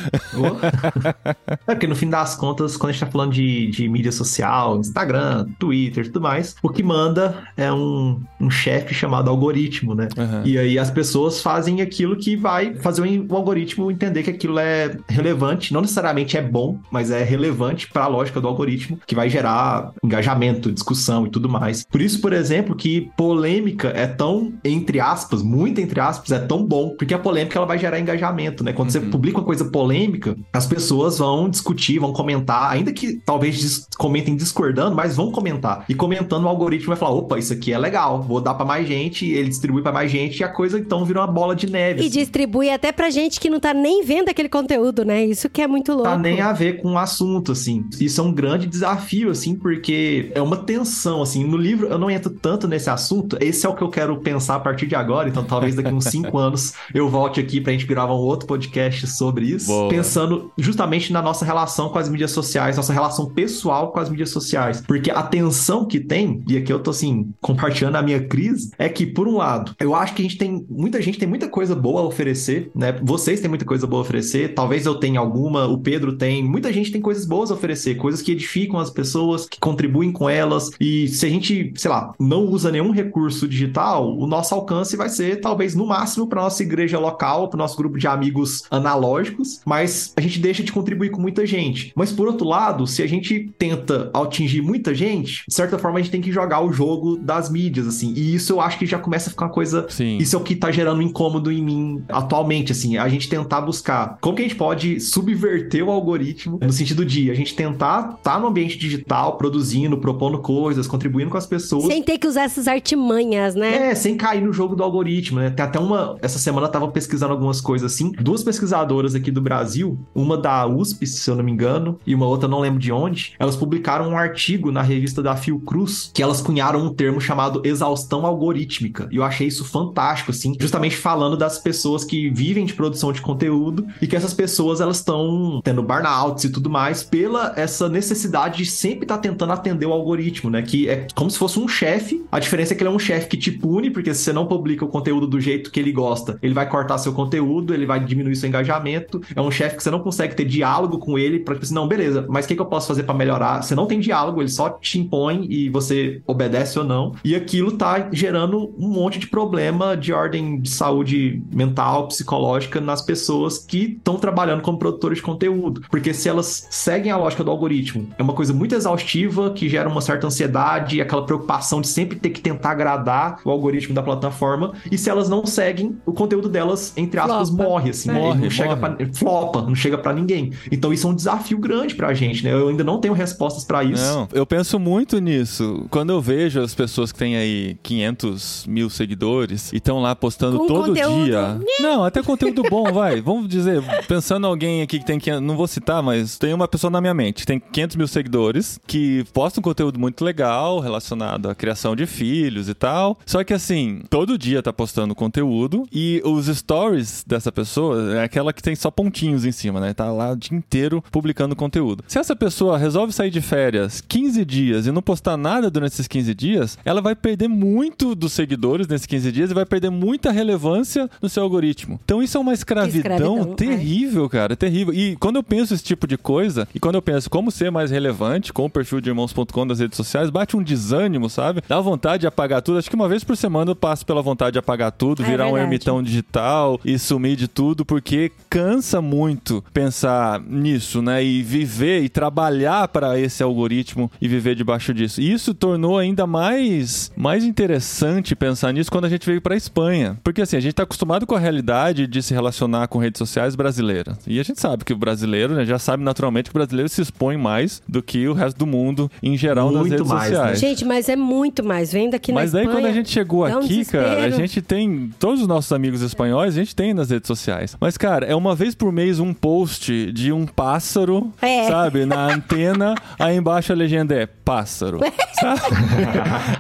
é 1.67 1.75
porque 1.75 1.87
no 1.87 1.97
fim 1.97 2.09
das 2.09 2.35
contas, 2.35 2.77
quando 2.77 2.91
a 2.91 2.93
gente 2.93 3.05
tá 3.05 3.11
falando 3.11 3.33
de, 3.33 3.69
de 3.69 3.89
mídia 3.89 4.13
social, 4.13 4.79
Instagram, 4.79 5.47
Twitter 5.59 6.05
e 6.05 6.09
tudo 6.09 6.21
mais, 6.21 6.57
o 6.63 6.69
que 6.69 6.83
manda 6.83 7.49
é 7.57 7.73
um, 7.73 8.21
um 8.41 8.51
chefe 8.51 8.95
chamado 8.95 9.31
algoritmo, 9.31 9.95
né? 9.95 10.09
Aham. 10.17 10.43
E 10.45 10.59
aí 10.59 10.79
as 10.79 10.91
pessoas 10.91 11.41
fazem 11.41 11.81
aquilo 11.81 12.17
que 12.17 12.37
vai 12.37 12.75
fazer 12.77 13.03
o 13.03 13.37
algoritmo 13.37 13.91
entender 13.91 14.23
que 14.23 14.31
aquilo 14.31 14.59
é 14.59 14.97
relevante, 15.09 15.73
não 15.73 15.81
necessariamente 15.81 16.37
é 16.37 16.43
bom, 16.43 16.79
mas 16.91 17.11
é 17.11 17.23
relevante 17.23 17.89
para 17.89 18.05
a 18.05 18.09
lógica 18.09 18.41
do 18.41 18.49
algoritmo, 18.49 18.99
que 19.07 19.15
vai 19.15 19.29
gerar 19.29 19.68
engajamento, 20.05 20.73
discussão 20.73 21.27
e 21.27 21.31
tudo 21.31 21.49
mais. 21.49 21.85
Por 21.91 22.01
isso, 22.01 22.21
por 22.21 22.33
exemplo, 22.33 22.75
que 22.77 23.11
polêmica 23.17 23.89
é 23.89 24.07
tão 24.07 24.53
entre 24.65 25.01
aspas, 25.01 25.43
muito 25.43 25.81
entre 25.81 26.01
aspas, 26.01 26.31
é 26.33 26.39
tão 26.39 26.65
bom, 26.65 26.95
porque 26.99 27.15
a 27.15 27.19
polêmica 27.19 27.59
ela 27.59 27.67
vai 27.67 27.79
gerar 27.79 27.99
engajamento, 28.01 28.63
né? 28.65 28.73
Quando 28.73 28.91
você 28.91 28.99
Uhum. 28.99 29.11
publica 29.11 29.39
uma 29.39 29.45
coisa 29.45 29.65
polêmica, 29.67 30.37
as 30.53 30.67
pessoas 30.67 31.19
vão 31.19 31.49
discutir, 31.49 31.99
vão 31.99 32.13
comentar, 32.13 32.71
ainda 32.71 32.93
que 32.93 33.21
talvez 33.25 33.87
comentem 33.97 34.37
discordando, 34.37 34.95
mas 34.97 35.17
vão 35.17 35.31
comentar. 35.31 35.85
E 35.89 35.95
comentando 35.95 36.45
o 36.45 36.49
algoritmo 36.49 36.89
vai 36.89 36.97
falar: 36.97 37.13
"Opa, 37.13 37.39
isso 37.39 37.53
aqui 37.53 37.73
é 37.73 37.79
legal, 37.79 38.23
vou 38.23 38.41
dar 38.41 38.55
para 38.55 38.65
mais 38.67 38.87
gente", 38.89 39.25
e 39.27 39.33
ele 39.33 39.49
distribui 39.49 39.83
para 39.83 39.93
mais 39.93 40.11
gente 40.11 40.41
e 40.41 40.45
a 40.45 40.49
coisa 40.49 40.79
então 40.79 41.05
vira 41.05 41.21
uma 41.21 41.27
bola 41.27 41.55
de 41.55 41.71
neve. 41.71 42.03
E 42.03 42.07
assim. 42.07 42.19
distribui 42.19 42.71
até 42.71 42.91
pra 42.93 43.11
gente 43.11 43.39
que 43.41 43.49
não 43.51 43.61
tá 43.61 43.73
nem 43.73 44.03
vendo 44.05 44.29
aquele 44.29 44.49
conteúdo, 44.49 45.05
né? 45.05 45.25
Isso 45.25 45.49
que 45.49 45.63
é 45.63 45.67
muito 45.67 45.93
louco. 45.93 46.09
tá 46.09 46.19
nem 46.19 46.41
a 46.41 46.53
ver 46.53 46.81
com 46.83 46.93
o 46.93 46.99
assunto, 46.99 47.53
assim. 47.53 47.85
Isso 48.01 48.21
é 48.21 48.25
um 48.25 48.33
grande 48.33 48.67
desafio, 48.67 49.31
assim, 49.31 49.55
porque 49.59 50.31
é 50.35 50.41
uma 50.41 50.57
tensão, 50.57 51.23
assim. 51.23 51.45
No 51.45 51.57
livro 51.57 51.89
eu 51.89 51.99
não 51.99 52.11
entro 52.11 52.31
tanto 52.31 52.67
nesse 52.67 52.89
assunto. 52.91 53.37
Esse 53.41 53.67
é 53.67 53.69
o 53.69 53.75
que 53.75 53.83
eu 53.83 53.89
quero 53.89 54.17
pensar 54.19 54.57
a 54.57 54.61
partir 54.61 54.87
de 54.87 54.95
agora. 54.95 55.29
Então, 55.29 55.45
talvez 55.45 55.75
daqui 55.75 55.93
uns 55.93 56.05
cinco 56.05 56.37
anos 56.39 56.75
eu 56.95 57.09
volte 57.09 57.41
aqui 57.41 57.61
pra 57.61 57.73
gente 57.73 57.87
gravar 57.87 58.15
um 58.15 58.19
outro 58.19 58.47
podcast 58.47 59.07
sobre 59.07 59.47
isso. 59.47 59.67
Boa. 59.67 59.89
Pensando 59.89 60.53
justamente 60.57 61.13
na 61.13 61.21
nossa 61.23 61.45
relação 61.45 61.89
com 61.89 61.99
as 61.99 62.09
mídias 62.09 62.31
sociais, 62.31 62.77
nossa 62.77 62.93
relação 62.93 63.27
pessoal 63.27 63.93
com 63.93 64.01
as 64.01 64.09
mídias 64.09 64.31
sociais. 64.31 64.83
Porque 64.87 65.11
a 65.11 65.23
tensão 65.23 65.85
que 65.85 66.01
tem, 66.01 66.43
e 66.49 66.57
aqui 66.57 66.73
eu 66.73 66.81
tô, 66.81 66.91
assim, 66.91 67.31
compartilhando 67.41 67.97
a 67.97 68.03
minha 68.03 68.21
crise, 68.21 68.71
é 68.79 68.89
que, 68.89 69.07
por 69.07 69.27
um 69.27 69.37
lado, 69.37 69.75
eu 69.81 69.95
acho 69.95 70.15
que 70.15 70.23
a 70.23 70.25
gente 70.25 70.39
tem. 70.39 70.65
Muita 70.69 71.01
gente 71.03 71.19
tem 71.19 71.29
muita 71.29 71.49
coisa 71.49 71.75
boa 71.75 72.03
a 72.03 72.05
oferecer, 72.05 72.71
né? 72.75 72.99
Vocês 73.03 73.41
têm 73.41 73.49
muita 73.49 73.65
coisa 73.65 73.87
boa 73.87 74.01
a 74.01 74.05
oferecer. 74.05 74.55
Talvez 74.55 74.87
eu 74.87 74.95
tenha 74.95 75.21
alguma, 75.21 75.67
o 75.67 75.79
Pedro 75.79 76.17
tem. 76.17 76.43
Muita 76.43 76.73
gente 76.73 76.91
tem 76.91 77.01
coisas 77.01 77.25
boas 77.25 77.51
a 77.51 77.55
oferecer, 77.55 77.97
coisas 77.97 78.23
que 78.23 78.33
edificam 78.33 78.79
as 78.79 78.91
pessoas, 78.91 79.48
que 79.49 79.59
contribuem 79.61 80.13
com 80.13 80.29
elas. 80.29 80.71
E 80.81 81.09
se 81.09 81.27
a 81.27 81.29
gente, 81.29 81.73
sei 81.77 81.91
lá, 81.91 82.15
não 82.19 82.47
usa 82.47 82.71
nenhum 82.71 82.91
recurso 82.91 83.49
digital, 83.49 84.17
o 84.17 84.27
nosso 84.27 84.55
alcance 84.55 84.97
vai 84.97 85.09
ser 85.09 85.41
talvez 85.41 85.75
no 85.75 85.87
máximo 85.87 86.27
para 86.27 86.43
nossa 86.43 86.63
igreja 86.63 86.99
local, 86.99 87.49
para 87.49 87.59
nosso 87.59 87.77
grupo 87.77 87.99
de 87.99 88.07
amigos 88.07 88.65
analógicos, 88.71 89.61
mas 89.65 90.13
a 90.17 90.21
gente 90.21 90.39
deixa 90.39 90.63
de 90.63 90.73
contribuir 90.73 91.11
com 91.11 91.21
muita 91.21 91.47
gente. 91.47 91.93
Mas 91.95 92.13
por 92.13 92.29
outro 92.29 92.47
lado, 92.47 92.87
se 92.87 93.03
a 93.03 93.07
gente 93.07 93.51
tenta 93.59 94.11
atingir 94.15 94.63
muita 94.63 94.95
gente, 94.95 95.45
de 95.47 95.55
certa 95.55 95.79
forma 95.79 95.99
a 95.99 96.03
gente 96.03 96.11
tem 96.11 96.21
que 96.21 96.33
jogar 96.33 96.61
o 96.61 96.73
jogo 96.73 97.17
das 97.17 97.51
mídias, 97.51 97.87
assim. 97.87 98.13
E 98.17 98.35
isso 98.35 98.53
eu 98.53 98.61
acho 98.61 98.79
que 98.79 98.87
já 98.87 98.99
começa 98.99 99.29
a 99.29 99.31
ficar 99.31 99.47
uma 99.47 99.53
coisa 99.53 99.87
Sim. 99.89 100.19
isso 100.19 100.37
é 100.37 100.39
o 100.39 100.43
que 100.43 100.55
tá 100.55 100.71
gerando 100.71 100.99
um 100.99 101.03
incômodo 101.03 101.51
em 101.51 101.63
mim 101.63 102.05
atualmente, 102.09 102.73
assim, 102.73 102.97
a 102.97 103.09
gente 103.09 103.29
tentar 103.29 103.61
buscar 103.61 104.19
como 104.21 104.37
que 104.37 104.43
a 104.43 104.45
gente 104.45 104.57
pode 104.57 105.01
subverter 105.01 105.85
o 105.85 105.91
algoritmo 105.91 106.59
no 106.63 106.73
sentido 106.73 107.05
de 107.05 107.31
a 107.31 107.35
gente 107.35 107.55
tentar 107.55 108.17
estar 108.19 108.35
tá 108.35 108.39
no 108.39 108.47
ambiente 108.47 108.77
digital, 108.77 109.38
produzindo, 109.39 109.97
propondo 109.99 110.39
coisas, 110.39 110.87
contribuindo 110.87 111.31
com 111.31 111.39
as 111.39 111.47
pessoas. 111.47 111.87
Sem 111.87 112.03
ter 112.03 112.19
que 112.19 112.27
usar 112.27 112.43
essas 112.43 112.69
artimanhas, 112.69 113.55
né? 113.55 113.91
É, 113.91 113.95
sem 113.95 114.17
cair 114.17 114.43
no 114.43 114.53
jogo 114.53 114.77
do 114.77 114.83
algoritmo, 114.83 115.39
né? 115.39 115.51
Tem 115.51 115.65
até 115.65 115.79
uma. 115.79 116.17
Essa 116.21 116.39
semana 116.39 116.67
eu 116.67 116.71
tava 116.71 116.89
pesquisando 116.89 117.33
algumas 117.33 117.61
coisas 117.61 117.93
assim. 117.93 118.13
Duas 118.21 118.43
pesquisadoras 118.43 119.15
aqui 119.15 119.31
do 119.31 119.41
Brasil, 119.41 119.99
uma 120.15 120.37
da 120.37 120.67
USP, 120.67 121.07
se 121.07 121.31
eu 121.31 121.37
não 121.37 121.45
me 121.45 121.53
engano, 121.53 121.99
e 122.07 122.15
uma 122.15 122.27
outra 122.27 122.49
não 122.49 122.61
lembro 122.61 122.79
de 122.79 122.93
onde, 122.93 123.35
elas 123.39 123.57
publicaram 123.57 124.09
um 124.09 124.19
artigo 124.19 124.71
na 124.73 124.83
revista 124.83 125.23
da 125.23 125.37
Fiocruz 125.37 126.11
que 126.13 126.23
elas 126.23 126.41
cunharam 126.41 126.85
um 126.85 126.93
termo 126.93 127.21
chamado 127.21 127.63
exaustão 127.65 128.27
algorítmica. 128.27 129.09
E 129.11 129.17
eu 129.17 129.25
achei 129.25 129.47
isso 129.47 129.65
fantástico, 129.65 130.31
assim, 130.31 130.55
justamente 130.59 130.97
falando 130.97 131.37
das 131.37 131.59
pessoas 131.59 132.05
que 132.05 132.31
vivem 132.31 132.65
de 132.65 132.75
produção 132.75 133.13
de 133.13 133.21
conteúdo 133.21 133.87
e 134.01 134.07
que 134.07 134.17
essas 134.17 134.35
pessoas 134.35 134.81
elas 134.81 134.97
estão 134.97 135.61
tendo 135.63 135.83
burnouts 135.83 136.45
e 136.45 136.51
tudo 136.51 136.69
mais 136.69 137.03
pela 137.03 137.53
essa 137.57 137.89
necessidade 137.89 138.59
de 138.59 138.67
sempre 138.67 139.05
estar 139.05 139.18
tentando 139.19 139.53
atender 139.53 139.87
o 139.87 139.93
algoritmo, 139.93 140.51
né? 140.51 140.63
Que 140.63 140.89
é 140.89 141.07
como 141.15 141.31
se 141.31 141.39
fosse 141.39 141.59
um 141.59 141.69
chefe. 141.69 142.25
A 142.31 142.39
diferença 142.39 142.73
é 142.73 142.77
que 142.77 142.83
ele 142.83 142.91
é 142.91 142.93
um 142.93 142.99
chefe 142.99 143.29
que 143.29 143.37
te 143.37 143.51
pune, 143.51 143.91
porque 143.91 144.15
se 144.15 144.23
você 144.23 144.33
não 144.33 144.47
publica 144.47 144.85
o 144.85 144.89
conteúdo 144.89 145.27
do 145.27 145.41
jeito 145.41 145.71
que 145.71 145.81
ele 145.81 145.93
gosta, 145.93 146.39
ele 146.43 146.55
vai 146.55 146.69
cortar 146.69 146.99
seu 146.99 147.13
conteúdo, 147.13 147.75
ele 147.75 147.87
vai 147.87 148.03
diminuir 148.03 148.37
seu 148.37 148.49
engajamento. 148.49 149.21
É 149.35 149.41
um 149.41 149.51
chefe 149.51 149.77
que 149.77 149.83
você 149.83 149.91
não 149.91 150.01
consegue 150.01 150.35
ter 150.35 150.45
diálogo 150.45 150.99
com 150.99 151.19
ele 151.19 151.41
pra, 151.41 151.55
tipo 151.55 151.65
assim, 151.65 151.75
não, 151.75 151.89
beleza, 151.89 152.27
mas 152.29 152.45
o 152.45 152.49
que, 152.49 152.55
que 152.55 152.61
eu 152.61 152.67
posso 152.67 152.89
fazer 152.89 153.03
para 153.03 153.15
melhorar? 153.15 153.63
Você 153.63 153.75
não 153.75 153.87
tem 153.87 154.01
diálogo, 154.01 154.41
ele 154.41 154.49
só 154.49 154.71
te 154.71 154.99
impõe 154.99 155.47
e 155.49 155.69
você 155.69 156.23
obedece 156.27 156.79
ou 156.79 156.85
não. 156.85 157.15
E 157.25 157.35
aquilo 157.35 157.73
tá 157.73 158.09
gerando 158.13 158.73
um 158.79 158.89
monte 158.89 159.19
de 159.19 159.27
problema 159.27 159.97
de 159.97 160.13
ordem 160.13 160.61
de 160.61 160.71
saúde 160.71 161.43
mental, 161.53 162.09
psicológica 162.09 162.81
nas 162.81 163.03
pessoas 163.03 163.59
que 163.59 163.97
estão 163.97 164.17
trabalhando 164.17 164.63
como 164.63 164.79
produtores 164.79 165.19
de 165.19 165.23
conteúdo. 165.23 165.83
Porque 165.91 166.15
se 166.15 166.29
elas 166.29 166.67
seguem 166.71 167.11
a 167.11 167.17
lógica 167.17 167.45
do 167.45 167.51
algoritmo, 167.51 168.09
é 168.19 168.23
uma 168.23 168.33
coisa 168.33 168.53
muito 168.53 168.75
exaustiva 168.75 169.08
que 169.55 169.69
gera 169.69 169.89
uma 169.89 170.01
certa 170.01 170.27
ansiedade, 170.27 171.01
aquela 171.01 171.25
preocupação 171.25 171.81
de 171.81 171.89
sempre 171.89 172.19
ter 172.19 172.31
que 172.31 172.41
tentar 172.41 172.71
agradar 172.73 173.41
o 173.45 173.51
algoritmo 173.51 173.95
da 173.95 174.03
plataforma. 174.03 174.73
E 174.91 174.99
se 174.99 175.09
elas 175.09 175.29
não 175.29 175.47
seguem, 175.47 175.97
o 176.05 176.13
conteúdo 176.13 176.49
delas, 176.49 176.93
entre 176.97 177.19
aspas, 177.21 177.49
Flopa. 177.49 177.63
morre, 177.65 177.91
assim, 177.91 178.11
É. 178.11 178.13
Morre, 178.13 178.43
não 178.43 178.51
chega 178.51 178.77
morre. 178.77 178.97
pra, 178.97 179.15
flopa, 179.15 179.63
não 179.63 179.75
chega 179.75 179.97
pra 179.99 180.13
ninguém. 180.13 180.53
Então 180.71 180.93
isso 180.93 181.07
é 181.07 181.11
um 181.11 181.15
desafio 181.15 181.59
grande 181.59 181.95
pra 181.95 182.13
gente, 182.15 182.45
né? 182.45 182.53
Eu 182.53 182.69
ainda 182.69 182.85
não 182.85 183.01
tenho 183.01 183.15
respostas 183.15 183.65
pra 183.65 183.83
isso. 183.85 184.03
Não, 184.05 184.29
eu 184.33 184.45
penso 184.47 184.79
muito 184.79 185.19
nisso. 185.19 185.87
Quando 185.91 186.11
eu 186.11 186.21
vejo 186.21 186.61
as 186.61 186.75
pessoas 186.75 187.11
que 187.13 187.19
têm 187.19 187.37
aí 187.37 187.77
500 187.83 188.67
mil 188.69 188.91
seguidores 188.91 189.73
e 189.73 189.77
estão 189.77 190.01
lá 190.01 190.15
postando 190.15 190.59
Com 190.59 190.67
todo 190.67 190.89
conteúdo. 190.89 191.25
dia. 191.25 191.59
Não, 191.81 192.05
até 192.05 192.23
conteúdo 192.23 192.63
bom, 192.69 192.93
vai. 192.93 193.21
Vamos 193.21 193.49
dizer, 193.49 193.83
pensando 194.07 194.47
em 194.47 194.51
alguém 194.51 194.83
aqui 194.83 194.99
que 194.99 195.05
tem 195.07 195.19
500, 195.19 195.43
não 195.43 195.57
vou 195.57 195.67
citar, 195.67 196.03
mas 196.03 196.39
tem 196.39 196.53
uma 196.53 196.69
pessoa 196.69 196.91
na 196.91 197.01
minha 197.01 197.15
mente, 197.15 197.47
tem 197.47 197.59
500 197.61 197.97
mil 197.97 198.09
seguidores, 198.09 198.79
que 198.87 198.98
posta 199.33 199.61
um 199.61 199.63
conteúdo 199.63 199.99
muito 199.99 200.25
legal 200.25 200.81
relacionado 200.81 201.49
à 201.49 201.55
criação 201.55 201.95
de 201.95 202.07
filhos 202.07 202.69
e 202.69 202.75
tal. 202.75 203.19
Só 203.27 203.43
que 203.45 203.55
assim, 203.55 204.03
todo 204.09 204.39
dia 204.39 204.63
tá 204.63 204.73
postando 204.73 205.15
conteúdo 205.15 205.87
e 205.93 206.23
os 206.25 206.47
stories 206.47 207.25
dessa 207.27 207.51
pessoa 207.53 208.17
é 208.17 208.25
aquela 208.25 208.53
que 208.53 208.63
tem 208.63 208.75
só 208.75 208.91
pontinhos 208.91 209.45
em 209.45 209.53
cima, 209.53 209.81
né? 209.81 209.95
Tá 209.95 210.11
lá 210.11 210.33
o 210.33 210.37
dia 210.37 210.57
inteiro 210.57 211.03
publicando 211.11 211.57
conteúdo. 211.57 212.05
Se 212.07 212.19
essa 212.19 212.35
pessoa 212.35 212.79
resolve 212.79 213.13
sair 213.13 213.31
de 213.31 213.41
férias 213.41 214.01
15 214.01 214.45
dias 214.45 214.87
e 214.87 214.93
não 214.93 215.03
postar 215.03 215.37
nada 215.37 215.71
durante 215.71 215.93
esses 215.93 216.09
15 216.09 216.35
dias, 216.35 216.79
ela 216.85 217.01
vai 217.01 217.15
perder 217.15 217.49
muito 217.49 218.15
dos 218.15 218.33
seguidores 218.33 218.87
nesses 218.87 219.07
15 219.07 219.33
dias 219.33 219.51
e 219.51 219.55
vai 219.55 219.67
perder 219.67 219.91
muita 219.91 220.31
relevância 220.31 221.09
no 221.21 221.29
seu 221.29 221.43
algoritmo. 221.43 222.01
Então 222.05 222.23
isso 222.23 222.37
é 222.37 222.41
uma 222.41 222.55
escravidão, 222.55 222.99
escravidão, 222.99 223.53
é. 223.53 223.55
terrível, 223.55 224.29
cara, 224.29 224.57
terrível. 224.57 224.95
E 224.95 225.17
quando 225.17 225.37
eu 225.37 225.43
penso 225.43 225.75
esse 225.75 225.85
tipo 225.85 226.07
de 226.07 226.17
coisa, 226.17 226.69
e 226.75 226.81
quando 226.81 226.95
eu 226.95 227.03
penso 227.03 227.29
como 227.29 227.51
ser 227.51 227.71
mais 227.71 227.91
relevante 227.91 228.53
com 228.53 228.65
o 228.65 228.71
perfil 228.71 228.88
de 229.01 229.09
irmãos.com 229.11 229.65
nas 229.65 229.79
redes 229.81 229.97
sociais, 229.97 230.31
bate 230.31 230.57
um 230.57 230.63
desânimo, 230.63 231.29
sabe? 231.29 231.63
Dá 231.69 231.79
vontade 231.81 232.23
de 232.23 232.27
apagar 232.27 232.63
tudo. 232.63 232.79
Acho 232.79 232.89
que 232.89 232.97
uma 232.97 233.09
vez 233.09 233.23
por 233.23 233.37
semana 233.37 233.71
eu 233.71 233.77
passo 233.77 234.05
pela 234.07 234.23
vontade 234.23 234.53
de 234.53 234.59
apagar 234.59 234.91
tudo, 234.93 235.23
É 235.23 235.27
virar 235.27 235.45
um 235.45 235.53
verdade. 235.53 235.65
ermitão 235.67 236.03
digital 236.03 236.81
e 236.85 236.99
sumir 236.99 237.37
de 237.37 237.47
tudo, 237.49 237.85
porque 237.85 238.33
cansa 238.49 239.01
muito 239.03 239.63
pensar 239.73 240.41
nisso, 240.41 241.03
né? 241.03 241.23
E 241.23 241.43
viver 241.43 242.03
e 242.03 242.09
trabalhar 242.09 242.89
para 242.89 243.19
esse 243.19 243.43
algoritmo 243.43 244.11
e 244.21 244.27
viver 244.29 244.55
debaixo 244.55 244.95
disso. 244.95 245.21
E 245.21 245.31
isso 245.33 245.53
tornou 245.53 245.99
ainda 245.99 246.27
mais, 246.27 247.13
mais 247.17 247.45
interessante 247.45 248.35
pensar 248.35 248.73
nisso 248.73 248.91
quando 248.91 249.05
a 249.05 249.09
gente 249.09 249.27
veio 249.27 249.43
para 249.43 249.57
Espanha. 249.57 250.19
Porque 250.25 250.43
assim, 250.43 250.57
a 250.57 250.61
gente 250.61 250.75
tá 250.75 250.83
acostumado 250.85 251.27
com 251.27 251.35
a 251.35 251.39
realidade 251.39 252.07
de 252.07 252.23
se 252.23 252.33
relacionar 252.33 252.89
com 252.89 252.99
redes 252.99 253.19
sociais 253.19 253.55
brasileiras. 253.55 254.17
E 254.27 254.41
a 254.41 254.43
gente 254.43 254.61
sabe 254.61 254.85
que 254.85 254.93
o 254.93 254.97
brasileiro, 254.97 255.55
né, 255.55 255.65
já 255.65 255.79
sabe 255.79 256.03
naturalmente 256.03 256.51
que 256.51 256.57
o 256.57 256.59
brasileiro 256.59 256.89
se 256.89 257.03
expõe 257.03 257.37
mais 257.37 257.83
do 257.89 258.03
que 258.03 258.27
o 258.29 258.33
resto 258.33 258.57
do 258.59 258.67
mundo 258.67 258.78
em 259.23 259.37
geral 259.37 259.71
nas 259.71 259.81
Muito 259.81 259.93
redes 259.93 260.07
mais, 260.09 260.31
né? 260.31 260.37
sociais. 260.37 260.61
Gente, 260.61 260.85
mas 260.85 261.09
é 261.09 261.17
muito 261.17 261.65
mais. 261.65 261.93
Vendo 261.93 262.15
aqui 262.15 262.33
Mas 262.33 262.53
na 262.53 262.59
daí 262.59 262.67
Espanha, 262.67 262.83
quando 262.83 262.91
a 262.91 262.95
gente 262.95 263.11
chegou 263.11 263.49
dá 263.49 263.57
um 263.57 263.61
aqui, 263.61 263.85
cara, 263.85 264.25
a 264.25 264.31
gente 264.31 264.61
tem 264.63 265.11
todos 265.19 265.41
os 265.43 265.47
nossos 265.49 265.73
amigos 265.73 266.03
espanhóis, 266.03 266.55
a 266.57 266.59
gente 266.61 266.75
tem 266.75 266.93
nas 266.95 267.11
redes 267.11 267.27
sociais. 267.27 267.77
Mas 267.81 267.97
cara, 267.97 268.27
é 268.27 268.35
uma 268.35 268.55
vez 268.55 268.75
por 268.75 268.93
mês 268.93 269.19
um 269.21 269.33
post 269.35 270.13
de 270.13 270.33
um 270.33 270.47
pássaro, 270.47 271.33
É. 271.41 271.67
sabe, 271.69 272.05
na 272.05 272.35
antena, 272.35 272.95
aí 273.19 273.37
embaixo 273.37 273.73
a 273.73 273.77
legenda 273.77 274.15
é 274.15 274.27
pássaro. 274.27 274.99
sabe? 275.41 275.61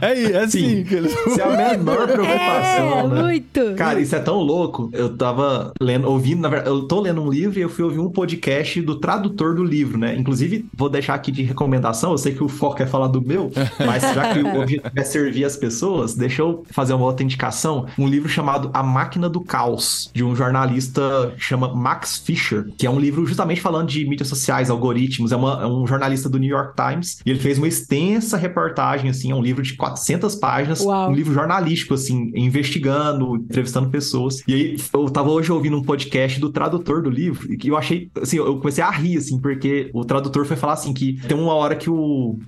é, 0.00 0.22
é 0.32 0.38
assim 0.44 0.60
Sim. 0.78 0.84
que 0.84 0.94
eles 0.94 1.12
Isso 1.12 1.40
é 1.40 1.44
a 1.44 1.56
menor 1.76 2.06
preocupação, 2.06 3.00
É, 3.00 3.08
né? 3.08 3.22
muito. 3.22 3.74
Cara, 3.76 4.00
isso 4.00 4.14
é 4.14 4.20
tão 4.20 4.36
louco. 4.38 4.90
Eu 4.92 5.16
tava 5.16 5.72
lendo, 5.80 6.08
ouvindo, 6.08 6.40
na 6.40 6.48
verdade, 6.48 6.70
eu 6.70 6.82
tô 6.82 7.00
lendo 7.00 7.20
um 7.22 7.30
livro 7.30 7.58
e 7.58 7.62
eu 7.62 7.68
fui 7.68 7.84
ouvir 7.84 7.98
um 7.98 8.10
podcast 8.10 8.80
do 8.82 8.96
tradutor 8.96 9.54
do 9.54 9.64
livro, 9.64 9.98
né? 9.98 10.14
Inclusive, 10.16 10.66
vou 10.74 10.88
deixar 10.88 11.14
aqui 11.14 11.30
de 11.32 11.42
recomendação. 11.42 12.07
Eu 12.12 12.18
sei 12.18 12.34
que 12.34 12.42
o 12.42 12.48
foco 12.48 12.82
é 12.82 12.86
falar 12.86 13.08
do 13.08 13.20
meu, 13.20 13.50
mas 13.86 14.02
já 14.14 14.32
que 14.34 14.40
o 14.40 14.60
objetivo 14.60 14.90
é 14.94 15.02
servir 15.04 15.44
as 15.44 15.56
pessoas, 15.56 16.14
deixa 16.14 16.42
eu 16.42 16.64
fazer 16.70 16.94
uma 16.94 17.04
outra 17.06 17.24
indicação. 17.24 17.86
Um 17.98 18.06
livro 18.08 18.28
chamado 18.28 18.70
A 18.72 18.82
Máquina 18.82 19.28
do 19.28 19.40
Caos, 19.40 20.10
de 20.14 20.22
um 20.24 20.34
jornalista 20.34 21.32
que 21.36 21.42
chama 21.42 21.74
Max 21.74 22.18
Fisher, 22.18 22.66
que 22.76 22.86
é 22.86 22.90
um 22.90 22.98
livro 22.98 23.26
justamente 23.26 23.60
falando 23.60 23.88
de 23.88 24.04
mídias 24.06 24.28
sociais, 24.28 24.70
algoritmos. 24.70 25.32
É, 25.32 25.36
uma- 25.36 25.62
é 25.62 25.66
um 25.66 25.86
jornalista 25.86 26.28
do 26.28 26.38
New 26.38 26.50
York 26.50 26.74
Times 26.76 27.20
e 27.24 27.30
ele 27.30 27.38
fez 27.38 27.58
uma 27.58 27.68
extensa 27.68 28.36
reportagem, 28.36 29.10
assim, 29.10 29.30
é 29.30 29.34
um 29.34 29.42
livro 29.42 29.62
de 29.62 29.74
400 29.74 30.34
páginas, 30.36 30.80
Uau. 30.80 31.10
um 31.10 31.14
livro 31.14 31.32
jornalístico, 31.34 31.94
assim, 31.94 32.30
investigando, 32.34 33.36
entrevistando 33.36 33.88
pessoas. 33.88 34.42
E 34.46 34.54
aí, 34.54 34.76
eu 34.92 35.08
tava 35.10 35.30
hoje 35.30 35.50
ouvindo 35.52 35.76
um 35.76 35.82
podcast 35.82 36.38
do 36.40 36.50
tradutor 36.50 37.02
do 37.02 37.10
livro, 37.10 37.52
e 37.52 37.56
que 37.56 37.68
eu 37.68 37.76
achei, 37.76 38.10
assim, 38.20 38.36
eu 38.36 38.56
comecei 38.58 38.82
a 38.82 38.90
rir, 38.90 39.16
assim, 39.18 39.38
porque 39.40 39.90
o 39.92 40.04
tradutor 40.04 40.44
foi 40.44 40.56
falar 40.56 40.74
assim, 40.74 40.92
que 40.92 41.14
tem 41.26 41.36
uma 41.36 41.54
hora 41.54 41.74
que 41.76 41.90
o 41.90 41.97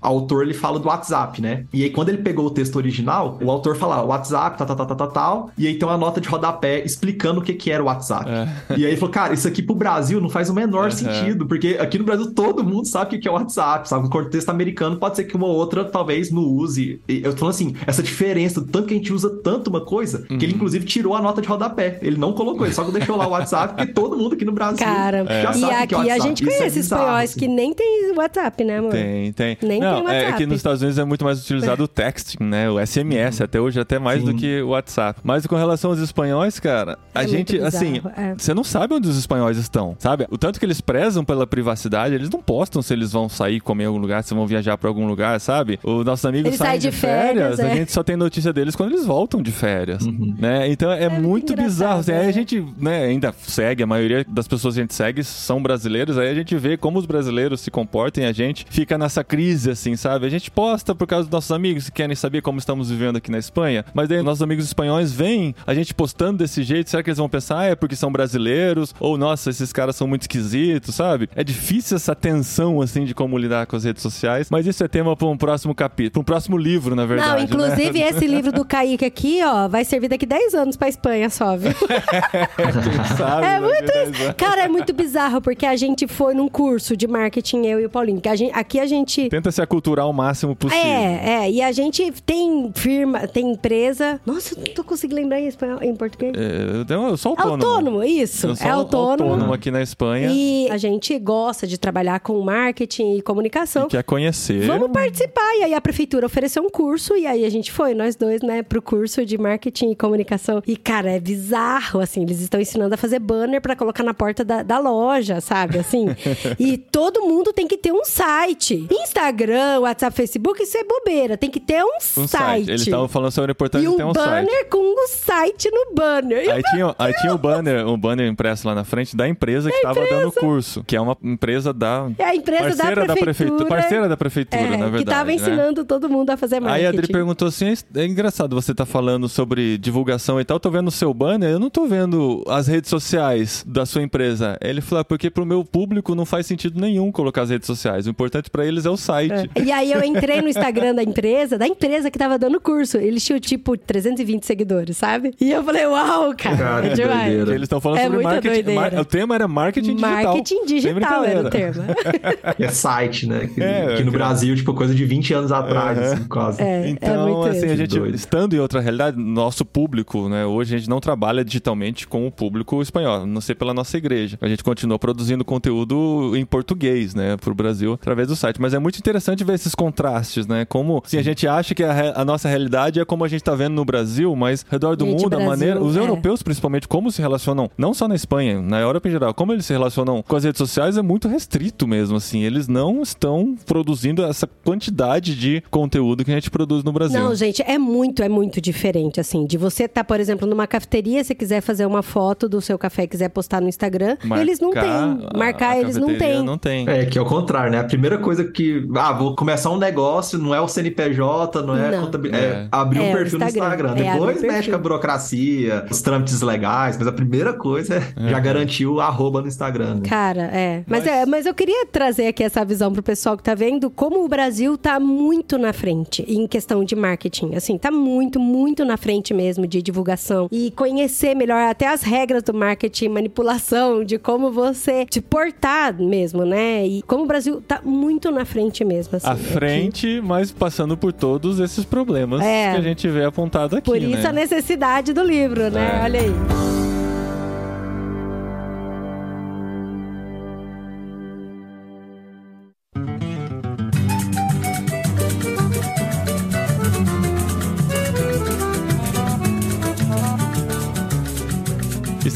autor, 0.00 0.42
ele 0.44 0.54
fala 0.54 0.78
do 0.78 0.88
WhatsApp, 0.88 1.40
né? 1.40 1.64
E 1.72 1.82
aí, 1.84 1.90
quando 1.90 2.08
ele 2.08 2.18
pegou 2.18 2.46
o 2.46 2.50
texto 2.50 2.76
original, 2.76 3.38
o 3.42 3.50
autor 3.50 3.76
fala, 3.76 4.02
WhatsApp, 4.02 4.56
tal, 4.58 4.66
tal, 4.66 4.76
tal, 4.76 4.86
tal, 4.86 4.96
tal, 4.96 5.08
tal, 5.10 5.50
e 5.58 5.66
aí 5.66 5.78
tem 5.78 5.88
uma 5.88 5.96
nota 5.98 6.20
de 6.20 6.28
rodapé 6.28 6.84
explicando 6.84 7.40
o 7.40 7.42
que 7.42 7.52
que 7.54 7.70
era 7.70 7.82
o 7.82 7.86
WhatsApp. 7.86 8.28
E 8.76 8.84
aí 8.84 8.92
ele 8.92 8.96
falou, 8.96 9.12
cara, 9.12 9.34
isso 9.34 9.46
aqui 9.48 9.62
pro 9.62 9.74
Brasil 9.74 10.20
não 10.20 10.28
faz 10.28 10.48
o 10.48 10.54
menor 10.54 10.84
Uhum. 10.84 10.90
sentido, 10.90 11.46
porque 11.46 11.76
aqui 11.80 11.98
no 11.98 12.04
Brasil 12.04 12.32
todo 12.34 12.62
mundo 12.64 12.86
sabe 12.86 13.06
o 13.06 13.08
que 13.10 13.18
que 13.18 13.28
é 13.28 13.30
o 13.30 13.34
WhatsApp, 13.34 13.88
sabe? 13.88 14.04
No 14.04 14.10
contexto 14.10 14.48
americano 14.50 14.96
pode 14.96 15.16
ser 15.16 15.24
que 15.24 15.36
uma 15.36 15.46
outra 15.46 15.84
talvez 15.84 16.30
não 16.30 16.42
use. 16.42 17.00
E 17.08 17.22
eu 17.22 17.32
tô 17.32 17.38
falando 17.38 17.54
assim, 17.54 17.74
essa 17.86 18.02
diferença, 18.02 18.60
tanto 18.70 18.86
que 18.88 18.94
a 18.94 18.96
gente 18.96 19.12
usa 19.12 19.30
tanto 19.42 19.68
uma 19.70 19.80
coisa, 19.84 20.22
que 20.22 20.32
Uhum. 20.34 20.38
ele 20.42 20.54
inclusive 20.54 20.84
tirou 20.84 21.14
a 21.14 21.20
nota 21.22 21.40
de 21.42 21.48
rodapé. 21.48 21.98
Ele 22.02 22.16
não 22.16 22.32
colocou, 22.32 22.64
ele 22.66 22.74
só 22.74 22.84
deixou 22.84 23.16
lá 23.16 23.26
o 23.26 23.30
WhatsApp, 23.30 23.74
porque 23.74 23.92
todo 23.92 24.16
mundo 24.16 24.34
aqui 24.34 24.44
no 24.44 24.52
Brasil 24.52 24.78
Cara, 24.84 25.24
já 25.26 25.50
e 25.50 25.60
sabe 25.60 25.64
o 25.64 25.68
que 25.68 25.74
aqui 25.74 25.94
é 25.94 25.96
o 25.96 26.00
a 26.00 26.02
WhatsApp. 26.04 26.22
gente 26.28 26.42
Isso 26.42 26.50
é 26.52 26.56
conhece 26.58 26.76
bizarro, 26.80 27.02
espanhóis 27.02 27.30
assim. 27.30 27.40
que 27.40 27.48
nem 27.48 27.74
tem 27.74 28.12
WhatsApp, 28.16 28.64
né, 28.64 28.78
amor? 28.78 28.92
Tem, 28.92 29.32
tem. 29.40 29.58
Nem 29.62 29.80
não, 29.80 30.04
tem 30.04 30.14
é 30.14 30.18
WhatsApp. 30.18 30.38
que 30.38 30.46
nos 30.46 30.56
Estados 30.56 30.80
Unidos 30.82 30.98
é 30.98 31.04
muito 31.04 31.24
mais 31.24 31.40
utilizado 31.42 31.84
o 31.84 31.88
texting, 31.88 32.42
né? 32.44 32.70
O 32.70 32.78
SMS, 32.84 33.40
até 33.42 33.60
hoje, 33.60 33.80
até 33.80 33.98
mais 33.98 34.20
Uhum. 34.20 34.26
Sim. 34.28 34.32
do 34.34 34.38
que 34.38 34.60
o 34.62 34.68
WhatsApp. 34.68 35.20
Mas 35.24 35.46
com 35.46 35.56
relação 35.56 35.90
aos 35.90 36.00
espanhóis, 36.00 36.58
cara, 36.60 36.98
a 37.14 37.22
É 37.24 37.28
gente, 37.28 37.54
muito 37.54 37.66
assim, 37.66 38.00
é. 38.16 38.34
você 38.36 38.52
não 38.54 38.62
sabe 38.64 38.94
onde 38.94 39.08
os 39.08 39.16
espanhóis 39.16 39.56
estão, 39.56 39.96
sabe? 39.98 40.26
O 40.30 40.36
tanto 40.38 40.58
que 40.58 40.66
eles 40.66 40.80
prezam 40.80 41.24
pela 41.24 41.46
privacidade, 41.46 42.14
eles 42.14 42.28
não 42.30 42.40
postam 42.42 42.82
se 42.82 42.92
eles 42.92 43.12
vão 43.12 43.28
sair, 43.28 43.60
comer 43.60 43.84
em 43.84 43.86
algum 43.86 43.98
lugar, 43.98 44.22
se 44.22 44.34
vão 44.34 44.46
viajar 44.46 44.76
pra 44.76 44.88
algum 44.88 45.06
lugar, 45.06 45.40
sabe? 45.40 45.78
Os 45.82 46.04
nossos 46.04 46.24
amigos 46.26 46.46
Eles 46.48 46.58
saem 46.58 46.78
de 46.78 46.90
de 46.90 46.96
férias, 46.96 47.56
férias, 47.56 47.60
a 47.60 47.68
é. 47.68 47.76
gente 47.76 47.92
só 47.92 48.02
tem 48.02 48.16
notícia 48.16 48.52
deles 48.52 48.74
quando 48.76 48.90
eles 48.92 49.06
voltam 49.06 49.40
de 49.40 49.50
férias, 49.52 50.04
Uhum. 50.04 50.34
né? 50.38 50.68
Então 50.68 50.90
é, 50.92 51.08
muito 51.08 51.30
muito 51.40 51.56
bizarro. 51.56 52.00
Assim, 52.00 52.12
aí 52.12 52.26
é. 52.26 52.28
a 52.28 52.32
gente, 52.32 52.64
né, 52.78 53.04
ainda 53.04 53.32
segue, 53.40 53.82
a 53.82 53.86
maioria 53.86 54.24
das 54.28 54.46
pessoas 54.48 54.74
que 54.74 54.80
a 54.80 54.82
gente 54.82 54.94
segue 54.94 55.22
são 55.24 55.62
brasileiros, 55.62 56.18
aí 56.18 56.28
a 56.28 56.34
gente 56.34 56.54
vê 56.56 56.76
como 56.76 56.98
os 56.98 57.06
brasileiros 57.06 57.60
se 57.60 57.70
comportam 57.70 58.22
e 58.24 58.26
a 58.26 58.32
gente 58.32 58.66
fica 58.68 58.98
nessa 58.98 59.22
crise, 59.30 59.70
assim, 59.70 59.94
sabe? 59.94 60.26
A 60.26 60.28
gente 60.28 60.50
posta 60.50 60.92
por 60.92 61.06
causa 61.06 61.22
dos 61.22 61.32
nossos 61.32 61.52
amigos 61.52 61.84
que 61.84 61.92
querem 61.92 62.16
saber 62.16 62.42
como 62.42 62.58
estamos 62.58 62.90
vivendo 62.90 63.14
aqui 63.14 63.30
na 63.30 63.38
Espanha, 63.38 63.84
mas 63.94 64.08
daí 64.08 64.20
nossos 64.24 64.42
amigos 64.42 64.64
espanhóis 64.64 65.12
veem 65.12 65.54
a 65.64 65.72
gente 65.72 65.94
postando 65.94 66.38
desse 66.38 66.64
jeito, 66.64 66.90
será 66.90 67.00
que 67.00 67.10
eles 67.10 67.18
vão 67.18 67.28
pensar, 67.28 67.60
ah, 67.60 67.64
é 67.66 67.76
porque 67.76 67.94
são 67.94 68.10
brasileiros? 68.10 68.92
Ou, 68.98 69.16
nossa, 69.16 69.48
esses 69.50 69.72
caras 69.72 69.94
são 69.94 70.08
muito 70.08 70.22
esquisitos, 70.22 70.96
sabe? 70.96 71.30
É 71.36 71.44
difícil 71.44 71.96
essa 71.96 72.12
tensão, 72.12 72.82
assim, 72.82 73.04
de 73.04 73.14
como 73.14 73.38
lidar 73.38 73.66
com 73.66 73.76
as 73.76 73.84
redes 73.84 74.02
sociais, 74.02 74.48
mas 74.50 74.66
isso 74.66 74.82
é 74.82 74.88
tema 74.88 75.16
para 75.16 75.28
um 75.28 75.36
próximo 75.36 75.76
capítulo, 75.76 76.10
para 76.10 76.20
um 76.22 76.24
próximo 76.24 76.58
livro, 76.58 76.96
na 76.96 77.06
verdade. 77.06 77.30
Não, 77.30 77.36
né? 77.36 77.44
inclusive 77.44 78.00
esse 78.02 78.26
livro 78.26 78.50
do 78.50 78.64
Kaique 78.64 79.04
aqui, 79.04 79.40
ó, 79.44 79.68
vai 79.68 79.84
servir 79.84 80.08
daqui 80.08 80.26
10 80.26 80.54
anos 80.56 80.76
pra 80.76 80.88
Espanha 80.88 81.30
só, 81.30 81.56
viu? 81.56 81.70
Quem 81.78 83.16
sabe, 83.16 83.46
É 83.46 83.60
muito 83.60 83.92
10 83.92 84.10
isso. 84.10 84.22
anos. 84.24 84.34
Cara, 84.36 84.64
é 84.64 84.68
muito 84.68 84.92
bizarro, 84.92 85.40
porque 85.40 85.66
a 85.66 85.76
gente 85.76 86.08
foi 86.08 86.34
num 86.34 86.48
curso 86.48 86.96
de 86.96 87.06
marketing, 87.06 87.66
eu 87.66 87.78
e 87.78 87.86
o 87.86 87.90
Paulinho. 87.90 88.20
Que 88.20 88.28
a 88.28 88.34
gente, 88.34 88.52
aqui 88.52 88.80
a 88.80 88.86
gente. 88.86 89.09
Tenta 89.28 89.50
se 89.50 89.60
aculturar 89.60 90.08
o 90.08 90.12
máximo 90.12 90.54
possível. 90.54 90.84
É, 90.84 91.44
é. 91.44 91.50
E 91.50 91.62
a 91.62 91.72
gente 91.72 92.12
tem 92.24 92.70
firma, 92.74 93.26
tem 93.26 93.52
empresa. 93.52 94.20
Nossa, 94.24 94.54
eu 94.54 94.64
não 94.64 94.74
tô 94.74 94.84
conseguindo 94.84 95.20
lembrar 95.20 95.40
em 95.40 95.46
espanhol, 95.46 95.78
em 95.82 95.94
português. 95.94 96.32
É, 96.36 96.94
eu, 96.94 97.16
sou 97.16 97.30
autônomo. 97.32 97.64
Autônomo, 97.64 98.04
isso. 98.04 98.46
Eu 98.46 98.56
sou 98.56 98.66
é 98.66 98.70
autônomo. 98.70 99.52
aqui 99.52 99.70
na 99.70 99.82
Espanha. 99.82 100.30
E 100.30 100.68
a 100.70 100.76
gente 100.76 101.18
gosta 101.18 101.66
de 101.66 101.78
trabalhar 101.78 102.20
com 102.20 102.40
marketing 102.40 103.16
e 103.16 103.22
comunicação. 103.22 103.88
Quer 103.88 104.02
conhecer. 104.04 104.66
Vamos 104.66 104.90
participar. 104.90 105.56
E 105.58 105.64
aí 105.64 105.74
a 105.74 105.80
prefeitura 105.80 106.26
ofereceu 106.26 106.62
um 106.62 106.70
curso 106.70 107.16
e 107.16 107.26
aí 107.26 107.44
a 107.44 107.50
gente 107.50 107.72
foi, 107.72 107.94
nós 107.94 108.16
dois, 108.16 108.42
né, 108.42 108.62
pro 108.62 108.80
curso 108.80 109.24
de 109.24 109.36
marketing 109.38 109.90
e 109.90 109.96
comunicação. 109.96 110.62
E, 110.66 110.76
cara, 110.76 111.10
é 111.10 111.20
bizarro, 111.20 112.00
assim, 112.00 112.22
eles 112.22 112.40
estão 112.40 112.60
ensinando 112.60 112.94
a 112.94 112.98
fazer 112.98 113.18
banner 113.18 113.60
pra 113.60 113.74
colocar 113.76 114.02
na 114.02 114.14
porta 114.14 114.44
da, 114.44 114.62
da 114.62 114.78
loja, 114.78 115.40
sabe? 115.40 115.78
Assim. 115.78 116.06
e 116.58 116.76
todo 116.76 117.22
mundo 117.22 117.52
tem 117.52 117.66
que 117.66 117.76
ter 117.76 117.92
um 117.92 118.04
site. 118.04 118.86
Instagram, 119.02 119.80
WhatsApp, 119.80 120.16
Facebook, 120.16 120.62
isso 120.62 120.76
é 120.76 120.84
bobeira. 120.84 121.36
Tem 121.36 121.50
que 121.50 121.60
ter 121.60 121.82
um, 121.82 121.96
Um 122.18 122.26
site. 122.26 122.68
Eles 122.68 122.82
estavam 122.82 123.08
falando 123.08 123.32
sobre 123.32 123.50
a 123.50 123.52
importância 123.52 123.84
e 123.84 123.88
de 123.88 123.94
um 123.94 123.96
ter 123.96 124.04
um 124.04 124.12
banner 124.12 124.50
site. 124.50 124.68
com 124.70 124.78
um 124.78 125.08
site 125.08 125.70
no 125.70 125.94
banner. 125.94 126.50
Aí 126.50 126.62
tinha, 126.62 126.94
aí 126.98 127.12
tinha 127.14 127.34
o 127.34 127.38
banner, 127.38 127.86
um 127.86 127.98
banner 127.98 128.26
impresso 128.26 128.66
lá 128.66 128.74
na 128.74 128.84
frente 128.84 129.16
da 129.16 129.28
empresa 129.28 129.70
que 129.70 129.76
estava 129.76 130.00
dando 130.06 130.28
o 130.28 130.32
curso, 130.32 130.84
que 130.84 130.96
é 130.96 131.00
uma 131.00 131.16
empresa 131.22 131.72
da. 131.72 132.10
É 132.18 132.24
a 132.24 132.34
empresa 132.34 132.76
da 132.76 132.84
parceira 132.84 133.14
prefeitura. 133.14 133.66
Parceira 133.66 134.08
da 134.08 134.16
prefeitura, 134.16 134.62
é, 134.62 134.70
na 134.76 134.88
verdade. 134.88 135.04
Que 135.04 135.10
tava 135.10 135.26
né? 135.26 135.34
ensinando 135.34 135.84
todo 135.84 136.08
mundo 136.08 136.30
a 136.30 136.36
fazer 136.36 136.60
marketing. 136.60 136.80
Aí 136.80 136.86
a 136.86 136.90
Adri 136.90 137.08
perguntou 137.08 137.48
assim: 137.48 137.72
é 137.94 138.04
engraçado 138.04 138.54
você 138.54 138.74
tá 138.74 138.86
falando 138.86 139.28
sobre 139.28 139.78
divulgação 139.78 140.40
e 140.40 140.44
tal. 140.44 140.58
Tô 140.58 140.70
vendo 140.70 140.88
o 140.88 140.92
seu 140.92 141.12
banner, 141.14 141.50
eu 141.50 141.58
não 141.58 141.70
tô 141.70 141.86
vendo 141.86 142.44
as 142.48 142.66
redes 142.66 142.90
sociais 142.90 143.64
da 143.66 143.86
sua 143.86 144.02
empresa. 144.02 144.58
Ele 144.60 144.80
falou: 144.80 145.00
ah, 145.00 145.04
porque 145.04 145.30
pro 145.30 145.46
meu 145.46 145.64
público 145.64 146.14
não 146.14 146.26
faz 146.26 146.46
sentido 146.46 146.80
nenhum 146.80 147.12
colocar 147.12 147.42
as 147.42 147.50
redes 147.50 147.66
sociais. 147.66 148.06
O 148.06 148.10
importante 148.10 148.50
para 148.50 148.66
eles 148.66 148.86
é 148.86 148.89
o 148.90 148.96
site. 148.96 149.50
É. 149.54 149.62
E 149.62 149.72
aí 149.72 149.92
eu 149.92 150.02
entrei 150.02 150.40
no 150.42 150.48
Instagram 150.48 150.94
da 150.94 151.02
empresa, 151.02 151.56
da 151.58 151.66
empresa 151.66 152.10
que 152.10 152.18
tava 152.18 152.38
dando 152.38 152.60
curso. 152.60 152.96
Eles 152.98 153.24
tinham 153.24 153.38
tipo 153.40 153.76
320 153.76 154.44
seguidores, 154.44 154.96
sabe? 154.96 155.32
E 155.40 155.50
eu 155.50 155.62
falei, 155.64 155.86
uau, 155.86 156.34
cara, 156.36 156.56
Cara, 156.56 156.86
é 156.86 156.88
que 156.90 156.94
demais. 156.96 157.24
doideira. 157.26 157.50
Eles 157.52 157.62
estão 157.62 157.80
falando 157.80 157.98
É 158.00 158.04
sobre 158.04 158.22
marketing. 158.22 158.74
mar- 158.74 158.94
o 158.94 159.04
tema 159.04 159.34
era 159.34 159.48
marketing 159.48 159.96
digital. 159.96 160.10
Marketing 160.24 160.64
digital 160.66 161.24
era 161.24 161.40
o 161.40 161.42
brincadeira. 161.50 162.54
É 162.58 162.68
site, 162.68 163.26
né? 163.26 163.48
Que, 163.54 163.62
É, 163.62 163.96
que 163.96 164.04
no 164.04 164.12
Brasil, 164.12 164.54
tipo, 164.56 164.72
coisa 164.74 164.94
de 164.94 165.04
20 165.04 165.32
anos 165.34 165.52
atrás, 165.52 165.98
assim, 165.98 166.24
quase. 166.24 166.62
É, 166.62 166.82
é 166.86 166.88
Então, 166.88 167.28
muito 167.28 167.48
assim, 167.50 167.62
a 167.64 167.66
isso. 167.68 167.76
gente, 167.76 167.98
Doido. 167.98 168.14
estando 168.14 168.54
em 168.54 168.58
outra 168.58 168.80
realidade, 168.80 169.16
nosso 169.18 169.64
público, 169.64 170.28
né? 170.28 170.44
Hoje 170.46 170.74
a 170.74 170.78
gente 170.78 170.88
não 170.90 171.00
trabalha 171.00 171.44
digitalmente 171.44 172.06
com 172.06 172.26
o 172.26 172.30
público 172.30 172.80
espanhol, 172.82 173.22
a 173.22 173.26
não 173.26 173.40
sei 173.40 173.54
pela 173.54 173.72
nossa 173.74 173.96
igreja. 173.96 174.38
A 174.40 174.48
gente 174.48 174.64
continua 174.64 174.98
produzindo 174.98 175.44
conteúdo 175.44 176.32
em 176.36 176.44
português, 176.44 177.14
né? 177.14 177.36
Pro 177.36 177.54
Brasil, 177.54 177.92
através 177.92 178.28
do 178.28 178.36
site. 178.36 178.60
Mas 178.60 178.74
é 178.74 178.78
muito 178.80 178.98
interessante 178.98 179.44
ver 179.44 179.54
esses 179.54 179.74
contrastes, 179.74 180.46
né? 180.46 180.64
Como, 180.64 181.02
assim, 181.04 181.18
a 181.18 181.22
gente 181.22 181.46
acha 181.46 181.74
que 181.74 181.84
a, 181.84 182.14
a 182.16 182.24
nossa 182.24 182.48
realidade 182.48 182.98
é 183.00 183.04
como 183.04 183.24
a 183.24 183.28
gente 183.28 183.44
tá 183.44 183.54
vendo 183.54 183.74
no 183.74 183.84
Brasil, 183.84 184.34
mas 184.34 184.64
ao 184.66 184.72
redor 184.72 184.96
do 184.96 185.04
Gente, 185.04 185.22
mundo, 185.22 185.26
a 185.34 185.36
Brasil, 185.36 185.48
maneira... 185.48 185.80
Os 185.82 185.96
é. 185.96 186.00
europeus, 186.00 186.42
principalmente, 186.42 186.88
como 186.88 187.10
se 187.12 187.20
relacionam, 187.20 187.70
não 187.76 187.92
só 187.94 188.08
na 188.08 188.14
Espanha, 188.14 188.60
na 188.60 188.80
Europa 188.80 189.08
em 189.08 189.12
geral, 189.12 189.32
como 189.34 189.52
eles 189.52 189.66
se 189.66 189.72
relacionam 189.72 190.22
com 190.22 190.36
as 190.36 190.44
redes 190.44 190.58
sociais 190.58 190.96
é 190.96 191.02
muito 191.02 191.28
restrito 191.28 191.86
mesmo, 191.86 192.16
assim. 192.16 192.42
Eles 192.42 192.66
não 192.68 193.02
estão 193.02 193.56
produzindo 193.66 194.24
essa 194.24 194.46
quantidade 194.64 195.34
de 195.36 195.62
conteúdo 195.70 196.24
que 196.24 196.30
a 196.30 196.34
gente 196.34 196.50
produz 196.50 196.82
no 196.84 196.92
Brasil. 196.92 197.20
Não, 197.20 197.34
gente, 197.34 197.62
é 197.62 197.78
muito, 197.78 198.22
é 198.22 198.28
muito 198.28 198.60
diferente, 198.60 199.20
assim. 199.20 199.46
De 199.46 199.56
você 199.58 199.84
estar, 199.84 200.04
por 200.04 200.18
exemplo, 200.20 200.46
numa 200.46 200.66
cafeteria, 200.66 201.22
se 201.24 201.34
quiser 201.34 201.60
fazer 201.60 201.86
uma 201.86 202.02
foto 202.02 202.48
do 202.48 202.60
seu 202.60 202.78
café 202.78 203.04
e 203.04 203.08
quiser 203.08 203.28
postar 203.28 203.60
no 203.60 203.68
Instagram, 203.68 204.16
eles 204.40 204.60
não 204.60 204.70
têm. 204.72 204.82
a- 204.82 205.18
Marcar, 205.36 205.70
a 205.70 205.78
eles 205.80 205.96
não 205.96 206.16
têm. 206.16 206.42
Não 206.42 206.58
tem. 206.58 206.88
É, 206.88 207.04
que 207.06 207.18
é 207.18 207.20
o 207.20 207.26
contrário, 207.26 207.70
né? 207.72 207.78
A 207.78 207.84
primeira 207.84 208.18
coisa 208.18 208.44
que. 208.44 208.69
Ah, 208.96 209.12
vou 209.12 209.34
começar 209.34 209.70
um 209.70 209.78
negócio, 209.78 210.38
não 210.38 210.54
é 210.54 210.60
o 210.60 210.68
CNPJ, 210.68 211.62
não 211.62 211.76
é, 211.76 211.90
Não. 211.90 212.10
É, 212.32 212.36
É. 212.36 212.68
abrir 212.70 212.98
É, 212.98 213.02
um 213.02 213.10
o 213.10 213.12
perfil 213.16 213.38
no 213.38 213.44
Instagram. 213.46 213.66
Instagram. 213.86 213.94
É, 214.06 214.12
Depois 214.12 214.42
mexe 214.42 214.70
com 214.70 214.76
a 214.76 214.78
burocracia, 214.78 215.86
os 215.90 216.00
trâmites 216.02 216.40
legais, 216.40 216.96
mas 216.96 217.06
a 217.06 217.12
primeira 217.12 217.52
coisa 217.52 217.96
é 217.96 218.30
já 218.30 218.38
garantir 218.40 218.86
o 218.86 219.00
arroba 219.00 219.40
no 219.40 219.48
Instagram. 219.48 219.96
Né? 219.96 220.00
Cara, 220.08 220.42
é. 220.52 220.84
Mas, 220.86 221.04
Mas- 221.04 221.06
é. 221.12 221.26
mas 221.26 221.46
eu 221.46 221.54
queria 221.54 221.86
trazer 221.86 222.26
aqui 222.28 222.42
essa 222.42 222.64
visão 222.64 222.92
pro 222.92 223.02
pessoal 223.02 223.36
que 223.36 223.42
tá 223.42 223.54
vendo 223.54 223.90
como 223.90 224.24
o 224.24 224.28
Brasil 224.28 224.76
tá 224.76 224.98
muito 225.00 225.58
na 225.58 225.72
frente 225.72 226.22
em 226.28 226.46
questão 226.46 226.84
de 226.84 226.94
marketing. 226.94 227.54
Assim, 227.54 227.76
tá 227.78 227.90
muito, 227.90 228.38
muito 228.38 228.84
na 228.84 228.96
frente 228.96 229.32
mesmo 229.34 229.66
de 229.66 229.82
divulgação. 229.82 230.48
E 230.50 230.70
conhecer 230.72 231.34
melhor 231.34 231.68
até 231.68 231.88
as 231.88 232.02
regras 232.02 232.42
do 232.42 232.54
marketing, 232.54 233.08
manipulação, 233.08 234.04
de 234.04 234.18
como 234.18 234.50
você 234.50 235.04
te 235.06 235.20
portar 235.20 235.94
mesmo, 236.00 236.44
né? 236.44 236.86
E 236.86 237.02
como 237.02 237.24
o 237.24 237.26
Brasil 237.26 237.60
tá 237.66 237.80
muito 237.84 238.30
na 238.30 238.44
frente 238.44 238.59
mesmo. 238.84 239.16
Assim, 239.16 239.26
à 239.26 239.32
aqui. 239.32 239.42
frente, 239.42 240.20
mas 240.22 240.50
passando 240.52 240.96
por 240.96 241.12
todos 241.12 241.58
esses 241.60 241.84
problemas 241.84 242.40
É. 242.42 242.72
que 242.72 242.78
a 242.78 242.82
gente 242.82 243.08
vê 243.08 243.24
apontado 243.24 243.76
aqui, 243.76 243.84
Por 243.84 243.96
isso 243.96 244.22
né? 244.22 244.26
a 244.28 244.32
necessidade 244.32 245.12
do 245.12 245.22
livro, 245.22 245.70
né? 245.70 246.00
É. 246.00 246.04
Olha 246.04 246.20
aí. 246.20 246.89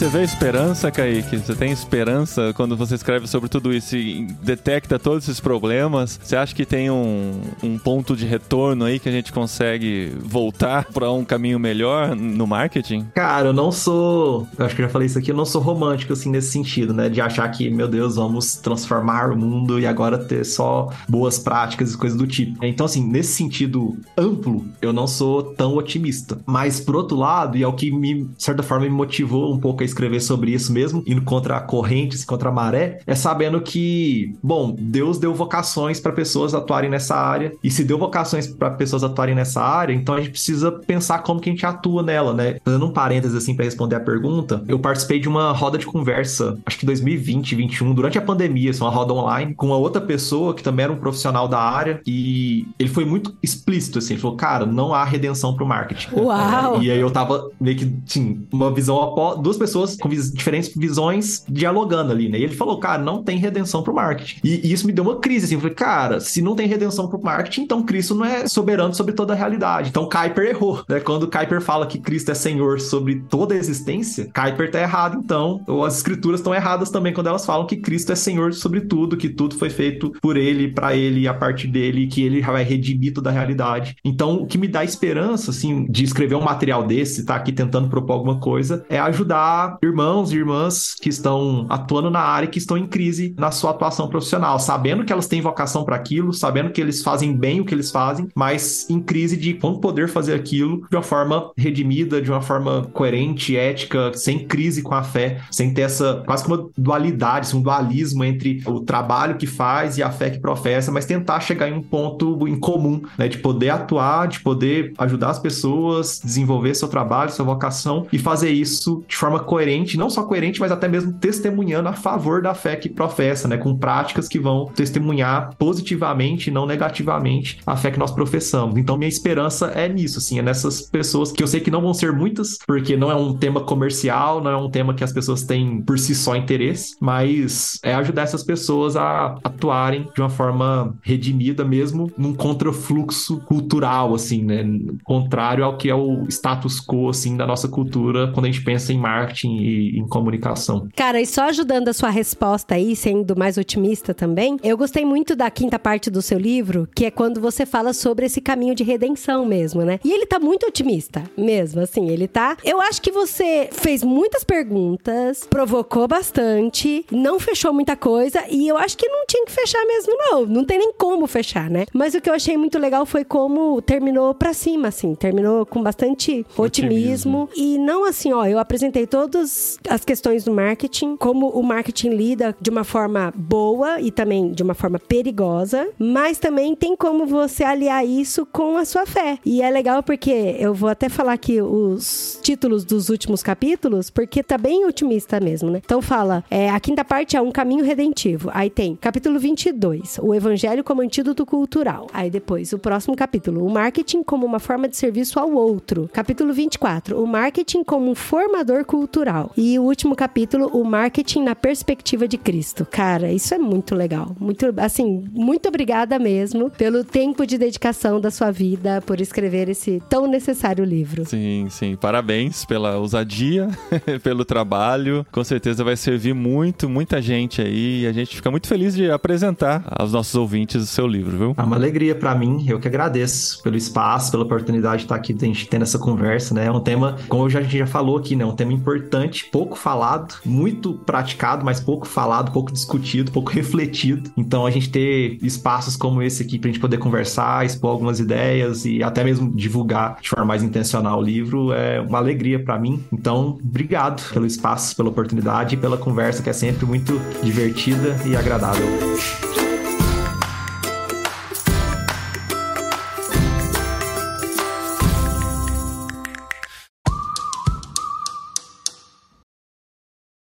Você 0.05 0.19
vê 0.19 0.23
esperança, 0.23 0.91
Kaique? 0.91 1.39
Você 1.39 1.55
tem 1.55 1.73
esperança 1.73 2.53
quando 2.55 2.77
você 2.77 2.95
escreve 2.95 3.27
sobre 3.27 3.49
tudo 3.49 3.73
isso 3.73 3.97
e 3.97 4.27
detecta 4.43 4.99
todos 4.99 5.25
esses 5.25 5.41
problemas? 5.41 6.21
Você 6.23 6.37
acha 6.37 6.55
que 6.55 6.67
tem 6.67 6.91
um, 6.91 7.41
um 7.63 7.79
ponto 7.79 8.15
de 8.15 8.27
retorno 8.27 8.85
aí 8.85 8.99
que 8.99 9.09
a 9.09 9.13
gente 9.13 9.33
consegue 9.33 10.13
voltar 10.21 10.85
para 10.93 11.11
um 11.11 11.25
caminho 11.25 11.59
melhor 11.59 12.15
no 12.15 12.47
marketing? 12.47 13.07
Cara, 13.15 13.49
eu 13.49 13.53
não 13.55 13.73
sou. 13.73 14.47
Eu 14.59 14.67
acho 14.67 14.77
que 14.77 14.83
já 14.83 14.91
falei 14.91 15.07
isso 15.07 15.19
aqui, 15.19 15.31
eu 15.31 15.37
não 15.37 15.47
sou 15.47 15.63
romântico, 15.63 16.13
assim, 16.13 16.29
nesse 16.29 16.53
sentido, 16.53 16.93
né? 16.93 17.09
De 17.09 17.23
achar 17.23 17.49
que, 17.49 17.71
meu 17.71 17.89
Deus, 17.89 18.17
vamos 18.17 18.57
transformar 18.57 19.31
o 19.31 19.37
mundo 19.39 19.81
e 19.81 19.87
agora 19.87 20.19
ter 20.19 20.45
só 20.45 20.91
boas 21.09 21.39
práticas 21.39 21.95
e 21.95 21.97
coisas 21.97 22.19
do 22.19 22.27
tipo. 22.27 22.63
Então, 22.63 22.85
assim, 22.85 23.03
nesse 23.03 23.33
sentido 23.33 23.97
amplo, 24.19 24.67
eu 24.83 24.93
não 24.93 25.07
sou 25.07 25.43
tão 25.43 25.75
otimista. 25.77 26.39
Mas, 26.45 26.79
por 26.79 26.95
outro 26.95 27.17
lado, 27.17 27.57
e 27.57 27.63
é 27.63 27.67
o 27.67 27.73
que 27.73 27.91
me, 27.91 28.25
de 28.25 28.43
certa 28.43 28.63
forma, 28.63 28.85
me 28.85 28.91
motivou 28.91 29.51
um 29.51 29.59
pouco 29.59 29.83
a 29.83 29.94
escrever 29.95 30.21
sobre 30.21 30.53
isso 30.53 30.73
mesmo, 30.73 31.03
indo 31.07 31.23
contra 31.23 31.57
a 31.57 31.61
corrente, 31.61 32.25
contra 32.27 32.49
a 32.49 32.53
maré, 32.53 33.01
é 33.07 33.15
sabendo 33.15 33.61
que, 33.61 34.35
bom, 34.43 34.75
Deus 34.79 35.19
deu 35.19 35.35
vocações 35.35 36.01
para 36.01 36.13
pessoas 36.13 36.55
atuarem 36.55 36.91
nessa 36.91 37.15
área. 37.15 37.53
E 37.63 37.71
se 37.71 37.85
deu 37.85 37.99
vocações 37.99 38.47
para 38.47 38.71
pessoas 38.71 39.05
atuarem 39.05 39.35
nessa 39.35 39.63
área, 39.63 39.95
então 39.95 40.15
a 40.15 40.21
gente 40.21 40.31
precisa 40.31 40.73
pensar 40.73 41.21
como 41.21 41.41
que 41.41 41.49
a 41.49 41.53
gente 41.53 41.65
atua 41.65 42.03
nela, 42.03 42.35
né? 42.35 42.57
Fazendo 42.65 42.87
um 42.87 42.91
parênteses 42.91 43.37
assim 43.37 43.55
para 43.55 43.65
responder 43.65 43.97
a 43.97 44.01
pergunta, 44.01 44.63
eu 44.69 44.79
participei 44.79 45.21
de 45.21 45.29
uma 45.29 45.53
roda 45.53 45.79
de 45.79 45.87
conversa, 45.87 46.59
acho 46.67 46.79
que 46.79 46.87
2020, 46.87 47.55
2021, 47.55 47.95
durante 47.95 48.19
a 48.19 48.23
pandemia, 48.23 48.71
assim, 48.71 48.83
uma 48.83 48.91
roda 48.91 49.13
online, 49.13 49.55
com 49.55 49.67
uma 49.67 49.77
outra 49.77 50.01
pessoa 50.01 50.55
que 50.55 50.63
também 50.63 50.85
era 50.85 50.93
um 50.93 50.97
profissional 50.97 51.47
da 51.47 51.59
área 51.59 52.01
e 52.07 52.67
ele 52.79 52.89
foi 52.89 53.05
muito 53.05 53.35
explícito 53.43 53.99
assim, 53.99 54.15
ele 54.15 54.21
falou: 54.21 54.37
"Cara, 54.37 54.67
não 54.67 54.95
há 54.95 55.05
redenção 55.05 55.55
pro 55.55 55.67
marketing". 55.67 56.09
Uau! 56.15 56.83
E 56.83 56.91
aí 56.91 57.01
eu 57.01 57.11
tava 57.11 57.51
meio 57.61 57.77
que, 57.77 57.95
sim, 58.07 58.47
uma 58.53 58.73
visão 58.73 59.01
após 59.01 59.41
duas 59.41 59.57
pessoas 59.57 59.84
com 59.97 60.09
vis- 60.09 60.33
diferentes 60.33 60.73
visões 60.75 61.45
dialogando 61.49 62.13
ali, 62.13 62.29
né? 62.29 62.39
E 62.39 62.45
ele 62.45 62.55
falou, 62.55 62.79
cara, 62.79 63.03
não 63.03 63.23
tem 63.23 63.39
redenção 63.39 63.83
pro 63.83 63.95
marketing. 63.95 64.41
E, 64.45 64.69
e 64.69 64.73
isso 64.73 64.87
me 64.87 64.93
deu 64.93 65.05
uma 65.05 65.17
crise, 65.21 65.47
assim. 65.47 65.55
Eu 65.55 65.61
falei, 65.61 65.75
cara, 65.75 66.21
se 66.21 66.43
não 66.43 66.55
tem 66.55 66.67
redenção 66.67 67.09
pro 67.09 67.23
marketing, 67.23 67.63
então 67.63 67.83
Cristo 67.83 68.15
não 68.15 68.25
é 68.25 68.47
soberano 68.49 68.95
sobre 68.95 69.15
toda 69.15 69.33
a 69.33 69.37
realidade. 69.37 69.91
Então 69.91 70.09
Kuiper 70.09 70.45
errou, 70.47 70.85
né? 70.89 71.01
Quando 71.01 71.29
Kuiper 71.29 71.61
fala 71.61 71.87
que 71.87 71.99
Cristo 71.99 72.31
é 72.33 72.35
Senhor 72.35 72.81
sobre 72.81 73.23
toda 73.29 73.55
a 73.55 73.57
existência, 73.59 74.29
Kuiper 74.35 74.71
tá 74.71 74.81
errado, 74.81 75.21
então. 75.23 75.61
Ou 75.67 75.85
as 75.85 75.97
escrituras 75.97 76.41
estão 76.41 76.55
erradas 76.55 76.91
também 76.91 77.13
quando 77.13 77.29
elas 77.29 77.45
falam 77.47 77.67
que 77.67 77.77
Cristo 77.77 78.13
é 78.13 78.15
Senhor 78.15 78.53
sobre 78.53 78.83
tudo, 78.83 79.17
que 79.17 79.29
tudo 79.29 79.57
foi 79.57 79.71
feito 79.71 80.13
por 80.21 80.37
ele, 80.37 80.69
para 80.69 80.95
ele 80.97 81.27
a 81.29 81.35
partir 81.35 81.69
dele, 81.69 82.07
que 82.07 82.23
ele 82.23 82.41
vai 82.41 82.63
redimir 82.63 83.13
toda 83.13 83.31
a 83.31 83.33
realidade. 83.33 83.97
Então, 84.05 84.37
o 84.37 84.47
que 84.47 84.59
me 84.59 84.69
dá 84.69 84.85
esperança, 84.85 85.51
assim, 85.51 85.87
de 85.91 86.05
escrever 86.05 86.35
um 86.35 86.43
material 86.43 86.87
desse, 86.87 87.25
tá 87.25 87.35
aqui 87.35 87.53
tentando 87.53 87.89
propor 87.89 88.15
alguma 88.15 88.39
coisa, 88.39 88.85
é 88.89 88.99
ajudar 88.99 89.74
irmãos 89.83 90.33
e 90.33 90.37
irmãs 90.37 90.95
que 91.01 91.09
estão 91.09 91.67
atuando 91.69 92.11
na 92.11 92.21
área 92.21 92.47
e 92.47 92.51
que 92.51 92.59
estão 92.59 92.77
em 92.77 92.87
crise 92.87 93.35
na 93.39 93.51
sua 93.51 93.71
atuação 93.71 94.09
profissional, 94.09 94.59
sabendo 94.59 95.05
que 95.05 95.13
elas 95.13 95.27
têm 95.27 95.41
vocação 95.41 95.85
para 95.85 95.97
aquilo, 95.97 96.33
sabendo 96.33 96.71
que 96.71 96.81
eles 96.81 97.03
fazem 97.03 97.37
bem 97.37 97.61
o 97.61 97.65
que 97.65 97.75
eles 97.75 97.91
fazem, 97.91 98.29
mas 98.35 98.89
em 98.89 99.01
crise 99.01 99.37
de 99.37 99.55
como 99.55 99.81
poder 99.81 100.09
fazer 100.09 100.35
aquilo 100.35 100.87
de 100.89 100.97
uma 100.97 101.03
forma 101.03 101.51
redimida, 101.57 102.21
de 102.21 102.31
uma 102.31 102.43
forma 102.43 102.89
coerente, 102.93 103.57
ética, 103.57 104.13
sem 104.15 104.47
crise 104.47 104.83
com 104.83 104.95
a 104.95 105.03
fé, 105.03 105.41
sem 105.51 105.73
ter 105.73 105.83
essa 105.83 106.23
quase 106.27 106.45
que 106.45 106.51
uma 106.51 106.69
dualidade, 106.77 107.47
assim, 107.47 107.57
um 107.57 107.63
dualismo 107.63 108.25
entre 108.25 108.63
o 108.67 108.81
trabalho 108.81 109.37
que 109.37 109.47
faz 109.47 109.99
e 109.99 110.03
a 110.03 110.11
fé 110.11 110.31
que 110.31 110.39
professa, 110.39 110.91
mas 110.91 111.07
tentar 111.07 111.41
chegar 111.41 111.69
em 111.69 111.75
um 111.75 111.83
ponto 111.83 112.47
em 112.47 112.59
comum, 112.59 113.03
né, 113.19 113.29
de 113.29 113.39
poder 113.39 113.71
atuar, 113.71 114.29
de 114.29 114.41
poder 114.41 114.93
ajudar 114.99 115.31
as 115.31 115.39
pessoas, 115.39 116.21
desenvolver 116.23 116.75
seu 116.75 116.89
trabalho, 116.89 117.31
sua 117.31 117.45
vocação 117.45 118.07
e 118.13 118.19
fazer 118.19 118.51
isso 118.51 119.05
de 119.07 119.17
forma 119.17 119.41
coerente, 119.55 119.97
não 119.97 120.11
só 120.11 120.25
coerente, 120.25 120.59
mas 120.59 120.73
até 120.73 120.89
mesmo 120.89 121.13
testemunhando 121.13 121.89
a 121.89 121.93
favor 121.93 122.43
da 122.43 122.55
fé 122.55 122.75
que 122.75 122.89
professa, 122.89 123.47
né, 123.47 123.57
com 123.57 123.77
práticas 123.77 124.27
que 124.27 124.37
vão 124.37 124.67
testemunhar 124.75 125.55
positivamente, 125.57 126.51
não 126.51 126.67
negativamente, 126.67 127.61
a 127.65 127.77
fé 127.77 127.93
que 127.93 127.99
nós 128.01 128.11
professamos. 128.11 128.77
Então 128.77 128.97
minha 128.97 129.09
esperança 129.09 129.67
é 129.67 129.89
nisso, 129.89 130.19
assim, 130.19 130.41
é 130.41 130.43
nessas 130.43 130.83
pessoas 130.83 131.31
que 131.31 131.41
eu 131.41 131.47
sei 131.47 131.61
que 131.61 131.71
não 131.71 131.81
vão 131.81 131.95
ser 131.95 132.13
muitas, 132.13 132.59
porque 132.67 132.97
não 132.97 133.13
é 133.13 133.15
um 133.15 133.33
tema 133.33 133.61
comercial, 133.61 134.43
não 134.43 134.51
é 134.51 134.57
um 134.57 134.69
tema 134.69 134.93
que 134.93 135.05
as 135.05 135.13
pessoas 135.13 135.45
têm 135.45 135.81
por 135.83 136.01
si 136.01 136.17
só 136.17 136.35
interesse, 136.35 136.97
mas 137.01 137.79
é 137.85 137.95
ajudar 137.95 138.23
essas 138.23 138.43
pessoas 138.43 138.97
a 138.97 139.37
atuarem 139.45 140.09
de 140.17 140.21
uma 140.21 140.31
forma 140.31 140.97
redimida 141.01 141.65
mesmo 141.65 142.11
num 142.19 142.35
contrafluxo 142.35 143.39
cultural, 143.43 144.17
assim, 144.17 144.43
né, 144.43 144.65
contrário 145.05 145.65
ao 145.65 145.77
que 145.77 145.89
é 145.89 145.95
o 145.95 146.27
status 146.29 146.81
quo, 146.81 147.09
assim, 147.09 147.37
da 147.37 147.47
nossa 147.47 147.69
cultura 147.69 148.33
quando 148.33 148.47
a 148.47 148.51
gente 148.51 148.65
pensa 148.65 148.93
em 148.93 148.99
marketing 148.99 149.44
marketing 149.45 149.57
e 149.57 149.99
em 149.99 150.07
comunicação. 150.09 150.89
Cara, 150.97 151.21
e 151.21 151.27
só 151.27 151.45
ajudando 151.49 151.89
a 151.89 151.93
sua 151.93 152.11
resposta 152.11 152.75
aí, 152.75 152.97
sendo 152.97 153.37
mais 153.37 153.57
otimista 153.57 154.15
também, 154.15 154.59
eu 154.63 154.77
gostei 154.77 155.05
muito 155.05 155.37
da 155.37 155.51
quinta 155.51 155.79
parte 155.79 156.11
do 156.11 156.23
seu 156.23 156.39
livro, 156.39 156.89
que 156.95 157.05
é 157.05 157.11
quando 157.11 157.41
você 157.41 157.67
fala 157.67 157.93
sobre 157.93 158.27
esse 158.27 158.41
caminho 158.41 158.75
de 158.75 158.83
redenção 158.83 159.45
mesmo, 159.45 159.83
né? 159.83 160.01
E 160.05 160.13
ele 160.13 160.27
tá 160.27 160.39
muito 160.39 160.67
otimista, 160.67 161.23
mesmo, 161.37 161.81
assim, 161.81 162.09
ele 162.09 162.27
tá. 162.27 162.57
Eu 162.65 162.81
acho 162.81 163.01
que 163.03 163.13
você 163.13 163.69
fez 163.73 164.03
muitas 164.03 164.45
perguntas, 164.45 165.47
provocou 165.49 166.09
bastante, 166.09 167.05
não 167.11 167.39
fechou 167.39 167.73
muita 167.73 167.97
coisa, 167.97 168.43
e 168.51 168.67
eu 168.67 168.77
acho 168.77 168.97
que 168.97 169.09
não 169.09 169.27
tinha 169.27 169.45
que 169.45 169.53
fechar 169.53 169.85
mesmo, 169.87 170.13
não. 170.17 170.47
Não 170.47 170.65
tem 170.65 170.79
nem 170.79 170.93
como 170.93 171.27
fechar, 171.27 171.69
né? 171.71 171.87
Mas 171.93 172.15
o 172.15 172.21
que 172.21 172.29
eu 172.29 172.35
achei 172.35 172.57
muito 172.57 172.79
legal 172.79 173.05
foi 173.07 173.25
como 173.25 173.81
terminou 173.83 174.35
pra 174.35 174.53
cima, 174.53 174.89
assim, 174.89 175.15
terminou 175.15 175.67
com 175.67 175.83
bastante 175.83 176.47
otimismo. 176.57 177.45
otimismo. 177.45 177.49
E 177.57 177.79
não 177.79 178.05
assim, 178.05 178.33
ó, 178.33 178.47
eu 178.47 178.59
apresentei 178.59 179.07
todas 179.35 179.79
as 179.89 180.05
questões 180.05 180.45
do 180.45 180.55
marketing, 180.55 181.17
como 181.17 181.49
o 181.49 181.63
marketing 181.63 182.11
lida 182.11 182.57
de 182.61 182.71
uma 182.71 182.85
forma 182.85 183.33
boa 183.37 184.01
e 184.01 184.13
também 184.13 184.53
de 184.53 184.63
uma 184.63 184.75
forma 184.75 184.99
perigosa, 184.99 185.89
mas 185.99 186.39
também 186.39 186.75
tem 186.77 186.97
como 186.97 187.27
você 187.27 187.65
aliar 187.65 188.07
isso 188.07 188.47
com 188.47 188.77
a 188.77 188.85
sua 188.85 189.05
fé. 189.05 189.39
E 189.45 189.61
é 189.61 189.69
legal 189.69 190.05
porque 190.05 190.57
eu 190.59 190.73
vou 190.73 190.89
até 190.89 191.09
falar 191.09 191.33
aqui 191.33 191.61
os 191.61 192.39
títulos 192.43 192.85
dos 192.85 193.09
últimos 193.09 193.43
capítulos, 193.43 194.09
porque 194.09 194.41
tá 194.43 194.57
bem 194.57 194.87
otimista 194.87 195.41
mesmo, 195.41 195.69
né? 195.69 195.83
Então 195.85 196.01
fala, 196.01 196.45
é, 196.49 196.71
a 196.71 196.79
quinta 196.79 197.05
parte 197.05 197.37
é 197.37 197.41
um 197.41 197.51
caminho 197.51 197.85
redentivo. 197.85 198.51
Aí 198.55 198.71
tem 198.71 198.95
capítulo 198.95 199.39
22, 199.41 200.21
o 200.23 200.33
evangelho 200.33 200.85
como 200.85 201.03
antídoto 201.03 201.45
cultural. 201.45 202.07
Aí 202.13 202.31
depois, 202.31 202.73
o 202.73 202.79
próximo 202.79 203.17
capítulo, 203.17 203.67
o 203.67 203.71
marketing 203.71 204.23
como 204.23 204.47
uma 204.47 204.61
forma 204.61 204.89
de 204.89 204.97
serviço 204.97 205.41
ao 205.41 205.51
outro. 205.51 206.09
Capítulo 206.13 206.53
24, 206.53 207.21
o 207.21 207.27
marketing 207.27 207.83
como 207.83 208.09
um 208.09 208.15
formador 208.15 208.85
cultural. 208.85 209.24
E 209.57 209.79
o 209.79 209.83
último 209.83 210.15
capítulo, 210.15 210.67
o 210.67 210.85
marketing 210.85 211.43
na 211.43 211.55
perspectiva 211.55 212.29
de 212.29 212.37
Cristo. 212.37 212.87
Cara, 212.91 213.33
isso 213.33 213.55
é 213.55 213.59
muito 213.59 213.95
legal. 213.95 214.37
Muito, 214.39 214.67
assim, 214.79 215.25
muito 215.33 215.69
obrigada 215.69 216.19
mesmo 216.19 216.71
pelo 216.71 217.05
tempo 217.05 217.47
de 217.47 217.57
dedicação 217.57 218.21
da 218.21 218.31
sua 218.31 218.51
vida, 218.51 219.03
por 219.07 219.21
escrever 219.21 219.69
esse 219.69 220.03
tão 220.09 220.27
necessário 220.27 220.85
livro. 220.85 221.25
Sim, 221.25 221.69
sim. 221.71 221.97
Parabéns 221.97 222.65
pela 222.65 222.99
ousadia, 222.99 223.69
pelo 224.23 224.45
trabalho. 224.45 225.27
Com 225.33 225.43
certeza 225.43 225.83
vai 225.83 225.97
servir 225.97 226.35
muito, 226.35 226.89
muita 226.89 227.23
gente 227.23 227.63
aí. 227.63 228.03
E 228.03 228.07
a 228.07 228.13
gente 228.13 228.37
fica 228.37 228.51
muito 228.51 228.67
feliz 228.67 228.95
de 228.95 229.11
apresentar 229.11 229.85
aos 229.87 230.13
nossos 230.13 230.35
ouvintes 230.35 230.83
o 230.83 230.87
seu 230.87 231.07
livro, 231.07 231.37
viu? 231.37 231.55
É 231.57 231.63
uma 231.63 231.77
alegria 231.77 232.15
para 232.15 232.35
mim. 232.35 232.65
Eu 232.69 232.79
que 232.79 232.89
agradeço 232.89 233.63
pelo 233.63 233.77
espaço, 233.77 234.31
pela 234.31 234.45
oportunidade 234.45 234.99
de 234.99 235.05
estar 235.05 235.15
aqui, 235.15 235.35
a 235.41 235.45
gente 235.45 235.67
tendo 235.67 235.83
essa 235.83 235.99
conversa, 235.99 236.55
né? 236.55 236.67
É 236.67 236.71
um 236.71 236.81
tema, 236.81 237.17
como 237.29 237.47
a 237.47 237.49
gente 237.49 237.79
já 237.79 237.87
falou 237.87 238.19
aqui, 238.19 238.37
né? 238.37 238.45
Um 238.45 238.55
tema 238.55 238.73
importante, 239.15 239.45
pouco 239.47 239.77
falado, 239.77 240.35
muito 240.45 240.95
praticado, 240.95 241.65
mas 241.65 241.81
pouco 241.81 242.07
falado, 242.07 242.51
pouco 242.51 242.73
discutido, 242.73 243.31
pouco 243.31 243.51
refletido. 243.53 244.31
Então 244.37 244.67
a 244.67 244.71
gente 244.71 244.91
ter 244.91 245.39
espaços 245.43 245.97
como 245.97 246.23
esse 246.23 246.43
aqui 246.43 246.59
pra 246.59 246.69
gente 246.69 246.81
poder 246.81 246.99
conversar, 246.99 247.65
expor 247.65 247.91
algumas 247.91 248.19
ideias 248.19 248.85
e 248.85 249.03
até 249.03 249.23
mesmo 249.23 249.51
divulgar 249.55 250.19
de 250.21 250.29
forma 250.29 250.45
mais 250.45 250.63
intencional 250.63 251.21
o 251.21 251.23
livro 251.23 251.73
é 251.73 252.01
uma 252.01 252.19
alegria 252.19 252.63
para 252.63 252.79
mim. 252.79 253.03
Então, 253.13 253.59
obrigado 253.63 254.23
pelo 254.33 254.47
espaço, 254.47 254.97
pela 254.97 255.09
oportunidade 255.09 255.75
e 255.75 255.79
pela 255.79 255.97
conversa 255.97 256.43
que 256.43 256.51
é 256.51 256.53
sempre 256.53 256.85
muito 256.85 257.21
divertida 257.43 258.17
e 258.27 258.37
agradável. 258.37 258.87